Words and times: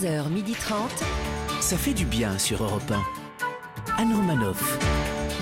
11h30. 0.00 0.72
Ça 1.60 1.76
fait 1.76 1.92
du 1.92 2.04
bien 2.06 2.38
sur 2.38 2.62
Europe 2.62 2.90
1. 3.98 4.02
Anne 4.02 4.14
Romanoff. 4.14 4.78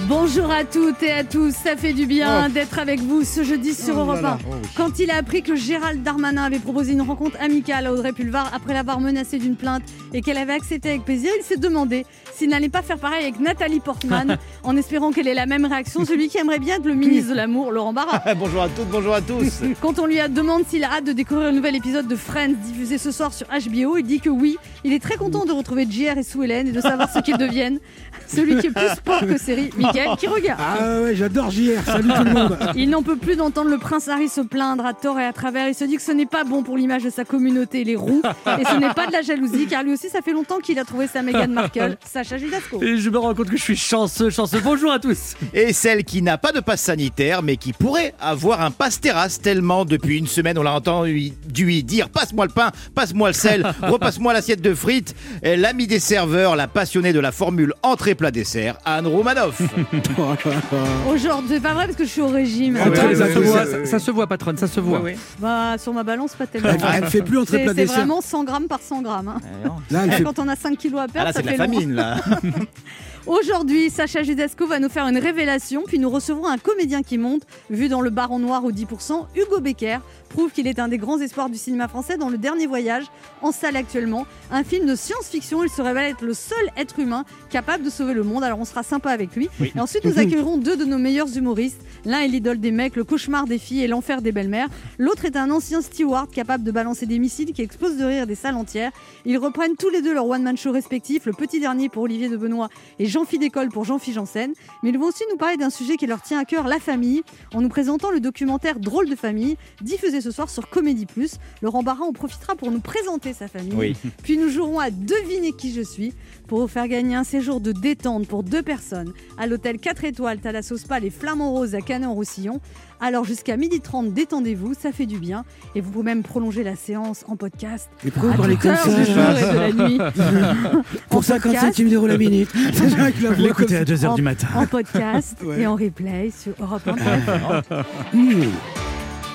Bonjour 0.09 0.51
à 0.51 0.65
toutes 0.65 1.03
et 1.03 1.11
à 1.13 1.23
tous, 1.25 1.53
ça 1.55 1.77
fait 1.77 1.93
du 1.93 2.07
bien 2.07 2.49
d'être 2.49 2.79
avec 2.79 3.01
vous 3.01 3.25
ce 3.25 3.43
jeudi 3.45 3.75
sur 3.75 3.97
Oh 3.97 4.01
Europe 4.01 4.23
là 4.23 4.31
1. 4.31 4.33
là, 4.33 4.39
oh 4.49 4.55
oui. 4.55 4.69
Quand 4.77 4.99
il 5.01 5.11
a 5.11 5.17
appris 5.17 5.43
que 5.43 5.55
Gérald 5.55 6.03
Darmanin 6.03 6.45
avait 6.45 6.59
proposé 6.61 6.93
une 6.93 7.03
rencontre 7.03 7.37
amicale 7.41 7.87
à 7.87 7.93
Audrey 7.93 8.13
Pulvar 8.13 8.51
après 8.55 8.75
l'avoir 8.75 9.01
menacée 9.01 9.39
d'une 9.39 9.57
plainte 9.57 9.83
et 10.13 10.23
qu'elle 10.23 10.39
avait 10.39 10.53
accepté 10.53 10.91
avec 10.91 11.05
plaisir, 11.05 11.31
il 11.39 11.43
s'est 11.43 11.57
demandé 11.57 12.07
s'il 12.35 12.51
n'allait 12.51 12.69
pas 12.69 12.83
faire 12.83 12.99
pareil 12.99 13.23
avec 13.25 13.41
Nathalie 13.41 13.81
Portman 13.81 14.39
en 14.63 14.77
espérant 14.77 15.11
qu'elle 15.11 15.29
ait 15.29 15.35
la 15.35 15.47
même 15.47 15.65
réaction, 15.65 16.05
celui 16.05 16.29
qui 16.29 16.39
aimerait 16.39 16.59
bien 16.59 16.77
être 16.77 16.87
le 16.87 16.95
ministre 16.95 17.31
de 17.31 17.37
l'amour, 17.37 17.73
Laurent 17.73 17.93
Barra. 17.93 18.23
bonjour 18.39 18.63
à 18.63 18.69
toutes, 18.69 18.89
bonjour 18.89 19.15
à 19.15 19.21
tous. 19.21 19.61
Quand 19.81 19.99
on 19.99 20.07
lui 20.07 20.21
a 20.21 20.29
demandé 20.29 20.65
s'il 20.69 20.85
a 20.85 20.93
hâte 20.93 21.05
de 21.05 21.13
découvrir 21.13 21.49
un 21.49 21.53
nouvel 21.53 21.77
épisode 21.77 22.07
de 22.07 22.17
Friends 22.17 22.55
diffusé 22.65 22.99
ce 22.99 23.11
soir 23.11 23.33
sur 23.33 23.47
HBO, 23.49 23.97
il 23.97 24.05
dit 24.05 24.21
que 24.21 24.31
oui. 24.31 24.57
Il 24.85 24.93
est 24.93 25.03
très 25.03 25.17
content 25.17 25.45
de 25.45 25.53
retrouver 25.53 25.87
JR 25.91 26.17
et 26.17 26.23
Sue 26.23 26.45
Hélène 26.45 26.69
et 26.69 26.73
de 26.73 26.81
savoir 26.81 27.13
ce 27.13 27.19
qu'ils 27.21 27.39
deviennent. 27.39 27.81
Celui 28.27 28.57
qui 28.59 28.69
est 28.69 28.71
plus 28.71 28.89
sport 28.89 29.21
que 29.21 29.39
série, 29.39 29.71
Mickaël, 29.77 30.11
qui 30.19 30.27
regarde. 30.27 30.61
Ah 30.63 31.01
ouais, 31.01 31.15
j'adore 31.15 31.51
JR, 31.51 31.83
salut 31.85 32.09
tout 32.09 32.25
le 32.25 32.33
monde 32.33 32.59
Il 32.77 32.91
n'en 32.91 33.03
peut 33.03 33.17
plus 33.17 33.37
d'entendre 33.37 33.71
le 33.71 33.79
prince 33.79 34.09
Harry 34.09 34.29
se 34.29 34.41
plaindre 34.41 34.85
à 34.87 34.95
tort 34.95 35.19
et 35.19 35.25
à 35.25 35.33
travers. 35.33 35.69
Il 35.69 35.75
se 35.75 35.85
dit 35.85 35.97
que 35.97 36.03
ce 36.03 36.13
n'est 36.13 36.27
pas 36.27 36.45
bon 36.45 36.63
pour 36.63 36.77
l'image 36.77 37.03
de 37.03 37.11
sa 37.11 37.25
communauté, 37.25 37.85
les 37.85 37.97
roux. 37.97 38.23
Et 38.59 38.65
ce 38.65 38.77
n'est 38.77 38.95
pas 38.95 39.07
de 39.07 39.13
la 39.13 39.23
jalousie, 39.23 39.67
car 39.67 39.83
lui 39.83 39.93
aussi, 39.99 40.11
ça 40.11 40.23
fait 40.23 40.33
longtemps 40.33 40.59
qu'il 40.59 40.79
a 40.79 40.85
trouvé 40.85 41.07
sa 41.09 41.23
Meghan 41.23 41.49
Markle, 41.49 41.97
Sacha 42.05 42.39
Judasco. 42.39 42.81
Et 42.83 42.99
je 42.99 43.11
me 43.11 43.19
rends 43.19 43.35
compte 43.35 43.51
que 43.51 43.57
je 43.57 43.63
suis 43.63 43.77
chanceux, 43.77 44.31
chanceux. 44.31 44.61
Bonjour 44.63 44.93
à 44.93 44.99
tous. 45.01 45.35
Et 45.53 45.73
celle 45.73 46.05
qui 46.05 46.23
n'a 46.23 46.39
pas 46.39 46.53
de 46.53 46.61
passe 46.61 46.83
sanitaire, 46.83 47.43
mais 47.43 47.57
qui 47.57 47.73
pourrait 47.73 48.15
avoir 48.21 48.61
un 48.63 48.71
passe 48.71 49.01
terrasse, 49.01 49.41
tellement 49.41 49.85
depuis 49.85 50.19
une 50.19 50.27
semaine 50.29 50.57
on 50.59 50.63
l'a 50.63 50.73
entendu 50.73 51.33
lui 51.55 51.83
dire 51.83 52.09
Passe-moi 52.11 52.47
le 52.47 52.53
pain, 52.53 52.71
passe-moi 52.95 53.29
le 53.29 53.35
sel, 53.35 53.67
repasse-moi 53.83 54.33
l'assiette 54.33 54.63
de 54.63 54.73
frites. 54.75 55.15
L'ami 55.43 55.87
des 55.87 56.01
serveurs, 56.01 56.55
la 56.55 56.69
passionnée 56.69 57.13
de 57.13 57.21
la 57.21 57.33
formule 57.33 57.75
entrée-plat-dessert, 57.83 58.79
Anne 58.85 59.07
Romanoff. 59.07 59.61
Aujourd'hui, 61.09 61.49
c'est 61.51 61.61
pas 61.61 61.75
vrai 61.75 61.87
parce 61.87 61.97
que 61.97 62.05
je 62.05 62.11
suis 62.11 62.21
au 62.21 62.29
régime. 62.29 62.79
Ah 62.81 62.89
ouais, 62.89 63.15
ça, 63.17 63.27
se 63.33 63.39
voit, 63.39 63.67
ça, 63.67 63.87
ça 63.87 63.99
se 63.99 64.11
voit, 64.11 64.27
patronne, 64.27 64.57
ça 64.57 64.69
se 64.69 64.81
voit. 64.81 65.03
Bah, 65.41 65.77
sur 65.79 65.93
ma 65.93 66.05
balance, 66.05 66.35
pas 66.35 66.47
tellement. 66.47 66.69
elle, 66.71 67.03
elle 67.03 67.11
fait 67.11 67.23
plus 67.23 67.39
entre 67.39 67.51
C'est 67.51 67.65
plat 67.65 67.73
c'est 67.75 67.83
dessert. 67.83 67.97
vraiment 67.97 68.21
100 68.21 68.45
grammes 68.45 68.69
par 68.69 68.81
100 68.81 69.03
grammes. 69.03 69.29
hein. 69.29 69.71
Là, 69.91 70.05
elle 70.05 70.13
fait... 70.13 70.23
Quand 70.25 70.39
on 70.39 70.49
a 70.49 70.57
5 70.57 70.77
kilos 70.79 71.01
à 71.01 71.05
Ah 71.05 71.09
perdre, 71.09 71.27
là, 71.29 71.33
ça 71.33 71.41
c'est 71.41 71.47
de 71.47 71.51
la 71.51 71.57
fait 71.57 71.67
long. 71.67 71.73
famine, 71.75 71.95
là. 71.95 72.17
Aujourd'hui, 73.27 73.91
Sacha 73.91 74.23
Judasco 74.23 74.67
va 74.67 74.79
nous 74.79 74.89
faire 74.89 75.07
une 75.07 75.19
révélation, 75.19 75.83
puis 75.87 75.99
nous 75.99 76.09
recevrons 76.09 76.49
un 76.49 76.57
comédien 76.57 77.03
qui 77.03 77.19
monte, 77.19 77.43
vu 77.69 77.89
dans 77.91 78.01
le 78.01 78.09
baron 78.09 78.39
noir 78.39 78.65
au 78.65 78.73
10%. 78.73 79.27
Hugo 79.37 79.61
Becker 79.61 79.99
prouve 80.29 80.53
qu'il 80.53 80.67
est 80.67 80.79
un 80.79 80.89
des 80.89 80.99
grands 80.99 81.19
espoirs 81.19 81.49
du 81.49 81.59
cinéma 81.59 81.89
français 81.89 82.17
dans 82.17 82.29
Le 82.29 82.39
Dernier 82.39 82.67
Voyage, 82.67 83.05
en 83.43 83.53
salle 83.53 83.77
actuellement. 83.77 84.27
Un 84.51 84.65
film 84.65 84.87
de 84.87 84.95
science-fiction, 84.95 85.65
il 85.65 85.71
se 85.71 85.81
révèle 85.81 86.13
être 86.13 86.25
le 86.25 86.35
seul 86.35 86.59
être 86.77 86.99
humain 86.99 87.25
capable 87.51 87.85
de 87.85 87.91
sauver 87.91 88.15
le 88.15 88.23
monde, 88.23 88.45
alors 88.45 88.59
on 88.59 88.65
sera 88.65 88.83
sympa 88.83 89.11
avec 89.11 89.35
lui. 89.35 89.49
Et 89.75 89.81
ensuite, 89.81 90.05
nous 90.05 90.19
accueillerons 90.19 90.59
deux 90.59 90.77
de 90.77 90.85
nos 90.85 90.99
meilleurs 90.99 91.37
humoristes. 91.37 91.81
L'un 92.05 92.21
est 92.21 92.29
l'idole 92.29 92.59
des 92.59 92.71
mecs, 92.71 92.97
le 92.97 93.05
cauchemar 93.05 93.47
des 93.47 93.59
filles 93.59 93.83
et 93.83 93.87
l'enfer 93.87 94.23
des 94.23 94.33
belles-mères. 94.33 94.69
L'autre 94.99 95.25
est 95.25 95.37
un 95.37 95.51
ancien 95.51 95.83
steward 95.83 96.31
capable 96.31 96.65
de 96.65 96.71
balancer 96.71 97.07
des 97.07 97.19
missiles 97.19 97.53
qui 97.53 97.63
explosent 97.63 97.97
de 97.97 98.05
rire 98.05 98.27
des 98.27 98.35
salles 98.35 98.57
entières. 98.57 98.93
Ils 99.25 99.39
reprennent 99.39 99.77
tous 99.77 99.89
les 99.89 100.03
deux 100.03 100.15
leur 100.15 100.27
one-man 100.27 100.57
show 100.57 100.73
respectif, 100.73 101.27
le 101.27 101.33
petit 101.33 101.61
dernier 101.61 101.89
pour 101.89 102.03
Olivier 102.03 102.29
de 102.29 102.37
Benoît 102.37 102.69
et 102.99 103.07
Jean-Philippe 103.07 103.39
Décolle 103.39 103.69
pour 103.69 103.85
Jean-Philippe 103.85 104.17
Janssen. 104.17 104.53
Mais 104.83 104.91
ils 104.91 104.99
vont 104.99 105.07
aussi 105.07 105.23
nous 105.31 105.37
parler 105.37 105.57
d'un 105.57 105.71
sujet 105.71 105.97
qui 105.97 106.07
leur 106.07 106.23
tient 106.23 106.39
à 106.39 106.45
cœur, 106.45 106.67
la 106.67 106.79
famille, 106.79 107.23
en 107.55 107.61
nous 107.61 107.69
présentant 107.69 108.11
le 108.11 108.21
documentaire 108.21 108.81
Drôle 108.81 109.09
de 109.09 109.17
famille, 109.17 109.57
diffusé 109.81 110.18
ce 110.21 110.31
soir 110.31 110.51
sur 110.51 110.69
Comédie 110.69 111.07
Plus. 111.07 111.37
Laurent 111.63 111.83
Barra 111.83 112.05
en 112.05 112.13
profitera 112.13 112.55
pour 112.55 112.71
nous 112.71 112.81
présenter 112.81 113.33
sa 113.33 113.49
famille. 113.49 113.73
Oui. 113.75 113.97
Puis 114.23 114.37
nous 114.39 114.51
jouerons 114.51 114.79
à 114.81 114.91
deviner 114.91 115.53
qui 115.53 115.73
je 115.73 115.83
suis 115.83 116.13
pour 116.47 116.61
vous 116.61 116.69
faire 116.69 116.89
gagner 116.89 117.15
un 117.17 117.25
séjour 117.25 117.61
de 117.61 117.73
détente 117.73 118.27
pour 118.27 118.43
deux 118.43 118.63
personnes 118.63 119.13
à 119.39 119.47
l'hôtel 119.47 119.79
4 119.79 120.05
étoiles 120.05 120.39
Thalasso 120.39 120.77
Spa 120.77 121.01
Les 121.01 121.11
Flamands 121.11 121.53
Roses 121.53 121.75
à 121.75 121.81
Canet-en-Roussillon. 121.81 122.61
Alors 123.01 123.25
jusqu'à 123.25 123.57
12h30, 123.57 124.13
détendez-vous, 124.13 124.75
ça 124.75 124.91
fait 124.91 125.07
du 125.07 125.19
bien. 125.21 125.45
Et 125.77 125.81
vous 125.81 125.93
pouvez 125.93 126.05
même 126.05 126.25
prolonger 126.25 126.65
la 126.65 126.75
séance 126.75 127.25
en 127.29 127.37
podcast. 127.37 127.89
Mais 128.03 128.11
pourquoi 128.11 128.33
à 128.33 128.37
vous 128.37 128.47
toute 128.49 128.59
comme 128.61 128.75
ça 128.75 128.95
du 128.95 129.05
jour 129.05 129.19
et 129.19 129.53
de 129.53 129.79
la 129.79 129.89
nuit. 129.89 129.99
Pour 131.09 131.19
En 131.19 131.23
50 131.23 131.43
podcast. 131.43 131.67
centimes 131.67 131.91
d'euros 131.91 132.09
la 132.09 132.19
minute 132.19 132.51
comme 133.53 133.69
ça. 133.69 133.85
2h 133.85 134.07
En- 134.09 134.15
du 134.17 134.23
matin. 134.23 134.49
En 134.57 134.67
podcast 134.67 135.37
Ouais. 135.45 135.61
et 135.61 135.67
en 135.69 135.77
replay 135.77 136.33
sur 136.37 136.55
Europe 136.61 136.89
1. 136.89 137.63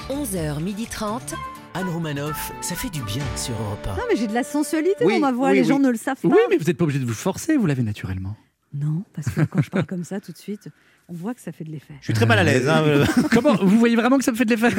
Mmh. 0.10 0.14
11h30. 0.14 1.34
Anne 1.76 1.90
Romanoff. 1.90 2.52
Ça 2.62 2.76
fait 2.76 2.90
du 2.90 3.02
bien 3.04 3.24
sur 3.36 3.54
Europe 3.60 3.88
Non 3.98 4.04
mais 4.10 4.16
j'ai 4.16 4.28
de 4.28 4.34
la 4.34 4.44
sensualité 4.44 5.06
Oui, 5.06 5.16
dans 5.16 5.20
ma 5.28 5.32
voix, 5.32 5.50
oui, 5.50 5.56
les 5.56 5.62
oui. 5.62 5.68
gens 5.68 5.80
ne 5.80 5.90
le 5.90 5.98
savent 5.98 6.20
pas. 6.22 6.28
Oui, 6.28 6.38
mais 6.50 6.58
vous 6.58 6.66
n'êtes 6.66 6.78
pas 6.78 6.84
obligé 6.84 7.00
de 7.00 7.06
vous 7.06 7.14
forcer, 7.14 7.58
vous 7.58 7.66
l'avez 7.66 7.84
naturellement. 7.84 8.36
Non, 8.74 9.04
parce 9.14 9.30
que 9.30 9.42
quand 9.42 9.62
je 9.62 9.70
parle 9.70 9.86
comme 9.86 10.04
ça 10.04 10.20
tout 10.20 10.32
de 10.32 10.38
suite, 10.38 10.70
on 11.14 11.16
voit 11.16 11.34
que 11.36 11.42
ça 11.42 11.52
fait 11.52 11.64
de 11.64 11.70
l'effet. 11.72 11.94
Je 12.00 12.06
suis 12.06 12.14
très 12.14 12.26
mal 12.26 12.40
à 12.40 12.44
l'aise. 12.44 12.68
hein. 12.68 12.84
Comment 13.32 13.54
Vous 13.56 13.78
voyez 13.78 13.96
vraiment 13.96 14.18
que 14.18 14.24
ça 14.24 14.32
me 14.32 14.36
fait 14.38 14.46
de 14.46 14.50
l'effet? 14.56 14.70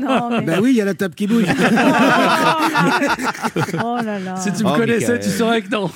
Non 0.00 0.28
mais... 0.40 0.42
Bah 0.42 0.58
oui, 0.60 0.70
il 0.72 0.76
y 0.76 0.80
a 0.82 0.84
la 0.84 0.94
table 0.94 1.14
qui 1.14 1.26
bouge. 1.26 1.44
oh 3.82 3.96
là 4.04 4.18
là. 4.18 4.36
Si 4.36 4.52
tu 4.52 4.64
me 4.64 4.68
Oh, 4.70 4.76
connaissais, 4.76 5.12
Michael. 5.12 5.20
tu 5.20 5.30
saurais 5.30 5.62
que 5.62 5.70
non. 5.70 5.90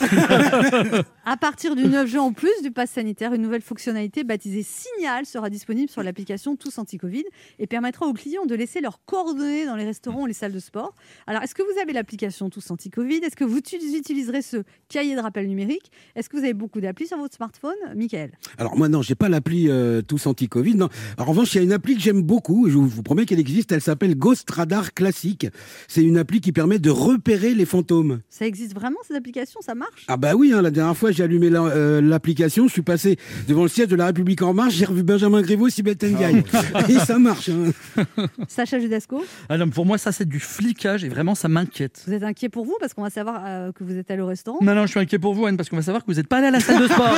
À 1.24 1.36
partir 1.36 1.76
du 1.76 1.84
9 1.86 2.06
juin, 2.08 2.22
en 2.22 2.32
plus 2.32 2.50
du 2.62 2.70
pass 2.70 2.90
sanitaire, 2.90 3.34
une 3.34 3.42
nouvelle 3.42 3.62
fonctionnalité 3.62 4.24
baptisée 4.24 4.62
Signal 4.62 5.26
sera 5.26 5.50
disponible 5.50 5.90
sur 5.90 6.02
l'application 6.02 6.56
Tous 6.56 6.78
Anti-Covid 6.78 7.24
et 7.58 7.66
permettra 7.66 8.06
aux 8.06 8.12
clients 8.12 8.46
de 8.46 8.54
laisser 8.54 8.80
leurs 8.80 9.04
coordonnées 9.04 9.66
dans 9.66 9.76
les 9.76 9.84
restaurants 9.84 10.22
ou 10.22 10.26
les 10.26 10.32
salles 10.32 10.52
de 10.52 10.58
sport. 10.60 10.94
Alors, 11.26 11.42
est-ce 11.42 11.54
que 11.54 11.62
vous 11.62 11.78
avez 11.82 11.92
l'application 11.92 12.48
Tous 12.50 12.70
Anti-Covid? 12.70 13.18
Est-ce 13.24 13.36
que 13.36 13.44
vous 13.44 13.58
utiliserez 13.58 14.42
ce 14.42 14.58
cahier 14.88 15.14
de 15.16 15.20
rappel 15.20 15.46
numérique? 15.46 15.90
Est-ce 16.16 16.28
que 16.28 16.36
vous 16.36 16.44
avez 16.44 16.54
beaucoup 16.54 16.80
d'applis 16.80 17.06
sur 17.08 17.18
votre 17.18 17.34
smartphone? 17.34 17.74
Michael 17.94 18.30
Alors 18.58 18.76
moi 18.76 18.88
non, 18.88 19.02
j'ai 19.02 19.14
pas 19.14 19.28
l'appli 19.28 19.49
euh, 19.68 20.02
Tous 20.02 20.26
Anti-Covid. 20.26 20.74
Non. 20.74 20.88
Alors, 21.16 21.28
en 21.28 21.32
revanche, 21.32 21.54
il 21.54 21.58
y 21.58 21.60
a 21.60 21.62
une 21.64 21.72
appli 21.72 21.94
que 21.94 22.00
j'aime 22.00 22.22
beaucoup. 22.22 22.68
Je 22.68 22.76
vous, 22.76 23.02
promets 23.02 23.26
qu'elle 23.26 23.40
existe. 23.40 23.72
Elle 23.72 23.80
s'appelle 23.80 24.14
Ghost 24.16 24.50
Radar 24.50 24.94
Classique. 24.94 25.46
C'est 25.88 26.02
une 26.02 26.18
appli 26.18 26.40
qui 26.40 26.52
permet 26.52 26.78
de 26.78 26.90
repérer 26.90 27.54
les 27.54 27.64
fantômes. 27.66 28.20
Ça 28.28 28.46
existe 28.46 28.74
vraiment, 28.74 28.98
cette 29.06 29.16
application 29.16 29.60
Ça 29.60 29.74
marche? 29.74 30.04
Ah 30.08 30.16
bah 30.16 30.34
oui, 30.34 30.52
hein, 30.52 30.62
la 30.62 30.70
dernière 30.70 30.96
fois 30.96 31.10
j'ai 31.10 31.22
allumé 31.24 31.50
la- 31.50 31.62
euh, 31.62 32.00
l'application, 32.00 32.66
je 32.68 32.72
suis 32.72 32.82
passé 32.82 33.18
devant 33.48 33.62
le 33.62 33.68
siège 33.68 33.88
de 33.88 33.96
la 33.96 34.06
République 34.06 34.42
en 34.42 34.54
marche, 34.54 34.74
j'ai 34.74 34.84
revu 34.84 35.02
Benjamin 35.02 35.42
Griveaux, 35.42 35.68
Sibeth 35.68 35.98
Tengaï. 35.98 36.42
Et 36.88 36.98
ça 36.98 37.18
marche. 37.18 37.48
hein. 37.50 38.04
Sacha 38.48 38.78
Judasco, 38.78 39.22
Ah 39.48 39.58
non, 39.58 39.68
pour 39.68 39.86
moi, 39.86 39.98
ça, 39.98 40.12
c'est 40.12 40.28
du 40.28 40.40
flicage 40.40 41.04
et 41.04 41.08
vraiment, 41.08 41.34
ça 41.34 41.48
m'inquiète. 41.48 42.02
vous 42.06 42.12
êtes 42.12 42.22
inquiet 42.22 42.48
pour 42.48 42.64
vous 42.64 42.76
parce 42.80 42.94
qu'on 42.94 43.02
va 43.02 43.10
savoir 43.10 43.42
euh, 43.46 43.72
que 43.72 43.84
vous 43.84 43.96
êtes 43.96 44.10
allé 44.10 44.22
au 44.22 44.26
restaurant? 44.26 44.58
Non, 44.62 44.74
non, 44.74 44.82
je 44.86 44.90
suis 44.92 45.00
inquiet 45.00 45.18
pour 45.18 45.34
vous, 45.34 45.46
Anne, 45.46 45.56
parce 45.56 45.68
qu'on 45.68 45.76
va 45.76 45.82
savoir 45.82 46.04
que 46.04 46.10
vous 46.10 46.16
n'êtes 46.18 46.28
pas 46.28 46.38
allé 46.38 46.46
à 46.48 46.50
la 46.50 46.60
salle 46.60 46.80
de 46.82 46.86
sport. 46.88 47.08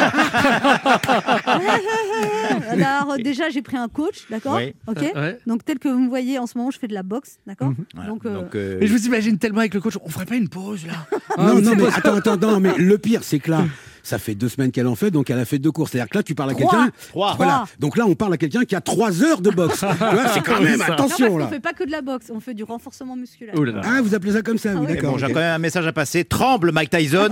Alors, 2.70 3.16
déjà, 3.18 3.48
j'ai 3.50 3.62
pris 3.62 3.76
un 3.76 3.88
coach, 3.88 4.26
d'accord 4.30 4.56
Oui. 4.56 4.74
Ok 4.86 4.98
Ouais. 5.14 5.38
Donc, 5.46 5.64
tel 5.64 5.78
que 5.78 5.88
vous 5.88 5.98
me 5.98 6.08
voyez 6.08 6.38
en 6.38 6.46
ce 6.46 6.56
moment, 6.58 6.70
je 6.70 6.78
fais 6.78 6.88
de 6.88 6.94
la 6.94 7.02
boxe, 7.02 7.38
d'accord 7.46 7.72
Voilà. 7.94 8.10
Donc, 8.10 8.24
euh, 8.26 8.34
Donc, 8.34 8.54
euh, 8.54 8.78
Et 8.80 8.86
je 8.86 8.92
vous 8.92 9.06
imagine 9.06 9.38
tellement 9.38 9.60
avec 9.60 9.74
le 9.74 9.80
coach, 9.80 9.94
on 10.04 10.08
ferait 10.08 10.26
pas 10.26 10.36
une 10.36 10.48
pause 10.48 10.86
là 10.86 10.92
non, 11.38 11.60
non, 11.60 11.74
mais 11.76 11.86
attends, 11.88 12.16
attends, 12.16 12.36
non, 12.36 12.60
mais 12.60 12.74
le 12.76 12.98
pire, 12.98 13.22
c'est 13.24 13.38
que 13.38 13.50
là, 13.50 13.64
ça 14.02 14.18
fait 14.18 14.34
deux 14.34 14.48
semaines 14.48 14.70
qu'elle 14.72 14.86
en 14.86 14.94
fait, 14.94 15.10
donc 15.10 15.30
elle 15.30 15.38
a 15.38 15.44
fait 15.44 15.58
deux 15.58 15.70
courses. 15.70 15.92
C'est-à-dire 15.92 16.10
que 16.10 16.18
là, 16.18 16.22
tu 16.22 16.34
parles 16.34 16.50
à 16.50 16.54
Trois. 16.54 16.70
quelqu'un. 16.70 16.90
Trois. 17.08 17.34
Voilà. 17.36 17.64
Donc 17.78 17.96
là, 17.96 18.04
on 18.06 18.14
parle 18.14 18.34
à 18.34 18.36
quelqu'un 18.36 18.64
qui 18.64 18.74
a 18.74 18.80
trois 18.80 19.22
heures 19.22 19.40
de 19.40 19.50
boxe. 19.50 19.80
Tu 19.92 19.96
vois, 20.16 20.28
c'est 20.28 20.40
quand 20.42 20.60
même, 20.60 20.78
non, 20.78 20.84
attention 20.84 21.16
parce 21.18 21.30
qu'on 21.30 21.38
là. 21.38 21.46
fait 21.48 21.60
pas 21.60 21.72
que 21.72 21.84
de 21.84 21.90
la 21.90 22.02
boxe, 22.02 22.26
on 22.34 22.40
fait 22.40 22.54
du 22.54 22.64
renforcement 22.64 23.16
musculaire. 23.16 23.54
Là 23.54 23.72
là. 23.72 23.80
Ah, 23.84 24.02
vous 24.02 24.14
appelez 24.14 24.32
ça 24.32 24.42
comme 24.42 24.58
ça, 24.58 24.70
Ah 24.74 24.78
oui, 24.80 24.86
mais 24.88 24.94
d'accord. 24.96 25.12
bon, 25.12 25.18
j'ai 25.18 25.26
ok. 25.26 25.32
quand 25.32 25.40
même 25.40 25.54
un 25.54 25.58
message 25.58 25.86
à 25.86 25.92
passer. 25.92 26.24
Tremble, 26.24 26.72
Mike 26.72 26.90
Tyson. 26.90 27.28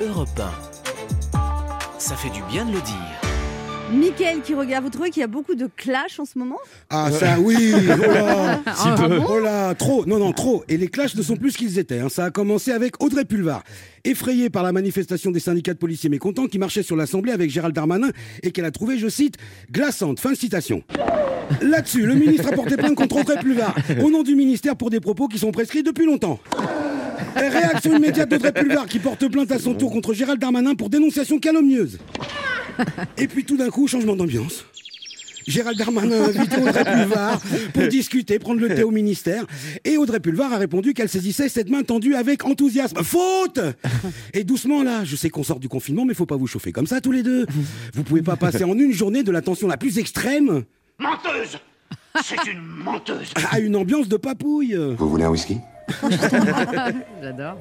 Europe 0.00 0.28
1. 1.32 1.38
Ça 1.98 2.14
fait 2.14 2.30
du 2.30 2.42
bien 2.50 2.64
de 2.64 2.72
le 2.72 2.80
dire. 2.80 3.25
Mickaël 3.92 4.40
qui 4.42 4.52
regarde, 4.54 4.82
vous 4.84 4.90
trouvez 4.90 5.10
qu'il 5.10 5.20
y 5.20 5.24
a 5.24 5.28
beaucoup 5.28 5.54
de 5.54 5.68
clash 5.76 6.18
en 6.18 6.24
ce 6.24 6.38
moment 6.38 6.58
Ah, 6.90 7.08
ça, 7.12 7.38
oui. 7.38 7.56
Oh 7.88 8.02
là. 8.12 8.60
Ah, 8.66 9.08
bon 9.08 9.24
Oh 9.30 9.38
là, 9.38 9.74
trop, 9.74 10.04
non, 10.06 10.18
non, 10.18 10.32
trop. 10.32 10.64
Et 10.68 10.76
les 10.76 10.88
clashs 10.88 11.14
ne 11.14 11.22
sont 11.22 11.36
plus 11.36 11.52
ce 11.52 11.58
qu'ils 11.58 11.78
étaient. 11.78 12.00
hein. 12.00 12.08
Ça 12.08 12.24
a 12.24 12.30
commencé 12.30 12.72
avec 12.72 13.00
Audrey 13.02 13.24
Pulvar, 13.24 13.62
effrayée 14.04 14.50
par 14.50 14.64
la 14.64 14.72
manifestation 14.72 15.30
des 15.30 15.38
syndicats 15.40 15.72
de 15.72 15.78
policiers 15.78 16.10
mécontents 16.10 16.46
qui 16.46 16.58
marchaient 16.58 16.82
sur 16.82 16.96
l'Assemblée 16.96 17.30
avec 17.32 17.48
Gérald 17.50 17.74
Darmanin 17.74 18.10
et 18.42 18.50
qu'elle 18.50 18.64
a 18.64 18.72
trouvé, 18.72 18.98
je 18.98 19.08
cite, 19.08 19.36
glaçante. 19.70 20.18
Fin 20.18 20.32
de 20.32 20.36
citation. 20.36 20.82
Là-dessus, 21.62 22.06
le 22.06 22.14
ministre 22.14 22.48
a 22.48 22.52
porté 22.52 22.76
plainte 22.76 22.96
contre 22.96 23.16
Audrey 23.20 23.38
Pulvar 23.38 23.72
au 24.02 24.10
nom 24.10 24.24
du 24.24 24.34
ministère 24.34 24.74
pour 24.74 24.90
des 24.90 24.98
propos 25.00 25.28
qui 25.28 25.38
sont 25.38 25.52
prescrits 25.52 25.84
depuis 25.84 26.06
longtemps. 26.06 26.40
Réaction 27.36 27.96
immédiate 27.96 28.28
d'Audrey 28.30 28.52
Pulvar 28.52 28.86
qui 28.86 28.98
porte 28.98 29.28
plainte 29.28 29.52
à 29.52 29.58
son 29.58 29.74
tour 29.74 29.92
contre 29.92 30.14
Gérald 30.14 30.40
Darmanin 30.40 30.74
pour 30.74 30.88
dénonciation 30.88 31.38
calomnieuse. 31.38 31.98
Et 33.18 33.28
puis 33.28 33.44
tout 33.44 33.56
d'un 33.56 33.70
coup, 33.70 33.86
changement 33.86 34.16
d'ambiance. 34.16 34.64
Gérald 35.46 35.78
Darmanin 35.78 36.24
a 36.24 36.28
invité 36.28 36.56
Audrey 36.56 36.84
Pulvar 36.84 37.40
pour 37.72 37.86
discuter, 37.86 38.38
prendre 38.38 38.60
le 38.60 38.74
thé 38.74 38.82
au 38.82 38.90
ministère. 38.90 39.44
Et 39.84 39.96
Audrey 39.96 40.18
Pulvar 40.18 40.52
a 40.52 40.58
répondu 40.58 40.92
qu'elle 40.92 41.08
saisissait 41.08 41.48
cette 41.48 41.70
main 41.70 41.82
tendue 41.84 42.14
avec 42.14 42.44
enthousiasme. 42.44 43.02
Faute 43.04 43.60
Et 44.34 44.42
doucement 44.42 44.82
là, 44.82 45.04
je 45.04 45.14
sais 45.14 45.30
qu'on 45.30 45.44
sort 45.44 45.60
du 45.60 45.68
confinement, 45.68 46.04
mais 46.04 46.14
faut 46.14 46.26
pas 46.26 46.36
vous 46.36 46.48
chauffer 46.48 46.72
comme 46.72 46.86
ça 46.86 47.00
tous 47.00 47.12
les 47.12 47.22
deux. 47.22 47.46
Vous 47.94 48.02
pouvez 48.02 48.22
pas 48.22 48.36
passer 48.36 48.64
en 48.64 48.76
une 48.76 48.92
journée 48.92 49.22
de 49.22 49.30
la 49.30 49.42
tension 49.42 49.68
la 49.68 49.76
plus 49.76 49.98
extrême 49.98 50.64
Menteuse 50.98 51.58
C'est 52.24 52.50
une 52.50 52.62
menteuse 52.62 53.32
à 53.50 53.60
une 53.60 53.76
ambiance 53.76 54.08
de 54.08 54.16
papouille. 54.16 54.76
Vous 54.98 55.08
voulez 55.08 55.24
un 55.24 55.30
whisky? 55.30 55.58
J'adore. 57.22 57.58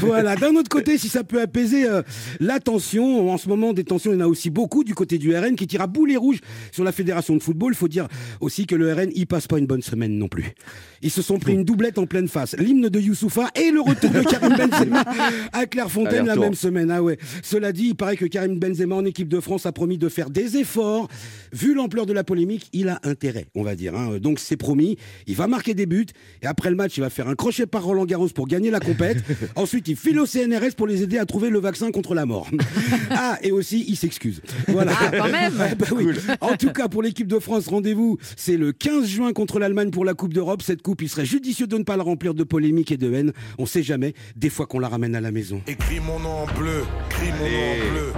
Voilà, 0.00 0.36
d'un 0.36 0.54
autre 0.56 0.68
côté, 0.68 0.98
si 0.98 1.08
ça 1.08 1.24
peut 1.24 1.40
apaiser 1.40 1.86
euh, 1.88 2.02
la 2.40 2.60
tension, 2.60 3.30
en 3.30 3.38
ce 3.38 3.48
moment, 3.48 3.72
des 3.72 3.84
tensions, 3.84 4.12
il 4.12 4.14
y 4.14 4.22
en 4.22 4.24
a 4.24 4.28
aussi 4.28 4.50
beaucoup 4.50 4.84
du 4.84 4.94
côté 4.94 5.18
du 5.18 5.34
RN 5.36 5.56
qui 5.56 5.66
tire 5.66 5.82
à 5.82 5.86
boulet 5.86 6.16
rouge 6.16 6.40
sur 6.72 6.84
la 6.84 6.92
fédération 6.92 7.34
de 7.36 7.42
football. 7.42 7.72
Il 7.72 7.76
faut 7.76 7.88
dire 7.88 8.08
aussi 8.40 8.66
que 8.66 8.74
le 8.74 8.92
RN, 8.92 9.10
il 9.14 9.26
passe 9.26 9.46
pas 9.46 9.58
une 9.58 9.66
bonne 9.66 9.82
semaine 9.82 10.18
non 10.18 10.28
plus. 10.28 10.54
Ils 11.02 11.10
se 11.10 11.22
sont 11.22 11.38
pris 11.38 11.52
une 11.52 11.64
doublette 11.64 11.98
en 11.98 12.06
pleine 12.06 12.28
face. 12.28 12.56
L'hymne 12.58 12.88
de 12.88 13.00
Youssoufa 13.00 13.48
et 13.54 13.70
le 13.70 13.80
retour 13.80 14.10
de 14.10 14.22
Karim 14.22 14.56
Benzema 14.56 15.04
à 15.52 15.66
Clairefontaine 15.66 16.26
la 16.26 16.34
même 16.36 16.54
semaine. 16.54 16.90
Ah 16.90 17.02
ouais. 17.02 17.18
Cela 17.42 17.72
dit, 17.72 17.88
il 17.88 17.94
paraît 17.94 18.16
que 18.16 18.26
Karim 18.26 18.58
Benzema 18.58 18.96
en 18.96 19.04
équipe 19.04 19.28
de 19.28 19.40
France 19.40 19.66
a 19.66 19.72
promis 19.72 19.98
de 19.98 20.08
faire 20.08 20.30
des 20.30 20.56
efforts. 20.56 21.08
Vu 21.52 21.74
l'ampleur 21.74 22.04
de 22.06 22.12
la 22.12 22.24
polémique, 22.24 22.68
il 22.72 22.88
a 22.88 22.98
intérêt, 23.04 23.46
on 23.54 23.62
va 23.62 23.76
dire. 23.76 23.94
hein. 23.94 24.18
Donc 24.20 24.38
c'est 24.40 24.56
promis. 24.56 24.96
Il 25.26 25.36
va 25.36 25.46
marquer 25.46 25.74
des 25.74 25.86
buts 25.86 26.06
et 26.42 26.46
après 26.48 26.70
le 26.70 26.76
match, 26.76 26.96
il 26.96 27.00
va 27.00 27.10
faire 27.10 27.28
un 27.28 27.34
crochet 27.34 27.66
par 27.66 27.84
Roland 27.84 28.06
Garros 28.06 28.28
pour 28.28 28.46
gagner 28.46 28.70
la 28.70 28.80
compète. 28.80 29.18
Ensuite, 29.56 29.88
il 29.88 29.96
file 29.96 30.18
au 30.18 30.26
CNRS 30.26 30.74
pour 30.76 30.86
les 30.86 31.02
aider 31.02 31.18
à 31.18 31.26
trouver 31.26 31.50
le 31.50 31.60
vaccin 31.60 31.90
contre 31.90 32.14
la 32.14 32.26
mort. 32.26 32.48
ah, 33.10 33.38
et 33.42 33.52
aussi, 33.52 33.84
il 33.88 33.96
s'excuse. 33.96 34.40
Voilà. 34.68 34.92
Ah, 34.98 35.10
quand 35.16 35.30
même. 35.30 35.58
Ouais, 35.58 35.74
bah 35.78 35.86
oui. 35.94 36.06
En 36.40 36.56
tout 36.56 36.70
cas, 36.70 36.88
pour 36.88 37.02
l'équipe 37.02 37.26
de 37.26 37.38
France, 37.38 37.68
rendez-vous, 37.68 38.18
c'est 38.36 38.56
le 38.56 38.72
15 38.72 39.06
juin 39.06 39.32
contre 39.32 39.58
l'Allemagne 39.58 39.90
pour 39.90 40.04
la 40.04 40.14
Coupe 40.14 40.32
d'Europe. 40.32 40.62
Cette 40.62 40.82
coupe, 40.82 41.02
il 41.02 41.08
serait 41.08 41.26
judicieux 41.26 41.66
de 41.66 41.76
ne 41.76 41.84
pas 41.84 41.96
la 41.96 42.02
remplir 42.02 42.34
de 42.34 42.44
polémiques 42.44 42.92
et 42.92 42.96
de 42.96 43.12
haine. 43.12 43.32
On 43.58 43.66
sait 43.66 43.82
jamais, 43.82 44.14
des 44.36 44.50
fois 44.50 44.66
qu'on 44.66 44.78
la 44.78 44.88
ramène 44.88 45.14
à 45.14 45.20
la 45.20 45.30
maison. 45.30 45.62
Écris 45.66 46.00
mon 46.00 46.18
nom 46.18 46.44
en 46.44 46.46
bleu, 46.58 46.82
écris 47.10 47.30
mon 47.38 47.48
nom 47.50 47.70
en 47.70 47.92
bleu. 47.92 48.12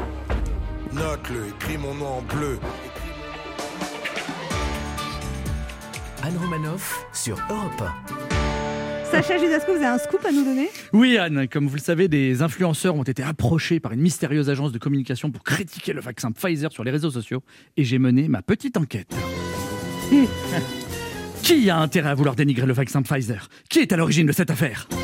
Note-le, 0.93 1.49
écris 1.49 1.79
mon 1.79 1.95
nom 1.95 2.07
en 2.07 2.23
bleu. 2.23 2.59
Anne 6.23 6.37
Romanoff 6.37 7.07
sur 7.13 7.39
Europe 7.49 7.83
Sacha 9.11 9.39
Judasco, 9.39 9.73
vous 9.73 9.79
avez 9.79 9.87
un 9.87 9.99
scoop 9.99 10.25
à 10.25 10.31
nous 10.31 10.45
donner? 10.45 10.69
Oui, 10.93 11.19
Anne, 11.19 11.49
comme 11.49 11.67
vous 11.67 11.75
le 11.75 11.81
savez, 11.81 12.07
des 12.07 12.43
influenceurs 12.43 12.95
ont 12.95 13.03
été 13.03 13.23
approchés 13.23 13.81
par 13.81 13.93
une 13.93 14.01
mystérieuse 14.01 14.49
agence 14.49 14.71
de 14.71 14.79
communication 14.79 15.31
pour 15.31 15.43
critiquer 15.43 15.93
le 15.93 16.01
vaccin 16.01 16.31
Pfizer 16.31 16.71
sur 16.71 16.85
les 16.85 16.93
réseaux 16.93 17.11
sociaux 17.11 17.43
et 17.77 17.85
j'ai 17.85 17.99
mené 17.99 18.29
ma 18.29 18.43
petite 18.43 18.77
enquête. 18.77 19.13
Qui 21.43 21.71
a 21.71 21.79
intérêt 21.79 22.11
à 22.11 22.15
vouloir 22.15 22.37
dénigrer 22.37 22.67
le 22.67 22.73
vaccin 22.73 23.03
Pfizer? 23.03 23.49
Qui 23.69 23.81
est 23.81 23.93
à 23.93 23.97
l'origine 23.97 24.27
de 24.27 24.33
cette 24.33 24.51
affaire? 24.51 24.89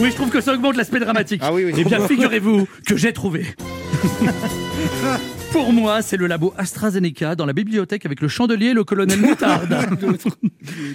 Oui, 0.00 0.10
je 0.10 0.16
trouve 0.16 0.30
que 0.30 0.40
ça 0.40 0.52
augmente 0.52 0.76
l'aspect 0.76 0.98
dramatique. 0.98 1.40
Ah 1.44 1.52
oui, 1.52 1.66
oui. 1.66 1.72
Eh 1.78 1.84
bien, 1.84 2.08
figurez-vous 2.08 2.66
que 2.84 2.96
j'ai 2.96 3.12
trouvé. 3.12 3.46
Pour 5.54 5.72
moi, 5.72 6.02
c'est 6.02 6.16
le 6.16 6.26
labo 6.26 6.52
AstraZeneca 6.58 7.36
dans 7.36 7.46
la 7.46 7.52
bibliothèque 7.52 8.04
avec 8.04 8.20
le 8.20 8.26
chandelier 8.26 8.70
et 8.70 8.74
le 8.74 8.82
colonel 8.82 9.20
Moutarde. 9.20 9.72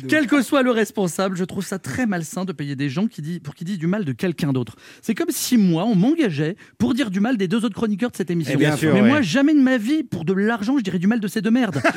Quel 0.09 0.27
que 0.27 0.41
soit 0.41 0.63
le 0.63 0.71
responsable, 0.71 1.37
je 1.37 1.45
trouve 1.45 1.65
ça 1.65 1.79
très 1.79 2.05
malsain 2.05 2.43
de 2.43 2.51
payer 2.51 2.75
des 2.75 2.89
gens 2.89 3.07
qui 3.07 3.39
pour 3.39 3.55
qu'ils 3.55 3.67
disent 3.67 3.77
du 3.77 3.87
mal 3.87 4.03
de 4.03 4.11
quelqu'un 4.11 4.51
d'autre. 4.51 4.75
C'est 5.01 5.15
comme 5.15 5.29
si 5.29 5.55
moi, 5.57 5.85
on 5.85 5.95
m'engageait 5.95 6.57
pour 6.77 6.93
dire 6.93 7.09
du 7.09 7.21
mal 7.21 7.37
des 7.37 7.47
deux 7.47 7.63
autres 7.63 7.73
chroniqueurs 7.73 8.11
de 8.11 8.17
cette 8.17 8.31
émission. 8.31 8.55
Eh 8.55 8.57
bien 8.57 8.75
sûr, 8.75 8.93
Mais 8.93 8.99
ouais. 9.01 9.07
moi, 9.07 9.21
jamais 9.21 9.53
de 9.53 9.61
ma 9.61 9.77
vie, 9.77 10.03
pour 10.03 10.25
de 10.25 10.33
l'argent, 10.33 10.77
je 10.77 10.83
dirais 10.83 10.99
du 10.99 11.07
mal 11.07 11.21
de 11.21 11.27
ces 11.29 11.39
deux 11.39 11.51
merdes. 11.51 11.81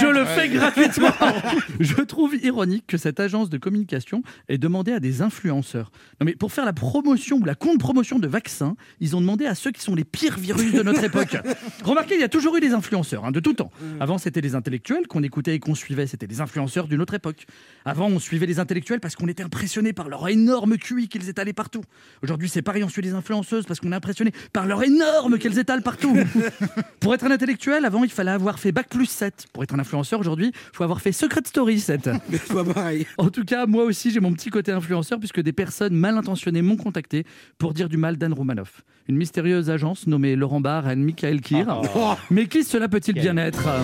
Je 0.00 0.06
le 0.06 0.24
fais 0.24 0.48
gratuitement. 0.48 1.12
Je 1.78 2.02
trouve 2.02 2.34
ironique 2.42 2.84
que 2.88 2.96
cette 2.96 3.20
agence 3.20 3.48
de 3.48 3.58
communication 3.58 4.24
ait 4.48 4.58
demandé 4.58 4.90
à 4.90 4.98
des 4.98 5.22
influenceurs. 5.22 5.92
Non 6.20 6.24
mais 6.24 6.34
pour 6.34 6.50
faire 6.50 6.64
la 6.64 6.72
promotion 6.72 7.36
ou 7.36 7.44
la 7.44 7.54
contre-promotion 7.54 8.18
de 8.18 8.26
vaccins, 8.26 8.74
ils 8.98 9.14
ont 9.14 9.20
demandé 9.20 9.46
à 9.46 9.54
ceux 9.54 9.70
qui 9.70 9.80
sont 9.80 9.94
les 9.94 10.04
pires 10.04 10.36
virus 10.36 10.63
de 10.72 10.82
notre 10.82 11.04
époque. 11.04 11.36
Remarquez, 11.84 12.14
il 12.14 12.20
y 12.20 12.24
a 12.24 12.28
toujours 12.28 12.56
eu 12.56 12.60
des 12.60 12.72
influenceurs, 12.72 13.24
hein, 13.24 13.32
de 13.32 13.40
tout 13.40 13.54
temps. 13.54 13.70
Avant, 14.00 14.18
c'était 14.18 14.40
les 14.40 14.54
intellectuels 14.54 15.06
qu'on 15.06 15.22
écoutait 15.22 15.54
et 15.54 15.58
qu'on 15.58 15.74
suivait. 15.74 16.06
C'était 16.06 16.26
les 16.26 16.40
influenceurs 16.40 16.88
d'une 16.88 17.00
autre 17.00 17.14
époque. 17.14 17.46
Avant, 17.84 18.08
on 18.08 18.18
suivait 18.18 18.46
les 18.46 18.58
intellectuels 18.58 19.00
parce 19.00 19.16
qu'on 19.16 19.28
était 19.28 19.42
impressionné 19.42 19.92
par 19.92 20.08
leur 20.08 20.28
énorme 20.28 20.76
QI 20.76 21.08
qu'ils 21.08 21.28
étalaient 21.28 21.52
partout. 21.52 21.82
Aujourd'hui, 22.22 22.48
c'est 22.48 22.62
pareil, 22.62 22.84
on 22.84 22.88
suit 22.88 23.02
les 23.02 23.14
influenceuses 23.14 23.64
parce 23.66 23.80
qu'on 23.80 23.92
est 23.92 23.96
impressionné 23.96 24.32
par 24.52 24.66
leur 24.66 24.82
énorme 24.82 25.38
qu'elles 25.38 25.58
étalent 25.58 25.82
partout. 25.82 26.16
Pour 27.00 27.14
être 27.14 27.24
un 27.24 27.30
intellectuel, 27.30 27.84
avant, 27.84 28.04
il 28.04 28.10
fallait 28.10 28.30
avoir 28.30 28.58
fait 28.58 28.72
Bac 28.72 28.88
plus 28.88 29.06
7. 29.06 29.46
Pour 29.52 29.62
être 29.62 29.74
un 29.74 29.78
influenceur 29.78 30.20
aujourd'hui, 30.20 30.52
il 30.54 30.76
faut 30.76 30.84
avoir 30.84 31.00
fait 31.00 31.12
Secret 31.12 31.42
Story 31.44 31.78
7. 31.80 32.10
Mais 32.28 32.38
c'est 32.38 32.54
pas 32.54 32.64
pareil. 32.64 33.06
En 33.18 33.30
tout 33.30 33.44
cas, 33.44 33.66
moi 33.66 33.84
aussi, 33.84 34.10
j'ai 34.10 34.20
mon 34.20 34.32
petit 34.32 34.50
côté 34.50 34.72
influenceur 34.72 35.18
puisque 35.18 35.40
des 35.40 35.52
personnes 35.52 35.94
mal 35.94 36.16
intentionnées 36.16 36.62
m'ont 36.62 36.76
contacté 36.76 37.24
pour 37.58 37.74
dire 37.74 37.88
du 37.88 37.96
mal 37.96 38.16
d'Anne 38.16 38.32
Romanoff. 38.32 38.82
Une 39.08 39.16
mystérieuse 39.16 39.68
agence 39.68 40.06
nommée 40.06 40.34
Laurent 40.34 40.53
Barre 40.60 40.90
et 40.90 40.96
Michael 40.96 41.40
Kier. 41.40 41.64
Mais 42.30 42.46
qui 42.46 42.64
cela 42.64 42.88
peut-il 42.88 43.14
bien 43.14 43.36
être 43.36 43.64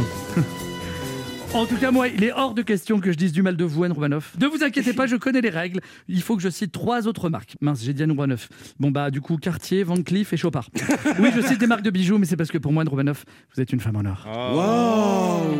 En 1.52 1.66
tout 1.66 1.76
cas, 1.76 1.90
moi, 1.90 2.06
il 2.06 2.22
est 2.22 2.32
hors 2.32 2.54
de 2.54 2.62
question 2.62 3.00
que 3.00 3.10
je 3.10 3.16
dise 3.16 3.32
du 3.32 3.42
mal 3.42 3.56
de 3.56 3.64
vous, 3.64 3.82
Anne 3.82 3.90
Romanoff. 3.90 4.34
Ne 4.40 4.46
vous 4.46 4.62
inquiétez 4.62 4.92
pas, 4.92 5.06
je 5.08 5.16
connais 5.16 5.40
les 5.40 5.50
règles. 5.50 5.80
Il 6.06 6.22
faut 6.22 6.36
que 6.36 6.42
je 6.42 6.48
cite 6.48 6.70
trois 6.70 7.08
autres 7.08 7.28
marques. 7.28 7.56
Mince, 7.60 7.82
j'ai 7.82 7.92
dit 7.92 8.04
Anne 8.04 8.12
Romanoff. 8.12 8.48
Bon, 8.78 8.92
bah, 8.92 9.10
du 9.10 9.20
coup, 9.20 9.36
Cartier, 9.36 9.82
Van 9.82 10.00
Cleef 10.00 10.32
et 10.32 10.36
Chopard. 10.36 10.68
Oui, 11.18 11.30
je 11.34 11.40
cite 11.40 11.58
des 11.58 11.66
marques 11.66 11.82
de 11.82 11.90
bijoux, 11.90 12.18
mais 12.18 12.26
c'est 12.26 12.36
parce 12.36 12.50
que 12.50 12.58
pour 12.58 12.72
moi, 12.72 12.82
Anne 12.82 12.88
Romanoff, 12.88 13.24
vous 13.54 13.60
êtes 13.60 13.72
une 13.72 13.80
femme 13.80 13.96
en 13.96 14.04
or. 14.04 14.26
Wow 14.54 15.56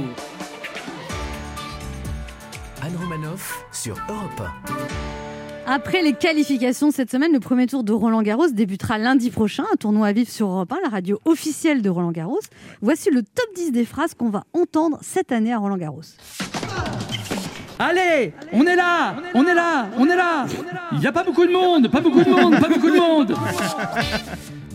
Anne 2.83 2.97
Romanoff 2.97 3.65
sur 3.73 3.97
Europe 4.09 4.43
Après 5.73 6.03
les 6.03 6.15
qualifications 6.15 6.91
cette 6.91 7.13
semaine, 7.13 7.33
le 7.33 7.39
premier 7.39 7.69
tour 7.69 7.85
de 7.85 7.93
Roland 7.93 8.23
Garros 8.23 8.49
débutera 8.49 8.99
lundi 8.99 9.31
prochain. 9.31 9.63
Un 9.73 9.77
tournoi 9.77 10.09
à 10.09 10.13
vivre 10.13 10.29
sur 10.29 10.49
Europe 10.49 10.73
1, 10.73 10.79
la 10.83 10.89
radio 10.89 11.21
officielle 11.25 11.81
de 11.81 11.89
Roland 11.89 12.11
Garros. 12.11 12.41
Voici 12.83 13.09
le 13.09 13.23
top 13.23 13.47
10 13.55 13.71
des 13.71 13.85
phrases 13.85 14.15
qu'on 14.15 14.31
va 14.31 14.43
entendre 14.53 14.99
cette 15.01 15.31
année 15.31 15.53
à 15.53 15.59
Roland 15.59 15.77
Garros. 15.77 16.03
Allez, 17.79 18.33
on 18.53 18.67
est 18.67 18.75
là, 18.75 19.15
on 19.33 19.47
est 19.47 19.55
là, 19.55 19.89
on 19.97 20.07
est 20.09 20.17
là. 20.17 20.47
Il 20.91 20.99
n'y 20.99 21.07
a 21.07 21.13
pas 21.13 21.23
beaucoup 21.23 21.47
de 21.47 21.53
monde, 21.53 21.89
pas 21.89 22.01
beaucoup 22.01 22.25
de 22.25 22.31
monde, 22.31 22.59
pas 22.59 22.69
beaucoup 22.69 22.91
de 22.91 22.99
monde. 22.99 23.37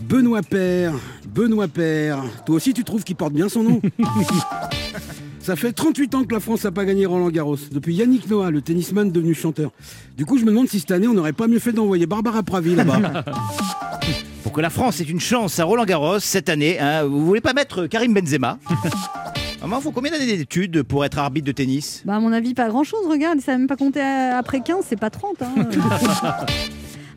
Benoît 0.08 0.40
Père, 0.40 0.94
Benoît 1.28 1.68
Père. 1.68 2.24
Toi 2.46 2.56
aussi, 2.56 2.72
tu 2.72 2.84
trouves 2.84 3.04
qu'il 3.04 3.16
porte 3.16 3.34
bien 3.34 3.50
son 3.50 3.62
nom 3.62 3.82
Ça 5.46 5.54
fait 5.54 5.70
38 5.72 6.14
ans 6.16 6.24
que 6.24 6.34
la 6.34 6.40
France 6.40 6.64
n'a 6.64 6.72
pas 6.72 6.84
gagné 6.84 7.06
Roland 7.06 7.30
Garros. 7.30 7.56
Depuis 7.70 7.94
Yannick 7.94 8.28
Noah, 8.28 8.50
le 8.50 8.62
tennisman 8.62 9.12
devenu 9.12 9.32
chanteur. 9.32 9.70
Du 10.16 10.26
coup, 10.26 10.38
je 10.38 10.44
me 10.44 10.50
demande 10.50 10.66
si 10.68 10.80
cette 10.80 10.90
année, 10.90 11.06
on 11.06 11.12
n'aurait 11.14 11.32
pas 11.32 11.46
mieux 11.46 11.60
fait 11.60 11.70
d'envoyer 11.70 12.04
Barbara 12.04 12.42
Pravi 12.42 12.74
là-bas. 12.74 13.22
Pour 14.42 14.50
que 14.50 14.60
la 14.60 14.70
France 14.70 15.00
ait 15.00 15.04
une 15.04 15.20
chance 15.20 15.60
à 15.60 15.64
Roland 15.64 15.84
Garros 15.84 16.18
cette 16.18 16.48
année, 16.48 16.80
hein, 16.80 17.04
vous 17.04 17.24
voulez 17.24 17.40
pas 17.40 17.52
mettre 17.52 17.86
Karim 17.86 18.12
Benzema 18.12 18.58
Maman, 19.60 19.80
faut 19.80 19.92
combien 19.92 20.10
d'années 20.10 20.36
d'études 20.36 20.82
pour 20.82 21.04
être 21.04 21.16
arbitre 21.18 21.46
de 21.46 21.52
tennis? 21.52 22.02
Bah, 22.04 22.16
à 22.16 22.18
mon 22.20 22.32
avis, 22.32 22.52
pas 22.52 22.68
grand 22.68 22.82
chose. 22.82 23.06
Regarde, 23.08 23.40
ça 23.40 23.52
n'a 23.52 23.58
même 23.58 23.68
pas 23.68 23.76
compté 23.76 24.00
à- 24.00 24.38
après 24.38 24.60
15, 24.62 24.84
c'est 24.88 24.98
pas 24.98 25.10
30. 25.10 25.42
hein. 25.42 25.54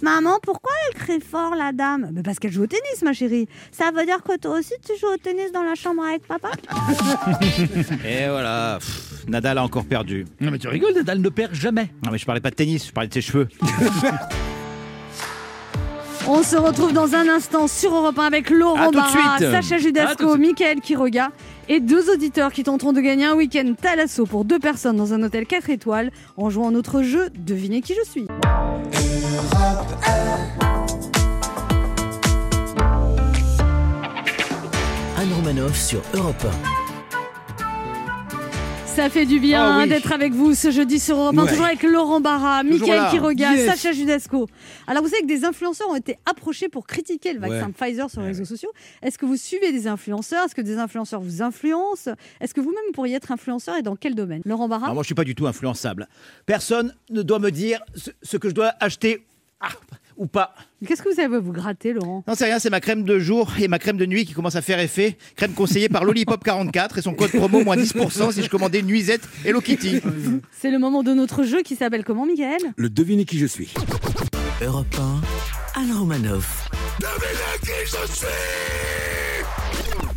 Maman, 0.02 0.38
pourquoi 0.42 0.72
elle 0.88 1.00
crie 1.00 1.20
fort, 1.20 1.56
la 1.56 1.72
dame? 1.74 2.10
Bah, 2.12 2.22
Parce 2.24 2.40
qu'elle 2.40 2.52
joue 2.52 2.64
au 2.64 2.68
tennis, 2.68 3.02
ma 3.04 3.14
chérie. 3.14 3.48
Ça 3.72 3.92
veut 3.96 4.06
dire 4.06 4.24
que 4.24 4.38
toi 4.38 4.58
aussi, 4.60 4.74
tu 4.86 4.98
joues 5.00 5.14
au 5.14 5.18
tennis 5.18 5.52
dans 5.52 5.64
la 5.64 5.76
chambre 5.76 6.04
avec 6.04 6.26
papa? 6.28 6.52
Et 8.06 8.28
voilà, 8.30 8.78
pff, 8.80 9.26
Nadal 9.28 9.58
a 9.58 9.64
encore 9.64 9.86
perdu. 9.86 10.26
Non 10.40 10.52
mais 10.52 10.58
tu 10.60 10.68
rigoles, 10.68 10.94
Nadal 10.94 11.20
ne 11.20 11.30
perd 11.30 11.54
jamais. 11.54 11.90
Non 12.06 12.12
mais 12.12 12.18
je 12.18 12.26
parlais 12.26 12.42
pas 12.42 12.50
de 12.50 12.56
tennis, 12.56 12.88
je 12.88 12.92
parlais 12.92 13.10
de 13.10 13.14
ses 13.14 13.22
cheveux. 13.22 13.48
On 16.28 16.44
se 16.44 16.56
retrouve 16.56 16.94
dans 16.94 17.16
un 17.16 17.28
instant 17.28 17.68
sur 17.68 17.96
Europe 17.96 18.20
1 18.20 18.24
avec 18.26 18.50
Laurent 18.52 18.80
À 18.80 18.86
tout 18.88 18.92
de 18.92 18.98
Barra, 18.98 19.38
suite. 19.40 19.50
Sacha 19.50 19.76
À 19.76 19.78
tout 19.80 19.84
Judasco, 19.84 20.30
suite. 20.34 20.42
Mickaël 20.42 20.80
Quiroga 20.80 21.30
et 21.68 21.80
deux 21.80 22.12
auditeurs 22.14 22.52
qui 22.52 22.62
tenteront 22.64 22.94
de 22.94 23.02
gagner 23.02 23.26
un 23.26 23.34
week-end 23.36 23.74
Thalasso 23.82 24.26
pour 24.28 24.46
deux 24.46 24.60
personnes 24.60 24.98
dans 24.98 25.14
un 25.14 25.24
hôtel 25.24 25.48
4 25.48 25.70
étoiles 25.72 26.12
en 26.38 26.50
jouant 26.52 26.68
à 26.68 26.72
notre 26.72 27.02
jeu 27.02 27.30
Devinez 27.36 27.82
qui 27.82 27.96
je 27.96 28.08
suis. 28.08 28.28
Anne 35.18 35.34
Romanoff 35.34 35.76
sur 35.78 36.02
Europe 36.14 36.46
Ça 38.86 39.10
fait 39.10 39.26
du 39.26 39.40
bien 39.40 39.62
Ah 39.64 39.74
hein, 39.76 39.84
oui. 39.84 39.90
d'être 39.90 40.12
avec 40.12 40.34
vous 40.34 40.54
ce 40.56 40.72
jeudi 40.72 41.00
sur 41.00 41.18
Europe 41.18 41.38
1, 41.38 41.44
Ouais. 41.44 41.50
toujours 41.50 41.66
avec 41.66 41.84
Laurent 41.84 42.20
Barra, 42.20 42.64
Mickaël. 42.64 43.10
Quiroga, 43.12 43.54
Yes. 43.54 43.66
Sacha 43.66 43.92
Judasco. 43.94 44.48
Alors 44.88 45.04
vous 45.04 45.10
savez 45.10 45.22
que 45.22 45.28
des 45.28 45.46
influenceurs 45.46 45.90
ont 45.90 45.96
été 45.96 46.18
approchés 46.26 46.68
pour 46.70 46.86
critiquer 46.86 47.32
le 47.34 47.40
vaccin 47.40 47.68
Ouais. 47.68 47.72
Pfizer 47.72 48.10
sur 48.10 48.22
les 48.22 48.28
réseaux 48.28 48.46
sociaux. 48.46 48.72
Est-ce 49.02 49.18
que 49.18 49.26
vous 49.26 49.38
suivez 49.38 49.72
des 49.72 49.88
influenceurs? 49.88 50.46
Est-ce 50.46 50.56
que 50.56 50.62
des 50.62 50.78
influenceurs 50.78 51.22
vous 51.22 51.42
influencent? 51.42 52.12
Est-ce 52.42 52.54
que 52.54 52.60
vous-même 52.62 52.92
pourriez 52.94 53.16
être 53.16 53.32
influenceur 53.32 53.78
et 53.78 53.82
dans 53.84 53.96
quel 53.96 54.16
domaine? 54.16 54.42
Laurent 54.46 54.68
Barra? 54.68 54.86
Alors 54.88 54.96
moi 54.96 55.04
je 55.04 55.08
suis 55.08 55.16
pas 55.16 55.24
du 55.24 55.36
tout 55.36 55.48
influençable. 55.48 56.08
Personne 56.46 56.94
ne 57.10 57.22
doit 57.22 57.40
me 57.40 57.52
dire 57.52 57.80
ce, 57.96 58.10
ce 58.22 58.36
que 58.38 58.50
je 58.50 58.54
dois 58.54 58.74
acheter 58.82 59.26
ah, 59.62 59.70
ou 60.18 60.26
pas. 60.26 60.54
Qu'est-ce 60.86 61.02
que 61.02 61.14
vous 61.14 61.20
avez 61.20 61.38
à 61.38 61.40
vous 61.40 61.52
gratter, 61.52 61.94
Laurent? 61.94 62.24
Non 62.28 62.34
c'est 62.36 62.46
rien, 62.46 62.60
c'est 62.60 62.70
ma 62.70 62.80
crème 62.80 63.04
de 63.04 63.20
jour 63.20 63.52
et 63.60 63.68
ma 63.68 63.80
crème 63.80 63.98
de 63.98 64.06
nuit 64.06 64.26
qui 64.26 64.34
commence 64.34 64.56
à 64.56 64.62
faire 64.62 64.80
effet. 64.80 65.18
Crème 65.36 65.54
conseillée 65.54 65.90
par 65.90 66.06
Lollipop44 66.06 67.00
et 67.00 67.02
son 67.02 67.14
code 67.14 67.32
promo 67.32 67.64
moins 67.64 67.78
10% 67.78 68.34
si 68.34 68.44
je 68.44 68.50
commandais 68.50 68.82
nuisette 68.82 69.22
Hello 69.46 69.62
Kitty. 69.62 70.02
C'est 70.52 70.72
le 70.72 70.80
moment 70.80 71.04
de 71.04 71.14
notre 71.14 71.44
jeu 71.44 71.62
qui 71.62 71.76
s'appelle 71.76 72.04
comment, 72.04 72.26
Michael? 72.26 72.74
Le 72.76 72.90
devinez 72.90 73.26
qui 73.26 73.38
je 73.38 73.46
suis. 73.46 73.74
Europe 74.62 74.96
1 75.76 75.82
Anne 75.82 75.98
Romanoff 75.98 76.70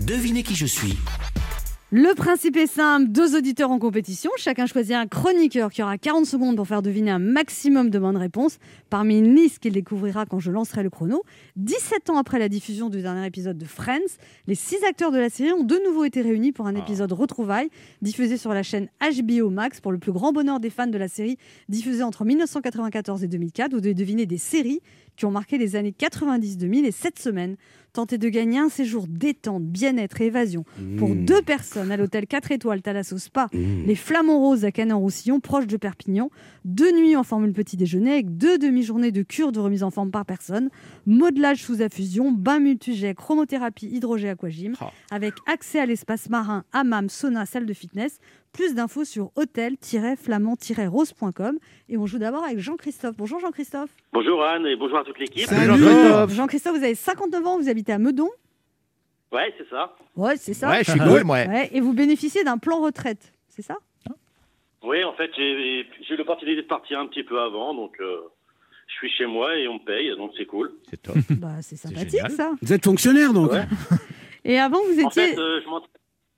Devinez 0.00 0.42
qui 0.42 0.56
je 0.56 0.66
suis 0.66 0.98
Le 1.94 2.14
principe 2.14 2.56
est 2.56 2.68
simple, 2.68 3.10
deux 3.10 3.36
auditeurs 3.36 3.70
en 3.70 3.78
compétition, 3.78 4.30
chacun 4.38 4.64
choisit 4.64 4.94
un 4.94 5.06
chroniqueur 5.06 5.70
qui 5.70 5.82
aura 5.82 5.98
40 5.98 6.24
secondes 6.24 6.56
pour 6.56 6.66
faire 6.66 6.80
deviner 6.80 7.10
un 7.10 7.18
maximum 7.18 7.90
de 7.90 7.98
bonnes 7.98 8.16
réponses 8.16 8.56
parmi 8.88 9.18
une 9.18 9.34
liste 9.34 9.58
qu'il 9.58 9.74
découvrira 9.74 10.24
quand 10.24 10.38
je 10.38 10.50
lancerai 10.50 10.82
le 10.84 10.88
chrono. 10.88 11.22
17 11.56 12.08
ans 12.08 12.16
après 12.16 12.38
la 12.38 12.48
diffusion 12.48 12.88
du 12.88 13.02
dernier 13.02 13.26
épisode 13.26 13.58
de 13.58 13.66
Friends, 13.66 14.16
les 14.46 14.54
six 14.54 14.82
acteurs 14.88 15.10
de 15.12 15.18
la 15.18 15.28
série 15.28 15.52
ont 15.52 15.64
de 15.64 15.78
nouveau 15.84 16.06
été 16.06 16.22
réunis 16.22 16.50
pour 16.50 16.66
un 16.66 16.74
épisode 16.76 17.12
retrouvailles 17.12 17.68
diffusé 18.00 18.38
sur 18.38 18.54
la 18.54 18.62
chaîne 18.62 18.88
HBO 19.02 19.50
Max 19.50 19.82
pour 19.82 19.92
le 19.92 19.98
plus 19.98 20.12
grand 20.12 20.32
bonheur 20.32 20.60
des 20.60 20.70
fans 20.70 20.86
de 20.86 20.96
la 20.96 21.08
série 21.08 21.36
diffusée 21.68 22.04
entre 22.04 22.24
1994 22.24 23.22
et 23.22 23.28
2004. 23.28 23.70
Vous 23.70 23.82
devez 23.82 23.92
deviner 23.92 24.24
des 24.24 24.38
séries 24.38 24.80
qui 25.16 25.24
ont 25.26 25.30
marqué 25.30 25.58
les 25.58 25.76
années 25.76 25.94
90-2000 25.98 26.84
et 26.86 26.90
cette 26.92 27.18
semaine, 27.18 27.56
tentez 27.92 28.16
de 28.16 28.28
gagner 28.30 28.58
un 28.58 28.70
séjour 28.70 29.06
détente, 29.06 29.64
bien-être 29.64 30.20
et 30.22 30.26
évasion 30.26 30.64
pour 30.98 31.10
Mmh. 31.10 31.24
deux 31.26 31.42
personnes 31.42 31.92
à 31.92 31.96
l'hôtel 31.98 32.26
4 32.26 32.50
étoiles 32.52 32.80
Thalasso 32.80 33.18
Spa, 33.18 33.48
Mmh. 33.52 33.84
les 33.86 33.94
Flamants 33.94 34.38
Roses 34.38 34.64
à 34.64 34.72
Canet-en-Roussillon, 34.72 35.40
proche 35.40 35.66
de 35.66 35.76
Perpignan. 35.76 36.30
Deux 36.64 36.90
nuits 36.92 37.16
en 37.16 37.22
formule 37.22 37.52
petit 37.52 37.76
déjeuner 37.76 38.12
avec 38.12 38.36
deux 38.38 38.56
demi-journées 38.56 39.10
de 39.12 39.22
cure 39.22 39.52
de 39.52 39.60
remise 39.60 39.82
en 39.82 39.90
forme 39.90 40.10
par 40.10 40.24
personne, 40.24 40.70
modelage 41.06 41.62
sous 41.62 41.82
infusion, 41.82 42.32
bain 42.32 42.60
multijet, 42.60 43.14
chromothérapie, 43.14 43.88
hydrogé 43.92 44.30
aquagym, 44.30 44.72
Oh. 44.80 44.86
avec 45.10 45.34
accès 45.46 45.78
à 45.80 45.86
l'espace 45.86 46.30
marin, 46.30 46.64
hammam, 46.72 47.08
sauna, 47.10 47.44
salle 47.46 47.66
de 47.66 47.74
fitness. 47.74 48.18
Plus 48.52 48.74
d'infos 48.74 49.04
sur 49.04 49.30
hôtel-flamand-rose.com. 49.36 51.58
Et 51.88 51.96
on 51.96 52.06
joue 52.06 52.18
d'abord 52.18 52.42
avec 52.44 52.58
Jean-Christophe. 52.58 53.16
Bonjour 53.16 53.40
Jean-Christophe. 53.40 53.88
Bonjour 54.12 54.44
Anne 54.44 54.66
et 54.66 54.76
bonjour 54.76 54.98
à 54.98 55.04
toute 55.04 55.18
l'équipe. 55.18 55.46
Salut. 55.46 55.82
Jean-Christophe, 56.34 56.76
vous 56.76 56.84
avez 56.84 56.94
59 56.94 57.46
ans, 57.46 57.58
vous 57.58 57.70
habitez 57.70 57.92
à 57.92 57.98
Meudon. 57.98 58.28
Ouais, 59.32 59.54
c'est 59.56 59.66
ça. 59.70 59.96
Ouais, 60.16 60.36
c'est 60.36 60.52
ça. 60.52 60.68
Ouais, 60.68 60.84
je 60.84 60.90
suis 60.90 61.00
cool, 61.00 61.24
moi. 61.24 61.38
Ouais, 61.48 61.70
et 61.72 61.80
vous 61.80 61.94
bénéficiez 61.94 62.44
d'un 62.44 62.58
plan 62.58 62.82
retraite, 62.82 63.32
c'est 63.48 63.62
ça? 63.62 63.76
Oui, 64.84 65.02
en 65.04 65.12
fait, 65.14 65.30
j'ai 65.36 65.86
eu 66.10 66.16
l'opportunité 66.18 66.60
de 66.60 66.66
partir 66.66 66.98
un 66.98 67.06
petit 67.06 67.22
peu 67.22 67.40
avant, 67.40 67.72
donc 67.72 67.94
euh, 68.00 68.16
je 68.88 68.94
suis 68.94 69.08
chez 69.10 69.26
moi 69.26 69.56
et 69.56 69.68
on 69.68 69.74
me 69.74 69.84
paye, 69.84 70.10
donc 70.16 70.32
c'est 70.36 70.44
cool. 70.44 70.72
C'est 70.90 71.00
top. 71.00 71.14
Bah, 71.30 71.62
c'est 71.62 71.76
sympathique 71.76 72.28
ça. 72.30 72.50
Vous 72.60 72.72
êtes 72.72 72.84
fonctionnaire 72.84 73.32
donc 73.32 73.52
Ouais. 73.52 73.62
Et 74.44 74.58
avant, 74.58 74.80
vous 74.82 75.00
En 75.02 75.06
étiez, 75.08 75.28
fait, 75.28 75.38
euh, 75.38 75.60
je 75.64 75.68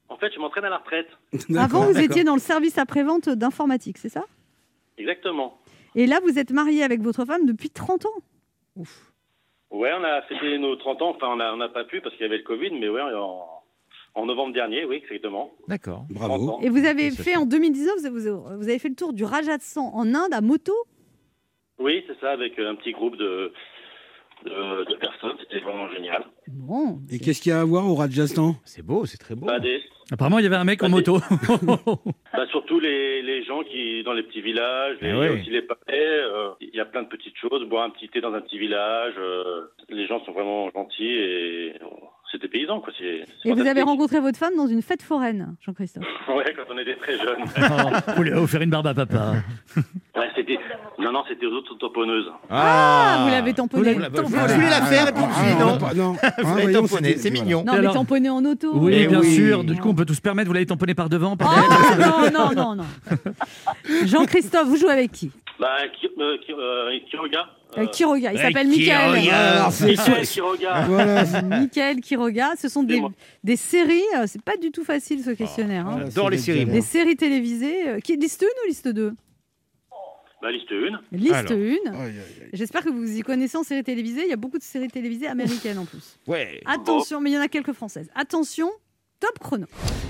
en 0.09 0.17
fait, 0.17 0.33
je 0.33 0.39
m'entraîne 0.39 0.65
à 0.65 0.71
la 0.71 0.79
retraite. 0.79 1.09
avant, 1.59 1.85
vous 1.85 1.99
étiez 1.99 2.25
dans 2.25 2.35
le 2.35 2.41
service 2.41 2.79
après-vente 2.79 3.29
d'informatique, 3.29 3.99
c'est 3.99 4.09
ça? 4.09 4.25
Exactement. 4.99 5.59
Et 5.95 6.07
là, 6.07 6.21
vous 6.23 6.39
êtes 6.39 6.51
marié 6.51 6.83
avec 6.83 7.01
votre 7.01 7.25
femme 7.25 7.47
depuis 7.47 7.71
30 7.71 8.07
ans. 8.07 8.23
Ouf. 8.77 9.13
Ouais, 9.71 9.91
on 9.99 10.05
a 10.05 10.23
fêté 10.23 10.59
nos 10.59 10.77
30 10.77 11.03
ans, 11.03 11.11
enfin, 11.17 11.29
on 11.31 11.37
n'a 11.37 11.55
on 11.55 11.73
pas 11.73 11.85
pu 11.85 12.01
parce 12.01 12.15
qu'il 12.15 12.23
y 12.23 12.29
avait 12.29 12.39
le 12.39 12.45
Covid, 12.45 12.71
mais 12.73 12.89
ouais, 12.89 13.01
en, 13.03 13.49
en 14.15 14.27
novembre 14.27 14.53
dernier, 14.53 14.85
oui, 14.85 14.97
exactement. 14.97 15.53
D'accord. 15.67 16.05
30 16.15 16.29
Bravo. 16.29 16.59
Et 16.63 16.69
vous 16.69 16.85
avez 16.85 17.11
fait 17.11 17.33
ça. 17.33 17.41
en 17.41 17.47
2019, 17.47 17.95
vous 17.99 18.07
avez, 18.07 18.31
vous 18.31 18.69
avez 18.69 18.79
fait 18.79 18.89
le 18.89 18.95
tour 18.95 19.13
du 19.13 19.25
Rajasthan 19.25 19.91
en 19.95 20.15
Inde 20.15 20.33
à 20.33 20.41
moto? 20.41 20.73
Oui, 21.79 22.05
c'est 22.07 22.19
ça, 22.21 22.31
avec 22.31 22.57
un 22.59 22.77
petit 22.77 22.93
groupe 22.93 23.17
de, 23.17 23.53
de, 24.45 24.91
de 24.91 24.97
personnes, 24.97 25.37
c'était 25.41 25.61
vraiment 25.61 25.89
génial. 25.91 26.25
Bon. 26.49 27.01
Et 27.11 27.19
qu'est-ce 27.19 27.41
qu'il 27.43 27.51
y 27.51 27.55
a 27.55 27.61
à 27.61 27.65
voir 27.65 27.87
au 27.87 27.95
Rajasthan 27.95 28.55
C'est 28.65 28.83
beau, 28.85 29.05
c'est 29.07 29.17
très 29.19 29.35
beau. 29.35 29.47
Bah, 29.47 29.59
des- 29.59 29.81
Apparemment, 30.13 30.39
il 30.39 30.43
y 30.43 30.47
avait 30.47 30.57
un 30.57 30.65
mec 30.65 30.83
en 30.83 30.91
moto. 30.91 31.19
bah, 31.67 32.47
surtout 32.51 32.79
les, 32.79 33.23
les 33.23 33.43
gens 33.45 33.63
qui, 33.63 34.03
dans 34.05 34.13
les 34.13 34.23
petits 34.23 34.43
villages, 34.43 34.99
Ah 35.01 35.05
les, 35.07 35.15
ouais. 35.15 35.29
aussi 35.41 35.51
les 35.51 35.63
palais, 35.63 35.79
euh, 35.91 36.51
il 36.61 36.75
y 36.75 36.81
a 36.81 36.85
plein 36.85 37.03
de 37.03 37.09
petites 37.09 37.37
choses, 37.39 37.67
boire 37.69 37.85
un 37.85 37.91
petit 37.91 38.09
thé 38.11 38.21
dans 38.21 38.35
un 38.35 38.41
petit 38.43 38.59
village, 38.59 39.15
euh, 39.19 39.63
les 39.89 40.07
gens 40.07 40.23
sont 40.25 40.33
vraiment 40.33 40.71
gentils 40.73 41.05
et 41.07 41.73
c'est 42.31 42.41
des 42.41 42.49
paysans, 42.49 42.81
quoi. 42.81 42.93
Et 43.01 43.25
vous 43.53 43.67
avez 43.67 43.83
rencontré 43.83 44.21
votre 44.21 44.37
femme 44.39 44.57
dans 44.57 44.67
une 44.67 44.83
fête 44.83 45.03
foraine, 45.03 45.57
Jean-Christophe? 45.65 46.05
Ouais, 46.29 46.53
quand 46.57 46.65
on 46.75 46.79
était 46.79 46.97
très 46.97 47.17
jeunes. 47.17 47.45
Oh, 48.07 48.13
vous 48.17 48.23
lui 48.25 48.31
avez 48.33 48.41
offert 48.41 48.61
une 48.61 48.71
barbe 48.71 48.89
à 48.89 48.95
papa. 48.95 49.35
Ouais, 50.17 50.29
c'était... 50.37 50.59
Non, 51.05 51.13
non, 51.13 51.23
c'était 51.29 51.45
aux 51.47 51.53
autres 51.53 51.77
tamponneuses. 51.79 52.31
Ah, 52.51 53.21
vous 53.25 53.31
l'avez 53.31 53.53
tamponné. 53.53 53.93
Vous 53.93 53.99
l'avez- 54.01 54.21
vous 54.23 54.29
voulez 54.29 54.69
la 54.71 54.83
faire 54.83 55.09
et 55.09 55.13
puis 55.13 55.23
Ah, 55.25 55.43
on 55.57 55.59
non. 55.61 55.79
non. 56.13 56.17
Ah, 56.23 56.31
Vous 56.39 56.49
l'avez 56.57 56.63
voyons, 56.63 56.83
tamponné, 56.83 57.17
c'est 57.19 57.29
voilà. 57.29 57.45
mignon. 57.45 57.65
Non, 57.67 57.73
mais 57.81 57.93
tamponné 57.93 58.31
en 58.31 58.45
auto. 58.45 58.71
Oui, 58.75 58.93
Eh 58.97 59.07
bien 59.07 59.21
oui. 59.21 59.35
sûr. 59.35 59.65
Du 59.65 59.77
coup, 59.77 59.91
on 59.91 59.95
peut 59.95 60.07
tout 60.07 60.15
se 60.15 60.21
permettre. 60.23 60.49
Vous 60.49 60.55
l'avez 60.55 60.67
tamponné 60.67 60.95
par 60.95 61.09
devant, 61.09 61.37
par 61.37 61.55
Oh, 61.57 61.95
derrière. 61.99 62.33
non, 62.33 62.53
non, 62.55 62.55
non, 62.55 62.75
non. 62.77 62.85
Jean-Christophe, 64.07 64.67
vous 64.67 64.77
jouez 64.77 64.91
avec 64.93 65.13
qui? 65.13 65.31
Bah, 65.61 65.69
qui, 66.01 66.07
euh, 66.07 66.37
qui, 66.45 66.53
euh, 66.53 66.99
Kiroga. 67.11 67.47
Euh, 67.79 67.87
Kiroga. 67.87 68.33
Il 68.33 68.39
s'appelle. 68.39 68.69
Michael. 68.69 69.11
Michael 69.13 70.27
Kiroga. 70.27 70.81
Voilà. 70.89 71.25
Michael 71.43 72.01
Kiroga. 72.01 72.53
Ce 72.59 72.69
sont 72.69 72.83
des, 72.83 73.57
séries. 73.57 74.03
C'est 74.27 74.43
pas 74.43 74.57
du 74.57 74.71
tout 74.71 74.85
facile 74.85 75.23
ce 75.23 75.31
questionnaire. 75.31 75.87
hein. 75.87 75.99
J'adore 76.07 76.31
les 76.31 76.39
séries. 76.39 76.65
Des 76.65 76.81
séries 76.81 77.17
télévisées. 77.17 78.01
qui, 78.03 78.17
liste 78.17 78.43
1 78.43 78.47
ou 78.47 78.69
liste 78.69 78.89
2 78.89 79.13
Bah, 80.45 80.53
liste 80.53 80.71
1. 80.71 81.17
Liste 81.17 81.33
Alors. 81.33 81.53
1. 81.53 81.55
Aïe, 81.57 81.79
aïe, 81.89 82.07
aïe. 82.11 82.49
J'espère 82.53 82.85
que 82.85 82.91
vous 82.91 83.17
y 83.17 83.23
connaissez 83.23 83.57
en 83.57 83.63
séries 83.63 83.83
télévisées. 83.83 84.25
Il 84.27 84.29
y 84.29 84.33
a 84.35 84.37
beaucoup 84.37 84.59
de 84.59 84.63
séries 84.63 84.89
télévisées 84.89 85.27
américaines 85.27 85.79
en 85.79 85.87
plus. 85.87 86.19
Ouais. 86.27 86.61
Attention, 86.67 87.19
mais 87.23 87.31
il 87.31 87.35
y 87.35 87.39
en 87.39 87.41
a 87.41 87.49
quelques 87.49 87.73
françaises. 87.73 88.09
Attention, 88.15 88.69
top 89.21 89.39
chrono. 89.41 89.65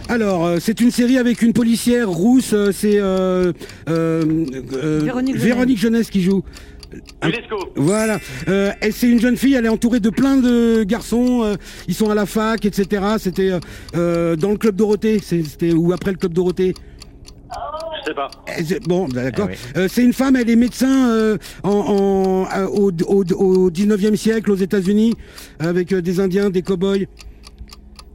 Alors, 0.08 0.44
euh, 0.44 0.58
c'est 0.60 0.80
une 0.80 0.90
série 0.90 1.18
avec 1.18 1.40
une 1.42 1.52
policière 1.52 2.08
rousse. 2.10 2.52
euh, 2.52 2.72
c'est 2.72 2.98
euh, 2.98 3.52
euh, 3.88 4.44
euh, 4.72 5.00
Véronique 5.04 5.34
Jeunesse. 5.36 5.44
Véronique 5.46 5.78
Jeunesse 5.78 6.10
qui 6.10 6.20
joue. 6.22 6.42
Unesco. 7.24 7.56
Voilà. 7.76 8.18
Euh, 8.48 8.72
c'est 8.90 9.08
une 9.08 9.20
jeune 9.20 9.36
fille. 9.36 9.54
Elle 9.54 9.66
est 9.66 9.68
entourée 9.68 10.00
de 10.00 10.10
plein 10.10 10.36
de 10.36 10.82
garçons. 10.84 11.42
euh, 11.44 11.54
ils 11.88 11.94
sont 11.94 12.10
à 12.10 12.14
la 12.14 12.26
fac, 12.26 12.64
etc. 12.64 13.02
C'était 13.18 13.50
euh, 13.50 13.60
euh, 13.96 14.36
dans 14.36 14.50
le 14.50 14.56
club 14.58 14.74
Dorothée. 14.76 15.18
C'est- 15.20 15.42
C'était 15.44 15.72
ou 15.72 15.92
après 15.92 16.10
le 16.12 16.18
club 16.18 16.32
Dorothée. 16.32 16.74
Je 18.00 18.08
sais 18.10 18.14
pas. 18.14 18.30
Eh, 18.58 18.64
c'est- 18.64 18.86
Bon, 18.86 19.08
d'accord. 19.08 19.48
Ah 19.48 19.52
oui. 19.52 19.80
Euh, 19.82 19.88
c'est 19.88 20.02
une 20.04 20.12
femme, 20.12 20.36
elle 20.36 20.50
est 20.50 20.56
médecin 20.56 21.08
euh, 21.10 21.38
en, 21.62 21.70
en- 21.70 22.46
euh, 22.56 22.66
au, 22.66 22.90
au, 23.06 23.24
au 23.34 23.70
19e 23.70 24.16
siècle 24.16 24.50
aux 24.50 24.56
États-Unis, 24.56 25.14
avec 25.58 25.92
euh, 25.92 26.02
des 26.02 26.20
Indiens, 26.20 26.50
des 26.50 26.62
cow-boys. 26.62 27.06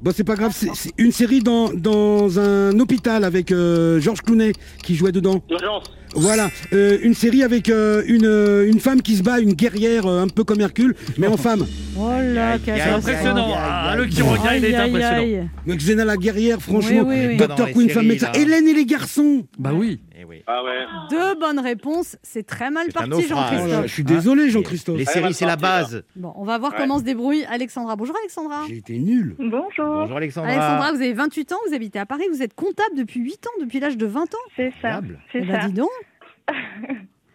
Bon, 0.02 0.12
c'est 0.16 0.24
pas 0.24 0.36
grave, 0.36 0.54
c'est 0.56 0.70
c'est 0.76 0.94
une 0.98 1.12
série 1.12 1.42
dans, 1.42 1.72
dans 1.74 2.40
un 2.40 2.80
hôpital 2.80 3.24
avec 3.26 3.52
euh, 3.52 4.00
Georges 4.00 4.22
Clooney 4.22 4.54
qui 4.82 4.96
jouait 4.96 5.12
dedans. 5.12 5.42
Urgence. 5.50 5.84
Voilà, 6.16 6.50
euh, 6.74 6.98
une 7.04 7.14
série 7.14 7.44
avec 7.44 7.70
euh, 7.70 8.02
une, 8.08 8.26
euh, 8.26 8.68
une 8.70 8.80
femme 8.80 9.02
qui 9.02 9.16
se 9.16 9.24
bat, 9.24 9.40
une 9.40 9.54
guerrière 9.54 10.06
euh, 10.08 10.24
un 10.24 10.28
peu 10.28 10.44
comme 10.44 10.60
Hercule, 10.60 10.96
mais 11.18 11.28
en 11.28 11.38
femme. 11.48 11.66
Oh 11.98 12.10
là, 12.34 12.58
C'est 12.64 12.82
impressionnant. 12.82 13.50
Ah, 13.56 13.96
le 13.98 14.06
Kiroga, 14.06 14.56
il 14.58 14.66
est 14.66 14.76
impressionnant. 14.76 15.50
Xena 15.68 16.06
la 16.06 16.18
guerrière, 16.18 16.62
franchement, 16.62 17.04
Oui, 17.06 17.16
oui, 17.20 17.26
oui. 17.30 17.38
Pas 17.38 17.48
dans 17.48 17.56
Docteur 17.56 17.68
les 17.68 17.74
Queen, 17.74 17.90
femme 17.90 17.94
séries, 18.04 18.08
médecin. 18.08 18.32
là. 18.34 18.40
Hélène 18.40 18.68
et 18.68 18.74
les 18.74 18.86
garçons. 18.86 19.46
Bah 19.58 19.72
oui. 19.74 20.00
Eh 20.22 20.26
oui. 20.26 20.44
Ah 20.48 20.64
ouais. 20.66 20.86
Deux 21.10 21.36
bonnes 21.40 21.60
réponses. 21.60 22.18
C'est 22.24 22.46
très 22.46 22.70
mal 22.72 22.90
parti. 22.92 23.10
Oh 23.14 23.22
Jean-Christophe. 23.22 23.84
je 23.88 23.94
suis 23.94 24.04
désolé, 24.04 24.50
Jean-Christophe. 24.50 24.98
Les 24.98 25.06
séries, 25.06 25.34
c'est 25.34 25.46
la 25.46 25.56
base. 25.56 26.04
Bon, 26.18 26.34
on 26.36 26.44
va 26.44 26.58
voir 26.58 26.74
Ouais. 26.74 26.78
comment 26.78 27.00
se 27.00 27.04
débrouille 27.04 27.46
Alexandra. 27.46 27.96
Bonjour 27.96 28.16
Alexandra. 28.18 28.64
J'ai 28.68 28.78
été 28.78 29.00
nul. 29.00 29.36
Bonjour, 29.40 29.70
Bonjour 29.86 30.18
Alexandra. 30.18 30.52
Alexandra, 30.52 30.92
vous 30.92 31.02
avez 31.02 31.14
28 31.14 31.52
ans, 31.54 31.58
vous 31.70 31.74
habitez 31.74 32.00
à 32.00 32.06
Paris, 32.06 32.24
vous 32.30 32.44
êtes 32.44 32.54
comptable 32.54 32.96
depuis 32.98 33.22
8 33.22 33.48
ans, 33.48 33.62
depuis 33.62 33.80
l'âge 33.80 33.96
de 33.96 34.06
20 34.06 34.24
ans. 34.34 34.38
c'est 34.58 34.74
ça. 34.82 35.00
C'est 35.32 35.40
Eh 35.40 35.46
ben, 35.46 35.62
ça. 35.62 35.68
dis 35.68 35.74
donc, 35.74 35.90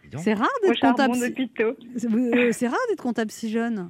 Dis 0.03 0.09
donc. 0.11 0.21
c'est 0.21 0.33
rare 0.33 0.47
d'être 0.63 0.79
comptable. 0.79 1.15
si- 1.15 1.49
euh, 2.11 2.49
c'est 2.51 2.67
rare 2.67 2.77
d'être 2.89 3.01
comptable 3.01 3.31
si 3.31 3.49
jeune. 3.49 3.89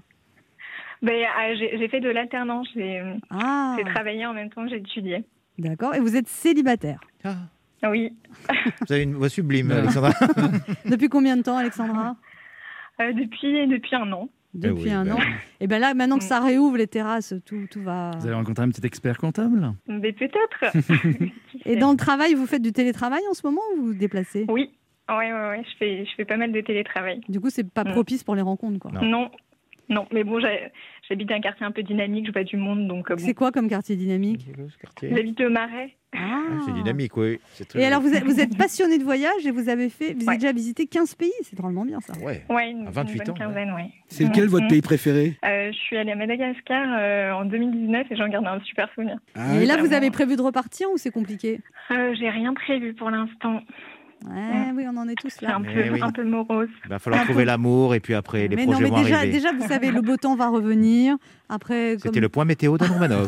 Ben, 1.02 1.26
ah, 1.38 1.54
j'ai 1.54 1.88
fait 1.90 2.00
de 2.00 2.10
l'alternance, 2.10 2.68
j'ai 2.74 3.02
Ah, 3.30 3.76
j'ai 3.78 3.84
travaillé 3.94 4.26
en 4.26 4.34
même 4.34 4.50
temps 4.50 4.64
que 4.64 4.70
j'ai 4.70 4.78
étudié. 4.78 5.26
d'accord. 5.60 5.94
Et 5.96 6.00
vous 6.00 6.16
êtes 6.16 6.28
célibataire. 6.30 7.02
Ah, 7.26 7.36
Oui, 7.90 8.14
vous 8.88 8.94
avez 8.94 9.04
une 9.04 9.14
voix 9.16 9.30
sublime. 9.30 9.72
Alexandra. 9.72 10.12
Depuis 10.86 11.10
combien 11.10 11.38
de 11.38 11.42
temps, 11.44 11.58
Alexandra 11.58 12.16
Euh, 13.02 13.12
depuis, 13.14 13.68
depuis 13.68 13.96
un 13.96 14.12
an. 14.14 14.30
Depuis 14.54 14.84
oui, 14.86 14.92
un 14.92 15.04
bah 15.06 15.16
an. 15.16 15.20
Et 15.60 15.68
bien 15.68 15.80
là, 15.80 15.94
maintenant 15.94 16.18
que 16.18 16.24
ça 16.24 16.40
réouvre 16.40 16.78
les 16.78 16.88
terrasses, 16.88 17.34
tout, 17.46 17.68
tout 17.70 17.82
va. 17.82 18.12
Vous 18.20 18.26
avez 18.26 18.36
rencontré 18.36 18.64
un 18.64 18.70
petit 18.70 18.86
expert 18.86 19.18
comptable 19.18 19.74
Mais 19.88 20.14
peut-être. 20.14 20.74
Et 21.66 21.76
dans 21.76 21.92
le 21.92 21.98
travail, 21.98 22.34
vous 22.36 22.46
faites 22.46 22.62
du 22.62 22.72
télétravail 22.72 23.22
en 23.30 23.34
ce 23.34 23.46
moment 23.46 23.62
ou 23.74 23.82
vous 23.82 23.86
vous 23.88 23.94
déplacez? 23.94 24.46
Oui, 24.48 24.72
ouais, 25.10 25.16
ouais, 25.16 25.50
ouais, 25.50 25.64
je 25.70 25.78
fais, 25.78 26.06
je 26.06 26.12
fais 26.16 26.24
pas 26.26 26.38
mal 26.38 26.54
de 26.54 26.62
télétravail. 26.62 27.20
Du 27.28 27.42
coup, 27.42 27.50
c'est 27.50 27.70
pas 27.70 27.84
Mm. 27.84 27.92
propice 27.92 28.24
pour 28.24 28.36
les 28.36 28.42
rencontres, 28.42 28.80
quoi. 28.80 28.92
Non. 28.92 29.02
Non, 29.04 29.32
non, 29.90 30.08
mais 30.14 30.24
bon, 30.24 30.40
j'ai- 30.40 30.72
j'habite 31.10 31.32
un 31.32 31.40
quartier 31.42 31.66
un 31.66 31.72
peu 31.72 31.84
dynamique, 31.84 32.28
je 32.28 32.32
vois 32.32 32.44
du 32.44 32.58
monde, 32.58 32.88
donc 32.88 33.12
euh, 33.12 33.16
bon. 33.16 33.22
C'est 33.24 33.34
quoi 33.34 33.52
comme 33.52 33.68
quartier 33.70 33.96
dynamique. 33.96 34.46
J'habite 35.02 35.40
le 35.40 35.50
Marais. 35.50 35.96
Ah. 36.18 36.44
Ah, 36.50 36.60
C'est 36.66 36.72
dynamique, 36.74 37.18
oui. 37.18 37.40
C'est 37.54 37.68
très- 37.68 37.82
Et 37.82 37.86
alors, 37.86 38.00
vous 38.02 38.14
êtes, 38.14 38.24
vous 38.24 38.40
êtes 38.40 38.58
passionné 38.58 38.98
de 38.98 39.04
voyage 39.04 39.46
et 39.46 39.52
vous 39.52 39.68
avez 39.68 39.90
fait, 39.90 40.14
vous 40.14 40.22
avez 40.22 40.28
Ouais. 40.30 40.38
déjà 40.38 40.54
visité 40.54 40.88
15 40.88 41.14
pays. 41.16 41.34
C'est 41.44 41.58
drôlement 41.58 41.84
bien 41.84 42.00
ça. 42.00 42.14
Ouais. 42.24 42.46
Ouais, 42.50 42.72
une, 42.72 42.88
À 42.88 42.92
28 42.92 43.12
une 43.14 43.18
bonne 43.18 43.30
ans, 43.30 43.34
ouais. 43.34 43.40
quinzaine, 43.40 43.74
ouais. 43.74 43.90
C'est 44.08 44.24
lequel 44.24 44.46
Mm, 44.46 44.48
votre 44.48 44.68
pays 44.68 44.82
préféré 44.82 45.38
Euh, 45.44 45.72
Je 45.74 45.78
suis 45.78 45.98
allée 45.98 46.12
à 46.14 46.16
Madagascar 46.16 46.88
euh, 47.00 47.32
en 47.34 47.44
2019 47.46 48.08
et 48.12 48.16
j'en 48.16 48.30
garde 48.30 48.46
un 48.48 48.62
super 48.62 48.88
souvenir. 48.94 49.18
Ah 49.36 49.58
et 49.62 49.66
là, 49.66 49.76
vous 49.78 49.92
avez 49.94 50.10
prévu 50.10 50.38
de 50.38 50.42
repartir 50.42 50.90
ou 50.94 50.98
c'est 50.98 51.12
compliqué? 51.12 51.60
Euh, 51.92 52.16
J'ai 52.18 52.30
rien 52.30 52.54
prévu 52.54 52.94
pour 52.94 53.10
l'instant. 53.10 53.60
Ouais, 54.28 54.72
oui, 54.76 54.86
on 54.92 54.98
en 54.98 55.08
est 55.08 55.16
tous 55.16 55.30
C'est 55.30 55.46
là. 55.46 55.56
un, 55.58 55.62
peu, 55.62 55.70
oui. 55.92 56.00
un 56.02 56.12
peu 56.12 56.24
morose. 56.24 56.68
Il 56.86 56.90
va 56.90 57.00
falloir 57.00 57.22
Un 57.22 57.26
trouver 57.26 57.44
peu. 57.44 57.48
l'amour 57.48 57.94
et 57.94 58.00
puis 58.00 58.14
après 58.16 58.48
les 58.48 58.56
mais 58.56 58.64
projets 58.66 58.84
non, 58.84 58.90
mais 58.90 58.96
vont 58.98 59.04
déjà, 59.04 59.18
arriver. 59.18 59.34
déjà, 59.34 59.52
vous 59.54 59.68
savez, 59.68 59.92
le 59.92 60.02
beau 60.02 60.18
temps 60.18 60.36
va 60.36 60.50
revenir. 60.50 61.18
Après, 61.50 61.92
comme 61.94 62.02
C'était 62.04 62.20
le 62.20 62.30
point 62.30 62.46
météo 62.46 62.78
de 62.78 62.84
Romanov. 62.92 63.28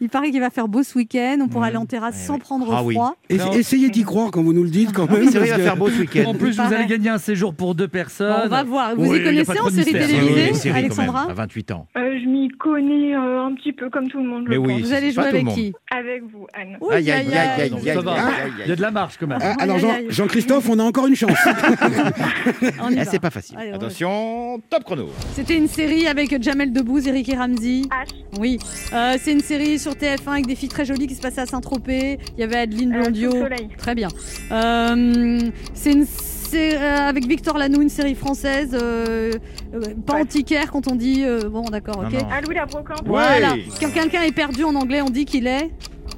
il 0.00 0.08
paraît 0.08 0.30
qu'il 0.30 0.40
va 0.40 0.50
faire 0.50 0.68
beau 0.68 0.82
ce 0.82 0.96
week-end, 0.96 1.38
on 1.40 1.48
pourra 1.48 1.66
aller 1.66 1.76
en 1.76 1.86
terrasse 1.86 2.14
Ouais, 2.16 2.26
sans 2.26 2.34
ouais. 2.34 2.40
prendre 2.40 2.72
Ah 2.72 2.82
oui. 2.84 2.94
froid. 2.94 3.16
Essayez 3.28 3.88
d'y 3.90 4.02
croire 4.04 4.30
quand 4.30 4.42
vous 4.42 4.52
nous 4.52 4.62
le 4.64 4.70
dites 4.70 4.92
quand 4.92 5.10
même. 5.10 5.22
Oui, 5.22 5.28
c'est 5.32 5.38
vrai, 5.38 5.48
il 5.48 5.52
va 5.52 5.58
faire 5.58 5.76
beau 5.76 5.88
ce 5.90 5.98
week-end. 6.00 6.24
En 6.30 6.34
plus, 6.34 6.56
vous 6.56 6.72
allez 6.72 6.86
gagner 6.86 7.08
un 7.10 7.18
séjour 7.18 7.54
pour 7.54 7.74
deux 7.74 7.86
Bon, 7.86 7.90
personnes. 7.92 8.42
on 8.44 8.48
va 8.48 8.62
voir. 8.62 8.94
Vous 8.96 9.10
Oui, 9.10 9.18
y 9.20 9.24
connaissez 9.24 9.60
en 9.60 9.68
série 9.70 9.92
mystère. 9.92 10.08
Oui, 10.08 10.16
oui, 10.28 10.34
télévisée, 10.34 10.70
Alexandra 10.70 11.22
même, 11.22 11.30
à 11.30 11.34
28 11.34 11.70
ans. 11.72 11.86
Euh, 11.96 12.18
je 12.22 12.28
m'y 12.28 12.48
connais 12.50 13.14
euh, 13.14 13.44
un 13.46 13.54
petit 13.54 13.72
peu 13.72 13.90
comme 13.90 14.08
tout 14.08 14.18
le 14.18 14.24
monde, 14.28 14.44
je 14.46 14.50
Mais 14.50 14.56
oui, 14.56 14.74
pense. 14.74 14.82
Vous 14.82 14.92
allez 14.92 15.10
jouer 15.12 15.24
avec 15.24 15.46
qui 15.48 15.72
Avec 15.90 16.22
vous, 16.22 16.46
Anne. 16.54 16.78
Aïe, 16.90 17.10
aïe, 17.10 17.26
aïe, 17.26 17.34
aïe, 17.36 17.60
aïe, 17.62 17.70
Ça 17.84 17.90
aïe, 17.90 18.04
va. 18.04 18.12
aïe, 18.12 18.52
Il 18.64 18.68
y 18.68 18.72
a 18.72 18.76
de 18.76 18.80
la 18.82 18.90
marge 18.90 19.14
quand 19.18 19.26
même. 19.26 19.38
Ah, 19.42 19.54
alors. 19.58 19.78
Jean-Christophe, 20.08 20.68
on 20.68 20.78
a 20.78 20.82
encore 20.82 21.06
une 21.06 21.16
chance. 21.16 21.30
C'est 23.10 23.18
pas 23.20 23.30
facile. 23.30 23.56
Attention, 23.72 24.60
top 24.70 24.84
chrono. 24.84 25.08
C'était 25.34 25.56
une 25.56 25.68
série 25.68 26.06
avec 26.06 26.42
Jamel 26.42 26.72
Debbouze, 26.72 27.06
Eric 27.06 27.23
et 27.28 27.36
Ramsey. 27.36 27.82
H. 27.82 28.08
Oui, 28.38 28.58
Euh, 28.92 29.16
c'est 29.20 29.32
une 29.32 29.40
série 29.40 29.78
sur 29.78 29.92
TF1 29.94 30.28
avec 30.32 30.46
des 30.46 30.54
filles 30.54 30.68
très 30.68 30.84
jolies 30.84 31.06
qui 31.06 31.14
se 31.14 31.20
passaient 31.20 31.40
à 31.42 31.46
Saint-Tropez. 31.46 32.18
Il 32.36 32.40
y 32.40 32.42
avait 32.42 32.56
Adeline 32.56 32.94
Euh, 32.94 33.04
soleil. 33.04 33.68
Très 33.78 33.94
bien. 33.94 34.08
Euh, 34.52 35.38
c'est 35.74 35.92
une 35.92 36.04
c'est 36.06 36.76
avec 36.76 37.26
Victor 37.26 37.58
Lanoux, 37.58 37.82
une 37.82 37.88
série 37.88 38.14
française, 38.14 38.76
euh, 38.80 39.32
euh, 39.74 39.80
pas 40.06 40.14
Ouais. 40.14 40.20
antiquaire 40.20 40.70
quand 40.70 40.86
on 40.90 40.94
dit. 40.94 41.24
euh, 41.24 41.48
bon, 41.48 41.62
d'accord, 41.64 41.98
ok. 42.06 42.12
non. 42.12 42.28
Ah, 42.30 42.40
Louis 42.42 42.54
la 42.54 42.66
brocante. 42.66 43.02
Voilà. 43.06 43.54
Quand 43.80 43.90
quelqu'un 43.92 44.22
est 44.22 44.30
perdu 44.32 44.62
en 44.62 44.74
anglais, 44.76 45.02
on 45.02 45.10
dit 45.10 45.24
qu'il 45.24 45.48
est. 45.48 45.70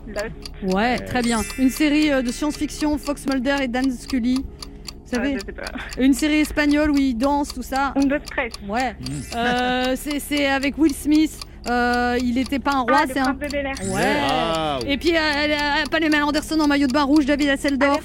Lost. 0.08 0.75
Ouais, 0.75 0.98
très 0.98 1.22
bien. 1.22 1.40
Une 1.58 1.70
série 1.70 2.10
de 2.22 2.30
science-fiction, 2.30 2.98
Fox 2.98 3.25
Mulder 3.26 3.56
et 3.62 3.68
Dan 3.68 3.90
Scully. 3.90 4.44
Vous 5.06 5.12
Ah, 5.12 5.16
savez, 5.16 5.34
je 5.34 5.46
sais 5.46 5.52
pas. 5.52 5.62
une 6.02 6.14
série 6.14 6.40
espagnole 6.40 6.90
où 6.90 6.96
ils 6.98 7.14
dansent, 7.14 7.54
tout 7.54 7.62
ça. 7.62 7.92
Un 7.96 8.00
de 8.06 8.18
stress. 8.25 8.52
Ouais. 8.68 8.96
Euh, 9.36 9.94
c'est 9.98 10.18
c'est 10.20 10.46
avec 10.46 10.76
Will 10.78 10.92
Smith. 10.94 11.38
Euh, 11.68 12.16
il 12.22 12.38
était 12.38 12.60
pas 12.60 12.75
un 12.75 12.80
roi, 12.82 12.98
ah, 13.00 13.04
c'est 13.12 13.18
un. 13.18 13.32
de. 13.32 13.92
Ouais. 13.92 14.16
Ah, 14.30 14.78
oui. 14.82 14.92
Et 14.92 14.98
puis, 14.98 15.16
euh, 15.16 15.20
elle 15.36 15.52
a 15.52 15.84
pas 15.90 15.98
les 15.98 16.08
Anderson 16.16 16.60
en 16.60 16.68
maillot 16.68 16.86
de 16.86 16.92
bain 16.92 17.02
rouge, 17.02 17.26
David. 17.26 17.50
Oh 17.60 17.75
là, 17.80 17.96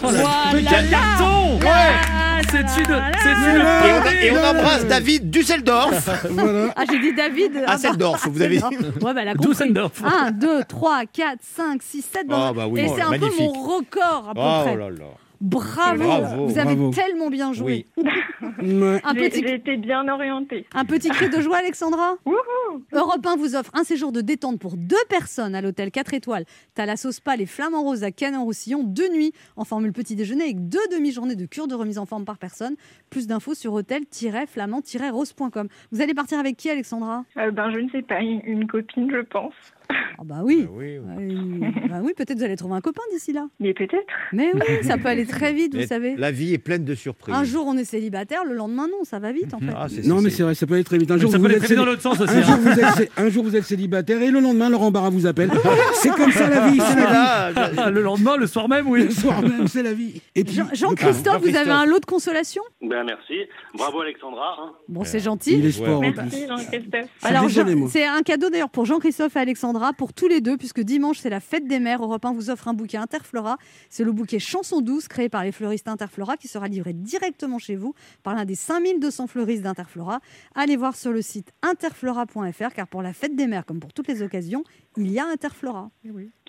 Voilà. 0.00 0.60
Quel 0.70 0.88
carton 0.88 1.58
Là, 1.58 2.40
C'est 2.48 2.60
une, 2.60 3.02
c'est 3.20 3.30
Et 3.30 3.92
on, 3.92 4.02
folie. 4.02 4.16
et 4.26 4.30
on 4.30 4.44
embrasse 4.44 4.86
David 4.86 5.30
Dusseldorf. 5.30 6.08
voilà. 6.30 6.72
Ah, 6.76 6.84
j'ai 6.88 7.00
dit 7.00 7.12
David. 7.12 7.52
Ah, 7.56 7.66
bah, 7.66 7.72
Hasseldorf, 7.72 8.28
vous 8.28 8.40
avez 8.42 8.58
dit. 8.58 8.64
Ouais, 9.02 9.12
bah, 9.14 9.22
elle 9.22 9.28
a 9.28 9.34
compris. 9.34 9.48
Dusseldorf. 9.50 10.00
1, 10.04 10.30
2, 10.30 10.62
3, 10.68 11.02
4, 11.12 11.38
5, 11.42 11.82
6, 11.82 12.02
7. 12.02 12.26
Ah, 12.30 12.52
bah 12.54 12.66
oui. 12.68 12.80
Et 12.82 12.86
Oh, 12.88 12.94
c'est 12.96 13.02
un 13.02 13.18
peu 13.18 13.28
mon 13.36 13.50
record, 13.52 14.28
à 14.30 14.34
peu 14.34 14.40
Oh 14.40 14.60
près. 14.64 14.76
là 14.76 14.90
là. 14.90 15.04
Bravo. 15.40 16.02
Bravo. 16.02 16.46
Vous 16.46 16.58
avez 16.58 16.74
Bravo. 16.74 16.90
tellement 16.90 17.28
bien 17.30 17.52
joué. 17.52 17.86
Ouais. 17.96 18.04
Un 19.04 19.14
J'ai 19.14 19.28
petit, 19.30 19.40
j'ai 19.46 19.54
été 19.54 19.76
bien 19.76 20.06
orientée. 20.08 20.66
un 20.74 20.84
petit 20.84 21.08
cri 21.10 21.28
de 21.28 21.40
joie, 21.40 21.58
Alexandra 21.58 22.14
Wouhou 22.26 22.82
Europe 22.92 23.24
1 23.24 23.36
vous 23.36 23.54
offre 23.56 23.70
un 23.74 23.84
séjour 23.84 24.10
de 24.12 24.20
détente 24.20 24.58
pour 24.58 24.76
deux 24.76 24.96
personnes 25.08 25.54
à 25.54 25.60
l'hôtel 25.60 25.90
4 25.92 26.14
étoiles. 26.14 26.44
Thalasso 26.74 27.12
Spa, 27.12 27.36
les 27.36 27.46
Flamands 27.46 27.82
Roses 27.82 28.02
à 28.04 28.10
Canet-en-Roussillon, 28.10 28.82
deux 28.82 29.08
nuits 29.10 29.32
en 29.56 29.64
formule 29.64 29.92
petit 29.92 30.16
déjeuner 30.16 30.44
avec 30.44 30.68
deux 30.68 30.86
demi-journées 30.92 31.36
de 31.36 31.46
cure 31.46 31.68
de 31.68 31.74
remise 31.74 31.98
en 31.98 32.06
forme 32.06 32.24
par 32.24 32.38
personne. 32.38 32.74
Plus 33.10 33.26
d'infos 33.26 33.54
sur 33.54 33.72
hôtel-flamand-rose.com. 33.74 35.68
Vous 35.92 36.00
allez 36.02 36.14
partir 36.14 36.38
avec 36.38 36.56
qui, 36.56 36.70
Alexandra? 36.70 37.24
Euh, 37.36 37.50
Ben, 37.50 37.70
je 37.72 37.78
ne 37.80 37.88
sais 37.90 38.02
pas, 38.02 38.20
une 38.20 38.66
copine, 38.66 39.10
je 39.10 39.20
pense. 39.22 39.54
Ah 39.90 40.22
bah 40.24 40.40
oui. 40.42 40.66
Ah 40.66 40.70
oui, 40.76 40.98
oui. 40.98 41.60
Euh, 41.62 41.88
bah 41.88 42.00
oui, 42.02 42.12
peut-être 42.16 42.36
vous 42.38 42.44
allez 42.44 42.56
trouver 42.56 42.74
un 42.74 42.80
copain 42.80 43.02
d'ici 43.12 43.32
là. 43.32 43.46
Mais 43.60 43.72
peut-être. 43.72 44.04
Mais 44.32 44.50
oui, 44.54 44.60
ça 44.82 44.98
peut 44.98 45.08
aller 45.08 45.26
très 45.26 45.52
vite, 45.52 45.72
vous 45.74 45.80
Mais 45.80 45.86
savez. 45.86 46.16
La 46.16 46.30
vie 46.30 46.52
est 46.52 46.58
pleine 46.58 46.84
de 46.84 46.94
surprises. 46.94 47.34
Un 47.34 47.44
jour 47.44 47.64
on 47.66 47.76
est 47.76 47.84
célibataire, 47.84 48.44
le 48.44 48.54
lendemain 48.54 48.86
non, 48.88 49.04
ça 49.04 49.18
va 49.18 49.32
vite 49.32 49.54
en 49.54 49.58
fait. 49.58 49.66
Ah, 49.74 49.86
Non, 50.04 50.20
mais 50.20 50.30
c'est- 50.30 50.42
vrai, 50.42 50.54
ça 50.54 50.66
peut 50.66 50.74
aller 50.74 50.84
très 50.84 50.98
vite. 50.98 51.10
Un 51.10 51.14
Mais 51.14 51.20
jour, 51.20 51.30
Ça 51.30 51.38
vous 51.38 51.44
peut 51.44 51.48
aller 51.50 51.56
êtes 51.58 51.64
très 51.64 51.74
vite 51.74 51.78
dans 51.78 51.84
l'autre 51.86 52.02
sens 52.02 52.20
aussi. 52.20 52.34
un 52.36 52.42
jour, 52.42 52.54
hein. 52.54 52.58
vous 52.60 52.68
êtes 52.80 52.94
cé- 52.96 53.10
un 53.16 53.28
jour, 53.28 53.44
vous 53.44 53.56
êtes 53.56 53.64
célibataire 53.64 54.20
et 54.20 54.30
le 54.30 54.40
lendemain, 54.40 54.68
Laurent 54.68 54.90
Barra 54.90 55.08
vous 55.10 55.26
appelle. 55.26 55.50
C'est 55.94 56.10
comme 56.10 56.32
ça 56.32 56.48
la 56.50 56.68
vie, 56.68 56.80
c'est 56.80 56.94
la 56.96 57.06
vie. 57.06 57.08
Voilà, 57.08 57.52
je- 57.72 57.80
Ah, 57.80 57.90
Le 57.90 58.02
lendemain, 58.02 58.36
le 58.36 58.46
soir 58.46 58.68
même, 58.68 58.88
oui. 58.88 59.04
Le 59.04 59.10
soir 59.10 59.40
même, 59.40 59.68
c'est 59.68 59.82
la 59.82 59.92
vie. 59.94 60.20
Et 60.34 60.44
puis, 60.44 60.54
Jean- 60.54 60.68
Jean-Christophe, 60.72 61.42
vous 61.42 61.56
avez 61.56 61.70
un 61.70 61.86
lot 61.86 62.00
de 62.00 62.04
consolation? 62.06 62.62
Ben 62.82 63.04
merci. 63.04 63.34
Bravo 63.74 64.00
Alexandra. 64.00 64.56
hein. 64.60 64.72
Bon, 64.88 65.04
c'est 65.04 65.18
il 65.18 65.24
gentil. 65.24 65.54
est 65.64 65.70
sport 65.70 65.98
en 65.98 66.00
Merci. 66.00 66.46
Jean-Christophe. 66.48 67.10
Alors, 67.22 67.44
c'est 67.88 68.04
un 68.06 68.22
cadeau 68.22 68.50
d'ailleurs 68.50 68.68
pour 68.70 68.84
Jean-Christophe 68.84 69.36
et 69.36 69.38
Alexandra, 69.40 69.77
pour 69.96 70.12
tous 70.12 70.28
les 70.28 70.40
deux, 70.40 70.56
puisque 70.56 70.80
dimanche 70.80 71.18
c'est 71.18 71.30
la 71.30 71.40
fête 71.40 71.66
des 71.66 71.78
mères. 71.78 72.02
Europe 72.02 72.24
1 72.24 72.32
vous 72.32 72.50
offre 72.50 72.68
un 72.68 72.74
bouquet 72.74 72.96
Interflora. 72.98 73.56
C'est 73.90 74.04
le 74.04 74.12
bouquet 74.12 74.38
Chanson 74.38 74.80
douce 74.80 75.08
créé 75.08 75.28
par 75.28 75.44
les 75.44 75.52
fleuristes 75.52 75.88
Interflora 75.88 76.36
qui 76.36 76.48
sera 76.48 76.68
livré 76.68 76.92
directement 76.92 77.58
chez 77.58 77.76
vous 77.76 77.94
par 78.22 78.34
l'un 78.34 78.44
des 78.44 78.54
5200 78.54 79.26
fleuristes 79.26 79.62
d'Interflora. 79.62 80.20
Allez 80.54 80.76
voir 80.76 80.94
sur 80.96 81.12
le 81.12 81.22
site 81.22 81.52
interflora.fr 81.62 82.74
car 82.74 82.86
pour 82.88 83.02
la 83.02 83.12
fête 83.12 83.34
des 83.36 83.46
mères, 83.46 83.64
comme 83.64 83.80
pour 83.80 83.92
toutes 83.92 84.08
les 84.08 84.22
occasions, 84.22 84.64
il 84.96 85.10
y 85.10 85.18
a 85.18 85.26
Interflora. 85.26 85.90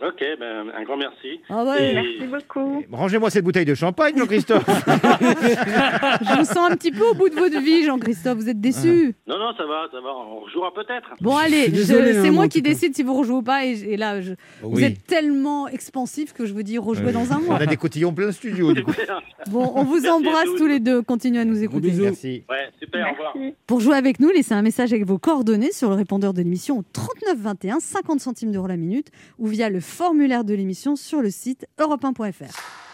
Ok, 0.02 0.24
ben 0.40 0.70
un 0.76 0.84
grand 0.84 0.98
merci. 0.98 1.40
Ah 1.50 1.64
ouais, 1.66 1.92
Et- 1.92 1.94
Merci 1.96 2.28
beaucoup. 2.28 2.84
Rangez-moi 2.92 3.30
cette 3.30 3.44
bouteille 3.44 3.66
de 3.66 3.76
champagne, 3.76 4.18
Jean-Christophe. 4.18 4.66
je 4.68 6.38
vous 6.38 6.46
sens 6.46 6.72
un 6.72 6.76
petit 6.76 6.92
peu 6.92 7.04
au 7.06 7.14
bout 7.14 7.30
de 7.30 7.36
votre 7.36 7.60
vie, 7.60 7.84
Jean-Christophe. 7.84 8.38
Vous 8.38 8.50
êtes 8.50 8.62
déçu 8.62 9.16
Non, 9.28 9.38
non, 9.38 9.54
ça 9.58 9.66
va, 9.66 9.88
ça 9.92 10.00
va. 10.02 10.10
On 10.16 10.40
rejouera 10.42 10.74
peut-être. 10.74 11.10
Bon, 11.22 11.36
allez, 11.36 11.68
désolé, 11.70 12.18
hein, 12.18 12.22
c'est 12.24 12.32
moi, 12.32 12.48
qui 12.48 12.62
décide 12.62 12.96
si 12.96 13.04
vous 13.04 13.14
rejouez 13.20 13.36
ou 13.36 13.42
pas. 13.42 13.66
Et, 13.66 13.72
et 13.72 13.98
là, 13.98 14.22
je- 14.22 14.34
vous 14.62 14.78
Oui. 14.78 14.84
êtes 14.84 15.06
tellement 15.06 15.68
expansif 15.68 16.34
que 16.34 16.46
je 16.46 16.54
vous 16.54 16.64
dis 16.64 16.78
rejouer 16.78 17.12
dans 17.12 17.32
un 17.32 17.38
On 17.38 17.42
mois. 17.46 17.58
a 17.58 17.66
des 17.66 17.78
cotillons 17.78 18.14
plein 18.14 18.28
le 18.28 18.32
studio, 18.32 18.74
du 18.74 18.84
coup. 18.84 18.92
Bon, 19.50 19.72
on 19.76 19.84
vous 19.84 20.06
embrasse 20.06 20.50
tous. 20.58 20.68
les 20.68 20.80
deux. 20.80 21.02
Continuez 21.02 21.40
à 21.40 21.46
nous 21.46 21.64
écouter. 21.64 21.92
Merci. 21.94 22.44
Ouais, 22.50 22.70
super, 22.80 23.08
au 23.08 23.12
revoir. 23.12 23.34
Pour 23.66 23.80
jouer 23.80 23.96
avec 23.96 24.20
nous, 24.20 24.30
laissez 24.30 24.54
un 24.54 24.62
message 24.62 24.92
avec 24.94 25.06
vos 25.06 25.18
coordonnées 25.18 25.72
sur 25.72 25.90
le 25.90 25.96
répondeur 25.96 26.34
de 26.34 26.42
l'émission 26.42 26.80
au 26.80 26.84
39 26.94 27.38
21, 27.38 27.80
50 27.80 28.20
centimes 28.20 28.52
d'euros 28.52 28.68
la 28.68 28.78
minute, 28.78 29.08
ou 29.40 29.48
via 29.48 29.70
le 29.70 29.80
formulaire 29.80 30.44
de 30.44 30.54
l'émission 30.54 30.96
sur 30.96 31.22
le 31.22 31.30
site 31.32 31.66
europe1.fr. 31.80 32.89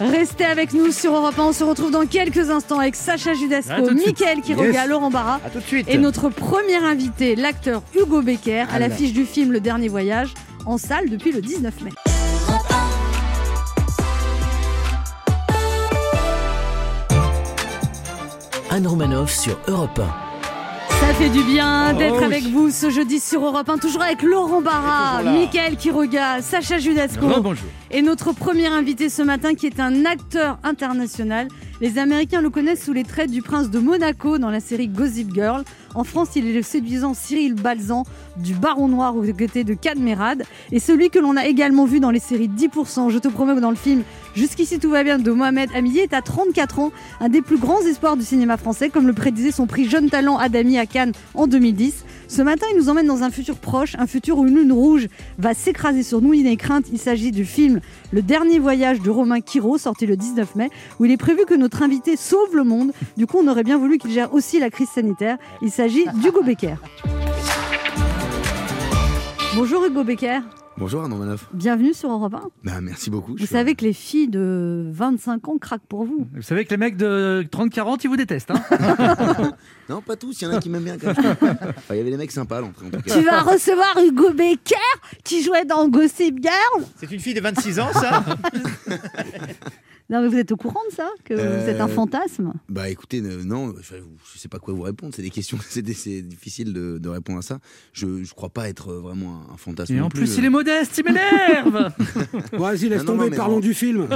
Restez 0.00 0.44
avec 0.44 0.72
nous 0.74 0.90
sur 0.92 1.14
Europe 1.14 1.38
1. 1.38 1.42
On 1.42 1.52
se 1.52 1.64
retrouve 1.64 1.90
dans 1.90 2.06
quelques 2.06 2.50
instants 2.50 2.78
avec 2.78 2.94
Sacha 2.96 3.32
Judasco. 3.34 3.90
Mickaël 3.94 4.40
Quiroga, 4.42 4.70
Yes. 4.82 4.88
Laurent 4.88 5.10
Barra 5.10 5.40
À 5.44 5.50
tout 5.50 5.58
de 5.58 5.64
suite. 5.64 5.86
et 5.88 5.96
notre 5.98 6.28
premier 6.28 6.76
invité, 6.76 7.34
l'acteur 7.36 7.82
Hugo 7.98 8.20
Becker, 8.22 8.60
à 8.62 8.66
Ah 8.74 8.78
l'affiche 8.78 9.12
du 9.12 9.24
film 9.24 9.52
Le 9.52 9.60
Dernier 9.60 9.88
Voyage, 9.88 10.34
en 10.66 10.76
salle 10.78 11.08
depuis 11.08 11.32
le 11.32 11.40
19 11.40 11.80
mai. 11.82 11.90
Anne 18.70 18.86
Romanoff 18.86 19.32
sur 19.32 19.58
Europe 19.68 20.00
Ça 21.00 21.14
fait 21.14 21.28
du 21.30 21.42
bien 21.44 21.92
Oh 21.94 21.98
d'être 21.98 22.18
oui. 22.18 22.24
avec 22.24 22.44
vous 22.44 22.70
ce 22.70 22.90
jeudi 22.90 23.20
sur 23.20 23.44
Europe 23.44 23.68
1, 23.68 23.78
toujours 23.78 24.02
avec 24.02 24.22
Laurent 24.22 24.60
Barra. 24.60 25.22
Mickaël 25.22 25.76
Quiroga, 25.76 26.42
Sacha 26.42 26.78
Judasco. 26.78 27.26
Bonjour. 27.40 27.68
Et 27.92 28.02
notre 28.02 28.32
premier 28.32 28.66
invité 28.66 29.08
ce 29.08 29.22
matin, 29.22 29.54
qui 29.54 29.66
est 29.66 29.78
un 29.78 30.04
acteur 30.04 30.58
international. 30.64 31.46
Les 31.80 31.98
Américains 31.98 32.40
le 32.40 32.50
connaissent 32.50 32.84
sous 32.84 32.92
les 32.92 33.04
traits 33.04 33.30
du 33.30 33.42
prince 33.42 33.70
de 33.70 33.78
Monaco 33.78 34.38
dans 34.38 34.50
la 34.50 34.60
série 34.60 34.88
Gossip 34.88 35.32
Girl. 35.32 35.62
En 35.94 36.02
France, 36.02 36.30
il 36.34 36.48
est 36.48 36.52
le 36.52 36.62
séduisant 36.62 37.14
Cyril 37.14 37.54
Balzan 37.54 38.04
du 38.38 38.54
Baron 38.54 38.88
Noir 38.88 39.16
aux 39.16 39.22
côtés 39.22 39.62
de 39.62 39.74
Cadmerade. 39.74 40.44
Et 40.72 40.80
celui 40.80 41.10
que 41.10 41.18
l'on 41.18 41.36
a 41.36 41.46
également 41.46 41.84
vu 41.84 42.00
dans 42.00 42.10
les 42.10 42.18
séries 42.18 42.48
10%, 42.48 43.10
Je 43.10 43.18
te 43.18 43.28
promets, 43.28 43.52
ou 43.52 43.60
dans 43.60 43.70
le 43.70 43.76
film 43.76 44.02
Jusqu'ici 44.34 44.78
tout 44.78 44.90
va 44.90 45.04
bien 45.04 45.18
de 45.18 45.30
Mohamed 45.30 45.70
Hamidi 45.74 46.00
est 46.00 46.12
à 46.12 46.22
34 46.22 46.78
ans, 46.80 46.92
un 47.20 47.28
des 47.28 47.40
plus 47.40 47.58
grands 47.58 47.80
espoirs 47.82 48.16
du 48.16 48.24
cinéma 48.24 48.56
français, 48.56 48.90
comme 48.90 49.06
le 49.06 49.12
prédisait 49.12 49.52
son 49.52 49.66
prix 49.66 49.88
Jeune 49.88 50.10
Talent 50.10 50.38
Adami 50.38 50.78
à 50.78 50.86
Cannes 50.86 51.12
en 51.34 51.46
2010. 51.46 52.04
Ce 52.28 52.42
matin, 52.42 52.66
il 52.72 52.76
nous 52.76 52.88
emmène 52.88 53.06
dans 53.06 53.22
un 53.22 53.30
futur 53.30 53.56
proche, 53.56 53.94
un 53.98 54.06
futur 54.06 54.38
où 54.38 54.46
une 54.46 54.56
lune 54.56 54.72
rouge 54.72 55.06
va 55.38 55.54
s'écraser 55.54 56.02
sur 56.02 56.20
nous. 56.20 56.34
Il 56.34 56.44
n'est 56.44 56.56
crainte, 56.56 56.86
il 56.92 56.98
s'agit 56.98 57.30
du 57.30 57.44
film 57.44 57.80
Le 58.10 58.20
Dernier 58.20 58.58
Voyage 58.58 59.00
de 59.00 59.10
Romain 59.10 59.40
Quiro, 59.40 59.78
sorti 59.78 60.06
le 60.06 60.16
19 60.16 60.56
mai, 60.56 60.70
où 60.98 61.04
il 61.04 61.12
est 61.12 61.16
prévu 61.16 61.44
que 61.46 61.54
notre 61.54 61.82
invité 61.82 62.16
sauve 62.16 62.54
le 62.54 62.64
monde. 62.64 62.92
Du 63.16 63.26
coup, 63.26 63.38
on 63.40 63.48
aurait 63.48 63.64
bien 63.64 63.78
voulu 63.78 63.98
qu'il 63.98 64.10
gère 64.10 64.34
aussi 64.34 64.58
la 64.58 64.70
crise 64.70 64.88
sanitaire. 64.88 65.38
Il 65.62 65.70
s'agit 65.70 66.04
d'Hugo 66.22 66.42
Becker. 66.42 66.76
Bonjour 69.54 69.84
Hugo 69.86 70.04
Becker, 70.04 70.40
Bonjour 70.78 71.00
Arnaud 71.02 71.16
Manoff. 71.16 71.46
bienvenue 71.54 71.94
sur 71.94 72.10
Europe 72.10 72.34
1. 72.34 72.50
Bah, 72.62 72.80
merci 72.82 73.08
beaucoup. 73.08 73.32
Vous 73.32 73.38
suis- 73.38 73.46
savez 73.46 73.74
que 73.74 73.82
les 73.84 73.94
filles 73.94 74.28
de 74.28 74.86
25 74.92 75.48
ans 75.48 75.56
craquent 75.58 75.86
pour 75.88 76.04
vous. 76.04 76.28
Vous 76.34 76.42
savez 76.42 76.66
que 76.66 76.70
les 76.70 76.76
mecs 76.76 76.98
de 76.98 77.46
30-40, 77.50 78.00
ils 78.04 78.08
vous 78.08 78.16
détestent. 78.16 78.50
Hein 78.50 78.62
Non, 79.88 80.02
pas 80.02 80.16
tous, 80.16 80.38
il 80.40 80.44
y 80.44 80.46
en 80.48 80.54
a 80.54 80.60
qui 80.60 80.68
m'aiment 80.68 80.82
bien 80.84 80.98
quand 80.98 81.16
même. 81.16 81.36
Enfin, 81.40 81.94
il 81.94 81.96
y 81.96 82.00
avait 82.00 82.10
des 82.10 82.16
mecs 82.18 82.30
sympas 82.32 82.58
à 82.58 82.60
l'entrée 82.60 82.86
en 82.86 82.90
tout 82.90 83.00
cas. 83.00 83.14
Tu 83.14 83.24
vas 83.24 83.40
recevoir 83.40 83.96
Hugo 84.06 84.32
Becker 84.34 84.74
qui 85.24 85.42
jouait 85.42 85.64
dans 85.64 85.88
Gossip 85.88 86.40
Girl. 86.42 86.84
C'est 86.96 87.10
une 87.10 87.20
fille 87.20 87.34
de 87.34 87.40
26 87.40 87.80
ans, 87.80 87.88
ça? 87.94 88.22
Non, 90.08 90.22
mais 90.22 90.28
vous 90.28 90.36
êtes 90.36 90.52
au 90.52 90.56
courant 90.56 90.80
de 90.90 90.94
ça 90.94 91.08
Que 91.24 91.34
vous 91.34 91.68
êtes 91.68 91.80
un 91.80 91.86
Euh, 91.86 91.88
fantasme? 91.88 92.52
Bah 92.68 92.88
écoutez, 92.88 93.20
euh, 93.20 93.42
non, 93.44 93.74
je, 93.82 93.96
je 94.32 94.38
sais 94.38 94.48
pas 94.48 94.58
quoi 94.60 94.72
vous 94.72 94.82
répondre. 94.82 95.12
C'est 95.16 95.22
des 95.22 95.30
questions, 95.30 95.58
c'est 95.68 95.82
difficile 95.82 96.72
de, 96.72 96.98
de 96.98 97.08
répondre 97.08 97.38
à 97.40 97.42
ça. 97.42 97.58
Je, 97.92 98.22
je 98.22 98.32
crois 98.34 98.50
pas 98.50 98.68
être 98.68 98.90
euh, 98.92 99.00
vraiment 99.00 99.42
un, 99.50 99.54
un 99.54 99.56
fantasme. 99.56 99.94
Et 99.94 100.00
en 100.00 100.08
plus, 100.08 100.30
euh. 100.32 100.38
il 100.38 100.44
est 100.44 100.50
modeste, 100.50 100.98
il 100.98 101.04
m'énerve 101.04 101.92
vas-y, 102.52 102.88
laisse 102.88 103.02
Non, 103.04 103.14
non, 103.14 103.18
tomber, 103.18 103.30
non, 103.30 103.36
parlons 103.36 103.60
du 103.60 103.74
film. 103.74 104.06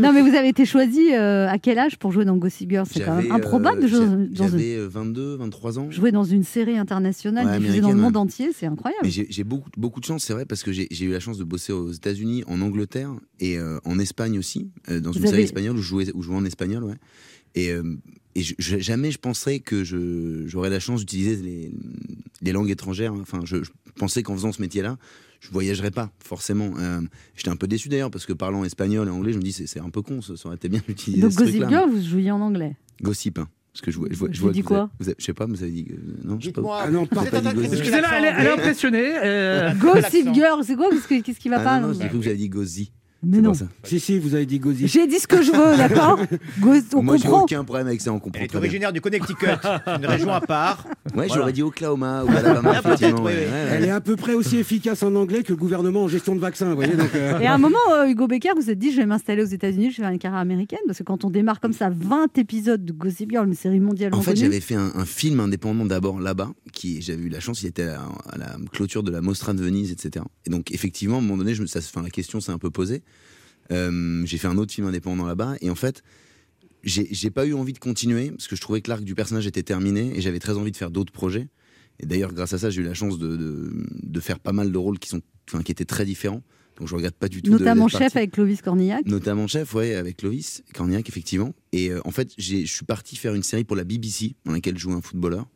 Non, 0.00 0.12
mais 0.12 0.22
vous 0.22 0.34
avez 0.34 0.48
été 0.48 0.64
choisi 0.64 1.12
euh, 1.14 1.48
à 1.48 1.58
quel 1.58 1.78
âge 1.78 1.96
pour 1.98 2.10
jouer 2.12 2.24
dans 2.24 2.36
Gossip 2.36 2.70
Girl 2.70 2.86
C'est 2.90 3.04
quand 3.04 3.16
même 3.16 3.30
improbable 3.32 3.80
de 3.80 3.84
euh, 3.86 3.88
jouer 3.88 3.98
j'a- 4.00 4.06
dans 4.06 4.16
une- 4.16 4.50
J'avais 4.50 4.74
euh, 4.76 4.88
22, 4.88 5.36
23 5.36 5.78
ans. 5.78 5.90
jouer 5.90 6.12
dans 6.12 6.24
une 6.24 6.44
série 6.44 6.76
internationale 6.78 7.46
Ouais, 7.46 7.58
diffusée 7.58 7.80
dans 7.80 7.90
le 7.92 7.96
monde 7.96 8.14
ouais. 8.16 8.22
entier, 8.22 8.50
c'est 8.52 8.66
incroyable. 8.66 9.02
Mais 9.04 9.10
j'ai 9.10 9.44
beaucoup, 9.44 9.70
beaucoup 9.76 10.00
de 10.00 10.04
chance, 10.04 10.24
c'est 10.24 10.32
vrai, 10.32 10.44
parce 10.44 10.62
que 10.62 10.72
j'ai 10.72 10.88
eu 11.04 11.12
la 11.12 11.20
chance 11.20 11.38
de 11.38 11.44
bosser 11.44 11.72
aux 11.72 11.92
États-Unis, 11.92 12.42
en 12.48 12.60
Angleterre 12.60 13.10
et 13.40 13.58
euh, 13.58 13.78
en 13.84 13.98
Espagne 13.98 14.38
aussi, 14.38 14.70
euh, 14.87 14.87
dans 15.00 15.10
Vous 15.10 15.18
une 15.18 15.22
série 15.24 15.34
avez- 15.34 15.42
espagnole 15.44 15.76
où 15.76 15.82
je 15.82 15.86
jouais, 15.88 16.12
où 16.14 16.22
je 16.22 16.26
jouais 16.28 16.36
en 16.36 16.44
espagnol, 16.44 16.84
ouais. 16.84 16.94
Et, 17.54 17.70
euh, 17.70 17.82
et 18.34 18.42
je- 18.42 18.54
je- 18.58 18.78
jamais 18.78 19.10
je 19.10 19.18
penserais 19.18 19.58
que 19.60 19.84
je- 19.84 20.44
j'aurais 20.46 20.70
la 20.70 20.80
chance 20.80 21.00
d'utiliser 21.00 21.36
les, 21.36 21.72
les 22.42 22.52
langues 22.52 22.70
étrangères. 22.70 23.12
hein. 23.12 23.18
Enfin, 23.22 23.40
je, 23.44 23.62
je 23.64 23.70
pensais 23.96 24.22
qu'en 24.22 24.34
faisant 24.34 24.52
ce 24.52 24.60
métier-là, 24.60 24.96
je 25.40 25.50
voyagerais 25.50 25.90
pas 25.90 26.10
forcément. 26.22 26.72
Euh, 26.78 27.00
J'étais 27.36 27.48
un 27.50 27.56
peu 27.56 27.66
déçu 27.68 27.88
d'ailleurs 27.88 28.10
parce 28.10 28.26
que 28.26 28.32
parlant 28.32 28.64
espagnol 28.64 29.08
et 29.08 29.10
anglais, 29.10 29.32
je 29.32 29.38
me 29.38 29.42
dis 29.42 29.52
c'est 29.52 29.66
c'est 29.66 29.80
un 29.80 29.90
peu 29.90 30.02
con, 30.02 30.20
ça, 30.20 30.36
ça 30.36 30.46
aurait 30.48 30.56
été 30.56 30.68
bien 30.68 30.80
d'utiliser 30.86 31.22
Donc 31.22 31.32
ce 31.32 31.36
Gossip. 31.38 31.68
Girl, 31.68 31.90
vous 31.90 32.02
jouiez 32.02 32.30
en 32.30 32.40
anglais? 32.40 32.76
Gossip, 33.02 33.38
hein. 33.38 33.48
Parce 33.72 33.82
que 33.82 33.90
je 33.92 33.98
vois, 33.98 34.08
je 34.10 34.16
vois, 34.16 34.28
je 34.30 34.34
J'ai 34.34 34.40
vois 34.40 34.50
dit 34.52 34.62
que 34.62 34.66
vous 34.68 34.74
avez- 34.74 34.80
quoi 34.86 34.90
vous 34.98 35.08
avez- 35.08 35.16
Je 35.18 35.24
sais 35.24 35.32
pas, 35.34 35.46
vous 35.46 35.62
avez 35.62 35.70
dit. 35.70 35.86
Non, 36.24 36.36
je 36.40 36.46
sais 36.46 36.52
pas. 36.52 36.80
Ah 36.82 36.90
non, 36.90 37.06
pas- 37.06 37.24
pas 37.24 37.38
Excusez-la, 37.38 38.18
elle, 38.18 38.24
est- 38.24 38.28
elle 38.28 38.46
est 38.46 38.50
anglais- 38.50 38.52
impressionnée. 38.52 39.12
euh, 39.22 39.72
Gossip 39.74 40.34
Girl, 40.34 40.64
c'est 40.64 40.74
quoi? 40.74 40.90
Qu'est-ce 40.90 41.06
que- 41.06 41.20
Qu'est-ce 41.22 41.38
qui 41.38 41.48
va 41.48 41.60
Ah 41.60 41.64
pas 41.64 41.80
non, 41.80 41.88
non, 41.88 41.94
non 41.94 42.00
j'ai 42.00 42.08
cru 42.08 42.18
que 42.18 42.22
vous 42.24 42.28
avez 42.28 42.36
dit 42.36 42.48
Gozzi. 42.48 42.90
Mais 43.24 43.40
non. 43.40 43.52
Si, 43.82 43.98
si, 43.98 44.16
vous 44.20 44.34
avez 44.36 44.46
dit 44.46 44.60
Gauzy. 44.60 44.86
J'ai 44.86 45.08
dit 45.08 45.18
ce 45.18 45.26
que 45.26 45.42
je 45.42 45.50
veux, 45.50 45.76
d'accord 45.76 46.20
On 46.94 47.02
Moi, 47.02 47.16
j'ai 47.16 47.24
comprend. 47.24 47.42
aucun 47.42 47.64
problème 47.64 47.88
avec 47.88 48.00
ça, 48.00 48.12
on 48.12 48.20
comprend 48.20 48.38
Elle 48.38 48.44
est 48.44 48.48
très 48.48 48.58
bien. 48.60 48.68
originaire 48.68 48.92
du 48.92 49.00
Connecticut, 49.00 49.46
une 49.86 50.06
région 50.06 50.30
à 50.32 50.40
part. 50.40 50.84
Ouais, 50.86 50.92
Voilà. 51.26 51.34
j'aurais 51.34 51.52
dit 51.52 51.62
Oklahoma 51.62 52.22
ou 52.24 52.28
Alabama, 52.30 52.74
Ah, 52.76 52.82
peut-être, 52.82 52.86
effectivement. 52.94 53.24
oui, 53.24 53.32
ouais, 53.32 53.38
oui. 53.40 53.44
ouais, 53.46 53.50
ouais. 53.50 53.68
Elle 53.72 53.84
est 53.86 53.90
à 53.90 54.00
peu 54.00 54.14
près 54.14 54.34
aussi 54.34 54.58
efficace 54.58 55.02
en 55.02 55.14
anglais 55.16 55.42
que 55.42 55.50
le 55.50 55.56
gouvernement 55.56 56.04
en 56.04 56.08
gestion 56.08 56.36
de 56.36 56.40
vaccins, 56.40 56.68
vous 56.70 56.76
voyez. 56.76 56.94
Donc, 56.94 57.12
euh, 57.16 57.40
Et 57.40 57.46
à 57.46 57.54
un 57.54 57.58
moment, 57.58 57.76
euh, 57.92 58.06
Hugo 58.08 58.28
Becker, 58.28 58.50
vous 58.54 58.62
vous 58.62 58.70
êtes 58.70 58.78
dit, 58.78 58.92
je 58.92 58.98
vais 58.98 59.06
m'installer 59.06 59.42
aux 59.42 59.46
États-Unis, 59.46 59.90
je 59.90 59.96
vais 59.96 60.02
faire 60.04 60.12
une 60.12 60.18
carrière 60.20 60.38
américaine, 60.40 60.78
parce 60.86 60.98
que 60.98 61.04
quand 61.04 61.24
on 61.24 61.30
démarre 61.30 61.58
comme 61.58 61.72
ça 61.72 61.90
20 61.90 62.38
épisodes 62.38 62.84
de 62.84 62.92
Gossip 62.92 63.30
Girl, 63.32 63.48
une 63.48 63.54
série 63.54 63.80
mondialement 63.80 64.18
En 64.18 64.22
fait, 64.22 64.34
connue, 64.34 64.44
j'avais 64.44 64.60
fait 64.60 64.76
un, 64.76 64.92
un 64.94 65.04
film 65.04 65.40
indépendant 65.40 65.86
d'abord 65.86 66.20
là-bas, 66.20 66.52
qui 66.72 67.02
j'avais 67.02 67.22
eu 67.24 67.28
la 67.30 67.40
chance, 67.40 67.62
il 67.62 67.66
était 67.66 67.82
à, 67.88 68.02
à 68.30 68.38
la 68.38 68.56
clôture 68.72 69.02
de 69.02 69.10
la 69.10 69.20
Mostra 69.22 69.54
de 69.54 69.62
Venise, 69.62 69.90
etc. 69.90 70.24
Et 70.46 70.50
donc, 70.50 70.70
effectivement, 70.70 71.16
à 71.16 71.18
un 71.18 71.22
moment 71.22 71.38
donné, 71.38 71.54
je 71.54 71.62
me, 71.62 71.66
ça, 71.66 71.80
enfin, 71.80 72.02
la 72.02 72.10
question 72.10 72.40
s'est 72.40 72.52
un 72.52 72.58
peu 72.58 72.70
posée. 72.70 73.02
Euh, 73.72 74.22
j'ai 74.26 74.38
fait 74.38 74.48
un 74.48 74.56
autre 74.58 74.72
film 74.72 74.86
indépendant 74.86 75.26
là-bas, 75.26 75.56
et 75.60 75.70
en 75.70 75.74
fait, 75.74 76.02
j'ai 76.84 77.30
pas 77.30 77.44
eu 77.46 77.54
envie 77.54 77.72
de 77.72 77.78
continuer 77.78 78.30
parce 78.30 78.46
que 78.48 78.56
je 78.56 78.60
trouvais 78.60 78.80
que 78.80 78.88
l'arc 78.90 79.02
du 79.02 79.14
personnage 79.14 79.46
était 79.46 79.62
terminé 79.62 80.16
et 80.16 80.20
j'avais 80.20 80.38
très 80.38 80.56
envie 80.56 80.70
de 80.72 80.76
faire 80.76 80.90
d'autres 80.90 81.12
projets. 81.12 81.48
Et 82.00 82.06
d'ailleurs, 82.06 82.32
grâce 82.32 82.52
à 82.52 82.58
ça, 82.58 82.70
j'ai 82.70 82.80
eu 82.80 82.84
la 82.84 82.94
chance 82.94 83.18
de, 83.18 83.36
de, 83.36 83.72
de 84.02 84.20
faire 84.20 84.38
pas 84.38 84.52
mal 84.52 84.70
de 84.70 84.78
rôles 84.78 84.98
qui 85.00 85.08
sont, 85.08 85.20
enfin, 85.48 85.62
qui 85.62 85.72
étaient 85.72 85.84
très 85.84 86.04
différents. 86.04 86.42
Donc, 86.78 86.86
je 86.86 86.94
regrette 86.94 87.16
pas 87.16 87.28
du 87.28 87.42
tout. 87.42 87.50
de- 87.50 87.58
notamment 87.58 87.86
d'être 87.86 87.92
chef 87.92 88.00
parti. 88.00 88.18
avec 88.18 88.30
Clovis 88.30 88.62
Cornillac. 88.62 89.04
Notamment 89.06 89.48
chef, 89.48 89.74
ouais, 89.74 89.96
avec 89.96 90.18
Clovis 90.18 90.62
Cornillac, 90.72 91.08
effectivement. 91.08 91.52
Et 91.72 91.90
euh, 91.90 92.00
en 92.04 92.12
fait, 92.12 92.30
je 92.38 92.64
suis 92.64 92.84
parti 92.86 93.16
faire 93.16 93.34
une 93.34 93.42
série 93.42 93.64
pour 93.64 93.74
la 93.74 93.82
BBC, 93.82 94.36
dans 94.44 94.52
laquelle 94.52 94.76
je 94.78 94.82
jouais 94.82 94.94
un 94.94 95.00
footballeur. 95.02 95.48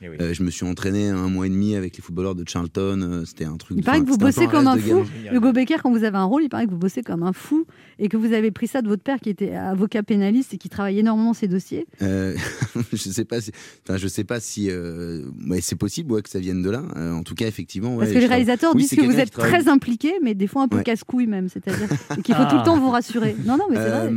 Eh 0.00 0.08
oui. 0.08 0.16
Euh, 0.20 0.32
je 0.32 0.42
me 0.42 0.50
suis 0.50 0.64
entraîné 0.64 1.08
un 1.08 1.28
mois 1.28 1.46
et 1.46 1.50
demi 1.50 1.74
avec 1.74 1.96
les 1.96 2.02
footballeurs 2.02 2.34
de 2.34 2.44
Charlton. 2.48 3.00
euh, 3.02 3.24
C'était 3.24 3.44
un 3.44 3.56
truc. 3.56 3.76
Il 3.78 3.84
paraît 3.84 4.00
que 4.00 4.06
vous 4.06 4.16
bossez 4.16 4.46
comme 4.46 4.66
un 4.66 4.76
fou. 4.76 5.04
Hugo 5.32 5.52
Becker, 5.52 5.76
quand 5.82 5.90
vous 5.90 6.04
avez 6.04 6.16
un 6.16 6.24
rôle, 6.24 6.42
il 6.44 6.48
paraît 6.48 6.66
que 6.66 6.70
vous 6.70 6.78
bossez 6.78 7.02
comme 7.02 7.22
un 7.22 7.32
fou 7.32 7.66
et 7.98 8.08
que 8.08 8.16
vous 8.16 8.32
avez 8.32 8.50
pris 8.50 8.68
ça 8.68 8.80
de 8.82 8.88
votre 8.88 9.02
père 9.02 9.18
qui 9.20 9.28
était 9.30 9.54
avocat 9.54 10.02
pénaliste 10.02 10.54
et 10.54 10.58
qui 10.58 10.68
travaille 10.68 10.98
énormément 11.00 11.34
ses 11.34 11.48
dossiers. 11.48 11.86
Euh, 12.02 12.36
je 12.92 12.96
sais 12.96 13.24
pas 13.24 13.40
si, 13.40 13.50
enfin, 13.86 13.96
je 13.98 14.06
sais 14.08 14.24
pas 14.24 14.38
si, 14.40 14.68
euh, 14.70 15.24
ouais, 15.48 15.60
c'est 15.60 15.74
possible 15.76 16.12
ouais, 16.12 16.22
que 16.22 16.28
ça 16.30 16.38
vienne 16.38 16.62
de 16.62 16.70
là. 16.70 16.82
Euh, 16.96 17.12
en 17.12 17.22
tout 17.24 17.34
cas, 17.34 17.46
effectivement. 17.46 17.96
ouais, 17.96 18.04
Parce 18.04 18.12
que 18.12 18.18
les 18.18 18.26
réalisateurs 18.26 18.74
Oui, 18.74 18.82
disent 18.82 18.94
que 18.98 19.04
vous 19.04 19.18
êtes 19.18 19.32
très 19.32 19.68
impliqué, 19.68 20.12
mais 20.22 20.34
des 20.34 20.46
fois 20.46 20.62
un 20.62 20.68
peu 20.68 20.76
Ouais. 20.78 20.84
casse-couille 20.84 21.26
même. 21.26 21.48
C'est-à-dire 21.48 21.88
qu'il 22.24 22.34
faut 22.36 22.44
tout 22.44 22.56
le 22.56 22.64
temps 22.64 22.78
vous 22.78 22.90
rassurer. 22.90 23.34
Non, 23.44 23.56
non, 23.56 23.64
mais 23.68 23.76
c'est 23.76 23.88
vrai. 23.90 24.10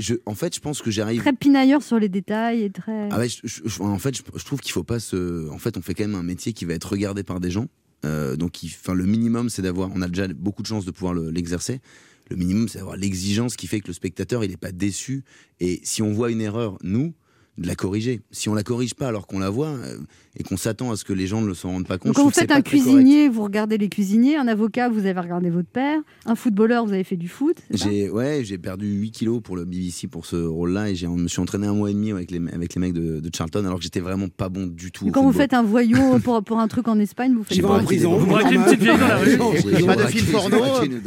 Je, 0.00 0.14
en 0.26 0.34
fait, 0.34 0.54
je 0.54 0.60
pense 0.60 0.80
que 0.82 0.90
j'arrive. 0.90 1.20
Très 1.20 1.32
pinailleur 1.32 1.82
sur 1.82 1.98
les 1.98 2.08
détails 2.08 2.62
et 2.62 2.70
très. 2.70 3.08
Ah 3.10 3.18
ouais, 3.18 3.28
je- 3.28 3.40
je- 3.44 3.60
je- 3.64 3.82
en 3.82 3.98
fait, 3.98 4.16
je, 4.16 4.44
trouve 4.44 4.60
qu'il 4.60 4.72
faut 4.72 4.82
pas 4.82 4.98
se. 4.98 5.48
En 5.50 5.58
fait, 5.58 5.76
on 5.76 5.82
fait 5.82 5.94
quand 5.94 6.04
même 6.04 6.14
un 6.16 6.22
métier 6.22 6.52
qui 6.52 6.64
va 6.64 6.74
être 6.74 6.90
regardé 6.90 7.22
par 7.22 7.38
des 7.38 7.50
gens. 7.50 7.66
Euh, 8.06 8.34
donc, 8.34 8.62
il- 8.62 8.68
enfin, 8.80 8.94
le 8.94 9.04
minimum, 9.06 9.50
c'est 9.50 9.62
d'avoir. 9.62 9.90
On 9.94 10.00
a 10.02 10.08
déjà 10.08 10.26
beaucoup 10.28 10.62
de 10.62 10.66
chance 10.66 10.84
de 10.86 10.90
pouvoir 10.90 11.12
le- 11.14 11.30
l'exercer. 11.30 11.80
Le 12.30 12.36
minimum, 12.36 12.68
c'est 12.68 12.78
d'avoir 12.78 12.96
l'exigence 12.96 13.56
qui 13.56 13.66
fait 13.66 13.80
que 13.80 13.88
le 13.88 13.92
spectateur, 13.92 14.42
il 14.44 14.50
n'est 14.50 14.56
pas 14.56 14.72
déçu. 14.72 15.22
Et 15.60 15.80
si 15.82 16.00
on 16.00 16.12
voit 16.12 16.30
une 16.30 16.40
erreur, 16.40 16.78
nous, 16.82 17.12
de 17.58 17.66
la 17.66 17.74
corriger. 17.74 18.20
Si 18.30 18.48
on 18.48 18.54
la 18.54 18.62
corrige 18.62 18.94
pas 18.94 19.08
alors 19.08 19.26
qu'on 19.26 19.38
la 19.38 19.50
voit 19.50 19.68
euh, 19.68 19.98
et 20.36 20.42
qu'on 20.42 20.56
s'attend 20.56 20.90
à 20.92 20.96
ce 20.96 21.04
que 21.04 21.12
les 21.12 21.26
gens 21.26 21.42
ne 21.42 21.52
s'en 21.52 21.70
rendent 21.70 21.86
pas 21.86 21.98
compte, 21.98 22.08
Donc, 22.08 22.16
quand 22.16 22.24
vous 22.24 22.30
faites 22.30 22.52
un 22.52 22.62
cuisinier, 22.62 23.28
vous 23.28 23.42
regardez 23.42 23.76
les 23.76 23.88
cuisiniers. 23.88 24.36
Un 24.36 24.48
avocat, 24.48 24.88
vous 24.88 25.06
avez 25.06 25.20
regardé 25.20 25.50
votre 25.50 25.68
père. 25.68 26.00
Un 26.24 26.34
footballeur, 26.34 26.86
vous 26.86 26.92
avez 26.92 27.04
fait 27.04 27.16
du 27.16 27.28
foot. 27.28 27.56
J'ai 27.70 28.08
ouais, 28.08 28.42
j'ai 28.44 28.56
perdu 28.56 28.86
8 28.86 29.10
kilos 29.10 29.42
pour 29.42 29.56
le 29.56 29.64
BBC 29.64 30.06
pour 30.06 30.26
ce 30.26 30.36
rôle-là 30.36 30.90
et 30.90 30.94
j'ai 30.94 31.06
je 31.06 31.22
me 31.22 31.28
suis 31.28 31.40
entraîné 31.40 31.66
un 31.66 31.74
mois 31.74 31.90
et 31.90 31.94
demi 31.94 32.12
avec 32.12 32.30
les 32.30 32.40
avec 32.52 32.74
les 32.74 32.80
mecs 32.80 32.92
de, 32.92 33.20
de 33.20 33.30
Charlton 33.34 33.64
alors 33.64 33.78
que 33.78 33.82
j'étais 33.82 34.00
vraiment 34.00 34.28
pas 34.28 34.48
bon 34.48 34.66
du 34.66 34.92
tout. 34.92 35.08
Et 35.08 35.10
quand 35.10 35.22
vous 35.22 35.32
fête 35.32 35.52
un 35.52 35.62
voyou 35.62 36.18
pour, 36.24 36.42
pour 36.42 36.58
un 36.60 36.68
truc 36.68 36.88
en 36.88 36.98
Espagne, 36.98 37.34
vous 37.34 37.42
faites 37.42 37.54
J'ai 37.54 37.58
il 37.58 37.62
va 37.62 37.68
quoi 37.68 37.78
en 37.80 37.84
prison. 37.84 38.16
Vous 38.16 38.26
braquez 38.26 38.54
une 38.54 38.64
petite 38.64 38.80
vieille 38.80 38.98
dans 38.98 39.08
la 39.08 39.18
rue. 39.18 39.36
Pas 39.86 39.96
de 39.96 40.06
film 40.06 40.26
porno, 40.26 40.58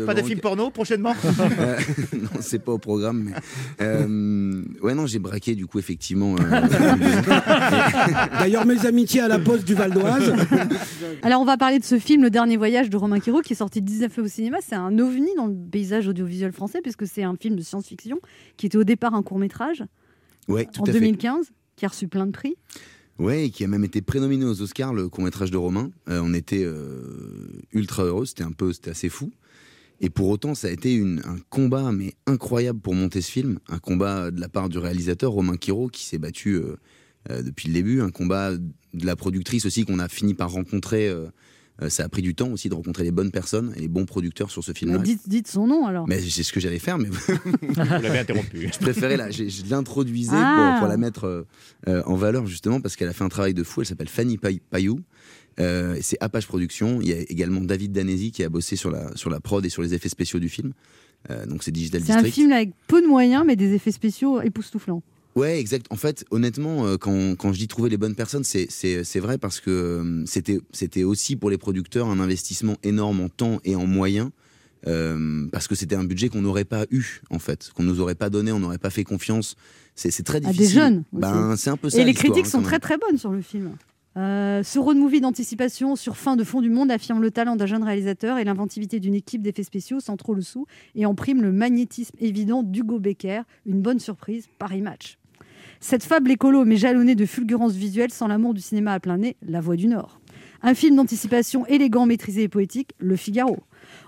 pas 0.06 0.14
de 0.14 0.22
film 0.22 0.40
porno 0.40 0.70
prochainement. 0.70 1.16
Euh, 1.60 1.80
non, 2.14 2.30
c'est 2.42 2.60
pas 2.60 2.74
au 2.74 2.78
programme. 2.78 3.34
Euh, 3.82 4.64
ouais, 4.82 4.94
non, 4.94 5.08
j'ai 5.08 5.20
braqué 5.20 5.56
du 5.56 5.66
coup 5.66 5.80
effectivement. 5.80 6.33
Euh, 6.40 6.62
D'ailleurs, 8.40 8.66
mes 8.66 8.86
amitiés 8.86 9.22
à 9.22 9.28
la 9.28 9.40
poste 9.40 9.66
du 9.66 9.74
Val 9.74 9.92
d'Oise. 9.92 10.34
Alors, 11.24 11.42
on 11.42 11.46
va 11.46 11.58
parler 11.58 11.80
de 11.80 11.84
ce 11.84 12.00
film, 12.00 12.24
Le 12.24 12.30
Dernier 12.30 12.58
Voyage 12.58 12.90
de 12.90 12.98
Romain 12.98 13.20
Quiro, 13.20 13.42
qui 13.42 13.54
est 13.54 13.58
sorti 13.58 13.80
le 13.80 13.86
19 13.86 14.18
mai 14.18 14.24
au 14.24 14.28
cinéma. 14.28 14.58
C'est 14.62 14.76
un 14.76 14.98
ovni 15.00 15.30
dans 15.38 15.48
le 15.48 15.56
paysage 15.56 16.08
audiovisuel 16.08 16.52
français, 16.52 16.80
puisque 16.82 17.08
c'est 17.08 17.24
un 17.24 17.36
film 17.36 17.56
de 17.56 17.62
science-fiction 17.62 18.20
qui 18.58 18.66
était 18.66 18.78
au 18.78 18.84
départ 18.84 19.14
un 19.14 19.24
court-métrage 19.24 19.84
ouais, 20.48 20.68
tout 20.72 20.82
en 20.82 20.86
à 20.86 20.88
fait. 20.88 21.00
2015, 21.00 21.52
qui 21.76 21.86
a 21.86 21.90
reçu 21.90 22.08
plein 22.08 22.26
de 22.26 22.32
prix. 22.32 22.56
Ouais, 23.20 23.46
et 23.46 23.50
qui 23.52 23.64
a 23.64 23.68
même 23.68 23.84
été 23.84 24.02
prénominé 24.02 24.44
aux 24.46 24.62
Oscars, 24.62 24.94
le 24.94 25.08
court-métrage 25.08 25.52
de 25.52 25.58
Romain. 25.58 25.92
Euh, 26.10 26.22
on 26.24 26.34
était 26.34 26.64
euh, 26.64 27.62
ultra 27.72 28.04
heureux, 28.04 28.26
c'était 28.26 28.44
un 28.44 28.52
peu, 28.52 28.74
c'était 28.74 28.92
assez 28.92 29.10
fou. 29.10 29.32
Et 30.02 30.10
pour 30.10 30.30
autant, 30.30 30.56
ça 30.56 30.68
a 30.68 30.72
été 30.72 31.02
un 31.02 31.38
combat, 31.50 31.92
mais 31.92 32.14
incroyable 32.26 32.80
pour 32.80 32.94
monter 32.94 33.22
ce 33.22 33.32
film. 33.32 33.60
Un 33.70 33.80
combat 33.80 34.32
de 34.32 34.40
la 34.40 34.50
part 34.50 34.70
du 34.70 34.78
réalisateur, 34.78 35.32
Romain 35.32 35.56
Quiro, 35.56 35.88
qui 35.88 36.04
s'est 36.04 36.18
battu 36.18 36.56
euh, 36.56 36.76
euh, 37.30 37.42
depuis 37.42 37.68
le 37.70 37.74
début. 37.74 38.02
Un 38.02 38.12
combat 38.12 38.52
de 38.56 39.06
la 39.06 39.16
productrice 39.16 39.66
aussi, 39.66 39.86
qu'on 39.86 40.00
a 40.00 40.10
fini 40.10 40.34
par 40.34 40.52
rencontrer. 40.52 41.14
Euh, 41.82 41.90
ça 41.90 42.04
a 42.04 42.10
pris 42.10 42.22
du 42.22 42.36
temps 42.36 42.50
aussi 42.52 42.70
de 42.70 42.76
rencontrer 42.76 43.04
les 43.04 43.12
bonnes 43.12 43.32
personnes 43.32 43.74
et 43.76 43.80
les 43.82 43.88
bons 43.88 44.06
producteurs 44.06 44.52
sur 44.52 44.64
ce 44.64 44.72
film-là. 44.74 45.00
dites, 45.00 45.28
dites 45.28 45.48
son 45.48 45.66
nom 45.68 45.86
alors. 45.88 46.08
Mais 46.08 46.20
c'est 46.22 46.44
ce 46.44 46.54
que 46.54 46.60
j'allais 46.60 46.80
faire, 46.80 46.98
mais 47.00 47.10
Vous 47.10 47.74
l'avez 48.02 48.20
interrompu. 48.20 48.70
je 48.74 48.80
préférais 48.80 49.18
la, 49.18 49.32
je, 49.32 49.48
je 49.48 49.64
l'introduisais 49.70 50.32
Ah. 50.36 50.76
pour, 50.78 50.82
pour 50.82 50.88
la 50.90 50.98
mettre 50.98 51.26
euh, 51.26 51.44
euh, 51.88 52.04
en 52.06 52.16
valeur 52.16 52.46
justement 52.46 52.80
parce 52.82 52.96
qu'elle 52.96 53.10
a 53.10 53.14
fait 53.14 53.24
un 53.24 53.30
travail 53.30 53.54
de 53.54 53.64
fou. 53.64 53.82
Elle 53.82 53.88
s'appelle 53.88 54.10
Fanny 54.10 54.38
Pay- 54.38 54.62
Payou. 54.70 55.00
Euh, 55.60 55.98
c'est 56.02 56.18
Apache 56.20 56.48
Productions. 56.48 57.00
Il 57.02 57.08
y 57.10 57.14
a 57.14 57.18
également 57.20 57.62
David 57.62 57.92
Danesi 57.92 58.32
qui 58.32 58.44
a 58.44 58.50
bossé 58.50 58.76
sur 58.76 58.90
la, 58.92 59.16
sur 59.16 59.30
la 59.30 59.40
prod 59.40 59.64
et 59.66 59.70
sur 59.70 59.82
les 59.82 59.94
effets 59.94 60.10
spéciaux 60.10 60.40
du 60.40 60.50
film. 60.50 60.74
Euh, 61.30 61.46
donc 61.46 61.64
c'est 61.64 61.72
Digital 61.72 62.02
C'est 62.04 62.12
un 62.12 62.16
District. 62.22 62.34
film 62.34 62.52
avec 62.52 62.72
peu 62.88 63.02
de 63.02 63.08
moyens, 63.08 63.44
mais 63.46 63.56
des 63.56 63.74
effets 63.74 63.92
spéciaux 63.92 64.42
époustouflants. 64.42 65.04
Ouais, 65.36 65.60
exact. 65.60 65.88
En 65.90 65.96
fait, 65.96 66.26
honnêtement, 66.32 66.86
euh, 66.86 66.98
quand, 66.98 67.36
quand 67.36 67.54
je 67.54 67.58
dis 67.60 67.68
trouver 67.68 67.90
les 67.90 67.98
bonnes 67.98 68.16
personnes, 68.16 68.44
c'est, 68.44 68.68
c'est, 68.70 69.04
c'est 69.04 69.20
vrai 69.20 69.38
parce 69.40 69.60
que 69.60 69.70
euh, 69.72 70.24
c'était, 70.28 70.60
c'était 70.72 71.04
aussi 71.04 71.36
pour 71.36 71.50
les 71.50 71.58
producteurs 71.58 72.08
un 72.08 72.20
investissement 72.20 72.78
énorme 72.84 73.20
en 73.22 73.30
temps 73.30 73.60
et 73.64 73.76
en 73.76 73.88
moyens. 73.88 74.30
euh, 74.86 75.48
parce 75.52 75.68
que 75.68 75.76
c'était 75.76 75.96
un 75.96 76.04
budget 76.04 76.30
qu'on 76.30 76.42
n'aurait 76.42 76.66
pas 76.66 76.86
eu, 76.92 77.22
en 77.30 77.40
fait, 77.40 77.72
qu'on 77.74 77.84
nous 77.84 78.00
aurait 78.02 78.16
pas 78.16 78.30
donné, 78.30 78.52
on 78.52 78.60
n'aurait 78.60 78.78
pas 78.78 78.90
fait 78.90 79.04
confiance. 79.06 79.56
C'est, 79.96 80.12
c'est 80.12 80.24
très 80.24 80.38
À 80.38 80.52
difficile. 80.52 80.66
des 80.68 80.74
jeunes. 80.74 81.04
Ben, 81.14 81.56
c'est 81.56 81.70
un 81.70 81.78
peu 81.78 81.90
ça. 81.90 82.00
Et 82.00 82.04
les 82.04 82.14
critiques 82.14 82.46
hein, 82.46 82.50
sont 82.50 82.60
quand 82.60 82.66
très 82.66 82.80
très 82.80 82.98
bonnes 82.98 83.18
sur 83.18 83.32
le 83.32 83.42
film. 83.42 83.72
Euh, 84.16 84.62
ce 84.62 84.78
road 84.78 84.98
movie 84.98 85.22
d'anticipation 85.22 85.96
sur 85.96 86.18
fin 86.18 86.36
de 86.36 86.44
fond 86.44 86.62
du 86.62 86.70
monde 86.70 86.92
affirme 86.92 87.20
le 87.22 87.32
talent 87.32 87.56
d'un 87.56 87.66
jeune 87.66 87.82
réalisateur 87.84 88.38
et 88.38 88.44
l'inventivité 88.44 89.00
d'une 89.00 89.16
équipe 89.16 89.42
d'effets 89.42 89.64
spéciaux 89.64 90.00
sans 90.00 90.18
trop 90.18 90.36
le 90.36 90.44
sou 90.44 90.68
et 90.94 91.08
en 91.08 91.16
prime 91.16 91.42
le 91.42 91.52
magnétisme 91.52 92.16
évident 92.20 92.62
d'Hugo 92.62 93.00
Becker. 93.00 93.42
Une 93.66 93.82
bonne 93.82 94.00
surprise, 94.00 94.46
Paris 94.60 94.82
Match. 94.82 95.18
Cette 95.86 96.06
fable 96.06 96.32
écolo 96.32 96.64
mais 96.64 96.78
jalonnée 96.78 97.14
de 97.14 97.26
fulgurances 97.26 97.74
visuelles 97.74 98.10
sans 98.12 98.28
l'amour 98.28 98.54
du 98.54 98.62
cinéma 98.62 98.94
à 98.94 99.00
plein 99.02 99.18
nez, 99.18 99.36
La 99.46 99.60
Voix 99.60 99.76
du 99.76 99.88
Nord. 99.88 100.22
Un 100.62 100.76
film 100.76 100.96
d'anticipation 100.96 101.66
élégant, 101.68 102.06
maîtrisé 102.06 102.44
et 102.44 102.48
poétique, 102.48 102.92
Le 102.98 103.18
Figaro. 103.18 103.58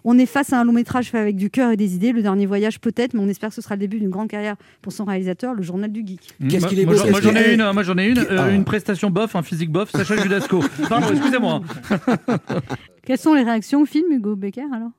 On 0.05 0.17
est 0.17 0.25
face 0.25 0.53
à 0.53 0.59
un 0.61 0.63
long 0.63 0.71
métrage 0.71 1.09
fait 1.11 1.17
avec 1.19 1.35
du 1.35 1.49
cœur 1.49 1.71
et 1.71 1.75
des 1.75 1.93
idées. 1.95 2.13
Le 2.13 2.21
dernier 2.21 2.45
voyage 2.45 2.79
peut-être, 2.79 3.13
mais 3.13 3.19
on 3.19 3.27
espère 3.27 3.49
que 3.49 3.55
ce 3.55 3.61
sera 3.61 3.75
le 3.75 3.81
début 3.81 3.99
d'une 3.99 4.09
grande 4.09 4.29
carrière 4.29 4.55
pour 4.81 4.93
son 4.93 5.03
réalisateur, 5.03 5.53
le 5.53 5.63
Journal 5.63 5.91
du 5.91 5.99
Geek. 6.07 6.37
Qu'est-ce 6.49 6.67
qu'il 6.67 6.79
est 6.79 6.85
moi, 6.85 6.93
beau, 6.93 6.99
j'en- 6.99 7.05
qu'est-ce 7.07 7.11
Moi 7.11 7.33
j'en 7.33 7.35
ai 7.35 7.53
une, 7.55 7.71
moi 7.73 7.83
j'en 7.83 7.97
ai 7.97 8.05
une, 8.07 8.19
euh, 8.19 8.37
Ah. 8.39 8.51
une 8.51 8.63
prestation 8.63 9.09
bof, 9.09 9.35
un 9.35 9.43
physique 9.43 9.69
bof, 9.69 9.91
Sacha 9.91 10.15
Judasco. 10.15 10.63
Pardon, 10.87 11.07
excusez-moi. 11.11 11.61
Quelles 13.05 13.17
sont 13.19 13.33
les 13.33 13.43
réactions 13.43 13.81
au 13.81 13.85
film, 13.85 14.05
Hugo 14.13 14.37
Becker, 14.37 14.63
alors? 14.73 14.91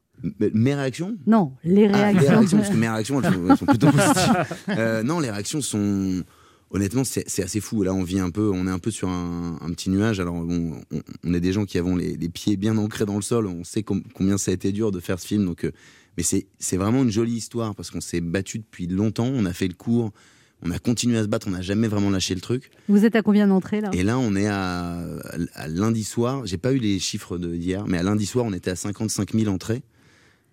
Mes 0.52 0.74
réactions? 0.74 1.16
Non, 1.26 1.52
les 1.64 1.88
Ah, 1.90 1.96
réactions. 1.96 2.20
les 2.20 2.28
réactions, 2.36 2.58
parce 2.58 2.70
que 2.70 2.76
mes 2.76 2.88
réactions, 2.88 3.22
elles 3.22 3.32
sont, 3.32 3.48
elles 3.48 3.56
sont 3.56 3.66
plutôt 3.66 3.86
positives. 3.90 4.44
Euh, 4.70 5.02
non, 5.02 5.20
les 5.20 5.30
réactions 5.30 5.62
sont. 5.62 6.22
Honnêtement, 6.70 7.04
c'est 7.04 7.42
assez 7.42 7.60
fou. 7.60 7.82
Là, 7.84 7.94
on 7.94 8.02
vit 8.02 8.18
un 8.18 8.30
peu, 8.30 8.50
on 8.52 8.66
est 8.66 8.70
un 8.70 8.80
peu 8.80 8.90
sur 8.90 9.08
un, 9.08 9.56
un 9.60 9.70
petit 9.70 9.88
nuage. 9.88 10.18
Alors, 10.18 10.34
on, 10.34 10.80
on 11.24 11.34
est 11.34 11.40
des 11.40 11.52
gens 11.52 11.64
qui 11.64 11.78
avons 11.78 11.94
les, 11.96 12.16
les 12.16 12.28
pieds 12.28 12.56
bien 12.56 12.76
ancrés 12.76 13.06
dans 13.06 13.14
le 13.16 13.22
sol. 13.22 13.46
On 13.46 13.62
sait 13.62 13.84
com- 13.84 14.02
combien 14.14 14.36
ça 14.36 14.50
a 14.50 14.54
été 14.54 14.72
dur 14.72 14.90
de 14.90 14.98
faire 14.98 15.20
ce 15.20 15.26
film. 15.28 15.44
Donc, 15.46 15.64
euh, 15.64 15.70
mais 16.16 16.24
c'est 16.24 16.76
vraiment 16.76 17.02
une 17.04 17.10
jolie 17.10 17.34
histoire 17.36 17.74
parce 17.76 17.90
qu'on 17.90 18.00
s'est 18.00 18.20
battu 18.20 18.58
depuis 18.58 18.88
longtemps. 18.88 19.26
On 19.32 19.44
a 19.46 19.52
fait 19.52 19.68
le 19.68 19.74
cours, 19.74 20.12
on 20.62 20.70
a 20.72 20.78
continué 20.80 21.16
à 21.18 21.22
se 21.22 21.28
battre. 21.28 21.46
On 21.46 21.52
n'a 21.52 21.62
jamais 21.62 21.86
vraiment 21.86 22.10
lâché 22.10 22.34
le 22.34 22.40
truc. 22.40 22.70
Vous 22.88 23.04
êtes 23.04 23.14
à 23.14 23.22
combien 23.22 23.46
d'entrées 23.46 23.80
là? 23.80 23.90
Et 23.92 24.02
là, 24.02 24.18
on 24.18 24.34
est 24.34 24.48
à, 24.48 25.04
à 25.54 25.68
lundi 25.68 26.02
soir. 26.02 26.46
J'ai 26.46 26.58
pas 26.58 26.72
eu 26.72 26.78
les 26.78 26.98
chiffres 26.98 27.38
de 27.38 27.54
d'hier, 27.54 27.86
mais 27.86 27.98
à 27.98 28.02
lundi 28.02 28.26
soir, 28.26 28.44
on 28.44 28.52
était 28.52 28.72
à 28.72 28.76
55 28.76 29.34
000 29.34 29.54
entrées. 29.54 29.82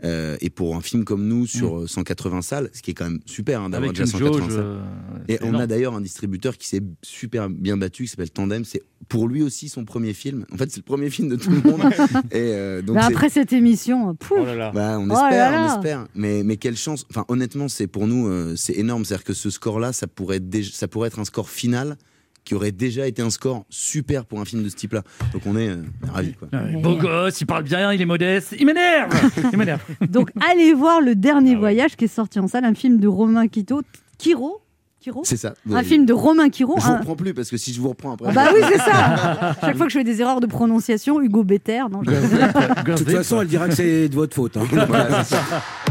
Euh, 0.06 0.36
et 0.42 0.50
pour 0.50 0.76
un 0.76 0.82
film 0.82 1.06
comme 1.06 1.26
nous, 1.28 1.48
sur 1.48 1.80
euh, 1.80 1.88
180 1.88 2.42
salles, 2.42 2.70
ce 2.74 2.82
qui 2.82 2.92
est 2.92 2.94
quand 2.94 3.06
même 3.06 3.20
super 3.26 3.62
hein, 3.62 3.70
d'avoir 3.70 3.90
Avec 3.92 4.02
déjà 4.02 4.04
une 4.18 4.26
180 4.26 4.44
jauge. 4.44 4.54
salles. 4.56 4.64
euh, 4.66 4.82
Et 5.30 5.40
on 5.44 5.54
a 5.56 5.66
d'ailleurs 5.66 5.94
un 5.96 6.02
distributeur 6.02 6.58
qui 6.58 6.68
s'est 6.68 6.82
super 7.02 7.50
bien 7.50 7.78
battu, 7.78 8.04
qui 8.04 8.10
s'appelle 8.10 8.30
Tandem. 8.30 8.66
C'est 8.66 8.82
pour 9.08 9.30
lui 9.30 9.42
aussi 9.44 9.70
son 9.70 9.86
premier 9.86 10.14
film. 10.14 10.46
En 10.54 10.58
fait, 10.58 10.70
c'est 10.72 10.80
le 10.80 10.84
premier 10.84 11.10
film 11.10 11.30
de 11.30 11.38
tout 11.38 11.50
le 11.52 11.62
monde. 11.62 11.82
et 12.32 12.36
euh, 12.36 12.82
donc 12.82 12.96
Mais 12.98 13.02
c'est- 13.02 13.14
après 13.14 13.30
cette 13.30 13.54
émission, 13.54 14.14
pouf, 14.16 14.40
Oh 14.42 14.46
là 14.46 14.56
là. 14.56 14.72
bah, 14.74 14.98
on 15.00 15.10
Oh 15.10 15.14
espère, 15.14 15.30
là 15.32 15.52
là. 15.52 15.64
on 15.72 15.76
espère. 15.78 16.08
Mais, 16.16 16.44
mais 16.44 16.58
quelle 16.58 16.76
chance. 16.76 17.06
Enfin, 17.10 17.24
honnêtement, 17.30 17.70
c'est 17.70 17.88
pour 17.88 18.06
nous, 18.06 18.28
euh, 18.28 18.56
c'est 18.58 18.74
énorme. 18.74 19.06
C'est-à-dire 19.06 19.24
que 19.24 19.34
ce 19.34 19.50
score-là, 19.50 19.94
ça 19.94 20.08
pourrait, 20.08 20.38
être 20.38 20.50
déjà- 20.50 20.72
ça 20.74 20.88
pourrait 20.90 21.08
être 21.08 21.20
un 21.20 21.26
score 21.26 21.50
final 21.50 21.98
qui 22.44 22.56
aurait 22.56 22.72
déjà 22.72 23.08
été 23.08 23.22
un 23.22 23.30
score 23.30 23.66
super 23.70 24.26
pour 24.26 24.40
un 24.40 24.46
film 24.46 24.64
de 24.64 24.70
ce 24.70 24.76
type-là. 24.76 25.04
Donc 25.32 25.44
on 25.46 25.56
est 25.58 25.70
euh, 25.70 25.84
ravis. 26.02 26.34
Quoi. 26.34 26.48
Ouais, 26.52 26.76
Beau 26.82 26.96
gosse, 26.96 27.40
il 27.42 27.46
parle 27.46 27.64
bien, 27.64 27.94
il 27.94 28.02
est 28.02 28.06
modeste. 28.06 28.56
Il 28.60 28.66
m'énerve 28.66 29.12
Il 29.52 29.58
m'énerve. 29.58 29.82
Donc 30.10 30.32
allez 30.50 30.74
voir 30.74 31.02
le 31.02 31.12
Ah 31.12 31.16
dernier 31.16 31.56
voyage 31.56 31.96
qui 31.96 32.06
est 32.06 32.08
sorti 32.08 32.40
en 32.40 32.48
salle, 32.48 32.66
un 32.66 32.74
film 32.74 33.00
de 33.00 33.08
Romain 33.08 33.48
Quito, 33.48 33.82
Quiro, 34.18 34.63
Quiro 35.04 35.22
C'est 35.26 35.36
ça. 35.38 35.54
un 35.72 35.84
film 35.84 36.06
de 36.06 36.14
Romain 36.14 36.50
Quiro. 36.50 36.76
Je 36.80 36.86
vous 36.86 36.92
un- 36.92 36.98
reprends 37.00 37.16
plus 37.18 37.34
parce 37.34 37.50
que 37.50 37.58
si 37.58 37.74
je 37.74 37.82
vous 37.82 37.90
reprends 37.90 38.14
après. 38.14 38.30
Ah 38.30 38.34
bah 38.34 38.46
oui, 38.54 38.62
c'est 38.72 38.78
ça. 38.78 39.56
Chaque 39.62 39.76
fois 39.78 39.86
que 39.86 39.92
je 39.92 39.98
fais 39.98 40.04
des 40.06 40.22
erreurs 40.22 40.40
de 40.40 40.48
prononciation, 40.48 41.22
Hugo. 41.22 41.44
Non, 41.44 42.02
je- 42.06 42.12
De 42.92 42.98
toute 42.98 43.10
façon, 43.12 43.42
elle 43.42 43.48
dira 43.48 43.68
que 43.68 43.76
c'est 43.76 44.08
de 44.08 44.16
votre 44.16 44.34
faute. 44.36 44.56
hein. 44.58 44.62
Voilà, 44.88 45.24
c'est 45.24 45.36
ça. 45.36 45.42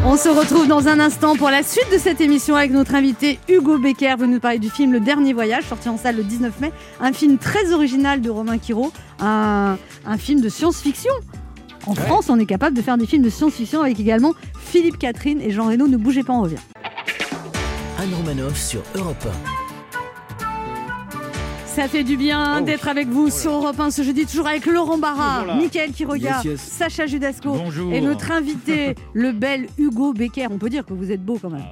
On 0.05 0.17
se 0.17 0.29
retrouve 0.31 0.67
dans 0.67 0.89
un 0.89 0.99
instant 0.99 1.37
pour 1.37 1.51
la 1.51 1.63
suite 1.63 1.87
de 1.93 1.99
cette 1.99 2.21
émission 2.23 2.57
avec 2.57 2.71
notre 2.73 2.95
invité 2.95 3.39
Hugo 3.49 3.79
Becker. 3.79 4.15
Vous 4.19 4.27
nous 4.27 4.41
parler 4.41 4.59
du 4.59 4.71
film 4.71 4.93
Le 4.93 5.01
Dernier 5.01 5.35
Voyage, 5.35 5.65
sorti 5.69 5.89
en 5.91 5.99
salle 5.99 6.17
le 6.17 6.25
19 6.25 6.61
mai. 6.61 6.73
Un 7.01 7.13
film 7.13 7.37
très 7.39 7.73
original 7.73 8.21
de 8.23 8.31
Romain 8.31 8.57
Quiro, 8.59 8.93
un, 9.21 9.77
un 10.07 10.17
film 10.19 10.41
de 10.41 10.49
science-fiction. 10.49 11.13
En 11.87 11.95
France, 11.95 12.31
on 12.31 12.39
est 12.39 12.47
capable 12.47 12.77
de 12.77 12.81
faire 12.83 12.97
des 12.97 13.07
films 13.07 13.23
de 13.25 13.31
science-fiction 13.31 13.83
avec 13.83 13.99
également 14.01 14.33
Philippe 14.59 14.99
Catherine 14.99 15.41
et 15.43 15.51
Jean 15.51 15.67
Reno. 15.67 15.87
Ne 15.89 15.97
bougez 15.97 16.23
pas, 16.23 16.33
on 16.33 16.43
revient. 16.43 16.57
Anne 18.03 18.15
Romanoff 18.15 18.59
sur 18.59 18.83
Europe 18.97 19.29
Ça 21.67 21.87
fait 21.87 22.03
du 22.03 22.17
bien 22.17 22.61
d'être 22.61 22.89
avec 22.89 23.07
vous 23.07 23.31
sur 23.31 23.53
Europe 23.53 23.79
1 23.79 23.93
ce 23.93 24.03
jeudi, 24.03 24.27
toujours 24.27 24.49
avec 24.49 24.67
Laurent 24.67 24.99
Barra, 24.99 25.45
là. 25.47 25.55
Mickaël 25.55 25.93
Quiroga, 25.93 26.39
Yes, 26.39 26.45
yes. 26.45 26.61
Sacha 26.61 27.07
Judasco 27.07 27.53
Bonjour. 27.53 27.93
et 27.93 28.01
notre 28.01 28.33
invité, 28.33 28.97
le 29.15 29.31
bel 29.31 29.69
Hugo 29.79 30.15
Becker. 30.15 30.49
On 30.51 30.59
peut 30.59 30.69
dire 30.69 30.85
que 30.85 30.93
vous 30.95 31.13
êtes 31.13 31.25
beau 31.25 31.39
quand 31.41 31.51
même. 31.51 31.63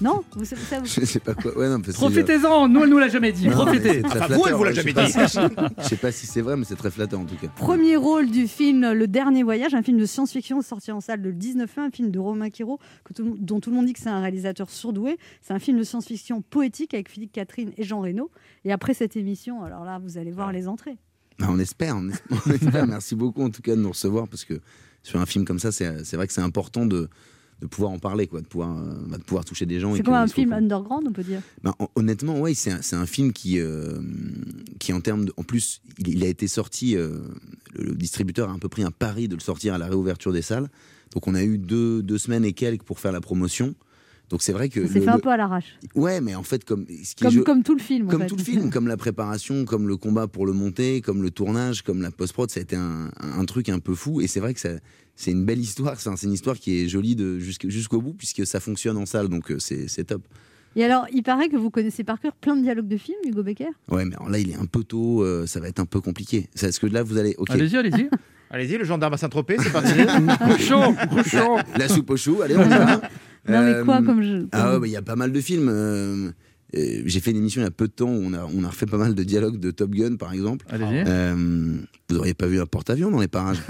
Non 0.00 0.22
vous, 0.34 0.44
ça- 0.44 0.56
ça- 0.56 0.82
Je 0.82 1.04
sais 1.04 1.20
pas 1.20 1.34
quoi. 1.34 1.56
Ouais, 1.58 1.68
Profitez-en, 1.92 2.68
nous, 2.68 2.82
elle 2.84 2.88
nous 2.90 2.98
l'a 2.98 3.08
jamais 3.08 3.32
dit. 3.32 3.46
Non, 3.48 3.52
Profitez. 3.66 3.94
c'est 3.94 4.02
très 4.02 4.18
Enfin, 4.20 4.26
vous, 4.28 4.32
elle 4.46 4.54
flatteur, 4.54 4.58
vous 4.58 4.64
l'a 4.64 4.72
jamais 4.72 4.92
dit. 4.92 5.12
Je 5.82 5.84
sais 5.88 5.96
pas 5.96 6.10
si 6.12 6.26
c'est 6.26 6.40
vrai, 6.40 6.56
mais 6.56 6.64
c'est 6.64 6.76
très 6.76 6.90
flatteur 6.90 7.20
en 7.20 7.24
tout 7.26 7.36
cas. 7.36 7.48
Premier 7.56 7.96
rôle 7.96 8.30
du 8.30 8.48
film 8.48 8.92
Le 8.92 9.06
Dernier 9.06 9.42
Voyage, 9.42 9.74
un 9.74 9.82
film 9.82 9.98
de 9.98 10.06
science-fiction 10.06 10.62
sorti 10.62 10.90
en 10.92 11.00
salle 11.00 11.20
le 11.20 11.32
19 11.32 11.76
mai, 11.76 11.82
un 11.84 11.90
film 11.90 12.10
de 12.10 12.18
Romain 12.18 12.48
Quiro, 12.50 12.78
dont 13.18 13.60
tout 13.60 13.70
le 13.70 13.76
monde 13.76 13.86
dit 13.86 13.92
que 13.92 14.00
c'est 14.00 14.08
un 14.08 14.20
réalisateur 14.20 14.70
surdoué. 14.70 15.18
C'est 15.42 15.52
un 15.52 15.58
film 15.58 15.78
de 15.78 15.82
science-fiction 15.84 16.40
poétique 16.42 16.94
avec 16.94 17.10
Philippe 17.10 17.32
Catherine 17.32 17.72
et 17.76 17.82
Jean 17.82 18.00
Reno. 18.00 18.30
Et 18.64 18.72
après 18.72 18.94
cette 18.94 19.16
émission, 19.16 19.62
alors 19.62 19.84
là, 19.84 19.98
vous 20.02 20.16
allez 20.18 20.30
voir 20.30 20.50
les 20.52 20.66
entrées. 20.68 20.96
Bah, 21.38 21.46
on 21.50 21.58
espère, 21.58 21.96
on 21.96 22.08
espère, 22.08 22.38
on 22.46 22.50
espère. 22.52 22.86
Merci 22.86 23.14
beaucoup 23.14 23.42
en 23.42 23.50
tout 23.50 23.62
cas 23.62 23.74
de 23.76 23.80
nous 23.80 23.90
recevoir 23.90 24.28
parce 24.28 24.44
que 24.44 24.60
sur 25.02 25.20
un 25.20 25.26
film 25.26 25.44
comme 25.44 25.58
ça, 25.58 25.72
c'est 25.72 26.12
vrai 26.16 26.26
que 26.26 26.32
c'est 26.32 26.42
important 26.42 26.84
de, 26.86 27.08
de 27.60 27.66
pouvoir 27.66 27.92
en 27.92 27.98
parler, 27.98 28.26
quoi, 28.26 28.40
de 28.40 28.46
pouvoir, 28.46 28.78
euh, 28.78 28.94
bah, 29.08 29.18
de 29.18 29.22
pouvoir 29.22 29.44
toucher 29.44 29.66
des 29.66 29.80
gens. 29.80 29.94
C'est 29.94 30.02
comme 30.02 30.14
un 30.14 30.26
film 30.26 30.52
underground, 30.52 31.06
on 31.08 31.12
peut 31.12 31.22
dire? 31.22 31.42
Bah, 31.62 31.74
hon- 31.78 31.88
honnêtement, 31.94 32.40
ouais, 32.40 32.54
c'est 32.54 32.70
un, 32.72 33.00
un 33.00 33.06
film 33.06 33.32
qui, 33.32 33.58
euh, 33.60 34.00
qui 34.78 34.92
en 34.92 35.00
termes 35.00 35.26
de, 35.26 35.32
en 35.36 35.42
plus, 35.42 35.82
il, 35.98 36.08
il 36.08 36.24
a 36.24 36.28
été 36.28 36.48
sorti. 36.48 36.96
euh, 36.96 37.18
le, 37.74 37.84
le 37.84 37.94
distributeur 37.94 38.48
a 38.48 38.52
un 38.52 38.58
peu 38.58 38.68
pris 38.68 38.82
un 38.82 38.90
pari 38.90 39.28
de 39.28 39.34
le 39.34 39.40
sortir 39.40 39.74
à 39.74 39.78
la 39.78 39.86
réouverture 39.86 40.32
des 40.32 40.42
salles. 40.42 40.68
Donc 41.12 41.26
on 41.26 41.34
a 41.34 41.42
eu 41.42 41.58
deux, 41.58 42.02
deux 42.02 42.18
semaines 42.18 42.44
et 42.44 42.52
quelques 42.52 42.82
pour 42.84 42.98
faire 43.00 43.12
la 43.12 43.20
promotion. 43.20 43.74
Donc 44.30 44.42
c'est 44.42 44.52
vrai 44.52 44.68
que 44.68 44.86
Ça 44.86 44.92
s'est 44.92 44.98
le- 45.00 45.04
fait 45.04 45.10
un 45.10 45.16
le- 45.16 45.20
peu 45.20 45.28
à 45.30 45.36
l'arrache. 45.36 45.76
ouais, 45.94 46.20
mais 46.20 46.34
en 46.34 46.42
fait 46.42 46.64
comme 46.64 46.86
ce 46.86 47.14
qui 47.14 47.26
est 47.26 47.42
Comme, 47.42 47.62
tout 47.62 47.74
le 47.74 47.80
film. 47.80 48.06
en 48.06 48.10
comme 48.10 48.20
fait. 48.22 48.26
tout 48.28 48.36
le 48.36 48.42
film, 48.44 48.70
comme 48.70 48.86
la 48.88 48.96
préparation, 48.96 49.64
comme 49.64 49.88
le 49.88 49.96
combat 49.96 50.26
pour 50.28 50.46
le 50.46 50.52
monter, 50.52 51.00
comme 51.00 51.22
le 51.22 51.30
tournage, 51.30 51.82
comme 51.82 52.00
la 52.00 52.10
post-prod, 52.10 52.48
ça 52.50 52.60
a 52.60 52.62
été 52.62 52.76
un, 52.76 53.10
un 53.20 53.44
truc 53.44 53.68
un 53.68 53.80
peu 53.80 53.94
fou. 53.94 54.20
Et 54.20 54.26
c'est 54.28 54.40
vrai 54.40 54.54
que 54.54 54.60
ça- 54.60 54.78
c'est 55.16 55.32
une 55.32 55.44
belle 55.44 55.58
histoire. 55.60 56.00
C'est 56.00 56.08
un- 56.08 56.16
c'est 56.16 56.26
une 56.26 56.32
histoire 56.32 56.56
qui 56.56 56.80
est 56.80 56.88
jolie 56.88 57.16
jusqu'au 57.38 58.00
bout, 58.00 58.14
puisque 58.14 58.46
ça 58.46 58.60
fonctionne 58.60 58.96
en 58.96 59.04
salle, 59.06 59.28
donc 59.28 59.50
euh, 59.50 59.58
c'est 59.58 59.88
c'est 59.88 60.04
top. 60.04 60.22
Et 60.76 60.84
alors, 60.84 61.06
il 61.12 61.24
paraît 61.24 61.48
que 61.48 61.56
vous 61.56 61.68
connaissez 61.70 62.04
par 62.04 62.20
cœur 62.20 62.32
plein 62.36 62.54
de 62.54 62.62
dialogues 62.62 62.86
de 62.86 62.96
films, 62.96 63.18
Hugo 63.26 63.42
Becker? 63.42 63.70
Ouais, 63.90 64.04
mais 64.04 64.14
alors 64.14 64.30
là, 64.30 64.38
il 64.38 64.50
est 64.50 64.54
un 64.54 64.66
peu 64.66 64.84
tôt, 64.84 65.24
euh, 65.24 65.44
ça 65.44 65.58
va 65.58 65.66
être 65.66 65.80
un 65.80 65.84
peu 65.84 66.00
compliqué. 66.00 66.48
C'est 66.54 66.66
Parce 66.68 66.78
que 66.78 66.86
là, 66.86 67.02
vous 67.02 67.18
allez. 67.18 67.34
Ok. 67.38 67.50
Allez-y, 67.50 67.76
allez-y. 67.76 68.08
Allez-y, 68.52 68.78
le 68.78 68.84
gendarme 68.84 69.14
à 69.14 69.16
Saint-Tropez, 69.16 69.56
c'est 69.62 69.70
parti. 69.70 69.90
Chaud, 70.60 70.94
chaud. 71.24 71.58
La 71.76 71.88
soupe 71.88 72.10
au 72.10 72.16
chou, 72.16 72.40
allez, 72.42 72.56
on 72.56 72.64
y 72.64 72.68
va. 72.68 73.00
Non, 73.50 73.62
mais 73.62 73.84
quoi 73.84 73.98
Euh, 73.98 74.02
comme 74.02 74.22
je. 74.22 74.46
Ah 74.52 74.66
ouais, 74.66 74.72
comme- 74.72 74.80
bah, 74.82 74.86
il 74.86 74.92
y 74.92 74.96
a 74.96 75.02
pas 75.02 75.16
mal 75.16 75.32
de 75.32 75.40
films. 75.40 76.32
Euh, 76.76 77.02
J'ai 77.06 77.20
fait 77.20 77.30
une 77.30 77.36
émission 77.38 77.60
il 77.60 77.64
y 77.64 77.68
a 77.68 77.70
peu 77.70 77.86
de 77.88 77.92
temps 77.92 78.08
où 78.10 78.20
on 78.24 78.32
a, 78.34 78.44
on 78.54 78.64
a 78.64 78.68
refait 78.68 78.86
pas 78.86 78.96
mal 78.98 79.14
de 79.14 79.22
dialogues 79.22 79.58
de 79.58 79.70
Top 79.70 79.90
Gun, 79.90 80.16
par 80.16 80.32
exemple. 80.32 80.64
Allez-y. 80.70 81.04
Euh, 81.06 81.34
vous 82.08 82.14
n'auriez 82.16 82.34
pas 82.34 82.46
vu 82.46 82.60
un 82.60 82.66
porte-avions 82.66 83.10
dans 83.10 83.20
les 83.20 83.28
parages 83.28 83.60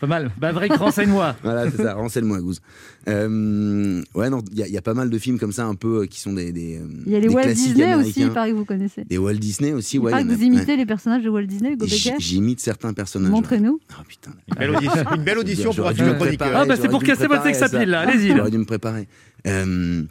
Pas 0.00 0.06
mal. 0.06 0.30
Bah, 0.38 0.52
vrai, 0.52 0.68
renseigne-moi. 0.68 1.34
Voilà, 1.42 1.68
c'est 1.70 1.82
ça, 1.82 1.94
renseigne-moi, 1.94 2.40
Gouze. 2.40 2.60
Euh, 3.08 4.00
ouais, 4.14 4.30
non, 4.30 4.42
il 4.52 4.58
y, 4.58 4.62
a- 4.62 4.66
il 4.68 4.72
y 4.72 4.78
a 4.78 4.82
pas 4.82 4.94
mal 4.94 5.10
de 5.10 5.18
films 5.18 5.38
comme 5.40 5.50
ça, 5.52 5.64
un 5.66 5.74
peu, 5.74 6.02
euh, 6.02 6.06
qui 6.06 6.20
sont 6.20 6.32
des. 6.32 6.52
des 6.52 6.76
euh, 6.76 6.86
Il 7.06 7.12
y 7.12 7.16
a 7.16 7.20
les 7.20 7.26
des 7.28 7.34
Walt 7.34 7.46
Disney 7.52 7.94
aussi, 7.96 8.20
il 8.20 8.30
paraît 8.30 8.50
que 8.50 8.56
vous 8.56 8.64
connaissez. 8.64 9.04
Des 9.04 9.18
Walt 9.18 9.34
Disney 9.34 9.72
aussi, 9.72 9.96
Il 9.96 10.00
ouais. 10.00 10.12
il 10.20 10.26
que 10.28 10.32
vous 10.32 10.42
imitez 10.42 10.76
les 10.76 10.86
personnages 10.86 11.24
de 11.24 11.28
Walt 11.28 11.42
Disney, 11.46 11.72
Hugo 11.72 11.86
Becker 11.86 12.14
J'imite 12.18 12.60
certains 12.60 12.92
personnages. 12.92 13.30
Montrez-nous. 13.32 13.80
Oh 13.90 14.02
putain. 14.06 14.30
Une 14.48 14.54
belle 14.56 14.70
audition, 14.76 15.04
une 15.16 15.24
belle 15.24 15.38
audition 15.38 15.74
pour 15.74 15.86
un 15.88 15.94
chroniqueur. 15.94 16.48
Ah, 16.54 16.64
bah, 16.64 16.76
c'est 16.80 16.88
pour 16.88 17.02
casser 17.02 17.26
votre 17.26 17.42
préparer 17.42 17.54
sex 17.54 17.62
à 17.62 17.68
ça. 17.68 17.76
appeal, 17.76 17.90
là. 17.90 18.00
Allez-y. 18.00 18.36
J'aurais 18.36 18.50
dû 18.50 18.58
me 18.58 18.64
préparer. 18.64 19.08
Euh, 19.46 20.02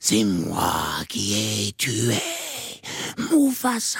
c'est 0.00 0.24
moi 0.24 0.72
qui 1.08 1.34
ai 1.68 1.72
tué 1.72 2.14
Mufasa. 3.32 3.98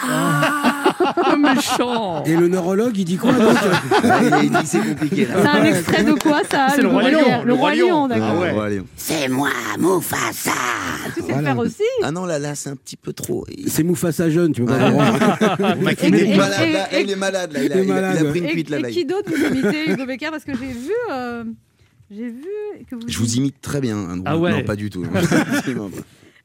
Oh, 0.99 1.37
méchant. 1.37 2.23
Et 2.25 2.35
le 2.35 2.47
neurologue, 2.47 2.97
il 2.97 3.05
dit 3.05 3.17
quoi 3.17 3.33
donc 3.33 3.41
Ouais, 4.03 4.43
il 4.43 4.49
dit 4.49 4.57
que 4.61 4.65
c'est 4.65 4.79
compliqué 4.79 5.27
C'est 5.27 5.43
là. 5.43 5.53
un 5.55 5.63
extrait 5.65 6.03
de 6.03 6.13
quoi 6.13 6.41
ça 6.49 6.67
C'est 6.75 6.81
le 6.81 6.87
Roi 6.87 7.09
Lion, 7.09 7.43
Le 7.45 7.53
Roi 7.53 7.75
Lion, 7.75 8.07
d'accord. 8.07 8.45
Ah 8.45 8.69
ouais. 8.69 8.81
C'est 8.95 9.27
moi 9.27 9.49
Mufasa. 9.77 10.51
Tu 11.15 11.21
sais 11.21 11.35
le 11.35 11.43
faire 11.43 11.57
aussi 11.57 11.83
Ah 12.03 12.11
non, 12.11 12.25
là, 12.25 12.39
là, 12.39 12.55
c'est 12.55 12.69
un 12.69 12.75
petit 12.75 12.97
peu 12.97 13.13
trop. 13.13 13.45
C'est 13.67 13.83
Mufasa 13.83 14.29
jeune, 14.29 14.53
tu 14.53 14.63
peux 14.63 14.73
pas 14.73 14.89
Et- 15.91 15.95
crié 15.95 16.23
Il 16.25 16.31
est 16.31 16.35
malade, 16.37 16.71
là. 16.71 16.99
il 16.99 17.09
est 17.11 17.15
malade, 17.15 17.53
là. 17.53 17.63
Il 17.63 17.71
a, 17.73 18.29
pris 18.29 18.39
une 18.39 18.47
cuite, 18.47 18.69
là. 18.69 18.79
et 18.79 18.91
qui 18.91 19.05
d'autre 19.05 19.29
vous 19.29 19.45
imitez, 19.55 19.91
Hugo 19.91 20.05
Becker 20.05 20.29
Parce 20.31 20.45
que 20.45 20.53
j'ai 20.53 20.67
vu, 20.73 20.93
euh, 21.11 21.43
j'ai 22.11 22.29
vu 22.29 22.45
que 22.89 22.95
vous. 22.95 23.01
Je 23.07 23.17
vous 23.19 23.35
imite 23.35 23.61
très 23.61 23.81
bien. 23.81 23.97
hein, 23.97 24.21
Ah 24.25 24.37
ouais. 24.37 24.51
Non, 24.51 24.63
pas 24.63 24.75
du 24.75 24.89
tout. 24.89 25.03
Pas. 25.13 25.21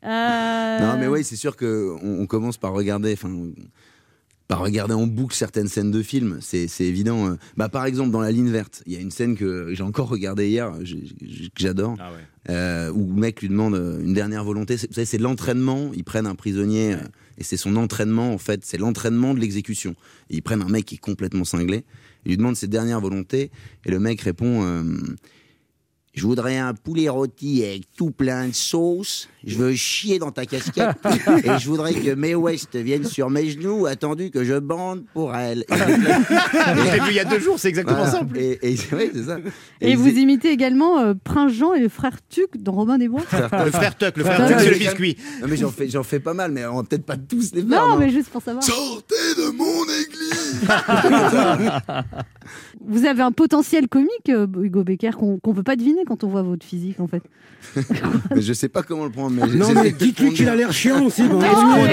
Euh, 0.07 0.79
Non, 0.81 0.99
mais 1.01 1.07
oui, 1.07 1.25
c'est 1.25 1.37
sûr 1.37 1.57
que 1.57 1.95
on, 2.03 2.21
on 2.23 2.27
commence 2.27 2.59
par 2.59 2.73
regarder, 2.75 3.15
enfin, 3.15 3.31
par 4.49 4.61
regarder 4.61 4.93
en 4.93 5.07
boucle 5.07 5.35
certaines 5.35 5.69
scènes 5.69 5.91
de 5.91 6.03
films. 6.03 6.39
C'est 6.43 6.69
c'est 6.69 6.85
évident. 6.85 7.29
euh. 7.31 7.35
Bah, 7.57 7.69
par 7.71 7.87
exemple, 7.87 8.11
dans 8.11 8.21
La 8.21 8.31
Ligne 8.31 8.51
Verte, 8.51 8.83
il 8.87 8.93
y 8.93 8.97
a 8.97 9.01
une 9.01 9.11
scène 9.11 9.35
que 9.37 9.73
j'ai 9.73 9.83
encore 9.83 10.09
regardée 10.09 10.49
hier, 10.49 10.73
que 10.79 10.85
j'adore, 11.57 11.97
Ah 11.99 12.13
ouais. 12.13 12.19
euh, 12.55 12.91
où 12.93 13.07
le 13.15 13.19
mec 13.21 13.41
lui 13.41 13.49
demande 13.49 13.75
euh, 13.77 14.03
une 14.05 14.13
dernière 14.13 14.45
volonté. 14.45 14.77
C'est- 14.77 14.89
Vous 14.89 14.95
savez, 14.95 15.07
c'est 15.07 15.19
de 15.19 15.23
l'entraînement. 15.23 15.91
Ils 15.95 16.05
prennent 16.05 16.27
un 16.27 16.35
prisonnier 16.35 16.97
et 17.39 17.43
c'est 17.45 17.57
son 17.57 17.75
entraînement, 17.77 18.35
en 18.35 18.39
fait. 18.39 18.61
C'est 18.67 18.77
l'entraînement 18.79 19.33
de 19.33 19.41
l'exécution. 19.41 19.93
Et 20.29 20.37
Ils 20.37 20.43
prennent 20.43 20.63
un 20.63 20.69
mec 20.69 20.85
qui 20.85 20.97
est 20.97 20.99
complètement 20.99 21.45
cinglé. 21.45 21.85
Ils 22.27 22.31
lui 22.31 22.37
demandent 22.37 22.57
ses 22.57 22.69
dernières 22.69 23.01
volontés 23.01 23.51
et 23.87 23.91
le 23.91 23.99
mec 24.01 24.21
répond. 24.21 24.63
euh, 24.65 24.83
je 26.15 26.27
voudrais 26.27 26.59
un 26.59 26.75
poulet 26.75 27.09
rôti 27.09 27.65
avec 27.65 27.83
tout 27.97 28.11
plein 28.11 28.47
de 28.47 28.55
sauce. 28.55 29.29
Je 29.45 29.59
veux 29.59 29.75
chier 29.75 30.19
dans 30.19 30.31
ta 30.31 30.47
casquette. 30.47 30.97
et 31.45 31.59
je 31.59 31.69
voudrais 31.69 31.93
que 31.93 32.15
Mae 32.15 32.35
West 32.35 32.77
vienne 32.77 33.05
sur 33.05 33.31
mes 33.31 33.51
genoux, 33.51 33.87
attendu 33.87 34.31
que 34.31 34.45
je 34.45 34.59
bande 34.59 35.05
pour 35.13 35.35
elle. 35.35 35.65
Et, 35.69 35.75
Je 35.75 36.93
l'ai 36.93 37.01
vu 37.01 37.11
il 37.11 37.17
y 37.17 37.21
a 37.21 37.25
deux 37.25 37.41
jours, 37.41 37.59
c'est 37.59 37.69
exactement 37.69 38.05
voilà. 38.05 38.25
plus. 38.25 38.41
Et- 38.41 38.77
ça. 39.27 39.39
Et, 39.81 39.97
vous 39.97 40.09
imitez 40.09 40.51
également 40.51 41.01
euh, 41.01 41.15
Prince 41.23 41.53
Jean 41.53 41.75
et 41.75 41.81
le 41.81 41.89
frère 41.89 42.17
Tuc 42.29 42.57
dans 42.63 42.73
Robin 42.73 42.97
des 42.97 43.09
Bois? 43.09 43.23
Le 43.33 43.71
frère 43.71 43.97
Tuck, 43.99 44.17
le 44.17 44.25
frère 44.25 44.47
Tuck, 44.47 44.57
c'est 44.61 44.71
le 44.71 44.79
biscuit. 44.79 45.17
Non, 45.43 45.49
mais 45.49 45.57
j'en 45.57 45.71
fais, 45.71 45.89
j'en 45.89 46.05
fais 46.05 46.21
pas 46.21 46.35
mal, 46.35 46.53
mais 46.53 46.65
on 46.65 46.77
va 46.77 46.83
peut-être 46.85 47.05
pas 47.05 47.17
tous 47.17 47.53
les 47.55 47.63
faire. 47.63 47.69
Non, 47.69 47.89
non 47.91 47.99
mais 47.99 48.11
juste 48.11 48.31
pour 48.31 48.43
savoir. 48.43 48.63
Sortez 48.63 49.15
de 49.37 49.51
mon 49.51 49.83
église 49.85 50.34
Vous 52.87 53.07
avez 53.07 53.23
un 53.23 53.33
potentiel 53.33 53.89
comique, 53.89 54.29
euh, 54.29 54.47
Hugo 54.61 54.85
Becker, 54.85 55.13
qu'on 55.13 55.39
qu'on 55.39 55.55
peut 55.55 55.63
pas 55.63 55.77
deviner 55.77 56.05
quand 56.07 56.25
on 56.25 56.29
voit 56.29 56.43
votre 56.43 56.67
physique, 56.67 57.01
en 57.01 57.07
fait. 57.07 57.23
Mais 58.35 58.43
je 58.43 58.53
sais 58.53 58.69
pas 58.69 58.83
comment 58.83 59.05
le 59.05 59.11
prendre. 59.11 59.35
Mais 59.35 59.47
Non, 59.57 59.73
mais 59.73 59.91
dites-lui 59.91 60.35
qu'il 60.35 60.49
a 60.51 60.55
l'air 60.55 60.71
chiant 60.73 61.03
aussi. 61.07 61.23
bon. 61.27 61.41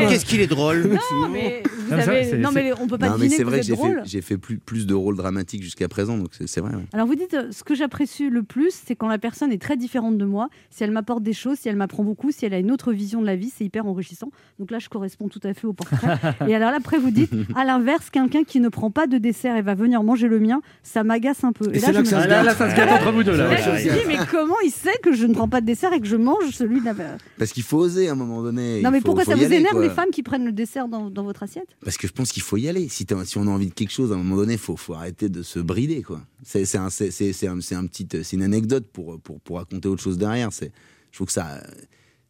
Qu'est-ce 0.10 0.26
qu'il 0.26 0.41
est 0.41 0.47
drôle? 0.47 0.97
Non, 1.12 1.30
mais 1.30 1.63
vous 1.65 1.89
ça, 1.89 2.12
avez... 2.12 2.38
non, 2.38 2.52
mais 2.52 2.74
on 2.74 2.88
peut 2.88 2.97
pas 2.97 3.08
Non, 3.08 3.13
mais 3.13 3.19
deviner 3.28 3.38
c'est 3.38 3.43
vrai 3.43 3.62
que 3.62 3.65
j'ai 4.06 4.21
fait, 4.21 4.38
plus, 4.38 4.58
plus 4.58 4.86
de 4.86 4.93
rôles 4.93 5.15
dramatiques 5.15 5.63
jusqu'à 5.63 5.88
présent, 5.88 6.17
donc 6.17 6.30
c'est 6.45 6.60
vrai. 6.60 6.76
ouais. 6.76 6.84
Alors 6.93 7.08
vous 7.08 7.15
dites, 7.15 7.34
euh, 7.34 7.47
ce 7.52 7.63
que 7.63 7.74
j'apprécie 7.76 8.30
le 8.30 8.43
plus, 8.43 8.74
c'est 8.86 8.95
quand 8.95 9.08
la 9.08 9.17
personne 9.17 9.52
est 9.52 9.62
très 9.62 9.78
différente 9.78 10.17
de 10.17 10.26
moi, 10.26 10.50
si 10.69 10.84
elle 10.84 10.91
m'apporte 10.91 11.24
des 11.24 11.34
choses, 11.34 11.58
si 11.60 11.69
elle 11.69 11.76
m'apprend 11.78 12.04
beaucoup, 12.04 12.32
si 12.32 12.45
elle 12.45 12.54
a 12.54 12.60
une 12.60 12.71
autre 12.71 12.91
vision 12.91 13.21
de 13.21 13.26
la 13.26 13.36
vie, 13.36 13.52
c'est 13.56 13.63
hyper 13.63 13.86
enrichissant. 13.86 14.30
Donc 14.60 14.71
là, 14.71 14.80
je 14.80 14.89
corresponds 14.89 15.30
tout 15.30 15.39
à 15.43 15.54
fait 15.54 15.67
au 15.67 15.74
portrait. 15.74 16.17
et 16.47 16.56
alors 16.56 16.71
là, 16.71 16.78
après, 16.78 16.97
vous 16.97 17.12
dites, 17.12 17.32
à 17.56 17.63
l'inverse, 17.63 18.10
quelqu'un 18.10 18.43
qui 18.43 18.50
ne 18.59 18.69
prend 18.69 18.91
pas 18.91 19.07
de 19.07 19.17
dessert 19.17 19.55
et 19.55 19.61
va 19.61 19.73
venir 19.75 20.03
manger 20.03 20.27
le 20.27 20.39
mien, 20.39 20.61
ça 20.83 21.03
m'agace 21.03 21.43
un 21.43 21.51
peu. 21.53 21.73
Et 21.73 21.79
c'est 21.79 21.91
là 21.91 21.93
je 21.93 21.97
que 21.99 22.01
me 22.01 22.05
ça 22.05 22.17
Ah, 22.19 22.23
se 22.23 22.27
là, 22.29 22.35
gâte. 22.37 22.45
là, 22.45 22.55
ça 22.55 22.69
se 22.71 22.75
gâte 22.75 22.91
entre 22.91 23.11
vous 23.11 23.23
deux. 23.23 23.31
Là, 23.37 23.47
Là, 23.47 23.49
ouais. 23.51 23.61
je 23.81 23.89
me 23.89 23.93
dis, 23.95 24.01
mais 24.07 24.17
comment 24.29 24.59
il 24.65 24.71
sait 24.71 24.97
que 25.03 25.13
je 25.13 25.25
ne 25.25 25.33
prends 25.33 25.47
pas 25.47 25.61
de 25.61 25.65
dessert 25.65 25.93
et 25.93 25.99
que 25.99 26.07
je 26.07 26.15
mange 26.17 26.49
celui 26.51 26.79
de 26.81 26.85
la... 26.85 26.93
Parce 27.37 27.51
qu'il 27.53 27.63
faut 27.63 27.77
oser 27.77 28.09
à 28.09 28.11
un 28.11 28.15
moment 28.15 28.41
donné. 28.43 28.81
Non, 28.81 28.89
il 28.89 28.93
mais 28.93 28.99
faut- 28.99 29.05
pourquoi 29.05 29.23
faut 29.23 29.31
ça 29.31 29.37
vous 29.37 29.43
aller, 29.45 29.55
énerve 29.57 29.73
quoi. 29.75 29.83
les 29.83 29.89
femmes 29.89 30.09
qui 30.11 30.23
prennent 30.23 30.45
le 30.45 30.51
dessert 30.51 30.87
dans, 30.87 31.09
dans 31.09 31.23
votre 31.23 31.43
assiette? 31.43 31.67
Parce 31.83 31.97
que 31.97 32.07
je 32.07 32.13
pense 32.13 32.31
qu'il 32.31 32.43
faut 32.43 32.57
y 32.57 32.67
aller. 32.67 32.87
Si, 32.89 33.05
on 33.37 33.47
a 33.47 33.51
envie 33.51 33.67
de 33.67 33.73
quelque 33.73 33.91
chose, 33.91 34.11
à 34.11 34.15
un 34.15 34.17
moment 34.17 34.35
donné, 34.37 34.57
faut, 34.57 34.75
faut 34.75 34.93
arrêter 34.93 35.29
de 35.29 35.41
se 35.43 35.59
brider, 35.59 36.01
quoi. 36.01 36.21
C'est 36.43 36.63
un, 36.75 36.85
un, 36.85 36.87
un 36.87 37.85
petit, 37.87 38.07
c'est 38.23 38.35
une 38.35 38.43
anecdote 38.43 38.87
pour, 38.91 39.19
pour, 39.19 39.39
pour 39.41 39.57
raconter 39.57 39.87
autre 39.87 40.01
chose 40.01 40.17
derrière. 40.17 40.51
C'est, 40.51 40.71
je 41.11 41.17
trouve 41.17 41.27
que 41.27 41.33
ça, 41.33 41.61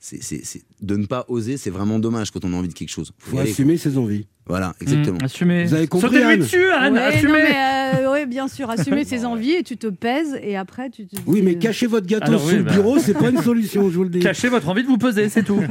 c'est, 0.03 0.21
c'est- 0.21 0.43
c'est- 0.43 0.63
de 0.81 0.95
ne 0.97 1.05
pas 1.05 1.25
oser, 1.29 1.57
c'est 1.57 1.69
vraiment 1.69 1.99
dommage 1.99 2.31
quand 2.31 2.43
on 2.43 2.51
a 2.53 2.55
envie 2.57 2.67
de 2.69 2.73
quelque 2.73 2.89
chose. 2.89 3.13
Faut 3.19 3.37
Faut 3.37 3.43
assumer 3.43 3.77
ses 3.77 3.97
envies. 3.99 4.25
Voilà, 4.47 4.73
exactement. 4.81 5.19
Mmh, 5.21 5.25
assumez. 5.25 5.65
Vous 5.65 5.73
avez 5.75 5.87
compris, 5.87 6.17
Anne 6.17 6.39
dessus, 6.39 6.65
Anne. 6.71 6.93
Ouais, 6.95 6.99
assumez. 6.99 7.31
non, 7.31 7.37
mais, 7.37 7.99
euh, 8.03 8.11
ouais, 8.11 8.25
bien 8.25 8.47
sûr, 8.47 8.69
assumer 8.71 9.05
ses 9.05 9.23
envies 9.23 9.51
et 9.51 9.63
tu 9.63 9.77
te 9.77 9.85
pèses 9.87 10.35
et 10.41 10.57
après 10.57 10.89
tu 10.89 11.05
te 11.05 11.15
Oui, 11.27 11.43
mais 11.43 11.55
euh, 11.55 11.59
cacher 11.59 11.85
votre 11.85 12.07
gâteau 12.07 12.25
Alors 12.25 12.41
sous 12.41 12.47
oui, 12.49 12.55
le 12.57 12.63
bah. 12.63 12.73
bureau, 12.73 12.97
c'est 12.97 13.13
pas 13.13 13.29
une 13.29 13.41
solution, 13.41 13.89
je 13.91 13.95
vous 13.97 14.03
le 14.03 14.09
dis. 14.09 14.19
Cachez 14.19 14.49
votre 14.49 14.67
envie 14.67 14.81
de 14.81 14.87
vous 14.87 14.97
peser, 14.97 15.29
c'est 15.29 15.43
tout. 15.43 15.61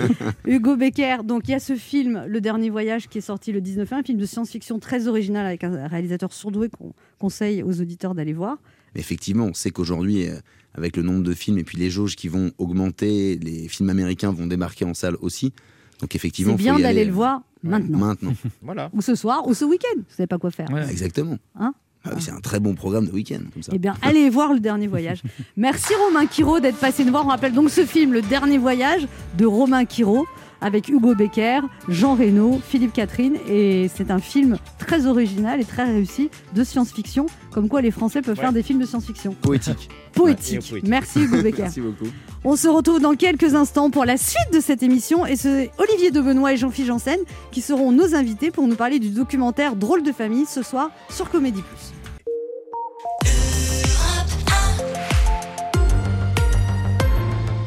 Hugo 0.46 0.76
Becker, 0.76 1.16
donc 1.24 1.48
il 1.48 1.50
y 1.50 1.54
a 1.54 1.58
ce 1.58 1.74
film, 1.74 2.22
Le 2.28 2.40
Dernier 2.40 2.70
Voyage, 2.70 3.08
qui 3.08 3.18
est 3.18 3.22
sorti 3.22 3.50
le 3.50 3.60
19 3.60 3.90
mai, 3.90 3.96
un 3.98 4.02
film 4.04 4.18
de 4.18 4.24
science-fiction 4.26 4.78
très 4.78 5.08
original 5.08 5.44
avec 5.44 5.64
un 5.64 5.88
réalisateur 5.88 6.32
surdoué 6.32 6.68
qu'on 6.68 6.92
conseille 7.18 7.62
aux 7.64 7.80
auditeurs 7.80 8.14
d'aller 8.14 8.32
voir. 8.32 8.58
Mais 8.94 9.00
effectivement, 9.00 9.46
on 9.46 9.54
sait 9.54 9.70
qu'aujourd'hui, 9.70 10.28
euh, 10.28 10.36
avec 10.74 10.96
le 10.96 11.02
nombre 11.02 11.22
de 11.22 11.34
films 11.34 11.58
et 11.58 11.64
puis 11.64 11.78
les 11.78 11.90
jauges 11.90 12.16
qui 12.16 12.28
vont 12.28 12.50
augmenter, 12.58 13.38
les 13.38 13.68
films 13.68 13.90
américains 13.90 14.32
vont 14.32 14.46
débarquer 14.46 14.84
en 14.84 14.94
salle 14.94 15.16
aussi. 15.20 15.52
Donc 16.00 16.14
effectivement, 16.14 16.54
C'est 16.56 16.62
bien 16.62 16.74
d'aller 16.74 16.86
aller, 16.86 17.04
le 17.04 17.12
voir 17.12 17.42
maintenant. 17.62 17.98
Maintenant, 17.98 18.32
Voilà. 18.62 18.90
Ou 18.92 19.02
ce 19.02 19.14
soir, 19.14 19.46
ou 19.46 19.54
ce 19.54 19.64
week-end. 19.64 19.98
Vous 19.98 20.14
savez 20.16 20.26
pas 20.26 20.38
quoi 20.38 20.50
faire. 20.50 20.70
Ouais. 20.70 20.88
exactement. 20.90 21.38
Hein 21.58 21.74
Ah 22.04 22.10
oui, 22.14 22.22
c'est 22.22 22.30
un 22.30 22.40
très 22.40 22.58
bon 22.60 22.74
programme 22.74 23.06
de 23.06 23.12
week-end 23.12 23.40
comme 23.52 23.62
ça. 23.62 23.72
Eh 23.74 23.78
bien, 23.78 23.94
allez 24.02 24.30
voir 24.30 24.54
Le 24.54 24.60
Dernier 24.60 24.86
Voyage. 24.86 25.22
Merci 25.56 25.92
Romain 26.06 26.26
Quiro 26.26 26.60
d'être 26.60 26.78
passé 26.78 27.04
nous 27.04 27.10
voir. 27.10 27.26
On 27.26 27.28
rappelle 27.28 27.52
donc 27.52 27.70
ce 27.70 27.84
film, 27.84 28.12
Le 28.12 28.22
Dernier 28.22 28.58
Voyage, 28.58 29.06
de 29.36 29.44
Romain 29.44 29.84
Quiro, 29.84 30.26
avec 30.60 30.88
Hugo 30.88 31.14
Becker, 31.14 31.60
Jean 31.88 32.14
Reno, 32.14 32.60
Philippe 32.66 32.92
Catherine. 32.92 33.36
Et 33.48 33.90
c'est 33.94 34.10
un 34.10 34.18
film 34.18 34.58
très 34.78 35.06
original 35.06 35.60
et 35.60 35.64
très 35.64 35.84
réussi 35.84 36.30
de 36.54 36.64
science-fiction. 36.64 37.26
Comme 37.50 37.68
quoi 37.68 37.80
les 37.80 37.90
Français 37.90 38.22
peuvent 38.22 38.36
Ouais. 38.36 38.42
faire 38.42 38.52
des 38.52 38.62
films 38.62 38.78
de 38.80 38.86
science-fiction. 38.86 39.34
Poétique. 39.40 39.88
Poétique. 40.14 40.52
Ouais, 40.52 40.58
et 40.58 40.70
poétique. 40.70 40.88
Merci 40.90 41.20
Hugo 41.22 41.42
Becker. 41.42 41.62
Merci 41.62 41.80
beaucoup. 41.80 42.06
On 42.44 42.56
se 42.56 42.68
retrouve 42.68 43.00
dans 43.00 43.14
quelques 43.14 43.54
instants 43.54 43.90
pour 43.90 44.04
la 44.04 44.16
suite 44.16 44.52
de 44.52 44.60
cette 44.60 44.82
émission 44.82 45.26
et 45.26 45.36
c'est 45.36 45.70
Olivier 45.78 46.10
de 46.10 46.20
Benoît 46.20 46.52
et 46.52 46.56
Jean-Philippe 46.56 46.88
Janssen 46.88 47.18
qui 47.52 47.60
seront 47.60 47.92
nos 47.92 48.14
invités 48.14 48.50
pour 48.50 48.66
nous 48.66 48.76
parler 48.76 48.98
du 48.98 49.10
documentaire 49.10 49.76
Drôle 49.76 50.02
de 50.02 50.12
famille 50.12 50.46
ce 50.46 50.62
soir 50.62 50.90
sur 51.10 51.30
Comédie 51.30 51.62
Plus. 51.62 51.92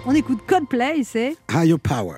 On 0.05 0.13
écoute 0.13 0.39
Coldplay 0.47 0.99
et 0.99 1.03
c'est 1.03 1.35
Higher 1.51 1.77
power. 1.77 2.17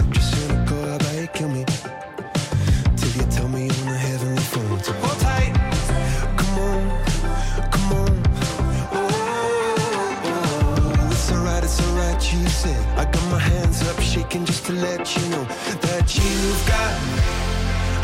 Hands 14.31 14.47
just 14.47 14.65
to 14.65 14.73
let 14.73 15.15
you 15.15 15.29
know 15.29 15.43
that 15.81 16.15
you've 16.15 16.67
got 16.67 16.93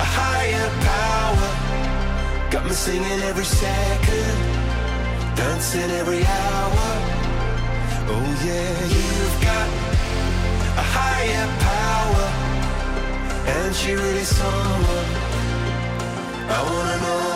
a 0.04 0.08
higher 0.20 0.70
power. 0.92 1.50
Got 2.52 2.66
me 2.66 2.72
singing 2.72 3.22
every 3.30 3.46
second, 3.46 4.38
dancing 5.36 5.92
every 6.02 6.24
hour. 6.26 6.88
Oh 8.14 8.30
yeah, 8.46 8.86
you've 8.96 9.38
got 9.42 9.68
a 10.84 10.86
higher 10.98 11.48
power, 11.70 12.26
and 13.56 13.76
she 13.76 13.94
really 13.94 14.24
someone 14.24 15.08
I 16.50 16.60
wanna 16.70 16.98
know. 17.06 17.28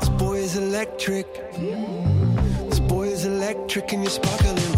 This 0.00 0.10
boy 0.10 0.36
is 0.38 0.56
electric. 0.56 1.26
This 2.68 2.80
boy 2.80 3.08
is 3.08 3.24
electric 3.26 3.92
and 3.92 4.02
you're 4.02 4.10
sparkling 4.10 4.77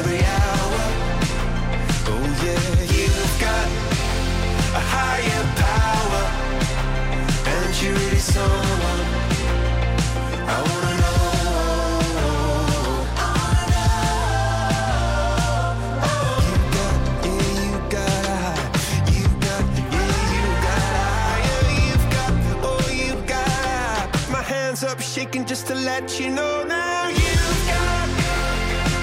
shaking 25.31 25.45
just 25.45 25.67
to 25.67 25.75
let 25.75 26.19
you 26.19 26.29
know 26.29 26.63
now. 26.63 27.09
You've 27.09 27.67
got 27.67 28.09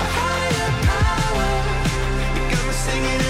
a 0.04 0.08
higher 0.18 0.70
power. 0.88 1.48
You 2.34 2.42
got 2.50 2.66
me 2.66 2.72
singing 2.72 3.27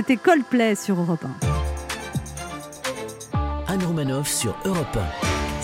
C'était 0.00 0.16
Coldplay 0.16 0.76
sur 0.76 0.98
Europe 0.98 1.26
1. 3.36 3.70
Anne 3.70 3.82
Romanoff 3.86 4.28
sur 4.28 4.56
Europe 4.64 4.96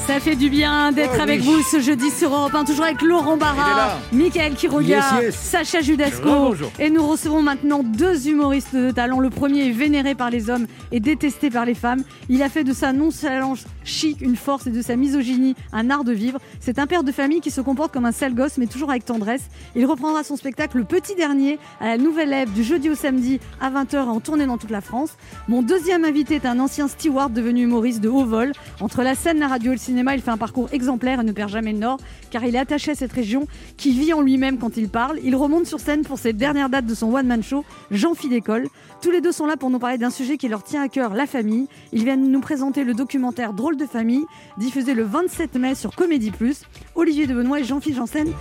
Ça 0.06 0.20
fait 0.20 0.36
du 0.36 0.50
bien 0.50 0.92
d'être 0.92 1.14
Oh, 1.16 1.22
avec 1.22 1.40
oui. 1.40 1.46
vous 1.46 1.62
ce 1.62 1.80
jeudi 1.80 2.10
sur 2.10 2.34
Europe 2.34 2.54
1, 2.54 2.64
toujours 2.66 2.84
avec 2.84 3.00
Laurent 3.00 3.38
Barra, 3.38 3.96
Michael 4.12 4.52
Quiroga, 4.54 4.86
Yes, 4.86 5.04
yes. 5.22 5.34
Sacha 5.34 5.80
Judasco. 5.80 6.28
Bonjour. 6.28 6.70
Et 6.78 6.90
nous 6.90 7.06
recevons 7.08 7.40
maintenant 7.40 7.80
deux 7.82 8.28
humoristes 8.28 8.76
de 8.76 8.90
talent. 8.90 9.20
Le 9.20 9.30
premier 9.30 9.68
est 9.68 9.72
vénéré 9.72 10.14
par 10.14 10.28
les 10.28 10.50
hommes 10.50 10.66
et 10.92 11.00
détesté 11.00 11.48
par 11.48 11.64
les 11.64 11.74
femmes. 11.74 12.02
Il 12.28 12.42
a 12.42 12.50
fait 12.50 12.62
de 12.64 12.74
sa 12.74 12.92
nonchalance 12.92 13.64
chic 13.86 14.20
une 14.20 14.36
force 14.36 14.66
et 14.66 14.70
de 14.70 14.82
sa 14.82 14.96
misogynie 14.96 15.54
un 15.72 15.90
art 15.90 16.04
de 16.04 16.12
vivre. 16.12 16.38
C'est 16.60 16.78
un 16.78 16.86
père 16.86 17.04
de 17.04 17.12
famille 17.12 17.40
qui 17.40 17.50
se 17.50 17.60
comporte 17.60 17.92
comme 17.92 18.04
un 18.04 18.12
sale 18.12 18.34
gosse 18.34 18.58
mais 18.58 18.66
toujours 18.66 18.90
avec 18.90 19.04
tendresse. 19.04 19.48
Il 19.74 19.86
reprendra 19.86 20.24
son 20.24 20.36
spectacle 20.36 20.78
le 20.78 20.84
petit 20.84 21.14
dernier 21.14 21.58
à 21.80 21.88
la 21.88 21.98
Nouvelle 21.98 22.32
Ève 22.32 22.52
du 22.52 22.62
jeudi 22.62 22.90
au 22.90 22.94
samedi 22.94 23.40
à 23.60 23.70
20h 23.70 23.96
en 23.96 24.20
tournée 24.20 24.46
dans 24.46 24.58
toute 24.58 24.70
la 24.70 24.80
France. 24.80 25.16
Mon 25.48 25.62
deuxième 25.62 26.04
invité 26.04 26.34
est 26.34 26.46
un 26.46 26.58
ancien 26.58 26.88
steward 26.88 27.32
devenu 27.32 27.62
humoriste 27.62 28.00
de 28.00 28.08
haut 28.08 28.24
vol. 28.24 28.52
Entre 28.80 29.02
la 29.02 29.14
scène, 29.14 29.38
la 29.38 29.48
radio 29.48 29.72
et 29.72 29.76
le 29.76 29.80
cinéma, 29.80 30.14
il 30.14 30.20
fait 30.20 30.30
un 30.30 30.36
parcours 30.36 30.68
exemplaire 30.72 31.20
et 31.20 31.24
ne 31.24 31.32
perd 31.32 31.50
jamais 31.50 31.72
le 31.72 31.78
nord 31.78 31.98
car 32.30 32.44
il 32.44 32.54
est 32.54 32.58
attaché 32.58 32.90
à 32.90 32.94
cette 32.94 33.12
région 33.12 33.46
qui 33.76 33.92
vit 33.92 34.12
en 34.12 34.20
lui-même 34.20 34.58
quand 34.58 34.76
il 34.76 34.88
parle. 34.88 35.18
Il 35.22 35.36
remonte 35.36 35.66
sur 35.66 35.80
scène 35.80 36.02
pour 36.02 36.18
cette 36.18 36.36
dernière 36.36 36.68
date 36.68 36.86
de 36.86 36.94
son 36.94 37.14
one-man 37.14 37.42
show, 37.42 37.64
Jean-Phi 37.90 38.28
d'école. 38.28 38.66
Tous 39.00 39.10
les 39.10 39.20
deux 39.20 39.32
sont 39.32 39.46
là 39.46 39.56
pour 39.56 39.70
nous 39.70 39.78
parler 39.78 39.98
d'un 39.98 40.10
sujet 40.10 40.36
qui 40.36 40.48
leur 40.48 40.62
tient 40.62 40.82
à 40.82 40.88
cœur, 40.88 41.14
la 41.14 41.26
famille. 41.26 41.68
Ils 41.92 42.04
viennent 42.04 42.30
nous 42.30 42.40
présenter 42.40 42.84
le 42.84 42.94
documentaire 42.94 43.52
Drôle 43.52 43.75
de 43.76 43.86
famille, 43.86 44.24
diffusé 44.58 44.94
le 44.94 45.04
27 45.04 45.54
mai 45.56 45.74
sur 45.74 45.94
Comédie 45.94 46.30
Plus. 46.30 46.62
Olivier 46.94 47.26
de 47.26 47.34
Benoît 47.34 47.60
et 47.60 47.64
Jean-Philippe 47.64 47.98
Janssen 47.98 48.32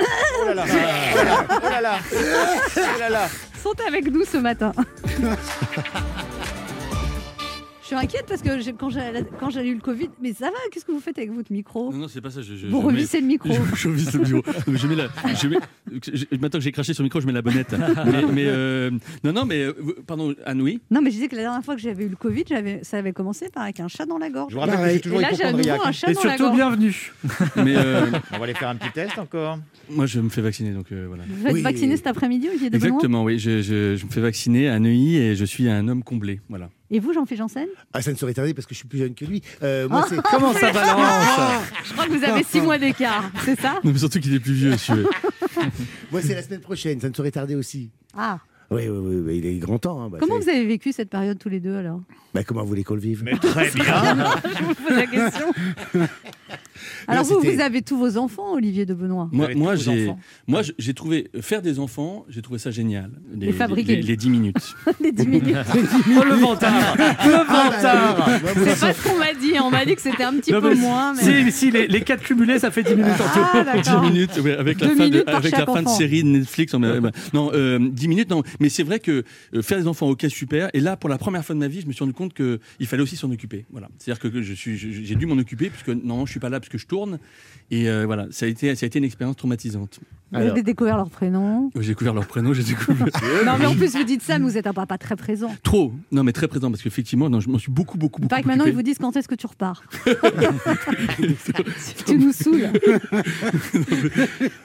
Oh 0.00 0.46
là 0.46 0.54
là. 0.54 0.64
Oh 0.68 1.16
là 1.16 1.24
là. 1.24 1.46
Oh 1.62 1.70
là 1.70 1.80
là. 1.80 1.98
Oh 2.76 2.98
là 2.98 3.08
là. 3.08 3.28
sont 3.62 3.74
avec 3.86 4.10
nous 4.10 4.24
ce 4.24 4.36
matin. 4.36 4.72
Je 7.94 7.98
suis 7.98 8.06
inquiète 8.06 8.26
parce 8.28 8.42
que 8.42 8.60
j'ai- 8.60 8.72
quand 8.72 8.90
j'ai 8.90 9.62
j'ai 9.62 9.68
eu 9.68 9.74
le 9.74 9.80
Covid, 9.80 10.08
mais 10.20 10.32
ça 10.32 10.46
va, 10.46 10.56
qu'est-ce 10.72 10.84
que 10.84 10.90
vous 10.92 10.98
faites 11.00 11.16
avec 11.16 11.30
votre 11.32 11.52
micro? 11.52 11.92
Non, 11.92 11.98
non, 11.98 12.08
c'est 12.08 12.20
pas 12.20 12.30
ça. 12.30 12.42
Je, 12.42 12.56
je- 12.56 12.66
Vous 12.66 12.80
je 12.80 12.86
revissez 12.86 13.20
le 13.20 13.26
micro. 13.26 13.48
Je, 13.52 13.60
je 13.76 13.88
revisse 13.88 14.12
le 14.12 14.20
micro. 14.20 14.42
Je 14.72 14.86
mets 14.88 14.96
la, 14.96 15.06
je 15.40 15.48
mets- 15.48 15.56
je- 16.12 16.24
maintenant 16.32 16.58
que 16.58 16.64
j'ai 16.64 16.72
craché 16.72 16.92
sur 16.92 17.02
le 17.02 17.06
micro, 17.06 17.20
je 17.20 17.26
mets 17.26 17.32
la 17.32 17.42
bonnette. 17.42 17.72
Mais, 18.06 18.22
mais, 18.32 18.44
euh, 18.46 18.90
non, 19.22 19.32
non, 19.32 19.44
mais 19.44 19.62
euh, 19.62 19.72
pardon, 20.06 20.34
Anne, 20.44 20.60
oui. 20.62 20.80
Non, 20.90 21.00
mais 21.02 21.10
je 21.10 21.16
disais 21.16 21.28
que 21.28 21.36
la 21.36 21.42
dernière 21.42 21.64
fois 21.64 21.76
que 21.76 21.80
j'avais 21.80 22.04
eu 22.04 22.08
le 22.08 22.16
Covid, 22.16 22.44
ça 22.82 22.98
avait 22.98 23.12
commencé 23.12 23.48
par 23.48 23.62
avec 23.62 23.78
un 23.80 23.88
chat 23.88 24.06
dans 24.06 24.18
la 24.18 24.28
gorge. 24.30 24.50
Je 24.50 24.56
vous 24.56 24.60
rappelle 24.60 24.76
que 24.86 24.90
suis 24.92 25.00
toujours 25.02 25.18
Et 25.20 25.22
là, 25.22 25.28
j'ai 25.32 25.44
à 25.44 25.52
nouveau 25.52 25.62
hypochondriaque. 25.62 25.88
un 25.88 25.92
chat 25.92 26.10
Et 26.10 26.14
dans 26.14 26.22
la 26.24 26.28
surtout, 26.36 26.42
gorge. 26.44 26.56
bienvenue. 26.56 27.12
Mais 27.56 27.76
euh, 27.76 28.06
On 28.32 28.38
va 28.38 28.44
aller 28.44 28.54
faire 28.54 28.68
un 28.70 28.76
petit 28.76 28.90
test 28.92 29.18
encore. 29.18 29.58
moi, 29.88 30.06
je 30.06 30.20
me 30.20 30.28
fais 30.30 30.42
vacciner, 30.42 30.72
donc 30.72 30.90
euh, 30.92 31.04
voilà. 31.06 31.22
Vous 31.28 31.46
êtes 31.46 31.52
Oui. 31.54 31.62
vacciné 31.62 31.96
cet 31.96 32.08
après-midi, 32.08 32.48
Olivier 32.48 32.68
Exactement, 32.72 33.22
oui. 33.22 33.38
Je, 33.38 33.62
je- 33.62 33.96
je 33.96 34.04
me 34.04 34.10
fais 34.10 34.20
vacciner 34.20 34.68
à 34.68 34.78
Neuilly 34.80 35.16
et 35.16 35.36
je 35.36 35.44
suis 35.44 35.68
un 35.68 35.86
homme 35.88 36.02
comblé. 36.02 36.40
Voilà. 36.48 36.70
Et 36.90 37.00
vous, 37.00 37.12
Jean-Philippe 37.12 37.38
Janssen? 37.38 37.66
Ah, 37.92 38.02
ça 38.02 38.12
ne 38.12 38.16
saurait 38.16 38.34
tarder 38.34 38.52
parce 38.54 38.66
que 38.66 38.74
je 38.74 38.78
suis 38.78 38.88
plus 38.88 38.98
jeune 38.98 39.14
que 39.14 39.24
lui. 39.24 39.42
Euh, 39.62 39.88
moi, 39.88 40.04
c'est. 40.08 40.16
Comment 40.30 40.52
ça 40.52 40.70
balance 40.70 41.62
Je 41.84 41.92
crois 41.92 42.06
que 42.06 42.12
vous 42.12 42.24
avez 42.24 42.42
six 42.44 42.60
mois 42.60 42.78
d'écart, 42.78 43.30
c'est 43.44 43.58
ça? 43.58 43.80
Non, 43.82 43.90
mais 43.92 43.98
surtout 43.98 44.20
qu'il 44.20 44.34
est 44.34 44.40
plus 44.40 44.52
vieux, 44.52 44.70
monsieur. 44.70 45.06
Moi, 46.12 46.20
c'est 46.22 46.34
la 46.34 46.42
semaine 46.42 46.60
prochaine. 46.60 47.00
Ça 47.00 47.08
ne 47.08 47.14
saurait 47.14 47.30
tarder 47.30 47.54
aussi. 47.54 47.90
Ah, 48.16 48.38
Oui, 48.70 48.88
oui, 48.88 48.98
oui, 48.98 49.16
oui, 49.24 49.38
il 49.38 49.46
est 49.46 49.54
grand 49.58 49.78
temps. 49.78 50.02
hein. 50.02 50.08
Bah, 50.10 50.18
comment 50.20 50.38
vous 50.38 50.48
avez 50.48 50.66
vécu 50.66 50.92
cette 50.92 51.08
période 51.10 51.38
tous 51.38 51.48
les 51.48 51.60
deux 51.60 51.74
alors? 51.76 52.00
Bah, 52.34 52.44
comment 52.44 52.62
vous 52.62 52.68
voulez 52.68 52.84
qu'on 52.84 52.94
le 52.94 53.00
vive? 53.00 53.22
Mais 53.24 53.36
très 53.38 53.70
bien. 53.70 54.14
Je 54.58 54.64
vous 54.64 54.74
pose 54.74 54.96
la 54.96 55.06
question. 55.06 55.52
Alors 57.08 57.24
vous, 57.24 57.40
vous 57.40 57.60
avez 57.60 57.82
tous 57.82 57.96
vos 57.96 58.16
enfants, 58.16 58.54
Olivier 58.54 58.86
de 58.86 58.94
Benoît. 58.94 59.28
Moi, 59.32 59.48
moi 59.54 59.76
j'ai, 59.76 60.12
moi, 60.46 60.62
j'ai 60.78 60.94
trouvé 60.94 61.30
faire 61.40 61.62
des 61.62 61.78
enfants, 61.78 62.24
j'ai 62.28 62.42
trouvé 62.42 62.58
ça 62.58 62.70
génial. 62.70 63.10
Les, 63.34 63.46
Les 63.46 63.52
fabriquer. 63.52 63.96
les, 63.96 64.02
les 64.02 64.16
10 64.16 64.30
minutes. 64.30 64.74
Les 65.00 65.12
10 65.12 65.26
minutes. 65.28 65.56
oh 65.66 66.24
le 66.24 66.34
vantard, 66.36 66.96
le 66.98 67.32
vantard. 67.32 68.28
C'est 68.54 68.80
pas 68.80 68.92
ce 68.92 69.08
qu'on 69.08 69.18
m'a 69.18 69.34
dit. 69.34 69.52
On 69.62 69.70
m'a 69.70 69.84
dit 69.84 69.94
que 69.94 70.00
c'était 70.02 70.24
un 70.24 70.34
petit 70.34 70.52
Non, 70.52 70.60
peu 70.60 70.70
mais 70.70 70.74
moins. 70.80 71.14
Mais... 71.14 71.50
Si, 71.50 71.52
si, 71.52 71.70
les, 71.70 71.86
les 71.86 72.00
4 72.02 72.22
cumulés, 72.22 72.58
ça 72.58 72.70
fait 72.70 72.82
10 72.82 72.94
minutes 72.94 73.12
en 73.12 73.16
tout. 73.16 73.48
Ah, 73.54 73.64
d'accord. 73.64 74.00
10 74.02 74.10
minutes, 74.10 74.38
ouais, 74.42 74.56
avec 74.56 74.80
la 74.80 74.88
fin, 74.88 74.94
de, 74.94 75.00
minutes 75.04 75.24
par 75.24 75.36
avec 75.36 75.52
la 75.52 75.58
chaque 75.58 75.66
fin 75.68 75.82
de 75.82 75.86
enfant. 75.86 75.96
série 75.96 76.22
de 76.22 76.28
Netflix. 76.28 76.74
on 76.74 76.80
bah, 76.80 77.10
non, 77.32 77.50
euh, 77.54 77.78
10 77.80 78.08
minutes, 78.08 78.30
non. 78.30 78.42
Mais 78.60 78.68
c'est 78.68 78.82
vrai 78.82 79.00
que 79.00 79.24
euh, 79.54 79.62
faire 79.62 79.78
des 79.78 79.86
enfants, 79.86 80.08
ok, 80.08 80.26
super. 80.28 80.70
Et 80.74 80.80
là, 80.80 80.96
pour 80.96 81.08
la 81.10 81.18
première 81.18 81.44
fois 81.44 81.54
de 81.54 81.60
ma 81.60 81.68
vie, 81.68 81.80
je 81.80 81.86
me 81.86 81.92
suis 81.92 82.00
rendu 82.00 82.14
compte 82.14 82.34
qu'il 82.34 82.86
fallait 82.86 83.02
aussi 83.02 83.16
s'en 83.16 83.30
occuper. 83.30 83.64
Voilà. 83.70 83.88
C'est-à-dire 83.98 84.20
que, 84.20 84.42
je 84.42 84.52
suis, 84.54 84.76
j'ai 84.76 85.14
dû 85.14 85.26
m'en 85.26 85.36
occuper, 85.38 85.70
puisque 85.70 85.88
non, 86.04 86.26
je 86.26 86.30
suis 86.30 86.40
pas 86.40 86.48
là 86.48 86.60
parce 86.60 86.68
que 86.74 86.78
je 86.78 86.86
tourne. 86.86 87.20
Et 87.70 87.88
euh, 87.88 88.04
voilà, 88.04 88.26
ça 88.30 88.46
a 88.46 88.48
été, 88.48 88.74
ça 88.74 88.84
a 88.84 88.86
été 88.88 88.98
une 88.98 89.04
expérience 89.04 89.36
traumatisante. 89.36 90.00
Vous 90.34 90.50
avez 90.50 90.62
découvert 90.62 90.96
leur 90.96 91.10
prénom. 91.10 91.70
J'ai 91.78 91.88
découvert 91.88 92.14
leur 92.14 92.26
prénom, 92.26 92.52
j'ai 92.52 92.62
découvert. 92.62 93.06
Non, 93.44 93.52
mais 93.58 93.66
en 93.66 93.74
plus, 93.74 93.94
vous 93.96 94.04
dites 94.04 94.22
ça, 94.22 94.38
mais 94.38 94.44
vous 94.44 94.56
êtes 94.56 94.66
un 94.66 94.72
papa 94.72 94.98
très 94.98 95.16
présent. 95.16 95.54
Trop, 95.62 95.92
non 96.12 96.24
mais 96.24 96.32
très 96.32 96.48
présent 96.48 96.70
parce 96.70 96.82
qu'effectivement, 96.82 97.28
non, 97.28 97.40
je 97.40 97.48
m'en 97.48 97.58
suis 97.58 97.70
beaucoup, 97.70 97.98
beaucoup, 97.98 98.20
Il 98.20 98.22
beaucoup. 98.22 98.30
paraît 98.30 98.42
que 98.42 98.48
maintenant, 98.48 98.64
ils 98.64 98.72
vous 98.72 98.82
disent 98.82 98.98
quand 98.98 99.16
est-ce 99.16 99.28
que 99.28 99.34
tu 99.34 99.46
repars. 99.46 99.82
tu 102.06 102.18
nous 102.18 102.32
saoules. 102.32 102.68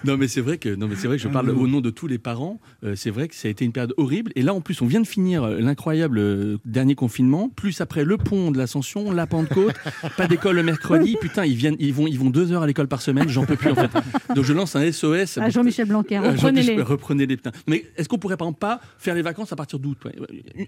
Non 0.06 0.18
mais 0.18 0.28
c'est 0.28 0.42
vrai 0.42 0.58
que 0.58 0.74
non 0.76 0.88
mais 0.88 0.96
c'est 0.96 1.08
vrai 1.08 1.18
que 1.18 1.24
je 1.24 1.28
parle 1.28 1.50
au 1.50 1.68
nom 1.68 1.82
de 1.82 1.90
tous 1.90 2.08
les 2.08 2.18
parents. 2.18 2.60
Euh, 2.84 2.96
c'est 2.96 3.10
vrai 3.10 3.28
que 3.28 3.36
ça 3.36 3.48
a 3.48 3.52
été 3.52 3.66
une 3.66 3.72
période 3.72 3.94
horrible. 3.98 4.32
Et 4.36 4.42
là 4.42 4.54
en 4.54 4.62
plus 4.62 4.82
on 4.82 4.86
vient 4.86 5.02
de 5.02 5.08
finir 5.08 5.44
euh, 5.44 5.60
l'incroyable 5.60 6.20
euh, 6.20 6.58
dernier 6.66 6.96
confinement. 6.96 7.50
Plus 7.50 7.82
après 7.82 8.04
le 8.04 8.18
pont 8.18 8.52
de 8.52 8.58
l'Ascension, 8.58 9.12
la 9.12 9.28
Pentecôte, 9.28 9.76
pas 10.18 10.28
d'école 10.28 10.56
le 10.56 10.64
mercredi. 10.64 11.18
Putain 11.20 11.46
ils 11.46 11.56
viennent, 11.56 11.76
ils 11.80 11.94
vont, 11.94 12.08
ils 12.08 12.20
vont 12.20 12.30
deux 12.30 12.52
heures 12.52 12.64
à 12.64 12.68
l'école 12.68 12.88
par 12.88 13.02
semaine. 13.02 13.30
J'en 13.30 13.46
peux 13.46 13.56
plus 13.56 13.72
en 13.72 13.76
fait. 13.76 13.92
Donc 14.36 14.46
je 14.46 14.54
lance 14.54 14.76
un 14.76 14.92
SOS. 14.92 15.38
Jean-Michel 15.60 15.88
Blanquer, 15.88 16.18
Euh, 16.18 16.32
reprenez-les. 16.32 16.82
Reprenez-les. 16.82 17.38
Mais 17.68 17.86
est-ce 17.97 18.07
qu'on 18.10 18.18
pourrait 18.18 18.38
par 18.38 18.47
exemple 18.47 18.60
pas 18.60 18.80
faire 18.97 19.16
les 19.16 19.22
vacances 19.22 19.51
à 19.53 19.55
partir 19.55 19.80
d'août 19.80 19.97
ouais, 20.05 20.16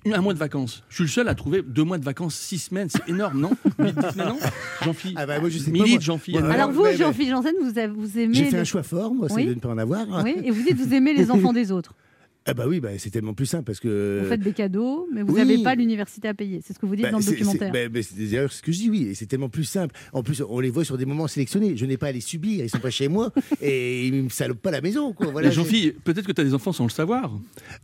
Un- 0.05 0.13
Un 0.13 0.21
mois 0.21 0.33
de 0.33 0.39
vacances? 0.39 0.83
Je 0.89 0.95
suis 0.95 1.03
le 1.03 1.09
seul 1.09 1.27
à 1.27 1.35
trouver 1.35 1.61
deux 1.61 1.83
mois 1.83 1.97
de 1.97 2.05
vacances, 2.05 2.35
six 2.35 2.59
semaines. 2.59 2.89
C'est 2.89 3.07
énorme, 3.09 3.39
non? 3.39 3.51
Huit, 3.79 3.95
semaines, 4.11 4.33
Jean-Philippe. 4.83 5.17
Ah 5.19 5.25
bah, 5.25 5.39
moi, 5.39 5.49
je 5.49 5.57
sais 5.57 5.65
pas, 5.65 5.71
Milite, 5.71 5.91
moi. 5.93 5.99
Jean-Philippe. 6.01 6.41
Moi, 6.41 6.53
Alors 6.53 6.71
vous, 6.71 6.85
Jean-Philippe 6.97 7.29
Janssen, 7.31 7.53
vous, 7.61 7.69
vous 8.01 8.19
aimez... 8.19 8.33
J'ai 8.33 8.45
fait 8.45 8.51
les- 8.51 8.57
un 8.59 8.63
choix 8.63 8.83
fort, 8.83 9.13
moi, 9.13 9.29
c'est 9.29 9.35
Oui. 9.35 9.45
de 9.47 9.53
ne 9.53 9.59
pas 9.59 9.69
en 9.69 9.77
avoir. 9.77 10.05
Oui, 10.23 10.35
et 10.43 10.51
vous 10.51 10.61
dites 10.63 10.77
vous 10.77 10.93
aimez 10.93 11.13
les 11.13 11.29
enfants 11.31 11.53
des 11.53 11.71
autres. 11.71 11.93
Ah 12.47 12.55
bah 12.55 12.63
oui, 12.67 12.79
bah, 12.79 12.89
c'est 12.97 13.11
tellement 13.11 13.35
plus 13.35 13.45
simple 13.45 13.65
parce 13.65 13.79
que. 13.79 14.21
Vous 14.23 14.29
faites 14.29 14.39
des 14.41 14.53
cadeaux, 14.53 15.07
mais 15.13 15.21
vous 15.21 15.33
oui. 15.33 15.39
n'avez 15.39 15.61
pas 15.61 15.75
l'université 15.75 16.27
à 16.27 16.33
payer. 16.33 16.59
C'est 16.65 16.73
ce 16.73 16.79
que 16.79 16.87
vous 16.87 16.95
dites 16.95 17.05
Bah, 17.05 17.11
dans 17.11 17.17
le 17.19 17.23
c'est- 17.23 17.31
documentaire. 17.31 17.71
c'est- 17.73 17.87
bah, 17.87 17.89
bah, 17.89 17.99
c'est 18.01 18.17
d'ailleurs 18.17 18.51
ce 18.51 18.63
que 18.63 18.71
je 18.71 18.77
dis, 18.79 18.89
oui, 18.89 19.03
et 19.09 19.13
c'est 19.13 19.27
tellement 19.27 19.49
plus 19.49 19.63
simple. 19.63 19.93
En 20.11 20.23
plus, 20.23 20.41
on 20.49 20.59
les 20.59 20.71
voit 20.71 20.83
sur 20.83 20.97
des 20.97 21.05
moments 21.05 21.27
sélectionnés. 21.27 21.77
Je 21.77 21.85
n'ai 21.85 21.97
pas 21.97 22.07
à 22.07 22.11
les 22.11 22.19
subir, 22.19 22.65
ils 22.65 22.69
sont 22.69 22.79
pas 22.79 22.89
chez 22.89 23.07
moi 23.09 23.31
et 23.61 24.07
ils 24.07 24.23
me 24.23 24.29
salopent 24.29 24.61
pas 24.61 24.71
la 24.71 24.81
maison. 24.81 25.13
Quoi. 25.13 25.27
Voilà, 25.27 25.49
Mais 25.49 25.53
Jean-Philippe, 25.53 26.03
peut-être 26.03 26.25
que 26.25 26.31
tu 26.31 26.41
as 26.41 26.43
des 26.43 26.53
enfants 26.55 26.71
sans 26.71 26.85
le 26.85 26.89
savoir. 26.89 27.31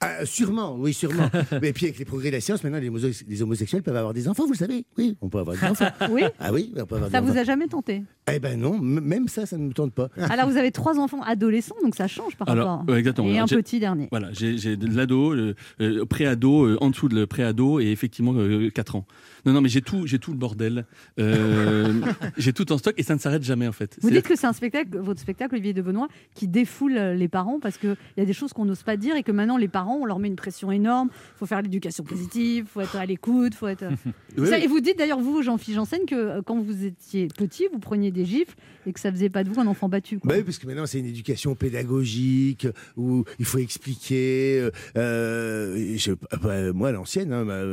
Ah, 0.01 0.25
sûrement, 0.25 0.75
oui, 0.79 0.91
sûrement. 0.93 1.29
Mais 1.61 1.71
puis 1.71 1.85
avec 1.85 1.99
les 1.99 2.05
progrès 2.05 2.29
de 2.29 2.35
la 2.35 2.41
science, 2.41 2.63
maintenant 2.63 2.79
les, 2.79 2.89
homo- 2.89 3.23
les 3.27 3.41
homosexuels 3.43 3.83
peuvent 3.83 3.95
avoir 3.95 4.13
des 4.15 4.27
enfants, 4.27 4.45
vous 4.45 4.53
le 4.53 4.57
savez. 4.57 4.85
Oui, 4.97 5.15
on 5.21 5.29
peut 5.29 5.37
avoir 5.39 5.55
des 5.55 5.63
enfants. 5.67 5.85
Oui 6.09 6.23
Ah 6.39 6.51
oui, 6.51 6.73
on 6.75 6.85
peut 6.85 6.95
avoir 6.95 7.11
Ça 7.11 7.19
des 7.21 7.25
vous 7.27 7.31
enfants. 7.33 7.41
a 7.41 7.43
jamais 7.43 7.67
tenté 7.67 8.01
Eh 8.33 8.39
ben 8.39 8.59
non, 8.59 8.75
m- 8.75 9.01
même 9.03 9.27
ça, 9.27 9.45
ça 9.45 9.57
ne 9.57 9.67
me 9.67 9.73
tente 9.73 9.93
pas. 9.93 10.09
Alors 10.17 10.49
vous 10.49 10.57
avez 10.57 10.71
trois 10.71 10.97
enfants 10.97 11.21
adolescents, 11.21 11.75
donc 11.83 11.95
ça 11.95 12.07
change 12.07 12.35
par 12.37 12.49
Alors, 12.49 12.79
rapport. 12.79 12.89
ouais, 12.93 12.99
exactement. 12.99 13.27
Et 13.29 13.37
un 13.37 13.45
j'ai- 13.45 13.55
petit 13.57 13.79
dernier. 13.79 14.07
Voilà, 14.11 14.29
j'ai 14.33 14.46
j'ai 14.55 14.77
de 14.77 14.95
l'ado, 14.95 15.33
le 15.33 15.55
euh, 15.81 16.05
pré-ado, 16.05 16.65
euh, 16.65 16.77
en 16.81 16.89
dessous 16.89 17.09
de 17.09 17.15
le 17.15 17.27
pré-ado 17.27 17.79
et 17.79 17.87
effectivement 17.87 18.33
4 18.73 18.95
ans. 18.95 19.05
Non, 19.47 19.53
non, 19.53 19.61
mais 19.61 19.69
j'ai 19.69 19.81
tout, 19.81 20.05
j'ai 20.05 20.19
tout 20.19 20.31
le 20.31 20.37
bordel. 20.37 20.85
Euh, 21.19 21.93
j'ai 22.37 22.53
tout 22.53 22.71
en 22.71 22.77
stock 22.77 22.93
et 22.97 23.03
ça 23.03 23.15
ne 23.15 23.19
s'arrête 23.19 23.43
jamais 23.43 23.67
en 23.67 23.71
fait. 23.71 23.97
Vous 24.01 24.09
dites 24.09 24.27
que 24.27 24.35
c'est 24.35 24.45
un 24.45 24.53
spectacle, 24.53 24.97
votre 24.99 25.19
spectacle, 25.21 25.55
Olivier 25.55 25.73
de 25.73 25.81
Benoît, 25.81 26.09
qui 26.35 26.47
défoule 26.47 26.97
euh, 26.97 27.13
les 27.15 27.27
parents 27.29 27.59
parce 27.59 27.77
qu'il 27.77 27.95
y 28.17 28.21
a 28.21 28.25
des 28.25 28.33
choses 28.33 28.51
qu'on 28.53 28.65
n'ose 28.65 28.83
pas 28.83 28.97
dire 28.97 29.15
et 29.15 29.23
que 29.23 29.31
maintenant 29.31 29.57
les 29.57 29.67
parents, 29.69 29.97
on 30.01 30.05
leur 30.05 30.19
met 30.19 30.27
une 30.27 30.35
pression 30.35 30.71
énorme. 30.71 31.09
Il 31.13 31.37
faut 31.39 31.45
faire 31.45 31.61
l'éducation 31.61 32.03
positive, 32.03 32.65
il 32.67 32.69
faut 32.69 32.81
être 32.81 32.97
à 32.97 33.05
l'écoute, 33.05 33.55
faut 33.55 33.67
être. 33.67 33.85
Oui, 34.37 34.47
Ça, 34.49 34.57
oui. 34.57 34.65
et 34.65 34.67
vous 34.67 34.81
dites 34.81 34.99
d'ailleurs, 34.99 35.19
vous, 35.19 35.41
Jean-Philippe 35.41 35.77
Janssen, 35.77 36.01
que 36.07 36.13
euh, 36.13 36.41
quand 36.45 36.59
vous 36.59 36.85
étiez 36.85 37.27
petit, 37.27 37.65
vous 37.73 37.79
preniez 37.79 38.11
des 38.11 38.23
gifles 38.25 38.53
et 38.85 38.93
que 38.93 38.99
ça 38.99 39.09
faisait 39.11 39.29
pas 39.29 39.43
de 39.43 39.49
vous 39.49 39.59
un 39.59 39.65
enfant 39.65 39.89
battu. 39.89 40.19
quoi. 40.19 40.29
Bah 40.29 40.35
oui, 40.37 40.43
parce 40.43 40.59
que 40.59 40.67
maintenant 40.67 40.85
c'est 40.85 40.99
une 40.99 41.07
éducation 41.07 41.55
pédagogique 41.55 42.67
où 42.97 43.23
il 43.39 43.45
faut 43.45 43.57
expliquer. 43.57 44.59
euh, 44.59 44.71
euh, 44.97 45.95
je- 45.97 46.11
bah, 46.43 46.71
moi, 46.73 46.91
l'ancienne, 46.91 47.33
hein, 47.33 47.43
ma, 47.45 47.63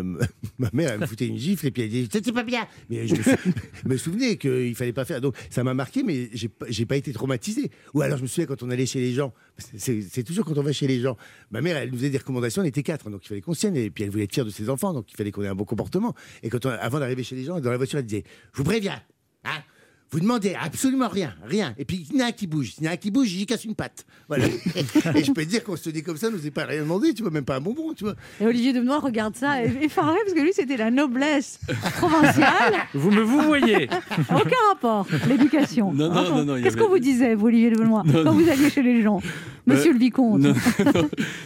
ma 0.59 0.71
mère, 0.73 0.93
elle 0.93 1.01
me 1.01 1.07
foutait 1.07 1.27
une 1.27 1.37
gifle 1.37 1.64
et 1.65 1.71
puis 1.71 1.83
elle 1.83 1.89
dit 1.91 2.09
c'est 2.11 2.33
pas 2.33 2.43
bien. 2.43 2.67
Mais 2.91 3.07
je 3.07 3.15
me, 3.87 3.97
souvenais 3.97 4.37
qu'il 4.37 4.75
fallait 4.75 4.93
pas 4.93 5.05
faire. 5.05 5.21
Donc 5.21 5.35
ça 5.51 5.65
m'a 5.65 5.75
marqué, 5.75 6.03
mais 6.03 6.29
j'ai 6.33 6.49
pas- 6.49 6.67
pas 6.89 6.97
été 6.97 7.13
traumatisé. 7.13 7.71
Ou 7.95 8.03
alors 8.03 8.19
je 8.19 8.23
me 8.23 8.29
souviens 8.29 8.47
quand 8.47 8.63
on 8.63 8.71
allait 8.71 8.87
chez 8.87 9.01
les 9.01 9.13
gens. 9.13 9.33
C'est 9.77 10.23
toujours 10.25 10.45
quand 10.45 10.59
on 10.59 10.63
va 10.63 10.73
chez 10.73 10.87
les 10.87 11.01
gens. 11.01 11.17
Ma 11.51 11.61
mère, 11.61 11.77
elle 11.77 11.91
nous 11.91 11.97
faisait 11.97 12.11
des 12.11 12.19
recommandations. 12.19 12.63
On 12.63 12.65
était 12.65 12.83
quatre, 12.83 13.09
donc 13.11 13.25
il 13.25 13.29
fallait 13.29 13.41
qu'on 13.41 13.55
se 13.55 13.61
tienne. 13.61 13.77
Et 13.77 13.91
puis 13.91 14.05
elle 14.05 14.11
voulait 14.11 14.25
être 14.25 14.33
fière 14.35 14.45
de 14.45 14.51
ses 14.51 14.69
enfants, 14.71 14.93
donc 14.93 15.11
il 15.13 15.17
fallait 15.17 15.31
qu'on 15.31 15.43
ait 15.43 15.49
un 15.49 15.55
bon 15.55 15.65
comportement. 15.65 16.15
Et 16.43 16.51
quand 16.51 16.65
on- 16.67 16.71
avant 16.71 16.99
d'arriver 17.01 17.23
chez 17.23 17.37
les 17.37 17.45
gens, 17.45 17.61
dans 17.61 17.71
la 17.71 17.77
voiture, 17.77 17.99
elle 17.99 18.07
disait 18.07 18.25
je 18.53 18.59
vous 18.59 18.65
préviens. 18.65 19.01
Hein 19.45 19.63
Vous 20.11 20.21
demandez 20.21 20.55
absolument 20.61 21.09
rien, 21.09 21.35
rien. 21.45 21.75
Et 21.77 21.85
puis 21.85 22.07
il 22.09 22.17
y 22.17 22.23
en 22.23 22.25
a 22.25 22.29
un 22.29 22.33
qui 22.33 22.47
bouge. 22.47 22.75
Il 22.79 22.85
y 22.85 22.87
en 22.89 22.91
a 22.91 22.95
un 22.95 22.97
qui 22.97 23.11
bouge, 23.11 23.27
j'y 23.29 23.47
casse 23.47 23.65
une 23.65 23.75
patte. 23.75 24.05
Voilà. 24.29 24.47
et 25.17 25.25
je 25.25 25.33
peux 25.33 25.45
te 25.45 25.49
dire 25.51 25.65
qu'on 25.65 25.77
se 25.77 25.91
dit 25.91 26.03
comme 26.05 26.17
ça, 26.17 26.31
nous 26.31 26.39
n'est 26.39 26.51
pas 26.53 26.65
rien 26.67 26.83
demandé, 26.83 27.13
tu 27.15 27.23
vois, 27.23 27.33
même 27.33 27.45
pas 27.45 27.57
un 27.57 27.61
bonbon, 27.61 27.95
tu 27.95 28.05
vois. 28.05 28.15
Et 28.41 28.47
Olivier 28.47 28.73
Denois 28.73 29.01
regarde 29.01 29.35
ça 29.35 29.63
effaré 29.65 30.17
parce 30.25 30.35
que 30.35 30.41
lui, 30.41 30.53
c'était 30.55 30.77
la 30.77 30.91
noblesse 30.93 31.59
provinciale. 31.97 32.75
Vous 32.95 33.11
me 33.11 33.23
vous 33.23 33.41
voyez 33.43 33.89
Aucun 34.31 34.57
rapport, 34.71 35.07
l'éducation. 35.29 35.93
Non, 35.93 36.13
non, 36.13 36.45
non, 36.45 36.55
Qu'est-ce 36.63 36.77
avait- 36.77 36.81
qu'on 36.85 36.89
vous 36.91 36.99
disait, 37.01 37.35
vous, 37.35 37.47
Olivier 37.47 37.71
Non, 37.71 38.03
quand 38.05 38.25
non. 38.25 38.33
vous 38.33 38.49
alliez 38.49 38.71
chez 38.71 38.83
les 38.83 39.03
gens 39.03 39.21
Monsieur 39.67 39.91
Euh, 39.91 39.95
le 39.95 39.99
vicomte. 39.99 40.41
Non, 40.43 40.55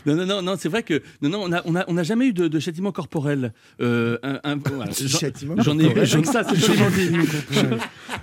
non, 0.07 0.17
non, 0.17 0.27
non, 0.27 0.43
non, 0.43 0.55
c'est 0.59 0.69
vrai 0.69 0.83
que 0.83 1.03
non, 1.23 1.29
non, 1.31 1.43
on 1.45 1.53
a, 1.53 1.63
on 1.67 1.77
a, 1.77 1.85
on 1.87 1.93
n'a 1.95 2.03
jamais 2.03 2.27
eu 2.27 2.33
de, 2.33 2.49
de 2.49 2.59
châtiment 2.59 2.91
corporel. 2.91 3.53
Euh, 3.81 4.19
un, 4.25 4.41
un- 4.43 4.57
voilà. 4.57 4.91
J'en- 4.91 5.19
Châtiment 5.19 5.55
J'en 5.59 5.79
ai 5.79 5.85
eu, 5.87 6.25
Ça, 6.25 6.43
c'est. 6.43 6.57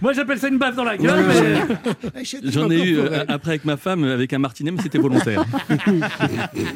Moi, 0.01 0.11
j'appelle 0.25 0.39
ça 0.39 0.47
une 0.49 0.57
baffe 0.57 0.75
dans 0.75 0.83
la 0.83 0.97
gueule, 0.97 1.23
mais. 2.13 2.21
j'en 2.51 2.69
ai 2.69 2.81
eu 2.83 2.97
euh, 2.97 3.23
après 3.27 3.51
avec 3.51 3.65
ma 3.65 3.77
femme 3.77 4.03
avec 4.03 4.33
un 4.33 4.39
martinet, 4.39 4.71
mais 4.71 4.81
c'était 4.81 4.97
volontaire. 4.97 5.43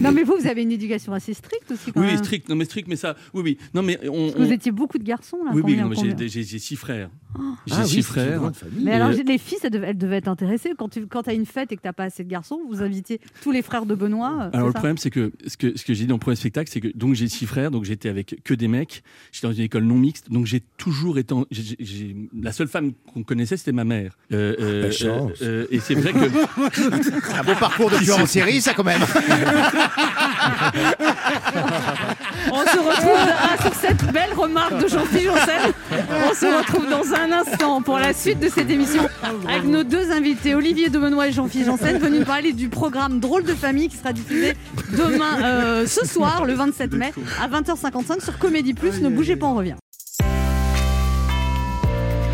Non, 0.01 0.11
mais 0.11 0.23
vous, 0.23 0.35
vous 0.39 0.47
avez 0.47 0.61
une 0.61 0.71
éducation 0.71 1.13
assez 1.13 1.33
stricte 1.33 1.71
aussi, 1.71 1.91
quand 1.91 1.99
Oui, 1.99 2.07
même. 2.07 2.15
oui, 2.15 2.23
strict, 2.23 2.49
non 2.49 2.55
mais 2.55 2.65
strict, 2.65 2.87
mais 2.87 2.95
ça, 2.95 3.15
oui, 3.33 3.41
oui, 3.43 3.57
non 3.73 3.81
mais 3.81 3.99
on. 4.07 4.25
Parce 4.27 4.33
que 4.35 4.43
vous 4.43 4.51
étiez 4.53 4.71
beaucoup 4.71 4.97
de 4.97 5.03
garçons, 5.03 5.37
là. 5.43 5.51
oui, 5.53 5.61
oui, 5.63 5.75
combien- 5.77 5.83
non, 5.83 6.17
mais 6.19 6.27
j'ai- 6.27 6.59
six 6.59 6.75
frères. 6.75 7.09
J'ai 7.67 7.73
Ah 7.77 7.83
six 7.85 8.01
frères. 8.01 8.41
Mais 8.79 8.93
alors, 8.93 9.09
Euh, 9.09 9.23
les 9.25 9.37
filles, 9.37 9.57
ça 9.61 9.69
devait, 9.69 9.87
elles 9.89 9.97
devaient 9.97 10.17
être 10.17 10.27
intéressées. 10.27 10.71
Quand 10.77 10.89
tu 10.89 11.05
quand 11.07 11.27
as 11.27 11.33
une 11.33 11.45
fête 11.45 11.71
et 11.71 11.75
que 11.75 11.81
tu 11.81 11.87
n'as 11.87 11.93
pas 11.93 12.05
assez 12.05 12.23
de 12.23 12.29
garçons, 12.29 12.59
vous 12.67 12.81
invitiez 12.81 13.19
tous 13.41 13.51
les 13.51 13.61
frères 13.61 13.85
de 13.85 13.95
Benoît. 13.95 14.43
euh, 14.45 14.49
Alors 14.53 14.67
le 14.67 14.73
problème 14.73 14.97
c'est 14.97 15.09
que 15.09 15.31
ce 15.47 15.57
que 15.57 15.77
ce 15.77 15.83
que 15.85 15.93
j'ai 15.93 16.03
dit 16.03 16.07
dans 16.07 16.15
le 16.15 16.19
premier 16.19 16.35
spectacle 16.35 16.69
c'est 16.71 16.81
que 16.81 16.87
donc 16.95 17.13
j'ai 17.15 17.27
six 17.27 17.45
frères 17.45 17.71
donc 17.71 17.83
j'étais 17.85 18.09
avec 18.09 18.37
que 18.43 18.53
des 18.53 18.67
mecs 18.67 19.03
j'étais 19.31 19.47
dans 19.47 19.53
une 19.53 19.63
école 19.63 19.83
non 19.83 19.95
mixte 19.95 20.31
donc 20.31 20.45
j'ai 20.45 20.61
toujours 20.77 21.17
été 21.17 21.33
en- 21.33 21.45
la 22.41 22.51
seule 22.51 22.67
femme 22.67 22.91
qu'on 23.13 23.23
c'était 23.45 23.71
ma 23.71 23.83
mère 23.83 24.11
Euh, 24.33 24.55
euh, 24.59 24.83
La 24.83 24.91
chance. 24.91 25.31
euh, 25.41 25.63
euh, 25.63 25.67
et 25.71 25.79
c'est 25.79 25.95
vrai 25.95 26.13
que 26.13 26.19
Un 27.39 27.43
beau 27.43 27.55
parcours 27.59 27.89
de 27.89 27.97
tueur 27.97 28.19
en 28.19 28.25
série, 28.25 28.61
ça 28.61 28.73
quand 28.73 28.83
même. 28.83 29.01
On 32.51 32.61
se 32.65 32.77
retrouve 32.77 33.17
ah, 33.17 33.61
sur 33.61 33.73
cette 33.75 34.03
belle 34.11 34.33
remarque 34.35 34.81
de 34.81 34.87
Jean-Philippe 34.87 35.27
Janssen. 35.27 35.73
On 36.29 36.33
se 36.33 36.45
retrouve 36.57 36.89
dans 36.89 37.13
un 37.13 37.31
instant 37.31 37.81
pour 37.81 37.99
la 37.99 38.13
suite 38.13 38.39
de 38.39 38.49
cette 38.49 38.69
émission 38.69 39.07
avec 39.47 39.63
nos 39.65 39.83
deux 39.83 40.11
invités, 40.11 40.55
Olivier 40.55 40.89
de 40.89 40.97
Benoît 40.99 41.27
et 41.27 41.31
Jean-Philippe 41.31 41.67
Janssen, 41.67 41.97
venus 41.99 42.19
nous 42.19 42.25
parler 42.25 42.53
du 42.53 42.69
programme 42.69 43.19
Drôle 43.19 43.43
de 43.43 43.53
famille 43.53 43.87
qui 43.89 43.97
sera 43.97 44.13
diffusé 44.13 44.55
demain, 44.97 45.41
euh, 45.43 45.85
ce 45.87 46.05
soir, 46.05 46.45
le 46.45 46.53
27 46.53 46.93
mai, 46.93 47.13
à 47.41 47.47
20h55 47.47 48.23
sur 48.23 48.37
Comédie 48.37 48.73
Plus. 48.73 49.01
Ne 49.01 49.09
bougez 49.09 49.35
pas, 49.35 49.47
on 49.47 49.55
revient. 49.55 49.75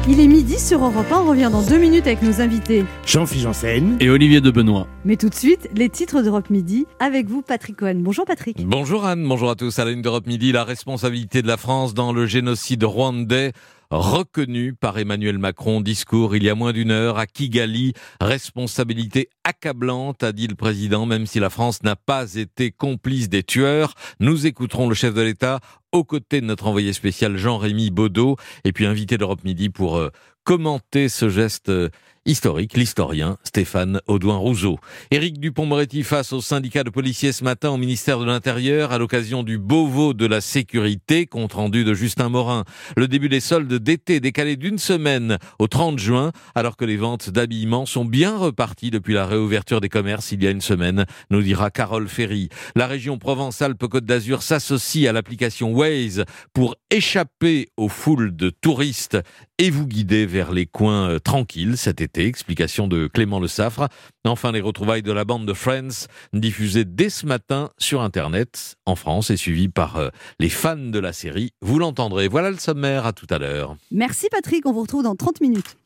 Il 0.08 0.20
est 0.20 0.28
midi 0.28 0.60
sur 0.60 0.86
Europe 0.86 1.12
1. 1.12 1.18
On 1.18 1.30
revient 1.30 1.50
dans 1.52 1.64
deux 1.64 1.80
minutes 1.80 2.06
avec 2.06 2.22
nos 2.22 2.40
invités. 2.40 2.86
Jean-Philippe 3.08 3.46
Janssen. 3.46 3.98
et 4.00 4.12
Olivier 4.12 4.40
de 4.40 4.52
Benoît 4.52 4.86
Mais 5.04 5.16
tout 5.16 5.30
de 5.30 5.34
suite, 5.34 5.68
les 5.76 5.90
titres 5.90 6.22
d'Europe 6.22 6.52
Midi 6.52 6.86
avec 7.00 7.28
vous, 7.28 7.42
Patrick 7.42 7.78
Cohen. 7.78 7.96
Bonjour 8.02 8.24
Patrick. 8.24 8.64
Bonjour 8.68 9.06
Anne, 9.06 9.28
bonjour 9.28 9.50
à 9.50 9.56
tous. 9.56 9.80
À 9.80 9.86
la 9.86 9.90
une 9.90 10.04
d'Europe 10.04 10.28
Midi, 10.28 10.52
la 10.52 10.64
responsabilité 10.64 11.42
de 11.42 11.48
la 11.48 11.58
France 11.58 11.96
dans 11.96 12.14
le 12.14 12.28
génocide 12.28 12.84
rwandais 12.84 13.54
reconnue 13.92 14.74
par 14.74 14.98
Emmanuel 14.98 15.38
Macron. 15.38 15.82
Discours 15.82 16.36
il 16.36 16.44
y 16.44 16.50
a 16.50 16.56
moins 16.56 16.74
d'une 16.74 16.92
heure 16.92 17.18
à 17.18 17.28
Kigali. 17.28 17.94
Responsabilité 18.22 19.30
accablante, 19.44 20.24
a 20.24 20.32
dit 20.32 20.48
le 20.48 20.56
président, 20.56 21.06
même 21.06 21.26
si 21.26 21.40
la 21.40 21.50
France 21.50 21.84
n'a 21.84 21.96
pas 21.96 22.36
été 22.36 22.72
complice 22.72 23.30
des 23.30 23.44
tueurs. 23.44 23.94
Nous 24.20 24.48
écouterons 24.48 24.90
le 24.90 24.96
chef 24.96 25.14
de 25.14 25.22
l'État 25.22 25.60
aux 25.92 26.04
côtés 26.04 26.42
de 26.42 26.46
notre 26.46 26.68
envoyé 26.68 26.94
spécial 26.94 27.38
Jean-Rémy 27.38 27.90
Baudot 27.90 28.38
et 28.64 28.74
puis 28.74 28.86
invité 28.86 29.18
d'Europe 29.18 29.44
Midi 29.44 29.70
pour 29.70 29.98
euh, 29.98 30.10
commenter 30.44 31.10
ce 31.10 31.30
geste 31.30 31.70
euh, 31.70 31.90
historique, 32.26 32.76
l'historien 32.76 33.38
Stéphane 33.44 34.02
Audouin-Rousseau. 34.08 34.80
Éric 35.12 35.40
Dupont-Moretti 35.40 36.04
face 36.04 36.34
au 36.34 36.42
syndicat 36.42 36.84
de 36.84 36.90
policiers 36.90 37.32
ce 37.32 37.44
matin 37.44 37.70
au 37.70 37.78
ministère 37.78 38.20
de 38.20 38.26
l'Intérieur 38.26 38.92
à 38.92 38.98
l'occasion 38.98 39.44
du 39.44 39.60
Beauvau 39.60 40.14
de 40.14 40.26
la 40.26 40.42
sécurité, 40.42 41.28
compte 41.28 41.54
rendu 41.54 41.84
de 41.84 41.94
Justin 41.94 42.30
Morin. 42.30 42.64
Le 42.98 43.08
début 43.08 43.30
des 43.30 43.40
soldes 43.40 43.74
d'été 43.74 44.20
décalé 44.20 44.56
d'une 44.56 44.80
semaine 44.80 45.38
au 45.60 45.68
30 45.68 46.00
juin, 46.00 46.32
alors 46.56 46.78
que 46.78 46.86
les 46.86 46.98
ventes 46.98 47.30
d'habillement 47.30 47.86
sont 47.86 48.06
bien 48.06 48.36
reparties 48.36 48.90
depuis 48.90 49.14
la 49.14 49.28
réouverture 49.28 49.80
des 49.80 49.90
commerces 49.90 50.32
il 50.32 50.44
y 50.44 50.48
a 50.48 50.52
une 50.52 50.62
semaine, 50.62 51.06
nous 51.30 51.44
dira 51.44 51.70
Carole 51.70 52.08
Ferry. 52.08 52.50
La 52.76 52.88
région 52.88 53.20
Provence-Alpes-Côte 53.20 54.06
d'Azur 54.06 54.42
s'associe 54.42 55.08
à 55.08 55.14
l'application 55.14 55.72
Waze 55.72 56.26
pour 56.54 56.76
échapper 56.90 57.70
aux 57.78 57.90
foules 57.90 58.36
de 58.36 58.50
touristes 58.50 59.18
et 59.58 59.70
vous 59.70 59.88
guider 59.88 60.26
vers 60.26 60.52
les 60.52 60.66
coins 60.66 61.10
euh, 61.10 61.20
tranquilles 61.20 61.78
cet 61.78 62.02
été. 62.02 62.26
Explication 62.26 62.88
de 62.88 63.08
Clément 63.08 63.40
Le 63.40 63.48
Saffre. 63.48 63.88
Enfin, 64.26 64.52
les 64.52 64.62
retrouvailles 64.62 65.04
de 65.04 65.12
la 65.12 65.26
bande 65.26 65.46
de 65.46 65.54
Friends, 65.54 66.08
diffusées 66.34 66.86
dès 66.86 67.10
ce 67.10 67.26
matin 67.26 67.70
sur 67.78 68.02
Internet 68.02 68.76
en 68.86 68.96
France 68.96 69.30
et 69.30 69.38
suivies 69.38 69.70
par 69.70 69.98
euh, 69.98 70.10
les 70.40 70.50
fans 70.50 70.76
de 70.76 71.00
la 71.00 71.14
série. 71.14 71.52
Vous 71.62 71.80
l'entendrez. 71.80 72.28
Voilà 72.28 72.52
le 72.52 72.58
sommaire. 72.58 73.06
À 73.06 73.14
tout 73.14 73.28
à 73.30 73.38
l'heure. 73.38 73.76
Merci 73.92 74.28
Patrick, 74.30 74.66
on 74.66 74.74
vous 74.74 74.82
retrouve 74.82 75.04
dans 75.04 75.16
30 75.16 75.42
minutes. 75.42 75.78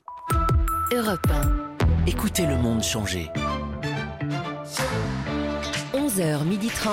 Europe 0.92 1.28
1. 1.30 2.08
Écoutez 2.08 2.46
le 2.46 2.58
monde 2.58 2.84
changer. 2.84 3.30
11h30. 5.94 6.90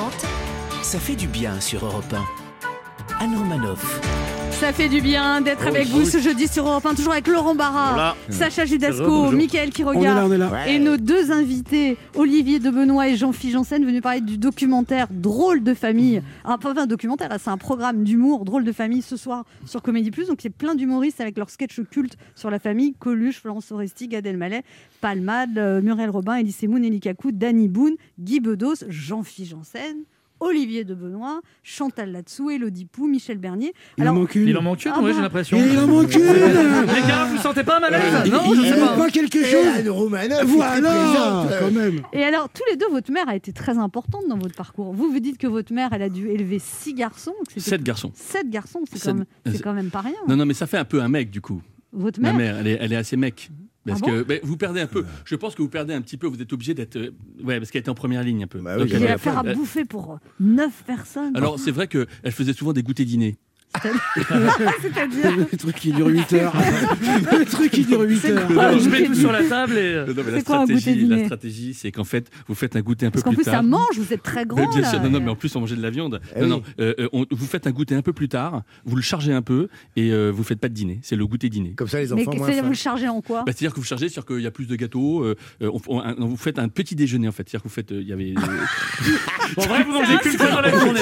Ça 0.82 0.98
fait 0.98 1.16
du 1.16 1.26
bien 1.26 1.60
sur 1.60 1.84
Europe 1.84 2.12
1. 2.12 3.24
Anne 3.24 3.36
Romanoff. 3.36 4.35
Ça 4.60 4.72
fait 4.72 4.88
du 4.88 5.00
bien 5.02 5.42
d'être 5.42 5.62
Oh, 5.64 5.68
avec 5.68 5.84
oui. 5.84 5.90
vous 5.92 6.04
ce 6.06 6.18
jeudi 6.18 6.48
sur 6.48 6.66
Europe 6.66 6.84
1, 6.86 6.94
toujours 6.94 7.12
avec 7.12 7.26
Laurent 7.28 7.54
Barra, 7.54 7.92
Voilà. 7.92 8.16
Sacha 8.30 8.64
Judasco. 8.64 9.30
Mickaël 9.30 9.70
qui 9.70 9.84
regarde 9.84 10.32
et 10.66 10.78
nos 10.78 10.96
deux 10.96 11.30
invités, 11.30 11.98
Olivier 12.14 12.58
de 12.58 12.70
Benoît 12.70 13.06
et 13.08 13.16
Jean-Philippe 13.16 13.54
Janssen, 13.54 13.84
venus 13.84 14.00
parler 14.00 14.22
du 14.22 14.38
documentaire 14.38 15.08
Drôle 15.10 15.62
de 15.62 15.74
famille. 15.74 16.22
Ah, 16.44 16.56
pas 16.58 16.80
un 16.80 16.86
documentaire, 16.86 17.28
c'est 17.38 17.50
un 17.50 17.58
programme 17.58 18.02
d'humour, 18.02 18.44
Drôle 18.46 18.64
de 18.64 18.72
famille, 18.72 19.02
ce 19.02 19.16
soir 19.16 19.44
sur 19.66 19.82
Comédie 19.82 20.10
Plus. 20.10 20.28
Donc, 20.28 20.38
c'est 20.40 20.50
plein 20.50 20.74
d'humoristes 20.74 21.20
avec 21.20 21.36
leurs 21.36 21.50
sketchs 21.50 21.80
cultes 21.90 22.16
sur 22.34 22.50
la 22.50 22.58
famille 22.58 22.94
Coluche, 22.98 23.40
Florence 23.40 23.66
Foresti, 23.66 24.08
Gad 24.08 24.26
Elmaleh, 24.26 24.62
Palmade, 25.02 25.58
euh, 25.58 25.82
Muriel 25.82 26.10
Robin, 26.10 26.38
Elie 26.38 26.52
Semoun, 26.52 26.82
Elie 26.82 27.00
Kakou, 27.00 27.30
Danny 27.30 27.68
Boone, 27.68 27.94
Guy 28.18 28.40
Bedos, 28.40 28.84
Jean-Philippe 28.88 29.50
Janssen. 29.50 29.96
Olivier 30.40 30.84
de 30.84 30.94
Benoît, 30.94 31.40
Chantal 31.62 32.12
Latsou, 32.12 32.50
Elodie 32.50 32.84
Pou, 32.84 33.06
Michel 33.06 33.38
Bernier. 33.38 33.72
Il 33.98 34.08
en 34.08 34.14
manque 34.14 34.34
une. 34.34 34.48
Il 34.48 34.56
en 34.58 34.62
manque 34.62 34.84
une, 34.84 34.92
Ah 34.94 35.00
bah. 35.00 35.08
j'ai 35.14 35.20
l'impression. 35.22 35.58
Il 35.58 35.78
en 35.78 35.86
manque 35.86 36.14
une 36.14 36.20
Les 36.22 37.00
gars, 37.08 37.26
vous 37.30 37.38
sentez 37.38 37.64
pas 37.64 37.78
un 37.78 37.80
malaise 37.80 38.02
Il- 38.26 38.32
Non, 38.32 38.40
il 38.52 38.56
je 38.60 38.66
sais 38.74 38.80
manque 38.80 38.90
pas. 38.90 38.96
pas 38.96 39.10
quelque 39.10 39.42
chose 39.44 39.66
est 39.78 40.44
Voilà, 40.44 40.72
présente, 40.90 41.50
euh, 41.52 41.60
quand 41.60 41.70
même. 41.70 42.02
Et 42.12 42.22
alors, 42.24 42.48
tous 42.48 42.62
les 42.70 42.76
deux, 42.76 42.88
votre 42.90 43.10
mère 43.12 43.28
a 43.28 43.36
été 43.36 43.52
très 43.52 43.78
importante 43.78 44.22
dans 44.28 44.38
votre 44.38 44.54
parcours. 44.54 44.92
Vous, 44.92 45.10
vous 45.10 45.20
dites 45.20 45.38
que 45.38 45.46
votre 45.46 45.72
mère, 45.72 45.90
elle 45.92 46.02
a 46.02 46.08
dû 46.08 46.28
élever 46.28 46.58
six 46.58 46.94
garçons. 46.94 47.34
sept 47.56 47.82
garçons 47.82 48.12
Sept 48.14 48.48
garçons, 48.50 48.80
c'est 48.90 48.98
Sept- 48.98 49.12
quand, 49.12 49.74
même- 49.74 49.86
quand 49.90 49.90
pas 49.90 50.00
rien. 50.00 50.16
non 50.28 50.36
non 50.36 50.46
mais 50.46 50.54
ça 50.54 50.66
fait 50.66 50.78
un 50.78 50.84
peu 50.84 51.00
un 51.02 51.08
mec 51.08 51.30
du 51.30 51.40
coup 51.40 51.62
Votre 51.92 52.20
ma 52.20 52.32
mère, 52.32 52.54
mère 52.54 52.56
elle 52.60 52.66
est, 52.66 52.78
elle 52.80 52.92
est 52.92 52.96
assez 52.96 53.16
mec 53.16 53.50
parce 53.86 54.00
Ah 54.02 54.06
bon 54.06 54.24
que 54.24 54.46
vous 54.46 54.56
perdez 54.56 54.80
un 54.80 54.86
peu. 54.86 55.04
Je 55.24 55.34
pense 55.36 55.54
que 55.54 55.62
vous 55.62 55.68
perdez 55.68 55.94
un 55.94 56.00
petit 56.02 56.16
peu. 56.16 56.26
Vous 56.26 56.40
êtes 56.42 56.52
obligé 56.52 56.74
d'être 56.74 56.96
euh, 56.96 57.10
ouais 57.42 57.58
parce 57.58 57.70
qu'elle 57.70 57.80
était 57.80 57.88
en 57.90 57.94
première 57.94 58.22
ligne 58.22 58.44
un 58.44 58.46
peu. 58.46 58.58
Bah 58.60 58.74
oui, 58.76 58.80
Donc, 58.82 58.90
il 58.90 58.96
elle- 58.96 59.02
va 59.08 59.18
faire 59.18 59.38
à 59.38 59.42
elle- 59.46 59.56
bouffer 59.56 59.84
pour 59.84 60.12
euh, 60.12 60.16
neuf 60.40 60.82
personnes. 60.86 61.36
alors 61.36 61.58
c'est 61.58 61.70
vrai 61.70 61.86
qu'elle 61.88 62.06
faisait 62.30 62.52
souvent 62.52 62.72
des 62.72 62.82
goûters 62.82 63.06
dîners 63.06 63.36
C'est-à-dire 64.82 65.36
Le 65.50 65.56
truc 65.58 65.76
qui 65.76 65.92
dure 65.92 66.06
8 66.06 66.32
heures. 66.34 66.54
Le 67.38 67.44
truc 67.44 67.70
qui 67.70 67.84
dure 67.84 68.00
8 68.00 68.24
heures. 68.26 68.46
quoi, 68.48 68.66
un 68.68 68.78
Je 68.78 68.88
mets 68.88 68.98
goûter 69.02 69.06
tout 69.08 69.14
sur 69.14 69.32
la 69.32 69.44
table 69.44 69.76
et. 69.76 69.96
Non, 70.06 70.14
mais 70.24 70.30
la 70.32 70.38
C'est 70.38 70.44
quoi 70.44 70.64
stratégie, 70.64 71.06
la 71.06 71.24
stratégie, 71.24 71.74
c'est 71.74 71.92
qu'en 71.92 72.04
fait, 72.04 72.30
vous 72.48 72.54
faites 72.54 72.74
un 72.76 72.80
goûter 72.80 73.06
un 73.06 73.10
peu 73.10 73.14
Parce 73.20 73.24
qu'en 73.24 73.30
plus 73.30 73.36
plus, 73.36 73.44
tard. 73.44 73.54
ça 73.54 73.62
mange, 73.62 73.98
vous 73.98 74.12
êtes 74.12 74.22
très 74.22 74.40
Mais 74.40 74.46
grand. 74.46 74.70
bien 74.70 74.80
là. 74.80 74.90
sûr, 74.90 75.02
non, 75.02 75.10
non, 75.10 75.20
mais 75.20 75.30
en 75.30 75.36
plus, 75.36 75.54
on 75.56 75.60
mangeait 75.60 75.76
de 75.76 75.82
la 75.82 75.90
viande. 75.90 76.20
Eh 76.34 76.40
non, 76.40 76.44
oui. 76.44 76.50
non, 76.50 76.62
euh, 76.80 76.94
euh, 77.00 77.08
on- 77.12 77.26
vous 77.30 77.46
faites 77.46 77.66
un 77.66 77.70
goûter 77.70 77.94
un 77.94 78.02
peu 78.02 78.12
plus 78.12 78.28
tard, 78.28 78.62
vous 78.86 78.96
le 78.96 79.02
chargez 79.02 79.32
un 79.32 79.42
peu 79.42 79.68
et 79.96 80.10
euh, 80.10 80.30
vous 80.30 80.42
faites 80.44 80.58
pas 80.60 80.68
de 80.68 80.74
dîner. 80.74 80.98
C'est 81.02 81.16
le 81.16 81.26
goûter 81.26 81.48
dîner. 81.50 81.74
Comme 81.76 81.88
ça, 81.88 82.00
les 82.00 82.06
Mais 82.14 82.22
enfants 82.22 82.36
moins 82.36 82.46
c'est-à-dire, 82.46 82.64
vous 82.64 82.70
le 82.70 82.76
chargez 82.76 83.08
en 83.08 83.20
quoi 83.20 83.40
Bah, 83.44 83.52
c'est-à-dire 83.54 83.72
que 83.74 83.80
vous 83.80 83.84
chargez, 83.86 84.08
c'est-à-dire 84.08 84.26
qu'il 84.26 84.40
y 84.42 84.46
a 84.46 84.50
plus 84.50 84.66
de 84.66 84.76
gâteaux. 84.76 85.22
euh, 85.22 85.36
euh, 85.62 85.70
on- 85.88 86.00
on- 86.18 86.26
vous 86.26 86.36
faites 86.36 86.58
un 86.58 86.68
petit 86.68 86.94
déjeuner 86.94 87.28
en 87.28 87.32
fait. 87.32 87.42
C'est-à-dire 87.48 87.62
que 87.62 87.68
vous 87.68 87.74
faites, 87.74 87.92
euh, 87.92 88.00
il 88.00 88.08
y 88.08 88.12
avait. 88.12 88.34
En 89.58 89.62
vrai, 89.62 89.84
vous 89.84 89.92
mangez 89.92 90.16
qu'une 90.22 90.32
fois 90.32 90.50
dans 90.50 90.60
la 90.60 90.70
journée. 90.76 91.00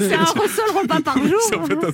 C'est 0.00 0.14
un 0.14 0.26
seul 0.26 0.76
repas 0.82 1.00
par 1.02 1.16
jour. 1.26 1.38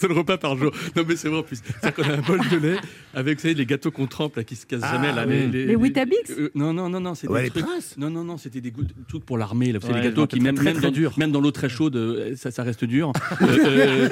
Seul 0.02 0.12
repas 0.12 0.36
par 0.38 0.56
jour. 0.56 0.70
Non 0.96 1.04
mais 1.08 1.16
c'est 1.16 1.28
vrai 1.28 1.38
en 1.38 1.42
plus. 1.42 1.60
C'est-à-dire 1.80 1.94
qu'on 1.94 2.10
a 2.10 2.14
un 2.16 2.20
bol 2.20 2.40
de 2.50 2.56
lait 2.56 2.76
avec 3.14 3.36
vous 3.38 3.42
savez, 3.42 3.54
les 3.54 3.66
gâteaux 3.66 3.90
qu'on 3.90 4.06
trempe 4.06 4.36
là 4.36 4.44
qui 4.44 4.56
se 4.56 4.66
cassent 4.66 4.80
Ah, 4.82 4.94
jamais 4.94 5.12
là. 5.12 5.24
oui. 5.28 5.48
Les 5.52 5.76
Weetabix 5.76 6.16
euh, 6.30 6.50
Non 6.54 6.72
non 6.72 6.88
non 6.88 7.00
non 7.00 7.14
c'était 7.14 7.32
Ouais, 7.32 7.40
des 7.42 7.44
les 7.54 7.62
trucs. 7.62 7.66
Non 7.98 8.10
non 8.10 8.24
non 8.24 8.36
c'était 8.36 8.60
des 8.60 8.70
goûts- 8.72 8.82
trucs 9.08 9.24
pour 9.24 9.38
l'armée 9.38 9.70
là. 9.72 9.78
Vous 9.78 9.86
savez, 9.86 9.94
Ouais, 9.98 10.02
les 10.04 10.08
gâteaux 10.10 10.26
qui 10.26 10.40
même 10.40 10.54
très, 10.56 10.64
même 10.64 10.74
très 10.74 10.82
dans, 10.86 10.90
dur. 10.92 11.12
même 11.18 11.30
dans 11.32 11.40
l'eau 11.40 11.50
très 11.52 11.68
chaude 11.68 11.96
euh, 11.96 12.34
ça, 12.36 12.50
ça 12.50 12.62
reste 12.62 12.84
dur. 12.84 13.12
Euh, 13.42 14.08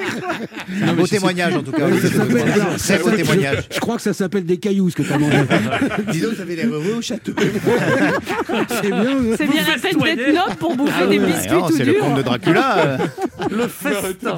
Un 0.81 0.85
non, 0.87 0.93
beau 0.93 1.07
témoignage 1.07 1.55
en 1.55 1.63
tout 1.63 1.71
cas. 1.71 1.89
De. 1.89 1.95
C'est 2.77 3.01
beau 3.03 3.11
témoignage. 3.11 3.63
Je 3.71 3.79
crois 3.79 3.95
que 3.97 4.01
ça 4.01 4.13
s'appelle 4.13 4.45
des 4.45 4.57
cailloux 4.57 4.89
ce 4.89 4.95
que 4.95 5.03
t'as 5.03 5.17
mangé. 5.17 5.37
Dis 6.11 6.21
donc, 6.21 6.33
ça 6.35 6.43
avait 6.43 6.55
l'air 6.55 6.67
heureux 6.69 6.95
au 6.97 7.01
château. 7.01 7.33
C'est 8.69 8.89
bien. 8.89 9.17
C'est 9.37 9.47
bien 9.47 9.63
la 9.67 9.77
peine 9.77 9.97
d'être 9.99 10.33
noble 10.33 10.55
pour 10.59 10.75
bouffer 10.75 10.93
Ah 11.03 11.07
des 11.07 11.19
biscuits 11.19 11.51
non, 11.51 11.67
tout 11.67 11.73
C'est 11.77 11.85
le 11.85 11.93
durs. 11.93 12.01
comte 12.03 12.17
de 12.17 12.21
Dracula. 12.21 12.97
Le 13.49 13.67
festin. 13.67 14.37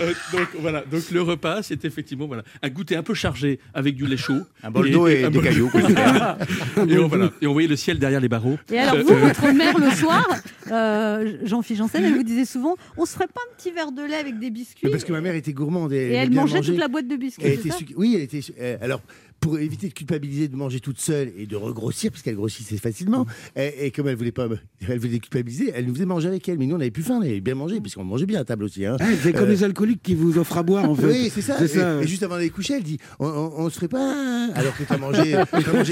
Euh, 0.00 0.12
donc 0.32 0.48
voilà, 0.60 0.83
donc 0.90 1.10
le 1.10 1.22
repas, 1.22 1.62
c'est 1.62 1.84
effectivement 1.84 2.26
voilà, 2.26 2.42
un 2.62 2.68
goûter 2.70 2.96
un 2.96 3.02
peu 3.02 3.14
chargé 3.14 3.58
avec 3.74 3.96
du 3.96 4.06
lait 4.06 4.16
chaud. 4.16 4.40
Un 4.62 4.70
bol 4.70 4.90
d'eau 4.90 5.06
et 5.08 5.28
des 5.28 5.40
cailloux, 5.40 5.70
et, 6.88 6.98
on, 6.98 7.08
voilà, 7.08 7.30
et 7.40 7.46
on 7.46 7.52
voyait 7.52 7.68
le 7.68 7.76
ciel 7.76 7.98
derrière 7.98 8.20
les 8.20 8.28
barreaux. 8.28 8.58
Et 8.72 8.78
alors, 8.78 8.96
vous, 9.04 9.14
votre 9.14 9.52
mère, 9.52 9.78
le 9.78 9.90
soir, 9.90 10.26
euh, 10.70 11.38
Jean-Philippe 11.44 11.78
Janssen, 11.78 12.04
elle 12.04 12.14
vous 12.14 12.22
disait 12.22 12.44
souvent 12.44 12.76
on 12.96 13.04
se 13.06 13.12
ferait 13.14 13.26
pas 13.26 13.40
un 13.50 13.56
petit 13.56 13.70
verre 13.70 13.92
de 13.92 14.02
lait 14.02 14.14
avec 14.16 14.38
des 14.38 14.50
biscuits 14.50 14.80
Mais 14.84 14.90
parce 14.90 15.04
que 15.04 15.12
ma 15.12 15.20
mère 15.20 15.34
était 15.34 15.52
gourmande. 15.52 15.92
Et, 15.92 15.96
Et 15.96 16.12
elle 16.14 16.30
mangeait 16.30 16.56
manger. 16.56 16.70
toute 16.70 16.78
la 16.80 16.88
boîte 16.88 17.08
de 17.08 17.16
biscuits, 17.16 17.44
Elle 17.46 17.54
c'est 17.54 17.60
était 17.60 17.70
ça 17.70 17.76
su- 17.78 17.86
Oui, 17.96 18.14
elle 18.16 18.22
était. 18.22 18.40
euh, 18.60 18.76
alors, 18.80 19.00
pour 19.40 19.58
éviter 19.58 19.88
de 19.88 19.92
culpabiliser 19.92 20.48
de 20.48 20.56
manger 20.56 20.80
toute 20.80 20.98
seule 20.98 21.30
et 21.36 21.46
de 21.46 21.54
regrossir, 21.56 22.10
parce 22.10 22.22
qu'elle 22.22 22.36
grossissait 22.36 22.78
facilement, 22.78 23.26
et, 23.56 23.86
et 23.86 23.90
comme 23.90 24.08
elle 24.08 24.16
voulait 24.16 24.32
pas, 24.32 24.48
elle 24.88 24.98
voulait 24.98 25.18
culpabiliser, 25.18 25.70
elle 25.74 25.86
nous 25.86 25.94
faisait 25.94 26.06
manger 26.06 26.28
avec 26.28 26.48
elle. 26.48 26.58
Mais 26.58 26.66
nous, 26.66 26.76
on 26.76 26.78
n'avait 26.78 26.90
plus 26.90 27.02
faim, 27.02 27.18
on 27.18 27.22
avait 27.22 27.40
bien 27.40 27.54
mangé, 27.54 27.80
puisqu'on 27.80 28.04
mangeait 28.04 28.24
bien 28.26 28.40
à 28.40 28.44
table 28.44 28.64
aussi. 28.64 28.86
Hein. 28.86 28.96
Ah, 29.00 29.04
c'est 29.22 29.32
comme 29.32 29.44
Euh, 29.44 29.48
les 29.50 29.62
alcooliques 29.64 30.02
qui 30.02 30.14
vous 30.14 30.38
offrent 30.38 30.56
à 30.58 30.62
boire, 30.62 30.88
en 30.88 30.94
fait. 30.94 31.06
Oui, 31.06 31.30
c'est 31.34 31.42
ça. 31.42 31.62
Et, 31.62 31.68
ça. 31.68 32.00
et 32.02 32.06
juste 32.06 32.22
avant 32.22 32.36
d'aller 32.36 32.48
coucher, 32.50 32.74
elle 32.74 32.82
dit 32.82 32.98
on, 33.18 33.26
on, 33.26 33.52
on 33.64 33.68
se 33.70 33.74
ferait 33.74 33.88
pas. 33.88 34.00
un- 34.14 34.50
Alors 34.54 34.74
que 34.76 34.82
tu 34.84 34.92
as 34.92 34.98
mangé, 34.98 35.36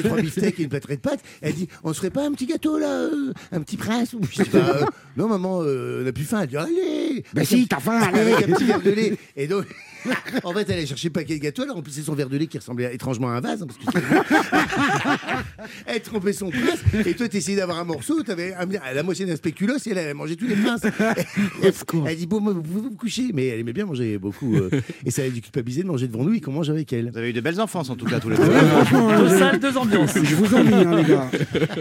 trois 0.02 0.20
beefsteaks 0.20 0.58
et 0.60 0.62
une 0.62 0.68
plâtrée 0.70 0.96
de 0.96 1.00
pâtes, 1.02 1.20
elle 1.42 1.54
dit 1.54 1.68
on 1.84 1.92
se 1.92 1.98
ferait 1.98 2.10
pas 2.10 2.26
un 2.26 2.32
petit 2.32 2.46
gâteau 2.46 2.78
là 2.78 2.86
euh, 2.90 3.32
Un 3.50 3.60
petit 3.60 3.76
prince 3.76 4.14
ou 4.14 4.20
je 4.30 4.42
dis, 4.42 4.50
euh, 4.54 4.84
Non, 5.16 5.28
maman, 5.28 5.60
euh, 5.62 6.00
on 6.00 6.04
n'a 6.04 6.12
plus 6.12 6.24
faim. 6.24 6.40
Elle 6.42 6.48
dit 6.48 6.56
allez 6.56 7.24
Bah 7.34 7.44
si, 7.44 7.66
t'as 7.68 7.80
faim, 7.80 8.00
Avec 8.14 8.34
allez. 8.36 8.44
un 8.52 8.56
petit 8.56 8.64
verre 8.64 8.82
de 8.82 8.90
lait. 8.90 9.16
Et 9.36 9.46
donc. 9.46 9.66
En 10.44 10.52
fait, 10.52 10.62
elle 10.68 10.78
allait 10.78 10.86
chercher 10.86 11.08
le 11.08 11.12
paquet 11.12 11.36
de 11.38 11.42
gâteaux, 11.42 11.62
elle 11.64 11.70
remplissait 11.70 12.02
son 12.02 12.14
verre 12.14 12.28
de 12.28 12.36
lait 12.36 12.46
qui 12.46 12.58
ressemblait 12.58 12.94
étrangement 12.94 13.28
à 13.28 13.32
un 13.32 13.40
vase. 13.40 13.62
hein, 13.62 13.66
parce 13.66 13.78
que 13.78 14.00
elle 15.86 16.00
trempait 16.02 16.32
son 16.32 16.50
prince, 16.50 16.82
et 17.06 17.14
toi, 17.14 17.28
t'essayais 17.28 17.56
d'avoir 17.58 17.78
un 17.78 17.84
morceau, 17.84 18.22
t'avais 18.22 18.54
un- 18.54 18.66
la 18.94 19.02
moitié 19.02 19.26
d'un 19.26 19.36
spéculoos, 19.36 19.76
et 19.86 19.90
elle 19.90 19.98
avait 19.98 20.14
mangé 20.14 20.36
tous 20.36 20.46
les 20.46 20.56
princes. 20.56 20.82
elle 22.06 22.16
dit 22.16 22.26
Bon, 22.26 22.40
vous 22.40 22.62
pouvez 22.62 22.80
vous 22.80 22.90
coucher, 22.96 23.30
mais 23.32 23.46
elle 23.48 23.60
aimait 23.60 23.72
bien 23.72 23.86
manger 23.86 24.18
beaucoup. 24.18 24.54
euh, 24.56 24.70
et 25.04 25.10
ça 25.10 25.22
avait 25.22 25.30
dû 25.30 25.40
culpabiliser 25.40 25.82
de 25.82 25.88
manger 25.88 26.08
devant 26.08 26.24
nous 26.24 26.34
et 26.34 26.40
qu'on 26.40 26.52
mange 26.52 26.70
avec 26.70 26.92
elle. 26.92 27.10
Vous 27.10 27.18
avez 27.18 27.30
eu 27.30 27.32
de 27.32 27.40
belles 27.40 27.60
enfances 27.60 27.90
en 27.90 27.96
tout 27.96 28.06
cas 28.06 28.20
tous 28.20 28.30
les 28.30 28.36
deux. 28.36 28.44
Deux 28.44 29.28
salles, 29.38 29.58
deux 29.60 29.76
ambiances. 29.76 30.14
Je 30.22 30.34
vous 30.34 30.54
envie, 30.54 30.74
hein, 30.74 30.96
les 30.96 31.04
gars. 31.04 31.30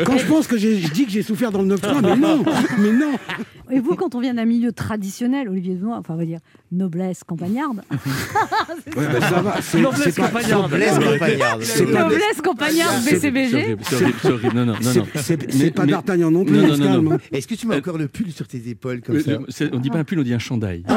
Quand 0.05 0.17
je 0.17 0.26
pense 0.26 0.47
que 0.47 0.57
j'ai, 0.57 0.80
je 0.80 0.91
dis 0.91 1.05
que 1.05 1.11
j'ai 1.11 1.24
souffert 1.24 1.51
dans 1.51 1.61
le 1.61 1.76
9-3, 1.76 2.01
mais 2.01 2.17
non, 2.17 2.43
mais 2.78 2.91
non. 2.91 3.13
Et 3.72 3.80
vous, 3.80 3.95
quand 3.95 4.15
on 4.15 4.19
vient 4.19 4.34
d'un 4.34 4.45
milieu 4.45 4.72
traditionnel, 4.72 5.47
Olivier 5.49 5.76
Benoît, 5.76 5.97
enfin, 5.97 6.13
on 6.15 6.17
va 6.17 6.26
dire 6.26 6.39
noblesse 6.72 7.24
campagnarde. 7.24 7.82
Ouais, 8.97 9.05
bah, 9.13 9.22
ça 9.22 9.41
va, 9.41 9.82
Noblesse 9.82 10.15
campagnarde. 10.15 10.72
Noblesse 10.72 12.41
campagnarde 12.43 13.03
BCBG. 13.03 13.49
C'est 13.51 13.55
horrible, 13.63 13.82
c'est 13.84 13.95
horrible, 13.95 14.17
c'est 14.22 14.32
horrible. 14.32 14.55
Non, 14.55 14.65
non, 14.65 14.74
non. 14.74 14.78
c'est, 14.82 14.99
non. 14.99 15.05
c'est- 15.15 15.51
c'est 15.51 15.63
Mais- 15.63 15.72
pas 15.72 15.86
d'Artagnan 15.86 16.32
non 16.32 16.45
plus, 16.45 16.57
Non, 16.57 16.74
on 16.74 17.01
non. 17.01 17.17
Est-ce 17.32 17.47
que 17.47 17.55
tu 17.55 17.67
mets 17.67 17.76
encore 17.78 17.97
le 17.97 18.07
pull 18.07 18.32
sur 18.32 18.47
tes 18.47 18.69
épaules 18.69 19.01
comme 19.01 19.15
Le- 19.15 19.22
ça 19.24 19.32
c'est- 19.49 19.74
on 19.74 19.80
dit 19.80 19.89
pas 19.89 19.99
un 19.99 20.03
pull, 20.03 20.19
on 20.19 20.24
dit 20.24 20.34
un 20.34 20.39
chandail. 20.39 20.84
Oh, 20.89 20.93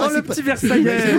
oh, 0.00 0.08
le 0.14 0.22
petit 0.22 0.42
Versaillais. 0.42 1.18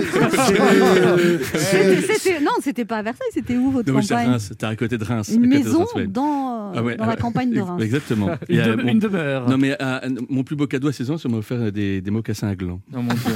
C'était- 1.54 2.00
c'était- 2.14 2.40
Non, 2.40 2.50
c'était 2.62 2.84
pas 2.84 2.98
à 2.98 3.02
Versailles, 3.02 3.28
c'était 3.32 3.56
où 3.56 3.70
votre 3.70 3.92
campagne 3.92 4.30
Reims, 4.30 4.52
t'es 4.58 4.66
à 4.66 4.76
côté 4.76 4.98
de 4.98 5.04
Reims. 5.04 5.30
Une 5.34 5.46
maison 5.46 5.84
dans, 5.84 5.92
Ah 5.96 6.06
dans 6.06 6.72
ah 6.72 6.74
la 6.76 6.82
ouais. 7.08 7.16
campagne 7.20 7.50
de 7.52 7.60
Reims. 7.60 7.80
Exactement. 7.82 8.30
Une, 8.48 8.58
euh, 8.58 8.94
demeure. 8.94 9.48
Non, 9.48 9.58
mais 9.58 9.76
euh, 9.80 9.98
mon 10.28 10.42
plus 10.42 10.56
beau 10.56 10.66
cadeau 10.66 10.88
à 10.88 10.92
16 10.92 11.10
ans, 11.10 11.18
c'est 11.18 11.28
de 11.28 11.34
m'offrir 11.34 11.70
des, 11.72 12.00
des 12.00 12.10
mocassins 12.10 12.48
à 12.48 12.54
gland. 12.54 12.80
Oh 12.94 13.02
mon 13.02 13.12
Dieu. 13.14 13.32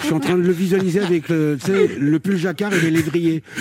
Je 0.00 0.04
suis 0.06 0.12
en 0.12 0.18
train 0.18 0.34
de 0.36 0.42
le 0.42 0.50
visualiser 0.52 1.00
avec 1.00 1.28
le, 1.28 1.56
tu 1.60 1.66
sais, 1.66 1.86
le 1.96 2.18
pull 2.18 2.36
jacquard 2.36 2.72
et 2.74 2.80
les 2.80 2.90
lévriers. 2.90 3.42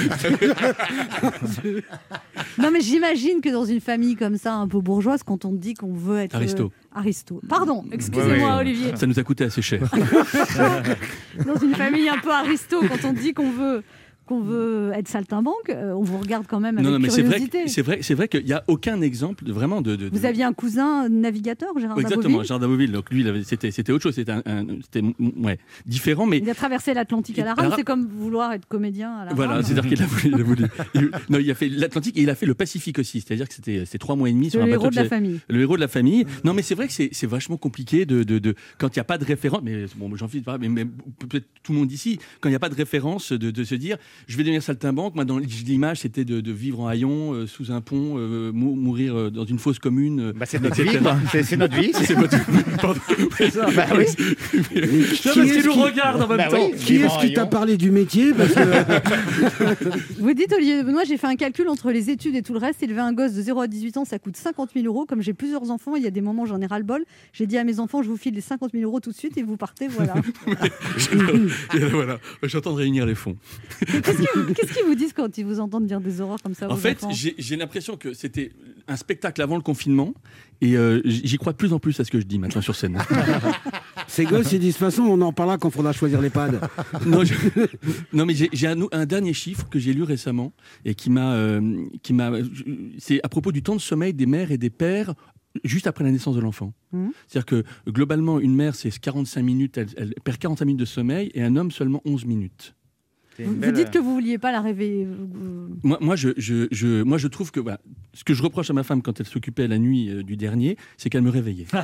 Non, 2.57 2.71
mais 2.71 2.81
j'imagine 2.81 3.41
que 3.41 3.49
dans 3.49 3.65
une 3.65 3.79
famille 3.79 4.15
comme 4.15 4.37
ça, 4.37 4.53
un 4.55 4.67
peu 4.67 4.79
bourgeoise, 4.79 5.23
quand 5.23 5.45
on 5.45 5.51
dit 5.53 5.73
qu'on 5.73 5.93
veut 5.93 6.19
être. 6.19 6.35
Aristo. 6.35 6.65
euh, 6.65 6.97
Aristo. 6.99 7.41
Pardon, 7.47 7.85
excusez-moi, 7.91 8.57
Olivier. 8.57 8.95
Ça 8.95 9.07
nous 9.07 9.17
a 9.19 9.23
coûté 9.23 9.45
assez 9.45 9.61
cher. 9.61 9.81
Dans 11.45 11.55
une 11.61 11.75
famille 11.75 12.09
un 12.09 12.17
peu 12.17 12.31
aristo, 12.31 12.81
quand 12.81 13.07
on 13.07 13.13
dit 13.13 13.33
qu'on 13.33 13.51
veut 13.51 13.83
qu'on 14.29 14.41
veut 14.41 14.91
être 14.93 15.07
saltimbanque, 15.07 15.69
euh, 15.69 15.91
on 15.93 16.03
vous 16.03 16.19
regarde 16.19 16.45
quand 16.47 16.59
même 16.59 16.77
avec 16.77 16.85
non, 16.85 16.91
non, 16.93 16.99
mais 16.99 17.09
c'est 17.09 17.23
vrai, 17.23 17.39
c'est 17.65 17.81
vrai, 17.81 17.99
c'est 18.03 18.13
vrai 18.13 18.27
qu'il 18.27 18.45
n'y 18.45 18.53
a 18.53 18.63
aucun 18.67 19.01
exemple 19.01 19.43
vraiment 19.51 19.81
de. 19.81 19.95
de- 19.95 20.07
de- 20.09 20.15
Vous 20.15 20.25
aviez 20.25 20.43
un 20.43 20.53
cousin 20.53 21.09
navigateur, 21.09 21.69
Gérard 21.79 21.97
Exactement, 21.99 22.21
Daboville 22.43 22.47
Gérard 22.47 22.59
Daboville. 22.59 22.91
Donc 22.91 23.09
lui, 23.09 23.25
c'était 23.43 23.71
c'était 23.71 23.91
autre 23.91 24.03
chose, 24.03 24.13
c'était 24.13 24.31
un, 24.31 24.43
un- 24.45 24.65
c'était, 24.83 25.01
ouais, 25.41 25.57
différent, 25.87 26.27
mais 26.27 26.37
Il 26.37 26.49
a 26.49 26.53
traversé 26.53 26.93
l'Atlantique 26.93 27.39
à 27.39 27.45
la 27.45 27.53
rame, 27.55 27.73
c'est 27.75 27.83
comme 27.83 28.05
vouloir 28.07 28.53
être 28.53 28.67
comédien 28.67 29.11
à 29.15 29.25
la 29.25 29.33
Voilà, 29.33 29.53
rame. 29.53 29.63
c'est-à-dire 29.63 29.89
qu'il 29.89 30.01
a 30.03 30.05
voulu. 30.05 30.27
Il 30.29 30.33
a, 30.39 30.43
voulu- 30.43 30.65
il- 30.93 31.11
non, 31.29 31.39
il 31.39 31.49
a 31.49 31.55
fait 31.55 31.67
l'Atlantique 31.69 32.15
et 32.17 32.21
il 32.21 32.29
a 32.29 32.35
fait 32.35 32.45
le 32.45 32.53
Pacifique 32.53 32.99
aussi. 32.99 33.21
C'est-à-dire 33.21 33.47
que 33.47 33.53
c'était 33.55 33.83
c'était 33.85 33.97
trois 33.97 34.15
mois 34.15 34.29
et 34.29 34.33
demi 34.33 34.45
C'est 34.45 34.51
sur 34.57 34.61
un 34.61 34.65
le 34.65 34.71
bateau. 34.73 34.83
héros 34.83 34.91
de 34.91 34.95
la 34.97 35.05
famille. 35.05 35.39
Le 35.49 35.61
héros 35.61 35.75
de 35.75 35.81
la 35.81 35.87
famille. 35.87 36.25
Non, 36.43 36.53
mais 36.53 36.61
c'est 36.61 36.75
vrai 36.75 36.85
que 36.87 36.93
c'est 36.93 37.09
c'est 37.13 37.25
vachement 37.27 37.57
compliqué 37.57 38.05
de, 38.05 38.21
de, 38.23 38.37
de- 38.37 38.53
quand 38.77 38.95
il 38.95 38.99
n'y 38.99 39.01
a 39.01 39.05
pas 39.05 39.17
de 39.17 39.25
référence. 39.25 39.61
Mais 39.63 39.85
bon, 39.95 40.15
j'en 40.15 40.27
fiche 40.27 40.43
pas, 40.43 40.57
mais, 40.59 40.69
mais 40.69 40.85
peut-être 40.85 41.47
tout 41.63 41.71
le 41.73 41.79
monde 41.79 41.91
ici, 41.91 42.19
quand 42.41 42.49
il 42.49 42.51
n'y 42.51 42.55
a 42.55 42.59
pas 42.59 42.69
de 42.69 42.75
référence, 42.75 43.31
de, 43.31 43.49
de 43.49 43.63
se 43.63 43.75
dire, 43.75 43.97
je 44.27 44.37
vais 44.37 44.43
devenir 44.43 44.61
saltimbanque. 44.63 45.15
Moi, 45.15 45.25
dans 45.25 45.37
l'image, 45.39 45.99
c'était 46.01 46.25
de, 46.25 46.41
de 46.41 46.51
vivre 46.51 46.81
en 46.81 46.87
haillon, 46.87 47.33
euh, 47.33 47.47
sous 47.47 47.71
un 47.71 47.81
pont, 47.81 48.15
euh, 48.17 48.51
mou- 48.51 48.75
mourir 48.75 49.15
euh, 49.15 49.29
dans 49.29 49.45
une 49.45 49.59
fosse 49.59 49.79
commune. 49.79 50.19
euh, 50.19 50.33
Bah, 50.35 50.45
c'est 50.45 50.61
notre 50.61 50.81
vie. 50.81 50.89
C'est- 51.43 51.57
notre 51.57 51.75
vie. 51.75 51.91
C'est 52.03 52.13
votre 52.13 52.37
Pardon. 52.81 52.99
Bah 53.75 53.85
oui. 53.97 54.05
Qui 54.15 54.81
parce 55.23 55.37
est-ce 55.37 55.53
qu'il 55.53 55.65
nous 55.65 55.73
qui- 55.73 55.79
regarde 55.81 56.21
en 56.21 56.27
même 56.27 56.37
Bah 56.37 56.47
temps. 56.49 56.69
oui. 56.71 56.77
Qui 56.77 56.95
est-ce 56.97 57.19
qui 57.25 57.33
t'a 57.33 57.45
parlé 57.45 57.77
du 57.77 57.91
métier 57.91 58.33
Parce 58.33 58.53
que 58.53 60.19
Vous 60.21 60.33
dites, 60.33 60.53
Olivier 60.53 60.83
Benoît, 60.83 61.03
j'ai 61.07 61.17
fait 61.17 61.27
un 61.27 61.35
calcul 61.35 61.67
entre 61.67 61.91
les 61.91 62.09
études 62.09 62.35
et 62.35 62.41
tout 62.41 62.53
le 62.53 62.59
reste. 62.59 62.81
Élever 62.83 63.01
un 63.01 63.13
gosse 63.13 63.33
de 63.33 63.41
0 63.41 63.61
à 63.61 63.67
18 63.67 63.97
ans, 63.97 64.05
ça 64.05 64.19
coûte 64.19 64.37
50 64.37 64.71
000 64.73 64.85
euros. 64.85 65.05
Comme 65.05 65.21
j'ai 65.21 65.33
plusieurs 65.33 65.69
enfants, 65.71 65.95
il 65.95 66.03
y 66.03 66.07
a 66.07 66.11
des 66.11 66.21
moments 66.21 66.43
où 66.43 66.47
j'en 66.47 66.61
ai 66.61 66.65
ras-le-bol. 66.65 67.03
J'ai 67.33 67.47
dit 67.47 67.57
à 67.57 67.63
mes 67.63 67.79
enfants, 67.79 68.01
je 68.03 68.09
vous 68.09 68.17
file 68.17 68.33
les 68.35 68.41
50 68.41 68.71
000 68.73 68.83
euros 68.83 68.99
tout 68.99 69.11
de 69.11 69.15
suite 69.15 69.37
et 69.37 69.43
vous 69.43 69.57
partez, 69.57 69.87
voilà. 69.87 70.13
Voilà, 71.91 72.19
j'entends 72.43 72.71
de 72.71 72.77
réunir 72.77 73.05
les 73.05 73.15
fonds. 73.15 73.35
Qu'est-ce 74.55 74.73
qu'ils 74.73 74.85
vous 74.85 74.95
disent 74.95 75.13
quand 75.13 75.37
ils 75.37 75.45
vous 75.45 75.59
entendent 75.59 75.85
dire 75.87 76.01
des 76.01 76.21
horreurs 76.21 76.41
comme 76.41 76.53
ça 76.53 76.69
En 76.71 76.75
fait, 76.75 77.03
j'ai 77.11 77.55
l'impression 77.55 77.97
que 77.97 78.13
c'était 78.13 78.51
un 78.87 78.95
spectacle 78.95 79.41
avant 79.41 79.55
le 79.55 79.61
confinement 79.61 80.13
et 80.61 80.75
euh, 80.75 81.01
j'y 81.05 81.37
crois 81.37 81.51
de 81.53 81.57
plus 81.57 81.73
en 81.73 81.79
plus 81.79 81.99
à 81.99 82.03
ce 82.05 82.11
que 82.11 82.19
je 82.19 82.25
dis 82.25 82.39
maintenant 82.39 82.61
sur 82.61 82.75
scène. 82.75 82.97
ces 84.07 84.25
gosses, 84.25 84.51
ils 84.51 84.59
disent 84.59 84.73
de 84.75 84.79
toute 84.79 84.89
façon, 84.91 85.03
on 85.03 85.21
en 85.21 85.31
parlera 85.33 85.57
quand 85.57 85.69
il 85.69 85.73
faudra 85.73 85.93
choisir 85.93 86.21
les 86.21 86.29
pads. 86.29 86.51
non, 87.05 87.23
je- 87.23 87.33
non, 88.13 88.25
mais 88.25 88.33
j'ai 88.35 88.67
un, 88.67 88.77
un 88.91 89.05
dernier 89.05 89.33
chiffre 89.33 89.67
que 89.69 89.79
j'ai 89.79 89.93
lu 89.93 90.03
récemment 90.03 90.53
et 90.85 90.95
qui 90.95 91.09
m'a, 91.09 91.33
euh, 91.33 91.85
qui 92.01 92.13
m'a, 92.13 92.31
c'est 92.97 93.19
à 93.23 93.29
propos 93.29 93.51
du 93.51 93.61
temps 93.63 93.75
de 93.75 93.81
sommeil 93.81 94.13
des 94.13 94.25
mères 94.25 94.51
et 94.51 94.57
des 94.57 94.69
pères 94.69 95.13
juste 95.63 95.87
après 95.87 96.03
la 96.03 96.11
naissance 96.11 96.35
de 96.35 96.41
l'enfant. 96.41 96.73
Mhm. 96.91 97.11
C'est-à-dire 97.27 97.45
que 97.45 97.63
globalement, 97.91 98.39
une 98.39 98.55
mère, 98.55 98.75
c'est 98.75 98.91
45 98.97 99.41
minutes, 99.41 99.77
elle, 99.77 99.87
elle 99.97 100.13
perd 100.23 100.37
45 100.37 100.65
minutes 100.65 100.79
de 100.79 100.85
sommeil 100.85 101.31
et 101.33 101.41
un 101.43 101.55
homme 101.55 101.71
seulement 101.71 102.01
11 102.05 102.25
minutes. 102.25 102.75
Vous, 103.45 103.55
vous 103.61 103.71
dites 103.71 103.91
que 103.91 103.99
vous 103.99 104.13
vouliez 104.13 104.37
pas 104.37 104.51
la 104.51 104.61
rêver. 104.61 105.05
euh, 105.07 105.67
Moi, 105.83 105.97
moi, 106.01 106.15
je, 106.15 106.29
je, 106.37 106.67
je- 106.71 107.03
moi, 107.03 107.17
je 107.17 107.27
trouve 107.27 107.51
que 107.51 107.59
voilà, 107.59 107.79
ce 108.13 108.23
que 108.23 108.33
je 108.33 108.43
reproche 108.43 108.69
à 108.69 108.73
ma 108.73 108.83
femme 108.83 109.01
quand 109.01 109.19
elle 109.19 109.25
s'occupait 109.27 109.67
la 109.67 109.77
nuit 109.77 110.09
euh, 110.09 110.23
du 110.23 110.35
dernier, 110.37 110.77
c'est 110.97 111.09
qu'elle 111.09 111.21
me 111.21 111.29
réveillait. 111.29 111.65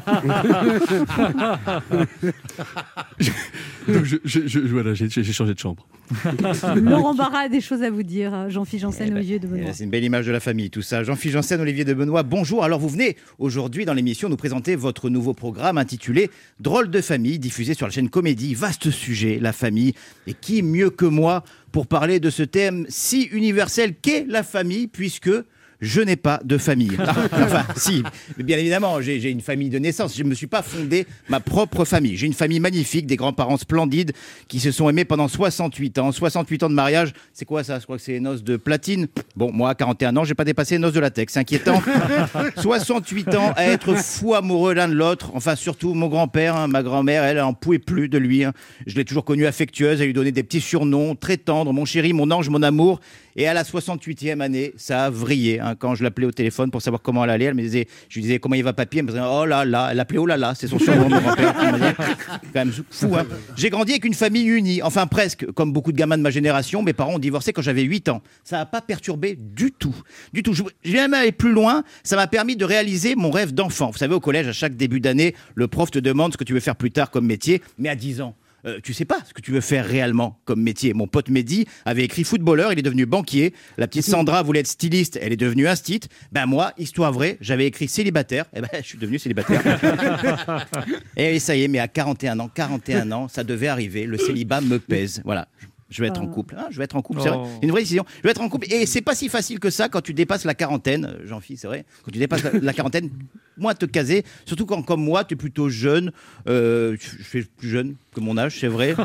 Donc, 3.87 4.03
je, 4.03 4.17
je- 4.25 4.47
je- 4.47 4.59
voilà, 4.59 4.93
j'ai 4.93 5.07
j'ai 5.09 5.23
changé 5.23 5.53
de 5.53 5.59
chambre. 5.59 5.87
Laurent 6.75 7.13
Barra 7.15 7.39
a 7.39 7.49
des 7.49 7.61
choses 7.61 7.81
à 7.83 7.89
vous 7.89 8.03
dire. 8.03 8.49
Jean-Philippe 8.49 8.81
Janssen, 8.83 9.13
Olivier 9.15 9.39
de 9.39 9.45
Eh 9.47 9.49
Benoît. 9.49 9.65
ben, 9.67 9.73
C'est 9.73 9.83
une 9.83 9.89
belle 9.89 10.03
image 10.03 10.25
de 10.25 10.31
la 10.31 10.39
famille, 10.39 10.69
tout 10.69 10.81
ça. 10.81 11.03
Jean-Philippe 11.03 11.33
Janssen, 11.33 11.61
Olivier 11.61 11.85
de 11.85 11.93
Benoît, 11.93 12.23
bonjour. 12.23 12.63
Alors, 12.63 12.79
vous 12.79 12.89
venez 12.89 13.15
aujourd'hui 13.39 13.85
dans 13.85 13.93
l'émission 13.93 14.27
nous 14.29 14.35
présenter 14.37 14.75
votre 14.75 15.09
nouveau 15.09 15.33
programme 15.33 15.77
intitulé 15.77 16.29
Drôle 16.59 16.89
de 16.89 17.01
famille, 17.01 17.39
diffusé 17.39 17.73
sur 17.75 17.85
la 17.85 17.91
chaîne 17.91 18.09
Comédie. 18.09 18.53
Vaste 18.55 18.89
sujet, 18.91 19.37
la 19.39 19.53
famille. 19.53 19.93
Et 20.27 20.33
qui 20.33 20.61
mieux 20.63 20.89
que 20.89 21.05
moi 21.05 21.43
pour 21.71 21.87
parler 21.87 22.19
de 22.19 22.29
ce 22.29 22.43
thème 22.43 22.85
si 22.89 23.23
universel 23.31 23.95
qu'est 23.95 24.25
la 24.27 24.43
famille, 24.43 24.87
puisque 24.87 25.31
je 25.81 26.01
n'ai 26.01 26.15
pas 26.15 26.39
de 26.43 26.57
famille. 26.57 26.97
enfin, 27.33 27.65
si, 27.75 28.03
bien 28.37 28.57
évidemment, 28.57 29.01
j'ai 29.01 29.19
j'ai 29.19 29.29
une 29.29 29.41
famille 29.41 29.69
de 29.69 29.79
naissance. 29.79 30.15
Je 30.17 30.23
ne 30.23 30.29
me 30.29 30.33
suis 30.35 30.47
pas 30.47 30.61
fondé 30.61 31.05
ma 31.29 31.39
propre 31.39 31.85
famille. 31.85 32.15
J'ai 32.17 32.27
une 32.27 32.33
famille 32.33 32.59
magnifique, 32.59 33.07
des 33.07 33.15
grands-parents 33.15 33.57
splendides 33.57 34.13
qui 34.47 34.59
se 34.59 34.71
sont 34.71 34.89
aimés 34.89 35.05
pendant 35.05 35.27
68 35.27 35.99
ans. 35.99 36.11
68 36.11 36.63
ans 36.63 36.69
de 36.69 36.75
mariage, 36.75 37.13
c'est 37.33 37.45
quoi 37.45 37.63
ça? 37.63 37.79
Je 37.79 37.83
crois 37.83 37.97
que 37.97 38.03
c'est 38.03 38.13
les 38.13 38.19
noces 38.19 38.43
de 38.43 38.57
platine. 38.57 39.07
Bon, 39.35 39.51
moi, 39.51 39.69
à 39.71 39.75
41 39.75 40.15
ans, 40.17 40.23
j'ai 40.23 40.35
pas 40.35 40.45
dépassé 40.45 40.75
les 40.75 40.79
noces 40.79 40.93
de 40.93 40.99
latex. 40.99 41.33
C'est 41.33 41.39
inquiétant. 41.39 41.81
68 42.57 43.35
ans 43.35 43.53
à 43.55 43.65
être 43.65 43.95
fou 43.95 44.33
amoureux 44.35 44.73
l'un 44.73 44.87
de 44.87 44.93
l'autre. 44.93 45.31
Enfin, 45.33 45.55
surtout 45.55 45.93
mon 45.93 46.07
grand-père, 46.07 46.55
hein, 46.55 46.67
ma 46.67 46.83
grand-mère, 46.83 47.23
elle, 47.23 47.37
elle 47.37 47.43
en 47.43 47.53
pouvait 47.53 47.79
plus 47.79 48.09
de 48.09 48.17
lui. 48.17 48.43
hein. 48.43 48.53
Je 48.85 48.95
l'ai 48.95 49.05
toujours 49.05 49.25
connue 49.25 49.45
affectueuse. 49.45 49.99
Elle 50.01 50.07
lui 50.07 50.13
donnait 50.13 50.31
des 50.31 50.43
petits 50.43 50.61
surnoms 50.61 51.15
très 51.15 51.37
tendres. 51.37 51.73
Mon 51.73 51.85
chéri, 51.85 52.13
mon 52.13 52.31
ange, 52.31 52.49
mon 52.49 52.63
amour. 52.63 52.99
Et 53.35 53.47
à 53.47 53.53
la 53.53 53.63
68e 53.63 54.39
année, 54.39 54.73
ça 54.77 55.05
a 55.05 55.09
vrillé. 55.09 55.59
hein. 55.59 55.75
Quand 55.77 55.93
je 55.95 56.03
l'appelais 56.03 56.25
au 56.25 56.31
téléphone 56.31 56.71
pour 56.71 56.81
savoir 56.81 57.01
comment 57.01 57.23
elle 57.25 57.29
allait, 57.31 57.45
elle 57.45 57.53
me 57.53 57.61
disait, 57.61 57.87
je 58.09 58.15
lui 58.15 58.21
disais 58.21 58.39
comment 58.39 58.55
il 58.55 58.63
va 58.63 58.71
papier, 58.73 58.99
elle 58.99 59.05
me 59.05 59.11
disait 59.11 59.23
oh 59.23 59.45
là 59.45 59.65
là, 59.65 59.89
elle 59.91 59.97
l'appelait 59.97 60.19
oh 60.19 60.25
là 60.25 60.37
là, 60.37 60.53
c'est 60.55 60.67
son 60.67 60.79
surnom 60.79 61.09
mon 61.09 61.19
grand-père. 61.19 61.53
quand 61.55 62.53
même 62.55 62.71
fou. 62.89 63.15
hein. 63.15 63.25
J'ai 63.57 63.69
grandi 63.69 63.91
avec 63.91 64.05
une 64.05 64.13
famille 64.13 64.45
unie, 64.47 64.81
enfin 64.81 65.05
presque, 65.07 65.45
comme 65.51 65.73
beaucoup 65.73 65.91
de 65.91 65.97
gamins 65.97 66.17
de 66.17 66.23
ma 66.23 66.29
génération. 66.31 66.81
Mes 66.81 66.93
parents 66.93 67.15
ont 67.15 67.19
divorcé 67.19 67.51
quand 67.53 67.61
j'avais 67.61 67.83
8 67.83 68.09
ans. 68.09 68.21
Ça 68.43 68.57
n'a 68.57 68.65
pas 68.65 68.81
perturbé 68.81 69.37
du 69.37 69.71
tout, 69.71 69.95
du 70.33 70.41
tout. 70.43 70.53
Vais 70.53 70.93
même 70.93 71.13
aller 71.13 71.31
plus 71.31 71.51
loin. 71.51 71.83
Ça 72.03 72.15
m'a 72.15 72.27
permis 72.27 72.55
de 72.55 72.63
réaliser 72.65 73.15
mon 73.15 73.31
rêve 73.31 73.53
d'enfant. 73.53 73.91
Vous 73.91 73.97
savez, 73.97 74.13
au 74.15 74.19
collège, 74.19 74.47
à 74.47 74.53
chaque 74.53 74.75
début 74.77 74.99
d'année, 75.01 75.35
le 75.55 75.67
prof 75.67 75.91
te 75.91 75.99
demande 75.99 76.31
ce 76.33 76.37
que 76.37 76.43
tu 76.43 76.53
veux 76.53 76.59
faire 76.61 76.75
plus 76.75 76.91
tard 76.91 77.11
comme 77.11 77.25
métier, 77.25 77.61
mais 77.77 77.89
à 77.89 77.95
10 77.95 78.21
ans. 78.21 78.35
Euh, 78.65 78.79
tu 78.81 78.93
sais 78.93 79.05
pas 79.05 79.19
ce 79.27 79.33
que 79.33 79.41
tu 79.41 79.51
veux 79.51 79.61
faire 79.61 79.85
réellement 79.85 80.39
comme 80.45 80.61
métier. 80.61 80.93
Mon 80.93 81.07
pote 81.07 81.29
Mehdi 81.29 81.65
avait 81.85 82.03
écrit 82.03 82.23
footballeur, 82.23 82.73
il 82.73 82.79
est 82.79 82.83
devenu 82.83 83.05
banquier. 83.05 83.53
La 83.77 83.87
petite 83.87 84.05
Sandra 84.05 84.43
voulait 84.43 84.61
être 84.61 84.67
styliste, 84.67 85.19
elle 85.21 85.33
est 85.33 85.37
devenue 85.37 85.67
instite. 85.67 86.09
Ben 86.31 86.45
moi, 86.45 86.73
histoire 86.77 87.11
vraie, 87.11 87.37
j'avais 87.41 87.65
écrit 87.67 87.87
célibataire, 87.87 88.45
et 88.55 88.61
ben 88.61 88.69
je 88.73 88.81
suis 88.87 88.97
devenu 88.97 89.19
célibataire. 89.19 89.61
et 91.17 91.39
ça 91.39 91.55
y 91.55 91.63
est, 91.63 91.67
mais 91.67 91.79
à 91.79 91.87
41 91.87 92.39
ans, 92.39 92.49
41 92.53 93.11
ans, 93.11 93.27
ça 93.27 93.43
devait 93.43 93.67
arriver, 93.67 94.05
le 94.05 94.17
célibat 94.17 94.61
me 94.61 94.79
pèse. 94.79 95.21
Voilà. 95.25 95.47
Je 95.89 96.01
vais 96.01 96.07
être 96.07 96.19
en 96.21 96.27
couple. 96.27 96.55
Ah, 96.57 96.67
je 96.71 96.77
vais 96.79 96.83
être 96.83 96.95
en 96.95 97.01
couple, 97.03 97.21
c'est 97.21 97.29
vrai. 97.29 97.37
Oh. 97.41 97.47
C'est 97.59 97.65
une 97.65 97.71
vraie 97.71 97.81
décision. 97.81 98.05
Je 98.17 98.23
vais 98.23 98.31
être 98.31 98.41
en 98.41 98.49
couple. 98.49 98.65
Et 98.73 98.85
c'est 98.87 99.01
pas 99.01 99.13
si 99.13 99.29
facile 99.29 99.59
que 99.59 99.69
ça 99.69 99.87
quand 99.87 100.01
tu 100.01 100.13
dépasses 100.15 100.43
la 100.43 100.55
quarantaine, 100.55 101.05
euh, 101.05 101.27
Jean-Philippe, 101.27 101.59
c'est 101.61 101.67
vrai. 101.67 101.85
Quand 102.03 102.11
tu 102.11 102.17
dépasses 102.17 102.43
la, 102.43 102.51
la 102.59 102.73
quarantaine, 102.73 103.09
moins 103.57 103.75
te 103.75 103.85
caser. 103.85 104.25
Surtout 104.45 104.65
quand, 104.65 104.81
comme 104.81 105.03
moi, 105.03 105.23
tu 105.23 105.35
es 105.35 105.37
plutôt 105.37 105.69
jeune. 105.69 106.11
Euh, 106.47 106.97
je 106.99 107.23
suis 107.23 107.43
plus 107.43 107.69
jeune 107.69 107.95
que 108.13 108.19
mon 108.19 108.35
âge, 108.37 108.57
c'est 108.59 108.67
vrai. 108.67 108.95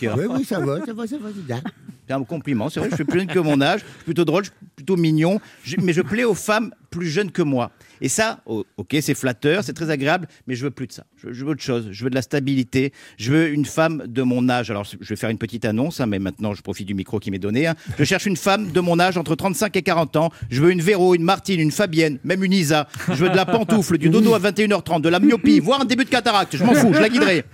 Que- 0.00 0.06
Oui, 0.16 0.24
oui, 0.28 0.44
ça 0.44 0.58
va, 0.58 0.84
ça 0.84 0.92
va, 0.92 1.06
ça 1.06 1.16
va, 1.18 1.28
c'est 1.34 1.46
bien. 1.46 1.62
c'est 2.08 2.12
un 2.14 2.24
compliment, 2.24 2.68
c'est 2.70 2.80
vrai, 2.80 2.90
je 2.90 2.96
suis 2.96 3.04
plus 3.04 3.20
jeune 3.20 3.28
que 3.28 3.38
mon 3.38 3.60
âge, 3.60 3.80
je 3.80 3.84
suis 3.86 4.04
plutôt 4.04 4.24
drôle, 4.24 4.44
je 4.44 4.50
suis 4.50 4.56
plutôt 4.76 4.96
mignon, 4.96 5.40
je- 5.62 5.76
mais 5.80 5.92
je 5.92 6.02
plais 6.02 6.24
aux 6.24 6.34
femmes 6.34 6.72
plus 6.90 7.06
jeunes 7.08 7.30
que 7.30 7.42
moi. 7.42 7.70
Et 8.00 8.08
ça, 8.08 8.40
oh, 8.46 8.64
ok, 8.76 8.96
c'est 9.00 9.14
flatteur, 9.14 9.64
c'est 9.64 9.72
très 9.72 9.90
agréable, 9.90 10.28
mais 10.46 10.54
je 10.54 10.64
veux 10.64 10.70
plus 10.70 10.86
de 10.86 10.92
ça. 10.92 11.04
Je, 11.16 11.44
veux 11.44 11.50
autre 11.50 11.62
chose, 11.62 11.88
je 11.90 12.04
veux 12.04 12.10
de 12.10 12.14
la 12.14 12.22
stabilité, 12.22 12.92
je 13.18 13.32
veux 13.32 13.48
une 13.48 13.64
femme 13.64 14.04
de 14.06 14.22
mon 14.22 14.48
âge. 14.48 14.70
Alors, 14.70 14.84
je 14.84 15.08
vais 15.08 15.16
faire 15.16 15.30
une 15.30 15.38
petite 15.38 15.64
annonce, 15.64 16.00
hein, 16.00 16.06
mais 16.06 16.18
maintenant, 16.18 16.54
je 16.54 16.62
profite 16.62 16.86
du 16.86 16.94
micro 16.94 17.18
qui 17.18 17.30
m'est 17.30 17.38
donné. 17.38 17.66
hein. 17.66 17.74
Je 17.98 18.04
cherche 18.04 18.26
une 18.26 18.36
femme 18.36 18.70
de 18.70 18.80
mon 18.80 18.98
âge 18.98 19.16
entre 19.16 19.34
35 19.34 19.76
et 19.76 19.82
40 19.82 20.16
ans. 20.16 20.30
Je 20.50 20.62
veux 20.62 20.70
une 20.70 20.80
Véro, 20.80 21.14
une 21.14 21.22
Martine, 21.22 21.60
une 21.60 21.70
Fabienne, 21.72 22.18
même 22.24 22.44
une 22.44 22.52
Isa. 22.52 22.88
Je 23.08 23.14
veux 23.14 23.30
de 23.30 23.36
la 23.36 23.46
pantoufle, 23.46 23.98
du 23.98 24.08
dodo 24.08 24.34
à 24.34 24.38
21h30, 24.40 25.00
de 25.00 25.08
la 25.08 25.20
myopie, 25.20 25.60
voire 25.60 25.80
un 25.80 25.84
début 25.84 26.04
de 26.04 26.10
cataracte. 26.10 26.56
Je 26.56 26.64
m'en 26.64 26.74
fous, 26.74 26.92
je 26.92 27.00
la 27.00 27.08
guiderai. 27.08 27.44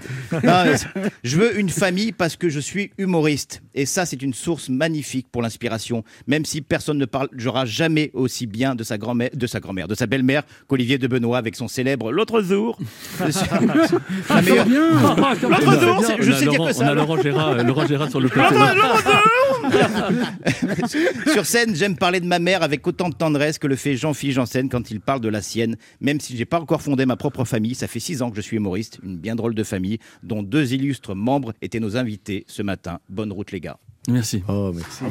Je 1.23 1.37
veux 1.37 1.59
une 1.59 1.71
famille 1.71 2.13
parce 2.13 2.37
que 2.37 2.49
je 2.49 2.61
suis 2.61 2.91
humoriste. 2.99 3.63
Et 3.75 3.87
ça, 3.87 4.07
c'est 4.07 4.21
une 4.23 4.35
source 4.35 4.69
magnifique 4.69 5.27
pour 5.31 5.43
l'inspiration. 5.43 6.05
Même 6.27 6.45
si 6.45 6.61
personne 6.63 6.99
ne 6.99 7.05
parlera 7.05 7.65
jamais 7.65 8.11
aussi 8.15 8.47
bien 8.47 8.75
de 8.75 8.85
sa 8.85 8.99
grand-mère, 8.99 9.31
de 9.35 9.47
sa 9.47 9.61
grand-mère, 9.61 9.89
de 9.89 9.95
sa 9.95 10.07
belle-mère 10.07 10.32
qu'Olivier 10.69 10.99
de 10.99 11.07
Benoît 11.07 11.39
avec 11.39 11.57
son 11.57 11.69
célèbre 11.69 12.13
L'autre 12.13 12.43
jour. 12.43 12.79
La 13.21 14.43
meilleure- 14.43 14.67
L'autre 15.43 15.81
jour, 15.81 16.05
je 16.21 16.31
On 16.31 16.35
a 16.35 16.39
sais 16.39 16.45
dire 16.45 16.53
Laurent- 16.53 16.67
que 16.67 16.73
ça. 16.73 16.85
On 16.85 16.89
a 16.89 16.95
Laurent 16.95 17.21
Gérard, 17.23 17.49
euh, 17.51 17.63
Laurent 17.63 17.87
Gérard 17.87 18.11
sur 18.11 18.21
le 18.21 18.29
plateau. 18.29 18.57
Sur 21.33 21.47
scène, 21.47 21.75
j'aime 21.75 21.97
parler 21.97 22.21
de 22.21 22.27
ma 22.27 22.39
mère 22.39 22.63
avec 22.63 22.87
autant 22.87 23.09
de 23.09 23.15
tendresse 23.15 23.59
que 23.59 23.67
le 23.67 23.77
fait 23.77 23.97
Jean-Philippe 23.97 24.35
Janssen 24.37 24.69
quand 24.69 24.91
il 24.91 25.01
parle 25.01 25.21
de 25.21 25.29
la 25.29 25.43
sienne. 25.43 25.77
Même 26.01 26.21
si 26.21 26.37
j'ai 26.37 26.45
pas 26.45 26.61
encore 26.61 26.83
fondé 26.83 27.07
ma 27.07 27.17
propre 27.17 27.45
famille, 27.45 27.75
ça 27.75 27.87
fait 27.89 28.01
six 28.01 28.23
ans 28.23 28.31
que 28.31 28.37
je 28.37 28.41
suis 28.41 28.57
humoriste, 28.57 28.99
une 29.03 29.19
bien 29.19 29.35
drôle 29.37 29.55
de 29.55 29.65
famille, 29.65 29.99
dont 30.23 30.43
deux 30.43 30.73
illustres 30.75 31.15
membres 31.15 31.53
étaient 31.63 31.81
nos 31.81 31.97
invités 31.97 32.45
ce 32.49 32.63
matin. 32.63 32.99
Bonne 33.09 33.33
route 33.33 33.53
les 33.53 33.61
gars. 33.61 33.79
Merci. 34.09 34.43
Oh, 34.49 34.73
merci. 34.75 35.05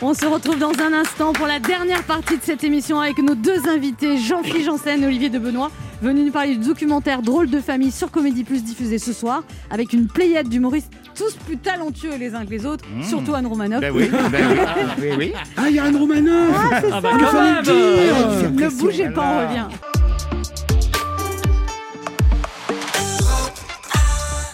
On 0.00 0.14
se 0.14 0.24
retrouve 0.26 0.58
dans 0.58 0.70
un 0.80 0.92
instant 0.92 1.32
pour 1.32 1.46
la 1.48 1.58
dernière 1.58 2.04
partie 2.04 2.36
de 2.36 2.42
cette 2.42 2.62
émission 2.62 3.00
avec 3.00 3.18
nos 3.18 3.34
deux 3.34 3.68
invités, 3.68 4.16
Jean-Philippe 4.18 4.64
Janssen 4.66 5.02
et 5.02 5.06
Olivier 5.06 5.28
de 5.30 5.40
Benoît, 5.40 5.72
venus 6.00 6.26
nous 6.26 6.30
parler 6.30 6.54
du 6.54 6.64
documentaire 6.68 7.22
Drôle 7.22 7.50
de 7.50 7.60
famille 7.60 7.90
sur 7.90 8.12
Comédie 8.12 8.44
Plus 8.44 8.62
diffusé 8.62 8.98
ce 8.98 9.12
soir, 9.12 9.42
avec 9.70 9.92
une 9.92 10.06
pléiade 10.06 10.48
d'humoristes, 10.48 10.92
tous 11.16 11.34
plus 11.44 11.56
talentueux 11.56 12.16
les 12.16 12.36
uns 12.36 12.44
que 12.46 12.50
les 12.50 12.64
autres, 12.66 12.84
Mmh. 12.94 13.02
surtout 13.02 13.34
Anne 13.34 13.46
Romanoff. 13.48 13.80
Ben 13.80 13.92
oui, 13.92 14.08
ben 14.30 14.46
oui, 14.52 14.58
ah, 14.64 14.74
oui, 15.00 15.08
oui. 15.18 15.32
Ah, 15.56 15.62
il 15.68 15.74
y 15.74 15.78
a 15.80 15.84
Anne 15.84 15.96
Romanoff 15.96 16.54
Ah, 16.54 16.80
c'est 16.80 16.86
Ah 16.86 16.90
ça, 16.90 17.00
bah, 17.00 17.62
dire. 17.62 17.74
Ah, 17.74 18.48
Ne 18.48 18.68
bougez 18.78 19.08
pas, 19.10 19.26
on 19.26 19.48
revient. 19.48 19.66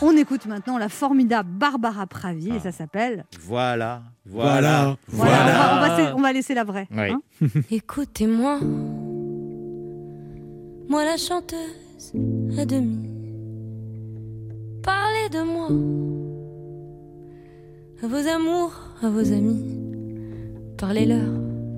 On 0.07 0.17
écoute 0.17 0.45
maintenant 0.47 0.77
la 0.77 0.89
formidable 0.89 1.49
Barbara 1.51 2.07
Pravi 2.07 2.51
et 2.51 2.59
ça 2.61 2.73
s'appelle. 2.73 3.25
Voilà, 3.41 4.03
voilà, 4.27 4.97
Voilà. 5.09 5.33
Voilà, 5.33 5.43
on, 5.49 5.55
va, 5.55 5.77
on 5.77 5.81
va 5.81 5.97
laisser- 5.97 6.13
on 6.17 6.21
va 6.21 6.33
laisser 6.33 6.55
la 6.55 6.65
vraie. 6.65 6.87
Oui. 6.91 7.11
hein. 7.11 7.21
Écoutez-moi, 7.71 8.59
moi 10.89 11.05
la 11.05 11.17
chanteuse 11.17 12.13
à 12.59 12.65
demi. 12.67 13.09
Parlez 14.83 15.29
de 15.31 15.43
moi, 15.43 15.69
à 18.03 18.07
vos 18.07 18.29
amours, 18.29 18.75
à 19.03 19.09
vos 19.09 19.33
amis. 19.33 19.81
Parlez-leur 20.77 21.25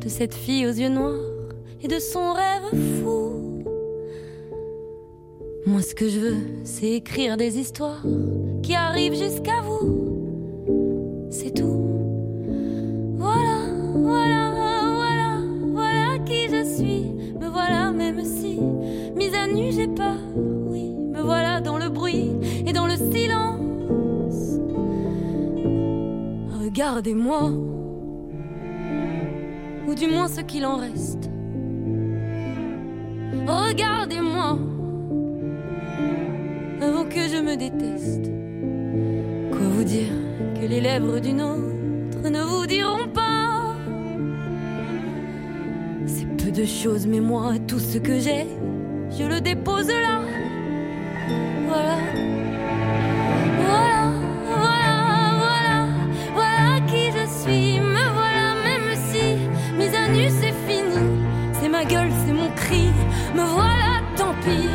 de 0.00 0.08
cette 0.08 0.34
fille 0.34 0.66
aux 0.66 0.70
yeux 0.72 0.88
noirs 0.88 1.14
et 1.80 1.86
de 1.88 1.98
son 2.00 2.32
rêve 2.32 3.02
fou. 3.02 3.25
Moi, 5.66 5.82
ce 5.82 5.96
que 5.96 6.08
je 6.08 6.20
veux, 6.20 6.36
c'est 6.62 6.92
écrire 6.92 7.36
des 7.36 7.58
histoires 7.58 8.00
qui 8.62 8.72
arrivent 8.76 9.16
jusqu'à 9.16 9.62
vous. 9.64 11.26
C'est 11.28 11.54
tout. 11.54 11.82
Voilà, 13.16 13.66
voilà, 13.92 14.52
voilà, 14.94 15.40
voilà 15.72 16.18
qui 16.24 16.48
je 16.48 16.64
suis. 16.64 17.10
Me 17.40 17.48
voilà, 17.48 17.90
même 17.90 18.24
si, 18.24 18.60
mise 19.16 19.34
à 19.34 19.48
nu, 19.48 19.72
j'ai 19.72 19.88
peur. 19.88 20.18
Oui, 20.36 20.88
me 20.88 21.20
voilà 21.20 21.60
dans 21.60 21.78
le 21.78 21.88
bruit 21.88 22.30
et 22.64 22.72
dans 22.72 22.86
le 22.86 22.94
silence. 22.94 24.60
Regardez-moi, 26.62 27.50
ou 29.88 29.94
du 29.96 30.06
moins 30.06 30.28
ce 30.28 30.42
qu'il 30.42 30.64
en 30.64 30.76
reste. 30.76 31.28
Regardez-moi, 33.48 34.58
avant 36.86 37.04
que 37.04 37.28
je 37.28 37.40
me 37.42 37.56
déteste. 37.56 38.30
Quoi 39.50 39.66
vous 39.74 39.84
dire 39.84 40.12
que 40.54 40.66
les 40.66 40.80
lèvres 40.80 41.18
d'une 41.18 41.42
autre 41.42 42.28
ne 42.30 42.42
vous 42.42 42.66
diront 42.66 43.08
pas? 43.12 43.74
C'est 46.06 46.28
peu 46.36 46.50
de 46.52 46.64
choses, 46.64 47.06
mais 47.06 47.20
moi, 47.20 47.54
tout 47.66 47.80
ce 47.80 47.98
que 47.98 48.20
j'ai, 48.20 48.46
je 49.18 49.24
le 49.24 49.40
dépose 49.40 49.88
là. 49.88 50.20
Voilà. 51.66 51.98
Voilà, 53.64 54.02
voilà, 54.48 54.96
voilà, 55.42 55.76
voilà 56.34 56.80
qui 56.86 57.06
je 57.16 57.24
suis. 57.40 57.80
Me 57.80 58.04
voilà, 58.18 58.46
même 58.68 58.90
si 59.08 59.24
mise 59.76 59.94
à 59.94 60.08
nu, 60.08 60.28
c'est 60.40 60.56
fini. 60.68 61.00
C'est 61.60 61.68
ma 61.68 61.84
gueule, 61.84 62.12
c'est 62.24 62.32
mon 62.32 62.50
cri. 62.54 62.90
Me 63.34 63.42
voilà, 63.42 63.92
tant 64.16 64.34
pis. 64.42 64.68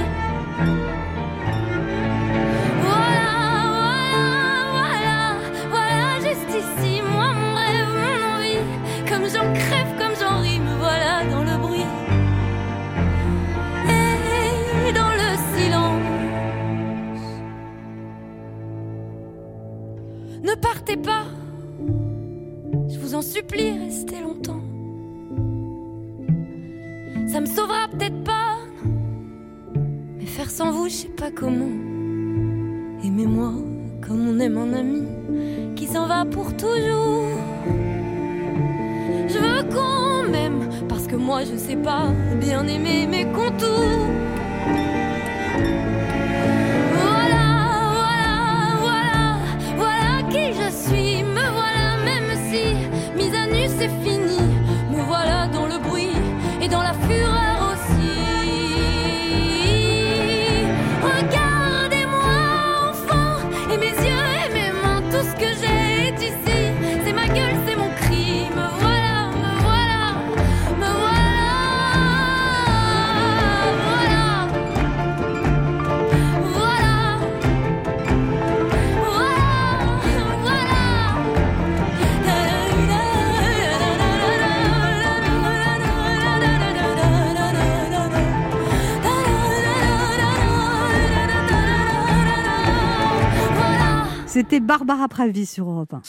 Barbara 94.71 95.09
Pravi 95.09 95.45
sur 95.45 95.69
Europe 95.69 95.93
1. 95.93 96.01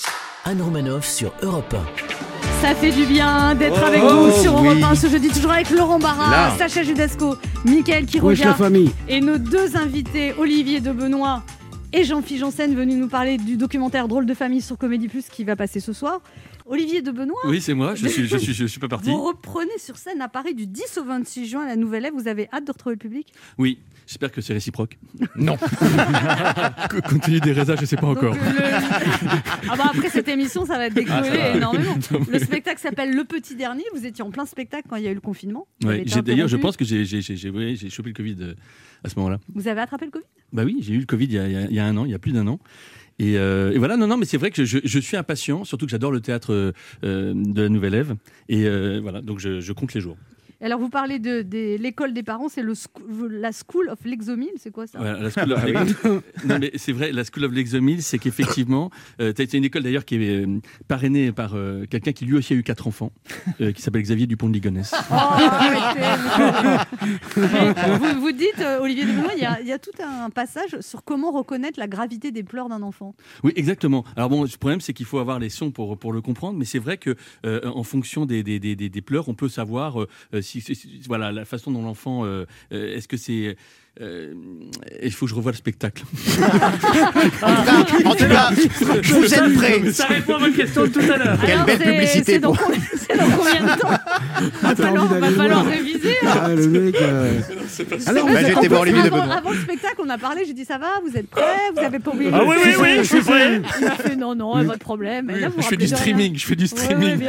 Anne 0.52 0.62
Romanoff 0.62 1.04
sur 1.04 1.34
Europe 1.42 1.74
Ça 2.60 2.76
fait 2.76 2.92
du 2.92 3.06
bien 3.06 3.56
d'être 3.56 3.74
Oh, 3.82 3.84
avec 3.86 4.00
vous 4.00 4.30
sur 4.40 4.54
oui. 4.54 4.68
Europe 4.68 4.92
1 4.92 4.94
ce 4.94 5.08
jeudi, 5.08 5.30
toujours 5.30 5.50
avec 5.50 5.68
Laurent 5.70 5.98
Barra, 5.98 6.30
Là. 6.30 6.54
Sacha 6.56 6.84
Judasco, 6.84 7.34
Mickaël 7.64 8.06
la 8.38 8.54
famille. 8.54 8.92
et 9.08 9.20
nos 9.20 9.36
deux 9.38 9.76
invités, 9.76 10.32
Olivier 10.38 10.78
de 10.80 10.92
Benoît 10.92 11.42
et 11.92 12.04
Jean-Philippe 12.04 12.38
Janssen, 12.42 12.72
venus 12.76 12.98
nous 12.98 13.08
parler 13.08 13.36
du 13.36 13.56
documentaire 13.56 14.06
Drôle 14.06 14.26
de 14.26 14.34
famille 14.34 14.62
sur 14.62 14.78
Comédie 14.78 15.08
Plus 15.08 15.28
qui 15.28 15.42
va 15.42 15.56
passer 15.56 15.80
ce 15.80 15.92
soir. 15.92 16.20
Olivier 16.64 17.02
de 17.02 17.10
Benoît, 17.10 17.40
Oui, 17.48 17.60
c'est 17.60 17.74
moi, 17.74 17.96
je 17.96 18.06
suis, 18.06 18.28
je, 18.28 18.36
suis, 18.36 18.54
je 18.54 18.64
suis 18.66 18.78
pas 18.78 18.86
parti. 18.86 19.10
vous 19.10 19.20
reprenez 19.24 19.76
sur 19.78 19.96
scène 19.96 20.20
à 20.20 20.28
Paris 20.28 20.54
du 20.54 20.68
10 20.68 20.98
au 21.00 21.04
26 21.04 21.46
juin 21.46 21.62
à 21.64 21.66
la 21.66 21.74
Nouvelle 21.76 22.04
Ève. 22.04 22.12
Vous 22.14 22.28
avez 22.28 22.48
hâte 22.52 22.64
de 22.64 22.70
retrouver 22.70 22.94
le 22.94 23.00
public? 23.00 23.32
Oui, 23.58 23.80
j'espère 24.06 24.30
que 24.32 24.40
c'est 24.40 24.52
réciproque. 24.52 24.98
Non. 25.36 25.56
Compte 27.08 27.22
tenu 27.22 27.40
des 27.40 27.52
raisins, 27.52 27.74
je 27.80 27.84
sais 27.86 27.96
pas 27.96 28.06
encore. 28.08 28.36
Ah 29.68 29.74
bah 29.76 29.84
après 29.94 30.08
cette 30.08 30.28
émission, 30.28 30.64
ça 30.66 30.76
va 30.78 30.90
décoller 30.90 31.10
Ah, 31.10 31.24
ça 31.24 31.56
énormément. 31.56 31.94
Non, 32.10 32.20
mais- 32.30 32.38
Le 32.38 32.44
spectacle 32.44 32.80
s'appelle 32.80 33.14
Le 33.14 33.24
Petit 33.24 33.54
Dernier. 33.56 33.84
Vous 33.94 34.04
étiez 34.06 34.22
en 34.24 34.30
plein 34.30 34.46
spectacle 34.46 34.86
quand 34.88 34.96
il 34.96 35.04
y 35.04 35.06
a 35.06 35.10
eu 35.10 35.14
le 35.14 35.20
confinement. 35.20 35.66
Ouais, 35.84 36.04
D'ailleurs, 36.24 36.48
je 36.48 36.56
pense 36.56 36.76
que 36.76 36.84
j'ai 36.84 37.04
j'ai 37.04 37.90
chopé 37.90 38.08
le 38.10 38.14
Covid 38.14 38.36
euh, 38.40 38.54
à 39.04 39.08
ce 39.08 39.16
moment-là. 39.18 39.38
Vous 39.54 39.68
avez 39.68 39.80
attrapé 39.80 40.04
le 40.06 40.10
Covid? 40.10 40.24
Bah 40.52 40.62
oui, 40.64 40.78
j'ai 40.80 40.94
eu 40.94 40.98
le 40.98 41.06
Covid 41.06 41.24
il 41.26 41.32
y 41.32 41.38
a, 41.38 41.46
il 41.48 41.72
y 41.72 41.80
un 41.80 41.96
an, 41.96 42.04
il 42.04 42.10
y 42.10 42.14
a 42.14 42.18
plus 42.18 42.32
d'un 42.32 42.46
an. 42.46 42.58
Et, 43.18 43.36
euh, 43.38 43.72
et 43.72 43.78
voilà, 43.78 43.96
non, 43.96 44.06
non, 44.06 44.16
mais 44.16 44.24
c'est 44.24 44.38
vrai 44.38 44.50
que 44.50 44.64
je, 44.64 44.78
je 44.82 44.98
suis 44.98 45.16
impatient, 45.16 45.64
surtout 45.64 45.84
que 45.86 45.90
j'adore 45.92 46.10
le 46.12 46.20
théâtre 46.20 46.52
euh, 46.52 46.72
euh, 47.04 47.32
de 47.36 47.62
la 47.62 47.68
Nouvelle 47.68 47.94
Ève. 47.94 48.16
Et 48.48 48.64
euh, 48.66 49.00
voilà, 49.02 49.20
donc 49.20 49.38
je, 49.38 49.60
je 49.60 49.72
compte 49.72 49.92
les 49.94 50.00
jours. 50.00 50.16
Alors 50.62 50.78
vous 50.78 50.88
parlez 50.88 51.18
de, 51.18 51.44
l'école 51.76 52.12
des 52.14 52.22
parents, 52.22 52.48
c'est 52.48 52.62
la 52.62 53.50
School 53.52 53.88
of 53.90 53.98
l'Exomile, 54.04 54.52
c'est 54.56 54.70
quoi 54.70 54.86
ça? 54.86 54.98
Voilà, 54.98 55.18
la 55.20 55.30
School 55.30 55.52
of 55.52 55.64
Ah 55.64 55.82
oui. 55.84 56.10
non, 56.46 56.58
mais 56.60 56.70
c'est 56.76 56.92
vrai, 56.92 57.10
la 57.12 57.24
School 57.24 57.44
of 57.46 57.52
l'Exomile, 57.52 58.02
c'est 58.02 58.18
qu'effectivement, 58.18 58.90
tu 59.18 59.24
as 59.24 59.28
été 59.42 59.56
une 59.58 59.64
école 59.64 59.82
d'ailleurs 59.82 60.04
qui 60.04 60.16
est 60.16 60.44
euh, 60.46 60.60
parrainée 60.88 61.32
par 61.32 61.54
euh, 61.54 61.84
quelqu'un 61.90 62.12
qui 62.12 62.24
lui 62.26 62.36
aussi 62.36 62.52
a 62.52 62.56
eu 62.56 62.62
quatre 62.62 62.86
enfants, 62.86 63.10
euh, 63.60 63.72
qui 63.72 63.82
s'appelle 63.82 64.02
Xavier 64.02 64.26
Dupont 64.26 64.48
de 64.48 64.54
Ligonnès. 64.54 64.94
Oh, 65.10 65.14
vous, 67.98 68.20
vous 68.20 68.32
dites, 68.32 68.58
euh, 68.60 68.80
Olivier 68.80 69.04
de 69.04 69.10
il 69.36 69.42
y, 69.42 69.44
a, 69.46 69.60
il 69.60 69.66
y 69.66 69.72
a 69.72 69.78
tout 69.78 69.90
un 70.02 70.30
passage 70.30 70.80
sur 70.80 71.04
comment 71.04 71.30
reconnaître 71.32 71.78
la 71.78 71.86
gravité 71.88 72.30
des 72.30 72.42
pleurs 72.42 72.68
d'un 72.68 72.82
enfant. 72.82 73.14
Oui, 73.44 73.52
exactement. 73.56 74.04
Alors 74.16 74.28
bon, 74.30 74.42
le 74.42 74.48
problème, 74.58 74.80
c'est 74.80 74.92
qu'il 74.92 75.06
faut 75.06 75.18
avoir 75.18 75.38
les 75.38 75.48
sons 75.48 75.70
pour, 75.70 75.96
pour 75.98 76.12
le 76.12 76.20
comprendre, 76.20 76.58
mais 76.58 76.64
c'est 76.64 76.78
vrai 76.78 76.98
que 76.98 77.16
euh, 77.46 77.60
en 77.64 77.82
fonction 77.82 78.26
des, 78.26 78.42
des, 78.42 78.58
des, 78.58 78.76
des- 78.76 78.88
des 78.88 79.00
pleurs, 79.02 79.28
on 79.28 79.34
peut 79.34 79.48
savoir 79.48 80.00
euh, 80.02 80.06
si, 80.40 80.51
voilà, 81.06 81.32
la 81.32 81.44
façon 81.44 81.70
dont 81.70 81.82
l'enfant. 81.82 82.24
euh, 82.24 82.44
euh, 82.72 82.96
Est-ce 82.96 83.08
que 83.08 83.16
c'est. 83.16 83.56
Euh, 84.00 84.32
il 85.02 85.12
faut 85.12 85.26
que 85.26 85.30
je 85.30 85.34
revoie 85.34 85.52
le 85.52 85.56
spectacle. 85.58 86.02
En 88.04 88.14
tout 88.14 88.24
cas, 88.26 88.50
vous 89.04 89.34
êtes 89.34 89.54
prêts. 89.54 89.92
Ça 89.92 90.06
répond 90.06 90.34
à 90.34 90.38
votre 90.38 90.56
question 90.56 90.82
de 90.82 90.86
tout 90.88 91.00
à 91.00 91.16
l'heure. 91.16 91.38
Quelle 91.40 91.50
Alors, 91.52 91.66
belle 91.66 91.78
publicité 91.78 92.22
C'est 92.34 92.38
dans, 92.38 92.52
pour- 92.54 92.64
combien- 92.66 92.80
c'est 92.96 93.16
dans 93.18 93.30
combien 93.36 93.62
de 93.74 93.80
temps? 93.80 93.88
Va 94.62 94.74
falloir, 94.76 95.06
va 95.06 95.30
falloir 95.30 95.66
réviser. 95.66 96.14
hein. 96.24 96.28
Ah, 96.44 96.48
le 96.48 96.66
mec. 96.68 96.96
euh, 97.00 97.40
Alors, 98.06 98.26
Bah, 98.26 98.32
j'étais 98.44 98.68
voir 98.68 98.80
Olivier 98.82 99.02
de 99.02 99.06
avant, 99.08 99.20
Benoît. 99.22 99.34
avant 99.36 99.50
le 99.50 99.58
spectacle, 99.58 99.94
on 100.04 100.08
a 100.08 100.18
parlé, 100.18 100.44
j'ai 100.46 100.52
dit 100.54 100.64
ça 100.64 100.78
va, 100.78 100.86
vous 101.06 101.16
êtes 101.16 101.28
prêts, 101.28 101.42
vous 101.76 101.80
avez 101.82 101.98
pas 101.98 102.10
oublié 102.12 102.30
Ah 102.32 102.42
oui, 102.46 102.56
oui, 102.64 102.72
oui, 102.80 102.88
je 102.98 103.02
suis 103.02 103.20
prêt. 103.20 103.60
Il 103.80 103.84
m'a 103.86 103.94
fait 103.96 104.16
non, 104.16 104.34
non, 104.34 104.64
pas 104.66 104.74
de 104.74 104.78
problème. 104.80 105.30
Et 105.30 105.40
là, 105.40 105.48
vous 105.48 105.62
je 105.62 105.66
fais 105.68 105.76
du 105.76 105.86
streaming, 105.86 106.36
je 106.38 106.46
fais 106.46 106.56
du 106.56 106.66
streaming. 106.66 107.20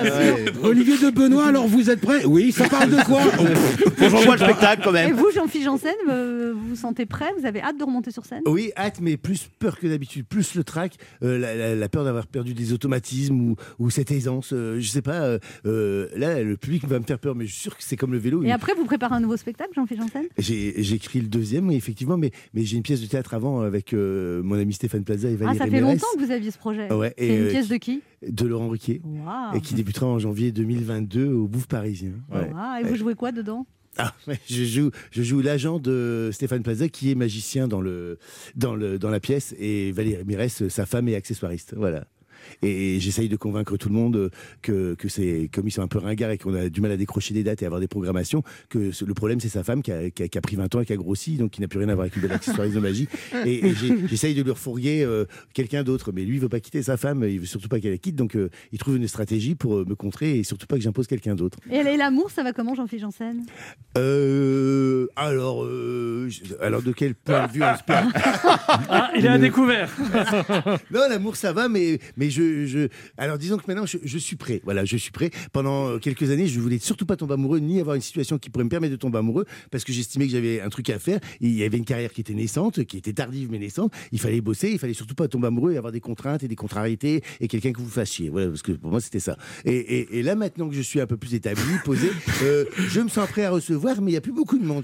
Olivier 0.63 0.97
de 0.97 1.09
Benoît, 1.09 1.47
alors 1.47 1.67
vous 1.67 1.89
êtes 1.89 2.01
prêts? 2.01 2.25
Oui, 2.25 2.51
ça 2.51 2.67
parle 2.67 2.89
de 2.89 3.03
quoi? 3.03 3.21
Que 3.97 4.09
j'envoie 4.09 4.35
le 4.37 4.43
spectacle 4.43 4.81
quand 4.83 4.91
Et 4.91 5.05
même. 5.07 5.13
vous, 5.15 5.27
Jean-Philippe 5.35 5.65
Janssen, 5.65 5.91
euh, 6.09 6.52
vous 6.53 6.69
vous 6.69 6.75
sentez 6.75 7.05
prêt 7.05 7.29
Vous 7.39 7.45
avez 7.45 7.61
hâte 7.61 7.77
de 7.77 7.83
remonter 7.83 8.11
sur 8.11 8.25
scène? 8.25 8.41
Oui, 8.45 8.71
hâte, 8.77 8.99
mais 9.01 9.17
plus 9.17 9.49
peur 9.59 9.77
que 9.79 9.87
d'habitude, 9.87 10.25
plus 10.25 10.55
le 10.55 10.63
trac, 10.63 10.95
euh, 11.23 11.37
la, 11.37 11.55
la- 11.55 11.75
la 11.75 11.89
peur 11.89 12.03
d'avoir 12.03 12.27
perdu 12.27 12.53
des 12.53 12.73
automatismes 12.73 13.39
ou, 13.41 13.55
ou 13.79 13.89
cette 13.89 14.11
aisance. 14.11 14.51
euh, 14.53 14.79
je 14.79 14.87
sais 14.87 15.01
pas, 15.01 15.21
euh, 15.23 15.39
euh, 15.65 16.07
là, 16.15 16.41
le 16.43 16.55
public 16.57 16.87
va 16.87 16.99
me 16.99 17.03
faire 17.05 17.19
peur, 17.19 17.35
mais 17.35 17.45
je 17.45 17.51
suis 17.53 17.61
sûr 17.61 17.75
que 17.77 17.83
c'est 17.83 17.97
comme 17.97 18.11
le 18.13 18.17
vélo. 18.19 18.43
Et 18.43 18.47
il- 18.47 18.51
après, 18.51 18.73
vous 18.75 18.85
préparez 18.85 19.15
un 19.15 19.19
nouveau 19.19 19.37
spectacle, 19.37 19.71
Jean-Philippe 19.75 20.03
Janssen? 20.03 20.25
Écrit 20.93 21.21
le 21.21 21.27
deuxième, 21.27 21.67
oui, 21.67 21.75
effectivement, 21.75 22.17
mais, 22.17 22.31
mais 22.53 22.63
j'ai 22.63 22.77
une 22.77 22.83
pièce 22.83 23.01
de 23.01 23.07
théâtre 23.07 23.33
avant 23.33 23.61
avec 23.61 23.93
mon 23.93 24.57
ami 24.59 24.73
Stéphane 24.73 25.03
Plaza 25.03 25.29
et 25.29 25.33
Ah, 25.33 25.37
Valérie 25.37 25.57
ça 25.57 25.65
fait 25.65 25.71
Mérès, 25.71 25.93
longtemps 26.01 26.17
que 26.17 26.23
vous 26.25 26.31
aviez 26.31 26.51
ce 26.51 26.57
projet. 26.57 26.91
Ouais, 26.93 27.13
c'est 27.17 27.35
une 27.37 27.47
pièce 27.49 27.67
de 27.67 27.75
qui 27.77 28.01
de 28.27 28.45
Laurent 28.47 28.69
Ruquier, 28.69 29.01
et 29.53 29.59
qui 29.61 29.73
débutera 29.73 30.05
en 30.07 30.17
janvier 30.19 30.51
2022 30.53 31.27
au 31.33 31.47
Bouffe 31.47 31.67
Parisien. 31.67 32.11
Ouais. 32.31 32.49
Ah, 32.55 32.79
et 32.81 32.85
vous 32.85 32.95
jouez 32.95 33.15
quoi 33.15 33.31
dedans? 33.33 33.65
Ah, 33.97 34.13
je 34.49 34.63
joue, 34.63 34.91
je 35.11 35.21
joue 35.21 35.41
l'agent 35.41 35.79
de 35.79 36.29
Stéphane 36.33 36.63
Plaza 36.63 36.89
qui 36.89 37.11
est 37.11 37.15
magicien 37.15 37.67
dans, 37.67 37.81
le, 37.81 38.17
dans, 38.55 38.75
le, 38.75 38.97
dans 38.97 39.09
la 39.09 39.19
pièce 39.19 39.53
et 39.59 39.91
Valérie 39.91 40.23
Mérès, 40.25 40.67
sa 40.67 40.85
femme 40.85 41.07
est 41.07 41.15
accessoiriste. 41.15 41.73
Voilà. 41.77 42.05
Et 42.61 42.99
j'essaye 42.99 43.29
de 43.29 43.35
convaincre 43.35 43.77
tout 43.77 43.89
le 43.89 43.95
monde 43.95 44.29
que, 44.61 44.95
que 44.95 45.07
c'est, 45.09 45.49
comme 45.53 45.67
ils 45.67 45.71
sont 45.71 45.81
un 45.81 45.87
peu 45.87 45.99
ringards 45.99 46.31
et 46.31 46.37
qu'on 46.37 46.53
a 46.55 46.69
du 46.69 46.81
mal 46.81 46.91
à 46.91 46.97
décrocher 46.97 47.33
des 47.33 47.43
dates 47.43 47.61
et 47.61 47.65
avoir 47.65 47.81
des 47.81 47.87
programmations, 47.87 48.43
que 48.69 48.91
le 49.05 49.13
problème 49.13 49.39
c'est 49.39 49.49
sa 49.49 49.63
femme 49.63 49.81
qui 49.81 49.91
a, 49.91 50.09
qui 50.09 50.23
a- 50.23 50.27
qui 50.27 50.37
a 50.37 50.41
pris 50.41 50.55
20 50.55 50.73
ans 50.75 50.81
et 50.81 50.85
qui 50.85 50.93
a 50.93 50.97
grossi, 50.97 51.37
donc 51.37 51.51
qui 51.51 51.61
n'a 51.61 51.67
plus 51.67 51.79
rien 51.79 51.89
à 51.89 51.95
voir 51.95 52.03
avec 52.05 52.15
une 52.15 52.21
belle 52.23 52.31
accessoiriste 52.33 52.75
de 52.75 52.79
magie. 52.81 53.07
Et, 53.45 53.73
j'essaye 54.07 54.33
de 54.35 54.41
lui 54.41 54.51
refourguer 54.51 55.03
euh, 55.03 55.25
quelqu'un 55.53 55.83
d'autre, 55.83 56.11
mais 56.11 56.23
lui 56.23 56.35
il 56.35 56.39
veut 56.41 56.49
pas 56.49 56.59
quitter 56.59 56.81
sa 56.83 56.97
femme, 56.97 57.23
il 57.23 57.39
veut 57.41 57.45
surtout 57.45 57.67
pas 57.67 57.79
qu'elle 57.79 57.91
la 57.91 57.97
quitte, 57.97 58.15
donc 58.15 58.35
euh, 58.35 58.49
il 58.71 58.79
trouve 58.79 58.97
une 58.97 59.07
stratégie 59.07 59.55
pour 59.55 59.75
euh, 59.77 59.85
me 59.87 59.95
contrer 59.95 60.39
et 60.39 60.43
surtout 60.43 60.65
pas 60.67 60.75
que 60.77 60.81
j'impose 60.81 61.07
quelqu'un 61.07 61.35
d'autre. 61.35 61.57
Et 61.71 61.83
l'amour, 61.97 62.31
ça 62.31 62.43
va 62.43 62.53
comment, 62.53 62.73
Jean-Philippe 62.75 63.01
Janssen? 63.03 63.43
Euh, 63.97 65.07
alors, 65.15 65.63
euh, 65.63 66.29
alors 66.61 66.81
de 66.81 66.91
quel 66.91 67.15
point 67.15 67.47
de 67.47 67.51
vue 67.53 67.63
on 67.63 67.77
se 67.77 67.83
parle 67.83 68.11
Ah, 68.89 69.11
il 69.15 69.25
est 69.25 69.29
à 69.29 69.37
découvert. 69.37 69.89
Non, 70.91 71.01
l'amour 71.09 71.35
ça 71.35 71.53
va, 71.53 71.67
mais 71.69 71.99
mais 72.17 72.29
je, 72.33 72.65
je 72.65 72.87
alors 73.17 73.37
disons 73.37 73.57
que 73.57 73.63
maintenant 73.67 73.85
je, 73.85 73.97
je 74.03 74.17
suis 74.17 74.35
prêt. 74.35 74.61
Voilà, 74.63 74.85
je 74.85 74.97
suis 74.97 75.11
prêt. 75.11 75.29
Pendant 75.51 75.99
quelques 75.99 76.29
années, 76.31 76.47
je 76.47 76.59
voulais 76.59 76.79
surtout 76.79 77.05
pas 77.05 77.15
tomber 77.15 77.33
amoureux 77.33 77.59
ni 77.59 77.79
avoir 77.79 77.95
une 77.95 78.01
situation 78.01 78.37
qui 78.37 78.49
pourrait 78.49 78.65
me 78.65 78.69
permettre 78.69 78.91
de 78.91 78.97
tomber 78.97 79.19
amoureux 79.19 79.45
parce 79.71 79.83
que 79.83 79.93
j'estimais 79.93 80.25
que 80.25 80.31
j'avais 80.31 80.61
un 80.61 80.69
truc 80.69 80.89
à 80.89 80.99
faire. 80.99 81.19
Il 81.39 81.53
y 81.55 81.63
avait 81.63 81.77
une 81.77 81.85
carrière 81.85 82.11
qui 82.11 82.21
était 82.21 82.33
naissante, 82.33 82.83
qui 82.85 82.97
était 82.97 83.13
tardive 83.13 83.49
mais 83.51 83.59
naissante. 83.59 83.93
Il 84.11 84.19
fallait 84.19 84.41
bosser, 84.41 84.71
il 84.71 84.79
fallait 84.79 84.93
surtout 84.93 85.15
pas 85.15 85.27
tomber 85.27 85.47
amoureux 85.47 85.73
et 85.73 85.77
avoir 85.77 85.91
des 85.91 86.01
contraintes 86.01 86.43
et 86.43 86.47
des 86.47 86.55
contrariétés 86.55 87.21
et 87.39 87.47
quelqu'un 87.47 87.71
que 87.71 87.79
vous 87.79 87.89
fassiez. 87.89 88.29
Voilà, 88.29 88.47
parce 88.47 88.61
que 88.61 88.71
pour 88.73 88.91
moi 88.91 89.01
c'était 89.01 89.19
ça. 89.19 89.37
Et, 89.65 89.75
et, 89.75 90.19
et 90.19 90.23
là 90.23 90.35
maintenant 90.35 90.69
que 90.69 90.75
je 90.75 90.81
suis 90.81 90.99
un 90.99 91.07
peu 91.07 91.17
plus 91.17 91.33
établi, 91.33 91.63
posé, 91.83 92.11
euh, 92.43 92.65
je 92.77 93.01
me 93.01 93.09
sens 93.09 93.27
prêt 93.29 93.45
à 93.45 93.51
recevoir, 93.51 94.01
mais 94.01 94.11
il 94.11 94.13
y 94.13 94.17
a 94.17 94.21
plus 94.21 94.31
beaucoup 94.31 94.57
de 94.57 94.65
monde. 94.65 94.83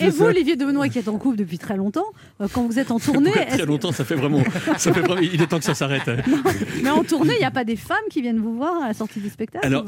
Et 0.00 0.10
vous, 0.10 0.24
Olivier 0.24 0.56
de 0.56 0.64
Benoît, 0.64 0.88
qui 0.88 0.98
est 0.98 1.08
en 1.08 1.18
couple 1.18 1.36
depuis 1.36 1.58
très 1.58 1.76
longtemps, 1.76 2.06
euh, 2.40 2.48
quand 2.52 2.66
vous 2.66 2.78
êtes 2.78 2.90
en 2.90 2.98
tournée, 2.98 3.32
très 3.32 3.66
longtemps, 3.66 3.92
ça 3.92 4.04
fait 4.04 4.14
vraiment, 4.14 4.42
ça 4.88 4.94
fait 4.94 5.06
vraiment. 5.06 5.20
Il 5.20 5.40
est 5.42 5.46
temps 5.46 5.58
que 5.58 5.64
ça 5.64 5.74
s'arrête. 5.74 6.08
hein. 6.08 6.16
mais 6.82 6.90
en 6.90 7.04
tournée, 7.04 7.34
il 7.34 7.38
n'y 7.40 7.44
a 7.44 7.50
pas 7.50 7.64
des 7.64 7.76
femmes 7.76 7.96
qui 8.10 8.22
viennent 8.22 8.40
vous 8.40 8.56
voir 8.56 8.82
à 8.82 8.88
la 8.88 8.94
sortie 8.94 9.20
du 9.20 9.28
spectacle 9.28 9.66
Alors, 9.66 9.84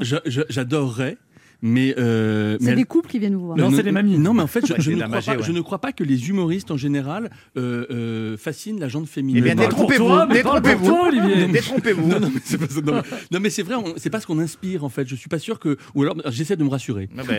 j'adorerais, 0.49 1.17
mais. 1.63 1.95
euh, 1.99 2.57
C'est 2.61 2.67
mais 2.67 2.75
des 2.77 2.85
couples 2.85 3.09
qui 3.09 3.19
viennent 3.19 3.35
vous 3.37 3.47
voir. 3.47 3.59
Euh, 3.59 3.63
Non, 4.19 4.35
mais 4.35 4.43
en 4.43 4.47
fait, 4.47 4.67
je, 4.67 4.73
Ouais, 4.73 4.79
je 4.79 4.85
c'est 4.85 4.91
ne, 4.91 4.95
de 4.97 5.01
la 5.01 5.07
crois 5.07 5.17
magie, 5.17 5.27
pas, 5.31 5.37
ouais. 5.37 5.43
je 5.43 5.53
ne 5.53 5.61
crois 5.61 5.79
pas 5.81 5.93
que 5.93 6.05
les 6.05 6.29
humoristes 6.29 6.71
en 6.71 6.77
général 6.77 7.31
euh, 7.57 7.87
euh, 7.91 8.37
fascinent 8.37 8.79
la 8.81 8.89
gente 8.89 9.09
féminine. 9.09 9.39
Eh 9.39 9.45
bien, 9.45 9.55
détrompez-vous, 9.55 10.09
mais 10.29 10.35
détrompez-vous. 10.35 10.97
Olivier. 11.07 11.47
Détrompez-vous. 11.49 12.07
Non, 12.09 12.21
non, 12.21 12.31
mais 12.33 12.41
c'est 12.45 12.61
non. 12.83 13.03
Non, 13.31 13.41
mais 13.41 13.49
vrai, 13.49 13.95
c'est 13.97 14.11
pas 14.11 14.21
ce 14.21 14.27
qu'on 14.27 14.39
inspire 14.39 14.85
en 14.85 14.89
fait. 14.89 15.07
Je 15.09 15.15
suis 15.15 15.29
pas 15.29 15.39
sûr 15.39 15.59
que. 15.59 15.77
Ou 15.95 16.03
alors, 16.03 16.17
j'essaie 16.31 16.57
de 16.57 16.65
me 16.65 16.69
rassurer. 16.69 17.09
Ah 17.17 17.23
ben, 17.27 17.39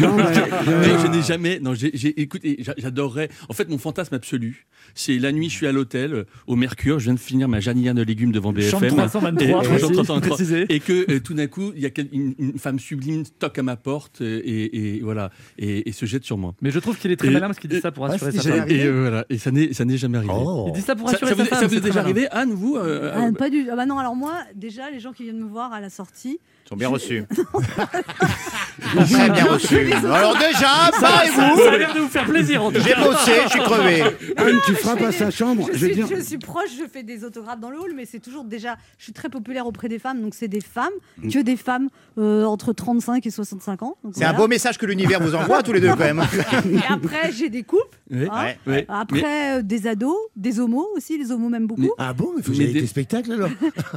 Non, 0.00 0.16
mais, 0.16 0.22
mais 0.24 0.72
euh, 0.72 0.98
je 1.02 1.06
n'ai 1.08 1.22
jamais. 1.22 1.60
Non, 1.60 1.74
j'ai, 1.74 2.20
écoutez, 2.20 2.62
j'adorerais. 2.78 3.28
En 3.48 3.52
fait, 3.54 3.68
mon 3.68 3.78
fantasme 3.78 4.14
absolu, 4.14 4.66
c'est 4.94 5.18
la 5.18 5.32
nuit, 5.32 5.48
je 5.48 5.54
suis 5.56 5.66
à 5.66 5.72
l'hôtel 5.72 6.14
euh, 6.14 6.24
au 6.46 6.56
Mercure, 6.56 6.98
je 6.98 7.04
viens 7.04 7.14
de 7.14 7.18
finir 7.18 7.48
ma 7.48 7.60
janinière 7.60 7.94
de 7.94 8.02
légumes 8.02 8.32
devant 8.32 8.52
BFM. 8.52 8.70
Chambre 8.70 8.86
323, 8.88 9.46
et, 9.64 9.66
précis, 9.68 9.80
chambre 9.80 9.92
323, 9.94 10.36
précisé. 10.36 10.66
et 10.68 10.80
que 10.80 11.10
euh, 11.10 11.20
tout 11.20 11.34
d'un 11.34 11.46
coup, 11.46 11.72
il 11.74 11.82
y 11.82 11.86
a 11.86 11.90
une 12.12 12.58
femme 12.58 12.78
sublime 12.78 13.24
toque 13.38 13.51
à 13.58 13.62
ma 13.62 13.76
porte 13.76 14.20
et, 14.20 14.96
et 14.96 15.00
voilà 15.02 15.30
et, 15.58 15.88
et 15.88 15.92
se 15.92 16.06
jette 16.06 16.24
sur 16.24 16.38
moi. 16.38 16.54
Mais 16.60 16.70
je 16.70 16.78
trouve 16.78 16.98
qu'il 16.98 17.10
est 17.10 17.16
très 17.16 17.28
Et- 17.28 17.30
malin 17.30 17.46
parce 17.46 17.58
qu'il 17.58 17.70
dit 17.70 17.80
ça 17.80 17.90
pour 17.92 18.06
assurer 18.06 18.32
sa 18.32 18.42
femme. 18.42 18.64
Et 18.68 18.84
euh, 18.84 19.00
voilà, 19.02 19.24
et 19.30 19.38
ça 19.38 19.50
n'est, 19.50 19.72
ça 19.72 19.84
n'est 19.84 19.96
jamais 19.96 20.18
arrivé. 20.18 20.32
Oh. 20.36 20.64
Il 20.68 20.72
dit 20.72 20.80
ça 20.82 20.94
pour 20.96 21.08
Ça, 21.08 21.16
assurer 21.16 21.30
ça 21.30 21.36
vous, 21.36 21.42
sa 21.44 21.48
femme. 21.50 21.60
ça 21.60 21.66
vous 21.66 21.76
est 21.76 21.80
déjà 21.80 22.00
arrivé, 22.00 22.28
Anne, 22.30 22.52
vous 22.52 22.76
euh, 22.76 23.12
Ah, 23.14 23.26
euh, 23.26 23.32
pas 23.32 23.50
du... 23.50 23.68
ah 23.70 23.76
bah 23.76 23.86
non, 23.86 23.98
alors 23.98 24.16
moi, 24.16 24.34
déjà, 24.54 24.90
les 24.90 25.00
gens 25.00 25.12
qui 25.12 25.22
viennent 25.24 25.38
me 25.40 25.48
voir 25.48 25.72
à 25.72 25.80
la 25.80 25.90
sortie, 25.90 26.38
Ils 26.64 26.68
sont 26.68 26.76
bien 26.76 26.88
reçus. 26.88 27.24
Très 28.80 29.30
bien 29.30 29.44
reçus. 29.44 29.92
Alors 29.92 30.36
déjà, 30.38 30.90
parlez-vous. 31.00 31.62
Ça 31.62 31.72
a 31.72 31.76
l'air 31.78 31.94
de 31.94 32.00
vous 32.00 32.08
faire 32.08 32.24
plaisir 32.26 32.62
en 32.64 32.70
tout 32.72 32.80
J'ai 32.80 32.92
cas. 32.92 33.04
bossé, 33.04 33.32
je 33.44 33.48
suis 33.50 33.60
crevé. 33.60 34.02
Anne, 34.36 34.58
tu 34.66 34.74
frappes 34.74 35.02
à 35.02 35.12
sa 35.12 35.30
chambre. 35.30 35.68
je 35.72 35.78
suis, 35.86 35.94
dire. 35.94 36.06
je 36.08 36.20
suis 36.22 36.38
proche, 36.38 36.70
je 36.78 36.86
fais 36.88 37.02
des 37.02 37.24
autographes 37.24 37.60
dans 37.60 37.70
le 37.70 37.78
hall, 37.78 37.92
mais 37.94 38.04
c'est 38.06 38.20
toujours 38.20 38.44
déjà. 38.44 38.76
Je 38.98 39.04
suis 39.04 39.12
très 39.12 39.28
populaire 39.28 39.66
auprès 39.66 39.88
des 39.88 39.98
femmes, 39.98 40.20
donc 40.22 40.34
c'est 40.34 40.48
des 40.48 40.60
femmes, 40.60 40.92
que 41.22 41.38
des 41.42 41.56
femmes 41.56 41.88
euh, 42.18 42.44
entre 42.44 42.72
35 42.72 43.26
et 43.26 43.30
65 43.30 43.82
ans. 43.82 43.96
donc 44.04 44.12
C'est 44.16 44.24
un 44.24 44.28
voilà. 44.28 44.38
beau 44.38 44.48
message 44.48 44.78
que 44.78 44.86
l'univers 44.86 45.20
vous 45.22 45.34
envoie 45.34 45.58
à 45.58 45.62
tous 45.62 45.72
les 45.72 45.80
deux 45.80 45.88
quand 45.90 45.98
même. 45.98 46.22
Et 46.72 46.78
après, 46.92 47.32
j'ai 47.32 47.48
des 47.48 47.62
couples. 47.62 47.98
Oui. 48.10 48.26
hein. 48.30 48.52
Ouais. 48.66 48.86
Après, 48.88 49.58
euh, 49.58 49.62
des 49.62 49.86
ados, 49.86 50.16
des 50.36 50.60
homos 50.60 50.86
aussi. 50.96 51.18
Les 51.18 51.30
homos 51.32 51.48
m'aiment 51.48 51.66
beaucoup. 51.66 51.90
Ah 51.98 52.12
bon, 52.12 52.32
mais 52.36 52.42
faut 52.42 52.52
que 52.52 52.56
Mais 52.58 52.64
j'aille 52.64 52.66
des- 52.66 52.70
avec 52.72 52.82
les 52.82 52.86
spectacles 52.88 53.32
alors. 53.32 53.48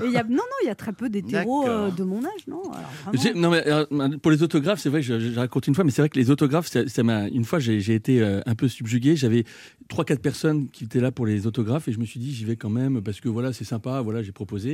Et 0.03 0.05
il 0.05 0.11
y 0.11 0.17
a, 0.17 0.23
non, 0.23 0.35
non, 0.35 0.41
il 0.63 0.67
y 0.67 0.69
a 0.69 0.75
très 0.75 0.91
peu 0.93 1.09
d'hétéros 1.09 1.63
D'accord. 1.63 1.79
euh, 1.85 1.89
de 1.91 2.03
mon 2.03 2.19
âge, 2.23 2.31
non 2.47 2.61
Alors, 2.63 2.75
vraiment. 3.05 3.21
J'ai- 3.21 3.33
non 3.33 3.49
mais 3.49 3.63
euh, 3.67 3.85
pour 4.21 4.31
les 4.31 4.41
autographes 4.43 4.64
autographes, 4.65 4.79
c'est 4.81 4.89
vrai 4.89 5.01
je, 5.01 5.19
je 5.19 5.39
raconte 5.39 5.67
une 5.67 5.75
fois, 5.75 5.83
mais 5.83 5.91
c'est 5.91 6.01
vrai 6.01 6.09
que 6.09 6.17
les 6.19 6.31
autographes, 6.31 6.67
ça, 6.67 6.87
ça 6.87 7.03
m'a. 7.03 7.27
Une 7.27 7.45
fois, 7.45 7.59
j'ai 7.59 7.79
j'ai 7.79 7.93
été 7.93 8.21
euh, 8.21 8.41
un 8.45 8.55
peu 8.55 8.67
subjugué. 8.67 9.15
J'avais 9.15 9.43
trois, 9.87 10.03
quatre 10.05 10.21
personnes 10.21 10.67
qui 10.69 10.85
étaient 10.85 10.99
là 10.99 11.11
pour 11.11 11.25
les 11.27 11.45
autographes, 11.47 11.87
et 11.87 11.91
je 11.91 11.99
me 11.99 12.05
suis 12.05 12.19
dit, 12.19 12.33
j'y 12.33 12.45
vais 12.45 12.55
quand 12.55 12.69
même 12.71 13.01
parce 13.01 13.19
que 13.21 13.29
voilà, 13.29 13.53
c'est 13.53 13.63
sympa. 13.65 14.01
Voilà, 14.01 14.23
j'ai 14.23 14.31
proposé. 14.31 14.73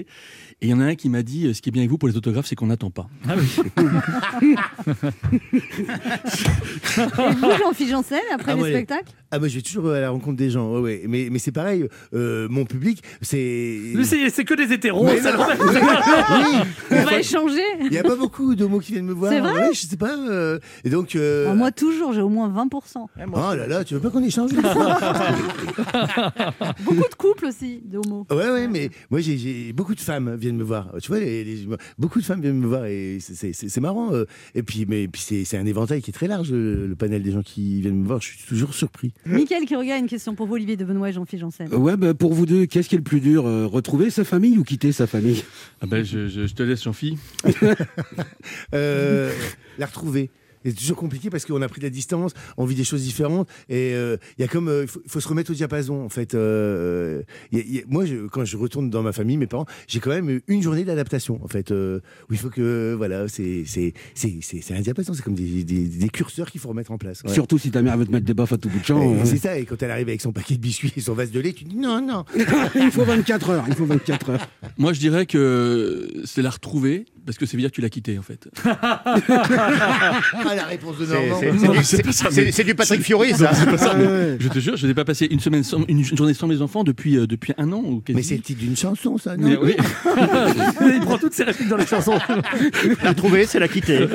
Et 0.62 0.68
il 0.68 0.70
y 0.70 0.74
en 0.74 0.80
a 0.80 0.86
un 0.86 0.96
qui 0.96 1.10
m'a 1.10 1.24
dit, 1.24 1.48
euh, 1.48 1.54
ce 1.54 1.62
qui 1.62 1.70
est 1.70 1.72
bien 1.72 1.82
avec 1.82 1.89
vous 1.92 1.98
pour 1.98 2.08
les 2.10 2.16
autographes, 2.18 2.46
c'est 2.48 2.56
qu'on 2.56 2.68
n'attend 2.68 2.89
pas. 2.92 3.10
Ah 3.28 3.36
oui. 3.38 3.48
Et 5.62 7.36
vous, 7.36 7.52
Jean-Philippe 7.58 7.92
Janssen, 7.92 8.20
après 8.34 8.52
Ah 8.52 8.56
les 8.56 8.62
ouais. 8.62 8.70
spectacles 8.72 9.12
Ah 9.32 9.39
moi 9.39 9.48
je 9.48 9.56
vais 9.56 9.62
toujours 9.62 9.89
à 9.92 10.00
la 10.00 10.10
rencontre 10.10 10.38
des 10.38 10.50
gens, 10.50 10.72
ouais, 10.74 10.80
ouais. 10.82 11.02
mais 11.08 11.28
mais 11.32 11.39
c'est 11.39 11.52
pareil, 11.52 11.86
euh, 12.14 12.48
mon 12.50 12.66
public 12.66 13.02
c'est. 13.22 13.80
Mais 13.96 14.04
c'est 14.04 14.30
c'est 14.30 14.44
que 14.46 14.54
des 14.54 14.74
hétéros. 14.74 15.06
Mais 15.06 15.20
ça 15.20 15.36
non. 15.36 15.46
le- 15.48 15.52
Oui. 15.62 16.68
On 16.92 17.04
va 17.04 17.20
échanger. 17.20 17.62
Il 17.82 17.89
n'y 17.92 17.98
a 17.98 18.04
pas 18.04 18.16
beaucoup 18.16 18.56
d'homos 18.56 18.80
qui 18.80 18.94
viennent 18.94 19.06
me 19.06 19.14
voir. 19.14 19.32
C'est 19.32 19.39
vrai 19.39 19.52
Ouais, 19.70 19.74
Je 19.82 19.88
sais 19.88 19.98
pas. 19.98 20.16
euh, 20.18 20.60
et 20.84 20.90
donc. 20.90 21.16
euh, 21.16 21.54
Moi, 21.56 21.72
toujours, 21.72 22.14
j'ai 22.14 22.22
au 22.22 22.30
moins 22.30 22.50
20%. 22.50 22.98
Oh 22.98 23.08
là 23.56 23.68
là, 23.68 23.84
tu 23.84 23.94
veux 23.96 24.00
pas 24.00 24.10
qu'on 24.10 24.24
échange 24.24 24.52
Beaucoup 26.84 27.10
de 27.10 27.16
couples 27.18 27.46
aussi, 27.48 27.82
de 27.86 27.98
homo. 27.98 28.26
Ouais, 28.30 28.50
ouais, 28.52 28.68
mais 28.68 28.90
moi 29.10 29.20
j'ai- 29.22 29.38
j'ai 29.38 29.74
beaucoup 29.74 29.96
de 29.96 30.00
femmes 30.00 30.36
viennent 30.36 30.58
me 30.58 30.64
voir. 30.64 30.90
Tu 31.02 31.08
vois, 31.10 31.20
les- 31.20 31.44
les- 31.44 31.68
beaucoup 31.98 32.20
de 32.20 32.26
femmes 32.26 32.42
viennent 32.42 32.60
me 32.60 32.68
voir 32.68 32.86
et 32.86 33.18
c'est- 33.20 33.36
c'est 33.36 33.54
c'est- 33.54 33.70
c'est 33.70 33.82
marrant. 33.82 34.14
euh. 34.14 34.26
Et 34.56 34.64
puis, 34.64 34.86
mais 34.88 35.08
puis 35.08 35.22
c'est 35.22 35.46
c'est 35.46 35.58
un 35.58 35.66
éventail 35.66 36.02
qui 36.02 36.12
est 36.12 36.14
très 36.14 36.28
large, 36.28 36.52
le, 36.52 36.88
le 36.88 36.96
panel 36.96 37.24
des 37.24 37.32
gens 37.32 37.42
qui 37.42 37.82
viennent 37.82 38.02
me 38.02 38.08
voir. 38.08 38.22
Je 38.22 38.28
suis 38.28 38.48
toujours 38.48 38.74
surpris. 38.74 39.14
Mickaël 39.26 39.66
qui 39.66 39.76
regarde 39.76 40.02
une 40.02 40.08
question 40.10 40.36
pour 40.36 40.48
vous, 40.48 40.54
Olivier 40.56 40.78
de 40.78 40.86
Benoît 40.86 41.10
et 41.10 41.14
Jean-Philippe 41.14 41.42
Janssen. 41.42 41.74
Ouais, 41.74 41.98
bah, 41.98 42.14
pour 42.14 42.34
vous 42.34 42.46
deux, 42.46 42.66
qu'est-ce 42.66 42.90
qui 42.90 42.96
est 42.96 43.00
le 43.00 43.04
plus 43.04 43.22
dur 43.22 43.46
euh, 43.48 43.66
Retrouver 43.66 44.10
sa 44.10 44.24
famille 44.24 44.58
ou 44.58 44.64
quitter 44.64 44.92
sa 44.92 45.08
famille? 45.08 45.44
Ah 45.82 45.86
ben, 45.88 46.04
je, 46.04 46.28
je- 46.28 46.46
je 46.48 46.54
te 46.54 46.64
laisse, 46.64 46.84
Jean-Phi. 46.84 47.18
Euh, 48.74 49.32
la 49.78 49.86
retrouver. 49.86 50.30
C'est 50.63 50.74
toujours 50.76 50.95
compliqué 50.97 51.32
parce 51.32 51.43
qu'on 51.45 51.59
a 51.63 51.67
pris 51.67 51.80
de 51.82 51.88
la 51.88 51.89
distance, 51.89 52.34
on 52.55 52.65
vit 52.65 52.76
des 52.76 52.84
choses 52.84 53.01
différentes 53.01 53.49
et 53.67 53.95
euh, 53.95 54.17
il 54.38 54.41
y 54.43 54.45
a 54.45 54.47
comme 54.47 54.67
euh, 54.67 54.84
il 54.84 54.88
faut, 54.88 55.01
faut 55.07 55.19
se 55.19 55.28
remettre 55.28 55.49
au 55.49 55.55
diapason 55.55 56.03
en 56.05 56.09
fait. 56.09 56.36
Euh, 56.36 57.24
il 57.51 57.57
y 57.57 57.61
a- 57.61 57.63
il 57.65 57.76
y 57.78 57.80
a- 57.80 57.84
moi, 57.88 58.05
je, 58.05 58.28
quand 58.28 58.45
je 58.45 58.57
retourne 58.57 58.91
dans 58.91 59.01
ma 59.01 59.11
famille, 59.11 59.38
mes 59.38 59.47
parents, 59.47 59.65
j'ai 59.88 59.99
quand 59.99 60.11
même 60.11 60.39
une 60.47 60.61
journée 60.61 60.84
d'adaptation 60.84 61.43
en 61.43 61.47
fait 61.47 61.72
euh, 61.72 61.99
où 62.30 62.34
il 62.34 62.38
faut 62.38 62.51
que 62.51 62.93
voilà, 62.95 63.28
c'est 63.28 63.63
c'est 63.65 63.93
c'est 64.13 64.36
c'est 64.41 64.61
c'est 64.61 64.76
un 64.76 64.82
diapason, 64.82 65.15
c'est 65.15 65.24
comme 65.24 65.34
des, 65.34 65.63
des, 65.63 65.86
des 65.88 66.09
curseurs 66.09 66.51
qu'il 66.51 66.61
faut 66.61 66.69
remettre 66.69 66.91
en 66.91 66.99
place. 66.99 67.24
Ouais. 67.24 67.34
Surtout 67.34 67.57
si 67.57 67.72
ta 67.72 67.82
mère 67.82 67.97
veut 67.97 68.05
te 68.05 68.11
mettre 68.11 68.28
des 68.28 68.36
baffes 68.36 68.53
à 68.53 68.59
tout 68.59 68.69
bout 68.69 68.78
de 68.82 68.86
champ. 68.86 69.01
Hein. 69.15 69.26
C'est 69.26 69.38
ça, 69.38 69.57
et 69.57 69.65
quand 69.65 69.82
elle 69.82 69.89
arrive 69.89 70.09
avec 70.09 70.22
son 70.22 70.32
paquet 70.32 70.57
de 70.57 70.61
biscuits 70.61 70.93
et 70.95 71.01
son 71.01 71.15
vase 71.15 71.32
de 71.32 71.39
lait, 71.39 71.53
tu 71.53 71.63
dis 71.63 71.76
non, 71.76 72.05
non. 72.05 72.24
il 72.76 72.91
faut 72.91 73.03
24 73.03 73.49
heures. 73.49 73.65
Il 73.67 73.74
faut 73.74 73.86
24 73.86 74.30
heures. 74.30 74.47
Moi, 74.78 74.93
je 74.93 74.99
dirais 74.99 75.26
que 75.26 76.07
c'est 76.26 76.43
la 76.43 76.51
retrouver 76.51 77.05
parce 77.26 77.38
que 77.38 77.45
ça 77.45 77.53
veut 77.57 77.61
dire 77.61 77.69
que 77.69 77.76
tu 77.76 77.82
l'as 77.82 77.89
quitté 77.89 78.17
en 78.17 78.22
fait. 78.22 78.47
Ah, 80.43 80.55
la 80.55 80.63
réponse 80.65 80.97
de 80.97 81.05
C'est- 81.05 81.13
Normand. 81.13 81.39
c'est- 81.39 81.51
Non, 81.67 81.74
c'est- 81.76 81.97
c'est 81.97 82.03
pas 82.03 82.11
ça, 82.11 82.28
c'est- 82.32 82.45
mais- 82.45 82.51
c'est 82.51 82.63
du 82.63 82.76
Patrick 82.76 83.01
Fiori, 83.01 83.34
ça. 83.34 83.45
Non, 83.45 83.49
c'est 83.53 83.65
pas 83.65 83.78
ça, 83.78 83.93
mais 83.95 84.05
Ah 84.07 84.11
ouais. 84.11 84.38
Je 84.39 84.47
te 84.49 84.59
jure, 84.59 84.76
je 84.78 84.88
n'ai 84.88 84.93
pas 84.93 85.05
passé 85.05 85.28
une 85.30 85.39
semaine 85.39 85.63
sans, 85.63 85.84
une 85.88 86.03
journée 86.03 86.34
sans 86.34 86.47
mes 86.47 86.61
enfants 86.61 86.84
depuis, 86.84 87.17
euh, 87.17 87.28
depuis 87.28 87.53
un 87.57 87.72
an 87.72 87.82
ou. 87.86 88.03
Mais 88.09 88.22
c'est 88.24 88.36
le 88.38 88.41
titre 88.41 88.59
d'une 88.61 88.76
chanson, 88.76 89.17
ça, 89.17 89.38
non 89.38 89.47
Mais 89.47 89.57
oui. 89.57 89.76
Il 90.82 90.99
prend 91.01 91.17
toutes 91.17 91.34
ses 91.34 91.43
répliques 91.43 91.69
dans 91.69 91.78
les 91.78 91.86
chansons. 91.88 92.17
La 93.03 93.09
retrouver, 93.09 93.45
c'est 93.45 93.59
la 93.59 93.67
quitter. 93.67 94.07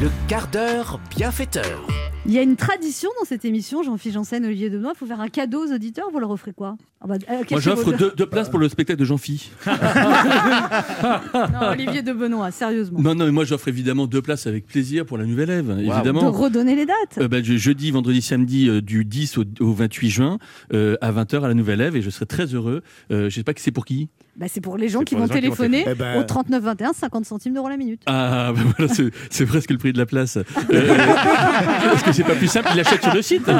Le 0.00 0.08
quart 0.28 0.48
d'heure 0.48 1.00
bienfaiteur. 1.16 1.86
Il 2.26 2.34
y 2.34 2.38
a 2.38 2.42
une 2.42 2.56
tradition 2.56 3.08
dans 3.18 3.24
cette 3.26 3.44
émission, 3.46 3.82
Jean-Philippe 3.82 4.14
Janssen, 4.16 4.44
Olivier 4.44 4.68
de 4.68 4.76
Benoît. 4.76 4.92
Il 4.94 4.98
faut 4.98 5.06
faire 5.06 5.20
un 5.20 5.28
cadeau 5.28 5.66
aux 5.66 5.72
auditeurs. 5.72 6.08
Vous 6.12 6.18
leur 6.18 6.30
offrez 6.30 6.52
quoi? 6.52 6.76
Ah 7.00 7.06
bah, 7.06 7.14
euh, 7.30 7.42
Moi, 7.50 7.60
j'offre 7.60 7.92
deux, 7.92 8.12
deux 8.14 8.26
places 8.26 8.50
pour 8.50 8.58
le 8.58 8.68
spectacle 8.68 8.98
de 9.00 9.04
Jean-Phi. 9.06 9.50
Non, 11.52 11.68
Olivier 11.72 12.02
de 12.02 12.12
Benoît, 12.12 12.50
sérieusement. 12.50 13.00
Non, 13.00 13.14
non, 13.14 13.24
mais 13.26 13.30
moi, 13.32 13.44
j'offre 13.44 13.68
évidemment 13.68 14.06
deux 14.06 14.22
places 14.22 14.46
avec 14.46 14.66
plaisir 14.66 15.04
pour 15.06 15.18
la 15.18 15.24
Nouvelle 15.24 15.50
Ève, 15.50 15.74
De 15.76 15.80
évidemment. 15.82 16.30
redonner 16.30 16.74
les 16.76 16.86
dates. 16.86 17.18
Euh, 17.18 17.28
bah, 17.28 17.38
je- 17.42 17.56
jeudi, 17.56 17.90
vendredi, 17.90 18.22
samedi, 18.22 18.68
euh, 18.68 18.80
du 18.80 19.04
10 19.04 19.38
au, 19.38 19.44
au 19.60 19.72
28 19.72 20.10
juin, 20.10 20.38
euh, 20.72 20.96
à 21.00 21.12
20h 21.12 21.42
à 21.44 21.48
la 21.48 21.54
Nouvelle 21.54 21.80
Ève, 21.80 21.96
et 21.96 22.02
je 22.02 22.10
serai 22.10 22.26
très 22.26 22.46
heureux. 22.46 22.82
Euh, 23.10 23.28
je 23.30 23.34
sais 23.34 23.44
pas 23.44 23.54
que 23.54 23.60
c'est 23.60 23.70
pour 23.70 23.84
qui. 23.84 24.08
Bah, 24.38 24.46
c'est 24.48 24.60
pour 24.60 24.76
les 24.78 24.88
gens 24.88 25.02
qui 25.02 25.16
vont 25.16 25.26
qui 25.26 25.32
téléphoner 25.32 25.82
télé- 25.82 25.92
Eh 25.92 25.98
ben- 25.98 26.20
au 26.20 26.22
39 26.22 26.62
21, 26.62 26.92
50 26.92 27.24
centimes 27.26 27.54
d'euros 27.54 27.68
la 27.68 27.76
minute. 27.76 28.02
Ah, 28.06 28.52
bah 28.56 28.60
voilà, 28.78 28.94
c'est- 29.30 29.46
presque 29.46 29.70
le 29.72 29.78
prix 29.78 29.92
de 29.92 29.98
la 29.98 30.06
place. 30.06 30.36
Euh, 30.36 30.42
Est-ce 31.92 32.04
que 32.04 32.12
c'est 32.12 32.22
pas 32.22 32.36
plus 32.36 32.46
simple 32.46 32.68
Il 32.70 32.76
l'achète 32.76 33.02
sur 33.02 33.12
le 33.12 33.20
site. 33.22 33.42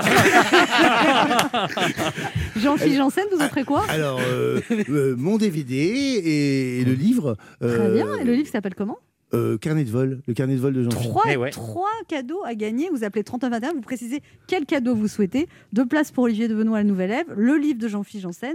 Jean-Philippe 2.57 2.97
Janssen, 2.97 3.25
vous 3.33 3.43
offrez 3.43 3.65
quoi? 3.65 3.85
Alors, 3.89 4.21
euh, 4.21 4.61
euh, 4.89 5.15
mon 5.17 5.37
DVD 5.37 5.75
et, 5.77 6.85
le 6.85 6.93
livre. 6.93 7.37
Très 7.61 7.69
euh, 7.71 7.95
bien. 7.95 8.15
Et 8.21 8.25
le 8.25 8.35
livre 8.35 8.49
s'appelle 8.49 8.75
comment? 8.75 8.99
euh, 9.35 9.59
Carnet 9.59 9.85
de 9.85 9.91
vol, 9.91 10.23
le 10.27 10.33
carnet 10.35 10.55
de 10.55 10.61
vol 10.61 10.73
de 10.73 10.83
jean 10.85 10.89
trois, 10.91 11.23
Eh 11.31 11.37
ouais. 11.37 11.51
trois 11.51 11.91
cadeaux 12.09 12.43
à 12.45 12.55
gagner. 12.55 12.89
Vous 12.93 13.05
appelez 13.05 13.25
3921, 13.25 13.75
vous 13.75 13.81
précisez 13.83 14.23
quel 14.47 14.65
cadeau 14.65 14.95
vous 14.95 15.09
souhaitez. 15.09 15.49
Deux 15.73 15.85
places 15.87 16.11
pour 16.13 16.25
Olivier 16.25 16.49
de 16.49 16.55
Benoît 16.55 16.79
à 16.79 16.81
la 16.81 16.85
Nouvelle 16.89 17.11
Ève, 17.11 17.27
le 17.37 17.57
livre 17.57 17.79
de 17.79 17.89
Jean-Philippe 17.89 18.23
Janssen 18.23 18.55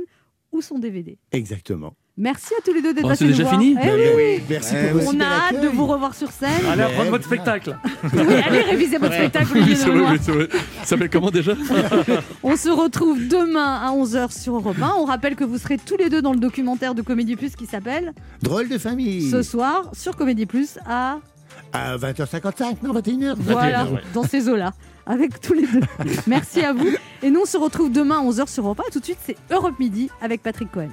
ou 0.52 0.62
son 0.62 0.80
DVD. 0.80 1.18
Exactement. 1.32 1.94
Merci 2.16 2.54
à 2.60 2.62
tous 2.64 2.74
les 2.74 2.82
deux 2.84 2.94
d'être 2.94 3.08
passés 3.08 3.26
c'est 3.26 3.26
nous 3.26 3.32
déjà 3.32 3.44
voir. 3.44 3.60
fini 3.60 3.76
Eh 3.82 3.90
oui, 3.90 4.02
oui. 4.16 4.44
Merci 4.48 4.76
Ouais, 4.76 4.92
pour 4.92 5.02
On 5.16 5.20
a 5.20 5.26
hâte 5.26 5.62
de 5.62 5.68
vous 5.68 5.88
revoir 5.88 6.14
sur 6.14 6.30
scène. 6.32 6.50
Allez, 6.70 6.84
reprendre 6.84 7.10
votre 7.10 7.26
spectacle. 7.26 7.76
Oui, 8.14 8.20
allez 8.48 8.62
réviser 8.62 8.98
votre 9.00 9.16
spectacle, 9.16 9.48
Oui, 9.56 9.76
c'est 9.76 9.90
vrai, 9.90 10.18
c'est 10.22 10.32
vrai. 10.32 10.48
Ça 10.82 10.86
s'appelle 10.86 11.10
comment 11.10 11.32
déjà 11.32 11.54
On 12.44 12.56
se 12.56 12.70
retrouve 12.70 13.28
demain 13.28 13.80
à 13.84 13.92
11h 13.92 14.32
sur 14.40 14.54
Europe 14.56 14.78
1. 14.80 14.94
On 15.00 15.06
rappelle 15.06 15.36
que 15.36 15.44
vous 15.44 15.58
serez 15.58 15.80
tous 15.80 15.98
les 15.98 16.10
deux 16.12 16.22
dans 16.22 16.34
le 16.34 16.40
documentaire 16.40 16.94
de 16.94 17.02
Comédie 17.02 17.36
Plus 17.36 17.56
qui 17.56 17.66
s'appelle 17.66 18.14
Drôle 18.44 18.70
de 18.70 18.78
famille. 18.78 19.32
ce 19.32 19.42
soir 19.42 19.90
sur 19.94 20.16
Comédie 20.16 20.46
Plus 20.46 20.78
à 20.88 21.18
À 21.72 21.98
20h55, 21.98 22.76
non, 22.84 22.94
21h. 22.94 23.34
voilà 23.40 23.88
dans 24.14 24.24
ces 24.24 24.50
eaux-là 24.50 24.74
avec 25.08 25.42
tous 25.42 25.54
les 25.54 25.66
deux. 25.66 25.82
Merci 26.28 26.62
à 26.62 26.74
vous 26.74 26.90
et 27.24 27.32
nous 27.32 27.42
on 27.42 27.46
se 27.46 27.58
retrouve 27.58 27.92
demain 27.92 28.20
à 28.20 28.24
11h 28.24 28.48
sur 28.54 28.64
Europe 28.66 28.82
1. 28.88 28.92
Tout 28.92 29.00
de 29.00 29.06
suite 29.06 29.18
c'est 29.26 29.36
Europe 29.50 29.80
Midi 29.80 30.10
avec 30.22 30.44
Patrick 30.44 30.72
Cohen. 30.72 30.90